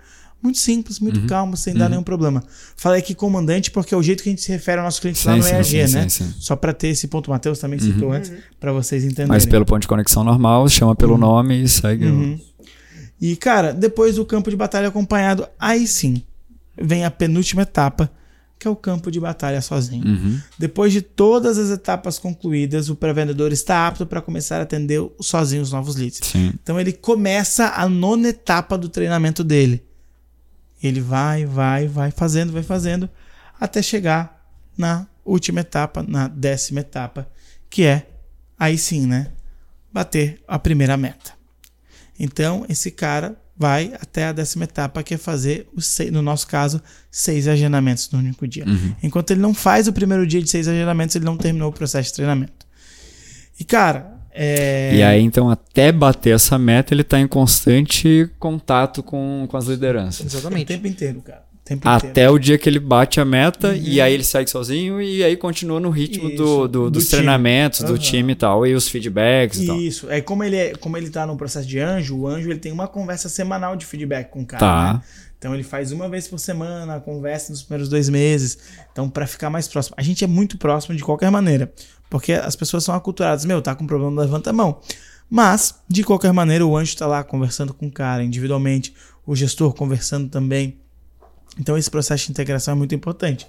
Muito 0.42 0.58
simples, 0.58 1.00
muito 1.00 1.20
Uhum. 1.20 1.28
calmo, 1.28 1.56
sem 1.56 1.76
dar 1.76 1.88
nenhum 1.88 2.02
problema. 2.02 2.44
Falei 2.76 2.98
aqui 3.00 3.14
comandante 3.14 3.70
porque 3.70 3.94
é 3.94 3.98
o 3.98 4.02
jeito 4.02 4.24
que 4.24 4.30
a 4.30 4.32
gente 4.32 4.42
se 4.42 4.52
refere 4.52 4.80
ao 4.80 4.86
nosso 4.86 5.00
cliente 5.00 5.24
lá 5.28 5.34
Sim, 5.34 5.38
no 5.38 5.44
sim, 5.44 5.54
EAG, 5.54 5.88
sim, 5.88 5.96
né? 5.96 6.10
sim, 6.10 6.26
sim. 6.26 6.34
Só 6.40 6.56
pra 6.56 6.74
ter 6.74 6.88
esse 6.88 7.08
ponto, 7.08 7.28
o 7.28 7.30
Matheus 7.30 7.60
também 7.60 7.78
citou 7.78 8.12
antes, 8.12 8.32
pra 8.60 8.72
vocês 8.74 9.04
entenderem. 9.04 9.28
Mas 9.28 9.46
pelo 9.46 9.64
ponto 9.66 9.84
de 9.84 9.88
conexão 9.88 10.24
normal, 10.24 10.68
chama 10.68 10.96
pelo 10.96 11.16
nome 11.16 11.62
e 11.62 11.68
segue. 11.68 12.08
o- 12.08 12.10
Uhum. 12.12 12.40
E, 13.22 13.36
cara, 13.36 13.72
depois 13.72 14.16
do 14.16 14.26
campo 14.26 14.50
de 14.50 14.56
batalha 14.56 14.88
acompanhado, 14.88 15.48
aí 15.60 15.86
sim 15.86 16.24
vem 16.76 17.06
a 17.06 17.12
penúltima 17.12 17.62
etapa, 17.62 18.10
que 18.62 18.68
é 18.68 18.72
o 18.72 18.76
campo 18.76 19.10
de 19.10 19.20
batalha 19.20 19.60
sozinho. 19.60 20.06
Uhum. 20.06 20.40
Depois 20.56 20.94
de 20.94 21.02
todas 21.02 21.58
as 21.58 21.72
etapas 21.72 22.20
concluídas, 22.20 22.90
o 22.90 22.96
pré-vendedor 22.96 23.52
está 23.52 23.88
apto 23.88 24.06
para 24.06 24.22
começar 24.22 24.60
a 24.60 24.62
atender 24.62 25.02
sozinho 25.20 25.64
os 25.64 25.72
novos 25.72 25.96
leads. 25.96 26.20
Sim. 26.22 26.54
Então 26.62 26.80
ele 26.80 26.94
começa 26.94 27.70
a 27.70 27.90
nona 27.90 28.28
etapa 28.28 28.78
do 28.78 28.88
treinamento 28.88 29.44
dele. 29.44 29.84
Ele 30.82 31.02
vai, 31.02 31.44
vai, 31.44 31.88
vai 31.88 32.12
fazendo, 32.12 32.54
vai 32.54 32.62
fazendo, 32.62 33.10
até 33.60 33.82
chegar 33.82 34.46
na 34.78 35.08
última 35.26 35.62
etapa, 35.62 36.04
na 36.04 36.28
décima 36.28 36.82
etapa, 36.82 37.28
que 37.68 37.84
é 37.84 38.10
aí 38.60 38.78
sim, 38.78 39.08
né? 39.08 39.32
Bater 39.92 40.40
a 40.48 40.60
primeira 40.60 40.96
meta. 40.96 41.34
Então, 42.20 42.64
esse 42.70 42.92
cara 42.92 43.41
vai 43.62 43.94
até 44.02 44.26
a 44.26 44.32
décima 44.32 44.64
etapa, 44.64 45.04
que 45.04 45.14
é 45.14 45.18
fazer, 45.18 45.68
os 45.76 45.86
seis, 45.86 46.12
no 46.12 46.22
nosso 46.22 46.48
caso, 46.48 46.82
seis 47.12 47.48
agendamentos 47.48 48.10
no 48.12 48.18
único 48.18 48.48
dia. 48.48 48.66
Uhum. 48.66 48.96
Enquanto 49.04 49.30
ele 49.30 49.40
não 49.40 49.54
faz 49.54 49.88
o 49.88 49.94
primeiro 49.94 50.26
dia 50.26 50.42
de 50.42 50.50
seis 50.50 50.68
agendamentos, 50.68 51.16
ele 51.16 51.26
não 51.26 51.38
terminou 51.38 51.70
o 51.70 51.72
processo 51.72 52.10
de 52.10 52.16
treinamento. 52.16 52.66
E, 53.60 53.64
cara, 53.64 54.20
é... 54.32 54.96
E 54.96 55.04
aí, 55.04 55.22
então, 55.22 55.48
até 55.50 55.92
bater 55.92 56.34
essa 56.34 56.58
meta, 56.58 56.94
ele 56.94 57.04
tá 57.04 57.20
em 57.20 57.28
constante 57.28 58.28
contato 58.40 59.04
com, 59.04 59.46
com 59.48 59.58
as 59.58 59.66
lideranças. 59.66 60.34
O 60.34 60.38
Exatamente. 60.38 60.66
tempo 60.66 60.88
inteiro, 60.88 61.22
cara. 61.22 61.51
Tempo 61.64 61.88
inteiro. 61.88 62.08
Até 62.12 62.30
o 62.30 62.38
dia 62.40 62.58
que 62.58 62.68
ele 62.68 62.80
bate 62.80 63.20
a 63.22 63.26
meta 63.26 63.76
e 63.76 64.02
aí 64.02 64.14
ele 64.14 64.24
segue 64.24 64.50
sozinho 64.50 65.02
e 65.02 65.24
aí 65.24 65.38
continua 65.38 65.80
no 65.80 65.90
ritmo 65.90 66.30
do, 66.32 66.36
do- 66.36 66.68
do 66.68 66.92
dos 66.92 67.04
time. 67.06 67.18
treinamentos, 67.18 67.82
do 67.84 67.94
Aham. 67.94 67.98
time 67.98 68.32
e 68.34 68.36
tal, 68.36 68.66
e 68.68 68.74
os 68.74 68.88
feedbacks 68.90 69.60
e 69.60 69.66
tal. 69.68 69.76
Isso. 69.78 70.10
É 70.10 70.20
como 70.22 70.44
ele 70.44 70.56
é, 70.56 70.74
como 70.76 70.98
ele 70.98 71.10
tá 71.10 71.26
no 71.26 71.38
processo 71.38 71.68
de 71.68 71.80
anjo, 71.80 72.18
o 72.18 72.28
anjo 72.28 72.50
ele 72.50 72.60
tem 72.60 72.72
uma 72.72 72.88
conversa 72.88 73.30
semanal 73.30 73.76
de 73.76 73.86
feedback 73.86 74.30
com 74.32 74.42
o 74.42 74.46
cara. 74.46 74.60
Tá. 74.60 74.94
né? 74.96 75.02
Então 75.38 75.54
ele 75.54 75.64
faz 75.64 75.92
uma 75.92 76.08
vez 76.10 76.28
por 76.28 76.38
semana, 76.40 76.96
a 76.96 77.00
conversa 77.00 77.52
nos 77.52 77.64
primeiros 77.64 77.90
dois 77.90 78.10
meses. 78.10 78.58
Então, 78.92 79.10
pra 79.10 79.26
ficar 79.26 79.50
mais 79.50 79.68
próximo. 79.68 79.96
A 79.98 80.04
gente 80.04 80.24
é 80.24 80.28
muito 80.28 80.58
próximo 80.58 80.96
de 80.96 81.04
qualquer 81.04 81.32
maneira. 81.32 81.72
Porque 82.12 82.34
as 82.34 82.56
pessoas 82.56 82.84
são 82.84 82.94
aculturadas. 82.94 83.44
Meu, 83.46 83.60
tá 83.62 83.74
com 83.74 83.88
problema, 83.88 84.22
levanta 84.22 84.50
a 84.50 84.54
mão. 84.54 84.80
Mas, 85.30 85.76
de 85.88 86.04
qualquer 86.04 86.32
maneira, 86.34 86.66
o 86.66 86.76
anjo 86.78 86.96
tá 86.98 87.08
lá 87.08 87.24
conversando 87.24 87.74
com 87.74 87.88
o 87.88 87.92
cara 87.92 88.24
individualmente, 88.24 88.94
o 89.26 89.36
gestor 89.36 89.74
conversando 89.74 90.28
também. 90.30 90.78
Então, 91.60 91.78
esse 91.78 91.90
processo 91.92 92.26
de 92.26 92.32
integração 92.32 92.74
é 92.74 92.78
muito 92.78 92.96
importante. 92.96 93.48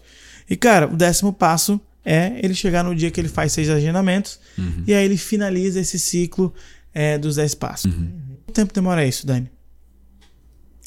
E, 0.48 0.56
cara, 0.56 0.86
o 0.92 0.96
décimo 0.96 1.32
passo 1.32 1.80
é 2.04 2.38
ele 2.42 2.54
chegar 2.54 2.82
no 2.82 2.94
dia 2.94 3.10
que 3.10 3.20
ele 3.20 3.28
faz 3.28 3.52
seis 3.52 3.70
agendamentos 3.70 4.40
e 4.88 4.92
aí 4.92 5.04
ele 5.04 5.16
finaliza 5.16 5.78
esse 5.80 5.98
ciclo 6.00 6.52
é, 6.92 7.16
dos 7.16 7.36
dez 7.36 7.54
passos. 7.54 7.92
Quanto 7.92 8.52
tempo 8.52 8.74
demora 8.74 9.06
isso, 9.06 9.24
Dani? 9.26 9.48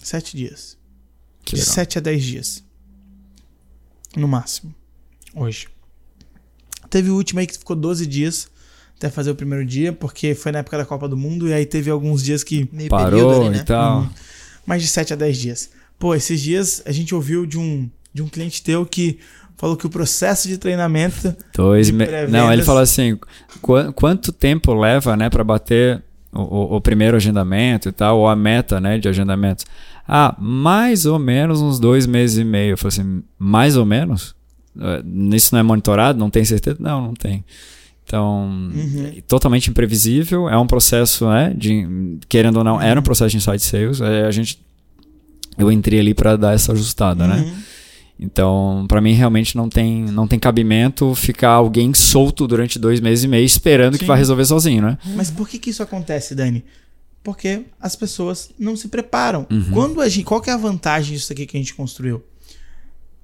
Sete 0.04 0.36
dias. 0.36 0.78
Que 1.44 1.56
De 1.56 1.62
legal. 1.62 1.74
sete 1.74 1.98
a 1.98 2.02
dez 2.02 2.22
dias. 2.24 2.64
No 4.16 4.28
máximo. 4.28 4.74
Hoje. 5.34 5.68
Teve 6.90 7.10
o 7.10 7.16
último 7.16 7.40
aí 7.40 7.48
que 7.48 7.58
ficou 7.58 7.76
12 7.76 8.06
dias 8.06 8.48
até 8.98 9.10
fazer 9.10 9.32
o 9.32 9.36
primeiro 9.36 9.66
dia, 9.66 9.92
porque 9.92 10.34
foi 10.36 10.52
na 10.52 10.60
época 10.60 10.78
da 10.78 10.86
Copa 10.86 11.08
do 11.10 11.18
Mundo, 11.18 11.48
e 11.50 11.54
aí 11.54 11.66
teve 11.66 11.90
alguns 11.90 12.24
dias 12.24 12.44
que 12.44 12.70
Meio 12.72 12.90
Parou 12.90 13.10
período 13.12 13.42
ali, 13.42 13.50
né? 13.50 13.58
e 13.58 13.64
tal. 13.64 14.10
mais 14.66 14.82
de 14.82 14.88
7 14.88 15.12
a 15.14 15.16
10 15.18 15.38
dias. 15.38 15.70
Pô, 16.00 16.14
esses 16.16 16.42
dias 16.42 16.82
a 16.86 16.92
gente 16.92 17.14
ouviu 17.16 17.46
de 17.46 17.58
um, 17.58 17.90
de 18.14 18.22
um 18.22 18.28
cliente 18.28 18.62
teu 18.64 18.86
que 18.86 19.18
falou 19.58 19.78
que 19.78 19.86
o 19.86 19.90
processo 19.90 20.48
de 20.48 20.58
treinamento. 20.58 21.36
Dois 21.56 21.88
de 21.88 21.94
me... 21.94 22.06
Não, 22.30 22.52
ele 22.52 22.64
falou 22.64 22.82
assim: 22.82 23.18
"Qua- 23.62 23.92
quanto 23.94 24.32
tempo 24.32 24.74
leva, 24.74 25.16
né, 25.16 25.30
para 25.30 25.44
bater 25.44 26.04
o, 26.34 26.76
o- 26.76 26.82
primeiro 26.82 27.16
agendamento 27.16 27.88
e 27.90 27.92
tal, 27.92 28.20
ou 28.20 28.28
a 28.28 28.36
meta, 28.36 28.80
né, 28.82 28.98
de 29.00 29.08
agendamentos? 29.08 29.66
Ah, 30.08 30.36
mais 30.38 31.06
ou 31.06 31.18
menos 31.18 31.62
uns 31.62 31.80
dois 31.80 32.06
meses 32.06 32.38
e 32.38 32.44
meio. 32.44 32.74
Eu 32.74 32.78
falei 32.78 32.90
assim: 33.00 33.24
mais 33.40 33.76
ou 33.78 33.86
menos? 33.86 34.36
Eh, 34.80 35.04
Isso 35.36 35.56
não 35.56 35.60
é 35.60 35.64
monitorado? 35.64 36.20
Não 36.20 36.30
tem 36.30 36.44
certeza? 36.46 36.78
Não, 36.80 37.02
não 37.02 37.14
tem. 37.14 37.44
Então, 38.04 38.44
Uhum. 38.76 39.14
é 39.18 39.22
totalmente 39.22 39.70
imprevisível. 39.72 40.48
É 40.48 40.56
um 40.58 40.68
processo, 40.68 41.28
né? 41.28 41.54
De, 41.58 42.20
querendo 42.30 42.58
ou 42.58 42.64
não, 42.64 42.80
era 42.80 43.00
um 43.00 43.04
processo 43.04 43.32
de 43.32 43.38
inside 43.38 43.60
sales. 43.64 44.00
é, 44.02 44.26
a 44.28 44.32
gente, 44.32 44.60
eu 45.58 45.72
entrei 45.72 46.00
ali 46.00 46.14
para 46.14 46.36
dar 46.36 46.54
essa 46.54 46.74
ajustada, 46.74 47.28
né? 47.28 47.38
Uhum. 47.42 47.56
Então, 48.18 48.86
pra 48.88 49.02
mim 49.02 49.14
realmente 49.14 49.58
não 49.58 49.68
tem, 49.68 50.04
não 50.06 50.28
tem 50.28 50.40
cabimento 50.40 51.14
ficar 51.16 51.52
alguém 51.52 51.94
solto 51.94 52.48
durante 52.48 52.80
dois 52.80 53.02
meses 53.02 53.26
e 53.26 53.28
meio 53.28 53.46
esperando 53.46 53.98
que 53.98 54.06
Sim. 54.06 54.08
vai 54.08 54.18
resolver 54.18 54.46
sozinho, 54.46 54.82
né? 54.82 54.98
Mas 55.16 55.30
por 55.30 55.50
que, 55.50 55.60
que 55.60 55.70
isso 55.70 55.84
acontece, 55.84 56.34
Dani? 56.34 56.64
Porque 57.22 57.64
as 57.80 57.96
pessoas 57.96 58.52
não 58.58 58.76
se 58.78 58.88
preparam. 58.88 59.46
Uhum. 59.52 59.72
Quando 59.72 60.02
a 60.02 60.08
gente, 60.08 60.24
qual 60.24 60.42
que 60.42 60.50
é 60.50 60.54
a 60.54 60.58
vantagem 60.58 61.16
disso 61.16 61.34
aqui 61.34 61.46
que 61.46 61.58
a 61.58 61.60
gente 61.60 61.74
construiu? 61.74 62.24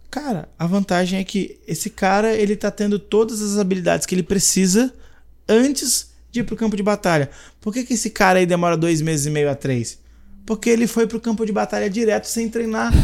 Cara, 0.10 0.50
a 0.60 0.68
vantagem 0.68 1.20
é 1.20 1.24
que 1.24 1.58
esse 1.66 1.90
cara 1.90 2.34
ele 2.36 2.58
tá 2.58 2.70
tendo 2.70 3.00
todas 3.00 3.42
as 3.42 3.58
habilidades 3.58 4.06
que 4.06 4.14
ele 4.14 4.24
precisa 4.24 4.94
antes 5.48 6.12
de 6.30 6.42
ir 6.42 6.44
pro 6.44 6.58
campo 6.58 6.76
de 6.76 6.84
batalha. 6.84 7.30
Por 7.62 7.74
que, 7.74 7.86
que 7.86 7.94
esse 7.94 8.10
cara 8.10 8.40
aí 8.40 8.46
demora 8.46 8.76
dois 8.76 9.02
meses 9.02 9.26
e 9.26 9.30
meio 9.30 9.50
a 9.50 9.56
três? 9.56 10.01
Porque 10.46 10.70
ele 10.70 10.88
foi 10.88 11.08
pro 11.08 11.20
campo 11.20 11.46
de 11.46 11.52
batalha 11.52 11.90
direto 11.90 12.26
sem 12.26 12.50
treinar. 12.50 12.92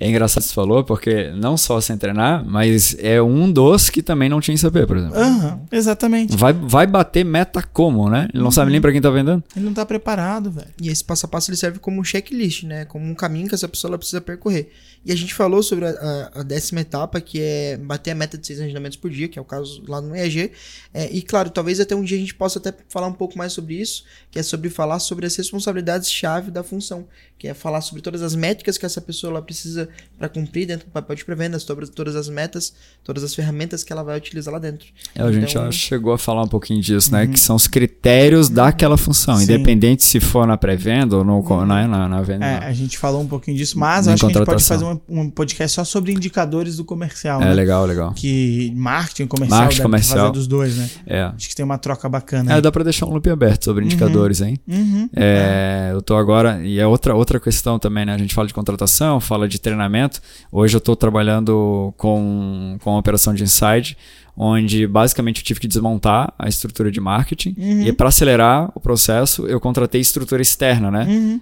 É 0.00 0.08
engraçado 0.08 0.42
que 0.42 0.48
você 0.48 0.54
falou, 0.54 0.82
porque 0.82 1.30
não 1.32 1.56
só 1.56 1.80
sem 1.80 1.96
treinar, 1.96 2.44
mas 2.46 2.96
é 3.00 3.20
um 3.20 3.50
dos 3.50 3.90
que 3.90 4.02
também 4.02 4.28
não 4.28 4.40
tinha 4.40 4.54
ICP, 4.54 4.86
por 4.86 4.96
exemplo. 4.96 5.18
Aham, 5.18 5.60
exatamente. 5.70 6.36
Vai, 6.36 6.52
vai 6.52 6.86
bater 6.86 7.24
meta 7.24 7.62
como, 7.62 8.08
né? 8.08 8.28
Ele 8.32 8.42
não 8.42 8.50
sabe 8.50 8.70
nem 8.70 8.80
pra 8.80 8.92
quem 8.92 9.00
tá 9.00 9.10
vendendo. 9.10 9.42
Ele 9.54 9.64
não 9.64 9.74
tá 9.74 9.84
preparado, 9.84 10.50
velho. 10.50 10.68
E 10.80 10.88
esse 10.88 11.04
passo 11.04 11.26
a 11.26 11.28
passo 11.28 11.50
ele 11.50 11.56
serve 11.56 11.78
como 11.78 12.00
um 12.00 12.04
checklist, 12.04 12.64
né? 12.64 12.84
Como 12.84 13.04
um 13.04 13.14
caminho 13.14 13.48
que 13.48 13.54
essa 13.54 13.68
pessoa 13.68 13.90
ela 13.90 13.98
precisa 13.98 14.20
percorrer. 14.20 14.70
E 15.04 15.12
a 15.12 15.16
gente 15.16 15.34
falou 15.34 15.62
sobre 15.62 15.84
a, 15.86 15.90
a- 15.90 16.40
a 16.40 16.42
décima 16.42 16.80
etapa, 16.80 17.20
que 17.20 17.38
é 17.40 17.76
bater 17.76 18.12
a 18.12 18.14
meta 18.14 18.38
de 18.38 18.46
seis 18.46 18.60
agendamentos 18.60 18.96
por 18.96 19.10
dia, 19.10 19.28
que 19.28 19.38
é 19.38 19.42
o 19.42 19.44
caso 19.44 19.82
lá 19.86 20.00
no 20.00 20.16
EAG. 20.16 20.50
É, 20.94 21.10
e 21.12 21.20
claro, 21.20 21.50
talvez 21.50 21.78
até 21.80 21.94
um 21.94 22.02
dia 22.02 22.16
a 22.16 22.20
gente 22.20 22.34
possa 22.34 22.58
até 22.58 22.72
falar 22.88 23.06
um 23.08 23.12
pouco 23.12 23.36
mais 23.36 23.52
sobre 23.52 23.74
isso, 23.74 24.04
que 24.30 24.38
é 24.38 24.42
sobre 24.42 24.70
falar 24.70 24.98
sobre 25.00 25.26
as 25.26 25.36
responsabilidades-chave 25.36 26.50
da 26.50 26.62
função, 26.62 27.06
que 27.38 27.48
é 27.48 27.54
falar 27.54 27.80
sobre 27.80 28.00
todas 28.02 28.22
as 28.22 28.34
métricas 28.34 28.78
que 28.78 28.86
essa 28.86 29.00
pessoa 29.00 29.30
ela 29.32 29.42
precisa 29.42 29.88
para 30.18 30.28
cumprir 30.28 30.66
dentro 30.66 30.86
do 30.86 30.90
papel 30.92 31.16
de 31.16 31.24
pré-vendas, 31.24 31.62
sobre 31.64 31.86
todas 31.86 32.16
as 32.16 32.28
metas, 32.28 32.72
todas 33.02 33.22
as 33.24 33.34
ferramentas 33.34 33.82
que 33.82 33.92
ela 33.92 34.02
vai 34.02 34.16
utilizar 34.16 34.52
lá 34.54 34.58
dentro. 34.60 34.86
É, 35.14 35.22
a 35.22 35.30
gente 35.32 35.50
Então- 35.50 35.64
já 35.66 35.72
chegou 35.72 36.12
a 36.12 36.18
falar 36.18 36.42
um 36.42 36.48
pouquinho 36.48 36.80
disso, 36.80 37.12
né? 37.12 37.26
Que 37.26 37.38
são 37.38 37.56
os 37.56 37.66
critérios 37.66 38.48
daquela 38.48 38.96
função, 38.96 39.36
Sim. 39.36 39.44
independente 39.44 40.04
se 40.04 40.20
for 40.20 40.46
na 40.46 40.56
pré-venda 40.56 41.16
ou 41.16 41.24
no, 41.24 41.42
na, 41.66 41.86
na, 41.86 42.08
na 42.08 42.22
venda. 42.22 42.46
É, 42.46 42.60
não. 42.60 42.66
a 42.68 42.72
gente 42.72 42.96
falou 42.98 43.20
um 43.20 43.26
pouquinho 43.28 43.56
disso, 43.56 43.78
mas 43.78 44.08
acho 44.08 44.20
que 44.20 44.26
a 44.26 44.28
gente 44.38 44.44
pode 44.46 44.64
fazer 44.64 44.84
um, 44.94 45.20
um 45.20 45.30
podcast 45.30 45.74
só 45.74 45.84
sobre 45.84 46.12
indicadores 46.12 46.76
do 46.76 46.84
comercial. 46.84 47.42
É 47.42 47.46
né? 47.46 47.54
legal, 47.54 47.84
legal. 47.84 48.12
Que 48.12 48.72
marketing 48.76 49.26
comercial 49.26 49.60
Marketing 49.60 49.78
deve 49.78 49.88
comercial. 49.88 50.18
fazer 50.18 50.32
dos 50.32 50.46
dois, 50.46 50.76
né? 50.76 50.90
É. 51.06 51.22
Acho 51.22 51.48
que 51.48 51.54
tem 51.54 51.64
uma 51.64 51.78
troca 51.78 52.08
bacana. 52.08 52.52
É, 52.52 52.54
aí. 52.56 52.60
dá 52.60 52.70
pra 52.70 52.82
deixar 52.82 53.06
um 53.06 53.10
loop 53.10 53.28
aberto 53.28 53.64
sobre 53.64 53.84
indicadores, 53.84 54.40
hein? 54.40 54.58
Uhum. 54.66 55.08
É, 55.14 55.90
eu 55.92 56.02
tô 56.02 56.16
agora, 56.16 56.60
e 56.64 56.78
é 56.78 56.86
outra, 56.86 57.14
outra 57.14 57.38
questão 57.40 57.78
também, 57.78 58.04
né? 58.04 58.14
A 58.14 58.18
gente 58.18 58.34
fala 58.34 58.46
de 58.46 58.54
contratação, 58.54 59.20
fala 59.20 59.48
de 59.48 59.60
treinamento. 59.60 60.20
Hoje 60.50 60.76
eu 60.76 60.80
tô 60.80 60.94
trabalhando 60.96 61.92
com, 61.96 62.78
com 62.82 62.90
a 62.90 62.98
operação 62.98 63.34
de 63.34 63.42
inside, 63.42 63.96
onde 64.36 64.86
basicamente 64.86 65.40
eu 65.40 65.44
tive 65.44 65.60
que 65.60 65.68
desmontar 65.68 66.32
a 66.38 66.48
estrutura 66.48 66.90
de 66.90 67.00
marketing. 67.00 67.54
E 67.58 67.92
para 67.92 68.08
acelerar 68.08 68.70
o 68.74 68.80
processo, 68.80 69.46
eu 69.46 69.60
contratei 69.60 70.00
estrutura 70.00 70.42
externa, 70.42 70.90
né? 70.90 71.04
Uhum. 71.08 71.40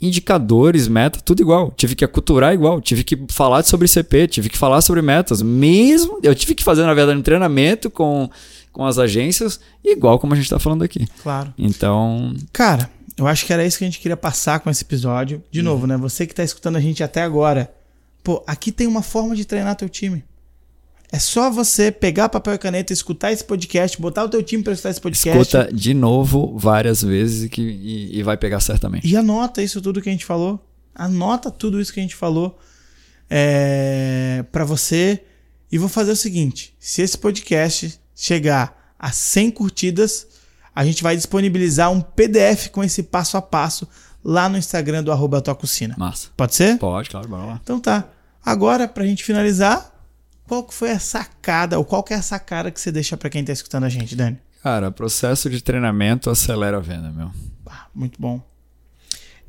Indicadores, 0.00 0.88
meta, 0.88 1.20
tudo 1.20 1.42
igual. 1.42 1.70
Tive 1.76 1.94
que 1.94 2.04
aculturar 2.04 2.54
igual, 2.54 2.80
tive 2.80 3.04
que 3.04 3.18
falar 3.30 3.62
sobre 3.64 3.86
CP, 3.86 4.28
tive 4.28 4.48
que 4.48 4.56
falar 4.56 4.80
sobre 4.80 5.02
metas. 5.02 5.42
Mesmo, 5.42 6.18
eu 6.22 6.34
tive 6.34 6.54
que 6.54 6.64
fazer, 6.64 6.82
na 6.82 6.94
verdade, 6.94 7.18
um 7.18 7.22
treinamento 7.22 7.90
com, 7.90 8.30
com 8.72 8.86
as 8.86 8.98
agências, 8.98 9.60
igual 9.84 10.18
como 10.18 10.32
a 10.32 10.36
gente 10.36 10.48
tá 10.48 10.58
falando 10.58 10.82
aqui. 10.82 11.06
Claro. 11.22 11.52
Então, 11.58 12.34
Cara, 12.52 12.90
eu 13.16 13.26
acho 13.26 13.44
que 13.44 13.52
era 13.52 13.64
isso 13.64 13.76
que 13.76 13.84
a 13.84 13.86
gente 13.86 14.00
queria 14.00 14.16
passar 14.16 14.60
com 14.60 14.70
esse 14.70 14.82
episódio. 14.82 15.42
De 15.50 15.60
novo, 15.60 15.86
né? 15.86 15.96
Você 15.98 16.26
que 16.26 16.34
tá 16.34 16.42
escutando 16.42 16.76
a 16.76 16.80
gente 16.80 17.02
até 17.02 17.22
agora. 17.22 17.70
Pô, 18.24 18.42
aqui 18.46 18.72
tem 18.72 18.86
uma 18.86 19.02
forma 19.02 19.36
de 19.36 19.44
treinar 19.44 19.76
teu 19.76 19.88
time. 19.88 20.24
É 21.12 21.18
só 21.18 21.50
você 21.50 21.90
pegar 21.90 22.28
papel 22.28 22.54
e 22.54 22.58
caneta, 22.58 22.92
escutar 22.92 23.32
esse 23.32 23.42
podcast, 23.44 24.00
botar 24.00 24.24
o 24.24 24.28
teu 24.28 24.42
time 24.42 24.62
pra 24.62 24.72
escutar 24.72 24.90
esse 24.90 25.00
podcast. 25.00 25.40
Escuta 25.40 25.72
de 25.72 25.92
novo 25.92 26.56
várias 26.56 27.02
vezes 27.02 27.44
e, 27.44 27.48
que, 27.48 27.62
e, 27.62 28.18
e 28.18 28.22
vai 28.22 28.36
pegar 28.36 28.60
certamente. 28.60 29.08
E 29.08 29.16
anota 29.16 29.60
isso 29.60 29.80
tudo 29.82 30.00
que 30.00 30.08
a 30.08 30.12
gente 30.12 30.24
falou. 30.24 30.64
Anota 30.94 31.50
tudo 31.50 31.80
isso 31.80 31.92
que 31.92 31.98
a 31.98 32.02
gente 32.02 32.14
falou 32.14 32.56
é, 33.28 34.44
para 34.52 34.64
você. 34.64 35.24
E 35.70 35.78
vou 35.78 35.88
fazer 35.88 36.12
o 36.12 36.16
seguinte: 36.16 36.74
se 36.78 37.02
esse 37.02 37.18
podcast 37.18 37.98
chegar 38.14 38.94
a 38.96 39.10
100 39.10 39.50
curtidas, 39.50 40.28
a 40.74 40.84
gente 40.84 41.02
vai 41.02 41.16
disponibilizar 41.16 41.90
um 41.90 42.00
PDF 42.00 42.68
com 42.68 42.84
esse 42.84 43.02
passo 43.02 43.36
a 43.36 43.42
passo 43.42 43.88
lá 44.24 44.48
no 44.48 44.56
Instagram 44.56 45.02
do 45.02 45.10
arroba 45.10 45.40
Tococina. 45.40 45.96
Massa. 45.98 46.28
Pode 46.36 46.54
ser? 46.54 46.78
Pode, 46.78 47.10
claro, 47.10 47.28
bora 47.28 47.44
lá. 47.44 47.60
Então 47.62 47.80
tá. 47.80 48.08
Agora, 48.44 48.86
pra 48.86 49.04
gente 49.04 49.24
finalizar, 49.24 49.89
qual 50.50 50.64
que 50.64 50.74
foi 50.74 50.90
a 50.90 50.98
sacada, 50.98 51.78
ou 51.78 51.84
qual 51.84 52.02
que 52.02 52.12
é 52.12 52.16
a 52.16 52.22
sacada 52.22 52.72
que 52.72 52.80
você 52.80 52.90
deixa 52.90 53.16
pra 53.16 53.30
quem 53.30 53.44
tá 53.44 53.52
escutando 53.52 53.84
a 53.84 53.88
gente, 53.88 54.16
Dani? 54.16 54.36
Cara, 54.64 54.90
processo 54.90 55.48
de 55.48 55.62
treinamento 55.62 56.28
acelera 56.28 56.78
a 56.78 56.80
venda, 56.80 57.08
meu. 57.12 57.30
Ah, 57.64 57.86
muito 57.94 58.20
bom. 58.20 58.42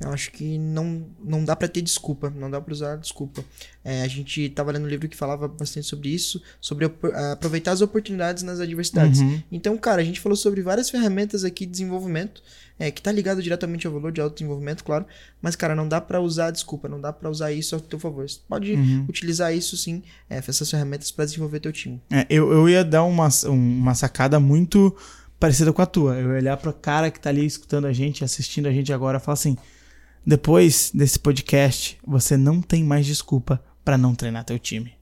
Eu 0.04 0.10
acho 0.12 0.32
que 0.32 0.58
não, 0.58 1.06
não 1.24 1.46
dá 1.46 1.56
pra 1.56 1.68
ter 1.68 1.82
desculpa, 1.82 2.30
não 2.30 2.50
dá 2.50 2.60
pra 2.60 2.74
usar 2.74 2.96
desculpa. 2.98 3.44
É, 3.84 4.02
a 4.02 4.08
gente 4.08 4.50
tava 4.50 4.72
lendo 4.72 4.86
um 4.86 4.90
livro 4.90 5.08
que 5.08 5.16
falava 5.16 5.48
bastante 5.48 5.86
sobre 5.86 6.10
isso, 6.10 6.42
sobre 6.60 6.90
aproveitar 7.32 7.72
as 7.72 7.82
oportunidades 7.82 8.42
nas 8.42 8.60
adversidades. 8.60 9.22
Uhum. 9.22 9.42
Então, 9.52 9.78
cara, 9.78 10.02
a 10.02 10.06
gente 10.06 10.20
falou 10.20 10.36
sobre 10.36 10.62
várias 10.62 10.90
ferramentas 10.90 11.44
aqui 11.44 11.66
de 11.66 11.72
desenvolvimento, 11.74 12.42
é, 12.80 12.90
que 12.90 13.00
tá 13.02 13.12
ligado 13.12 13.44
diretamente 13.44 13.86
ao 13.86 13.94
valor 13.94 14.12
de 14.12 14.20
autodesenvolvimento, 14.20 14.84
claro. 14.84 15.06
Mas, 15.40 15.56
cara, 15.56 15.76
não 15.76 15.88
dá 15.88 16.02
pra 16.02 16.20
usar 16.20 16.50
desculpa, 16.50 16.90
não 16.90 17.00
dá 17.00 17.14
pra 17.14 17.30
usar 17.30 17.52
isso 17.52 17.76
a 17.76 17.80
teu 17.80 18.00
favor. 18.00 18.28
Você 18.28 18.40
pode 18.50 18.74
Uhum. 18.74 19.06
utilizar 19.08 19.54
isso 19.56 19.78
sim, 19.78 20.02
é, 20.28 20.38
essas 20.38 20.68
ferramentas 20.70 21.12
pra 21.12 21.26
desenvolver 21.26 21.60
teu 21.60 21.72
time. 21.72 22.02
É, 22.12 22.26
eu, 22.28 22.52
eu 22.52 22.68
ia 22.68 22.84
dar 22.84 23.04
uma, 23.04 23.30
um- 23.46 23.50
uma 23.80 23.94
sacada 23.94 24.40
muito 24.40 24.96
parecida 25.40 25.72
com 25.72 25.82
a 25.82 25.86
tua. 25.86 26.16
Eu 26.16 26.32
ia 26.32 26.38
olhar 26.38 26.58
pro 26.58 26.74
cara 26.74 27.12
que 27.12 27.20
tá 27.20 27.30
ali 27.30 27.46
escutando 27.46 27.86
a 27.86 27.94
gente, 27.94 28.24
assistindo 28.24 28.68
a 28.68 28.72
gente 28.72 28.92
agora 28.92 29.20
falar 29.20 29.34
assim: 29.34 29.56
depois 30.26 30.92
desse 30.94 31.18
podcast, 31.20 31.98
você 32.06 32.38
não 32.38 32.62
tem 32.62 32.84
mais 32.84 33.06
desculpa 33.06 33.62
pra 33.84 33.98
não 33.98 34.14
treinar 34.16 34.44
teu 34.44 34.60
time. 34.60 34.94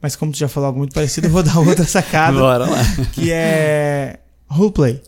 Mas 0.00 0.16
como 0.16 0.32
tu 0.32 0.38
já 0.38 0.48
falou 0.48 0.66
algo 0.66 0.78
muito 0.80 0.92
parecido, 0.94 1.26
eu 1.28 1.30
vou 1.30 1.42
dar 1.42 1.58
outra 1.58 1.84
sacada. 1.86 2.38
Bora 2.38 2.66
lá. 2.68 2.78
que 3.12 3.30
é 3.30 4.20
roleplay. 4.46 5.00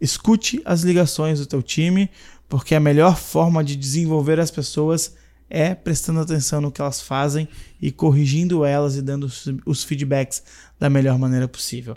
Escute 0.00 0.60
as 0.64 0.82
ligações 0.82 1.38
do 1.40 1.46
teu 1.46 1.62
time, 1.62 2.10
porque 2.48 2.74
a 2.74 2.80
melhor 2.80 3.16
forma 3.16 3.64
de 3.64 3.74
desenvolver 3.76 4.38
as 4.38 4.50
pessoas 4.50 5.14
é 5.50 5.74
prestando 5.74 6.20
atenção 6.20 6.60
no 6.60 6.70
que 6.70 6.80
elas 6.80 7.00
fazem 7.00 7.48
e 7.80 7.90
corrigindo 7.90 8.64
elas 8.64 8.96
e 8.96 9.02
dando 9.02 9.24
os- 9.24 9.48
os 9.64 9.82
feedbacks 9.82 10.42
da 10.78 10.90
melhor 10.90 11.18
maneira 11.18 11.48
possível. 11.48 11.96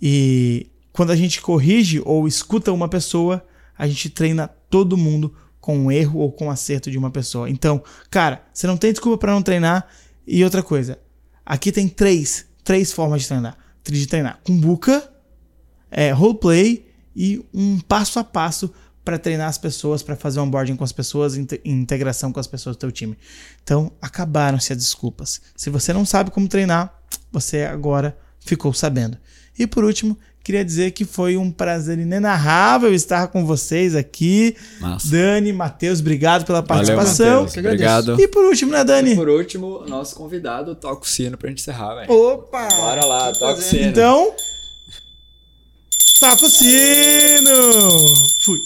E 0.00 0.68
quando 0.92 1.10
a 1.10 1.16
gente 1.16 1.40
corrige 1.40 2.02
ou 2.04 2.28
escuta 2.28 2.70
uma 2.70 2.88
pessoa, 2.88 3.42
a 3.78 3.86
gente 3.88 4.10
treina 4.10 4.46
todo 4.68 4.96
mundo 4.96 5.34
com 5.62 5.86
o 5.86 5.92
erro 5.92 6.18
ou 6.18 6.32
com 6.32 6.48
o 6.48 6.50
acerto 6.50 6.90
de 6.90 6.98
uma 6.98 7.10
pessoa. 7.10 7.48
Então, 7.48 7.82
cara, 8.10 8.44
você 8.52 8.66
não 8.66 8.76
tem 8.76 8.90
desculpa 8.92 9.16
para 9.16 9.32
não 9.32 9.40
treinar. 9.40 9.86
E 10.26 10.42
outra 10.42 10.60
coisa, 10.62 10.98
aqui 11.46 11.70
tem 11.70 11.88
três, 11.88 12.46
três 12.64 12.92
formas 12.92 13.22
de 13.22 13.28
treinar. 13.28 13.56
De 13.84 14.06
treinar 14.06 14.40
com 14.44 14.58
buca, 14.58 15.08
é, 15.88 16.10
roleplay 16.10 16.84
e 17.14 17.44
um 17.54 17.78
passo 17.78 18.18
a 18.18 18.24
passo 18.24 18.72
para 19.04 19.18
treinar 19.18 19.48
as 19.48 19.56
pessoas, 19.56 20.02
para 20.02 20.16
fazer 20.16 20.40
onboarding 20.40 20.74
com 20.74 20.84
as 20.84 20.92
pessoas, 20.92 21.36
inte- 21.36 21.60
integração 21.64 22.32
com 22.32 22.40
as 22.40 22.46
pessoas 22.48 22.76
do 22.76 22.80
teu 22.80 22.90
time. 22.90 23.16
Então, 23.62 23.92
acabaram-se 24.00 24.72
as 24.72 24.78
desculpas. 24.78 25.40
Se 25.56 25.70
você 25.70 25.92
não 25.92 26.04
sabe 26.04 26.32
como 26.32 26.48
treinar, 26.48 27.00
você 27.30 27.62
agora 27.62 28.18
ficou 28.40 28.72
sabendo. 28.74 29.16
E 29.56 29.66
por 29.66 29.84
último, 29.84 30.18
queria 30.42 30.64
dizer 30.64 30.90
que 30.92 31.04
foi 31.04 31.36
um 31.36 31.50
prazer 31.50 31.98
inenarrável 31.98 32.92
estar 32.94 33.28
com 33.28 33.44
vocês 33.46 33.94
aqui. 33.94 34.56
Massa. 34.80 35.08
Dani, 35.10 35.52
Matheus, 35.52 36.00
obrigado 36.00 36.44
pela 36.44 36.60
Valeu, 36.60 36.96
participação. 36.96 37.42
Agradeço. 37.44 37.60
Obrigado. 37.60 38.20
e 38.20 38.28
por 38.28 38.44
último, 38.44 38.72
né, 38.72 38.84
Dani? 38.84 39.12
E 39.12 39.16
por 39.16 39.28
último, 39.28 39.84
nosso 39.86 40.14
convidado 40.14 40.74
toca 40.74 41.02
o 41.02 41.08
sino 41.08 41.36
pra 41.36 41.48
gente 41.48 41.60
encerrar, 41.60 41.94
velho. 41.94 42.12
Opa! 42.12 42.68
Bora 42.68 43.04
lá, 43.04 43.32
toca 43.32 43.60
o 43.60 43.62
sino. 43.62 43.84
Então, 43.84 44.34
toca 46.20 46.44
o 46.44 46.48
sino! 46.48 47.50
Fui. 48.44 48.60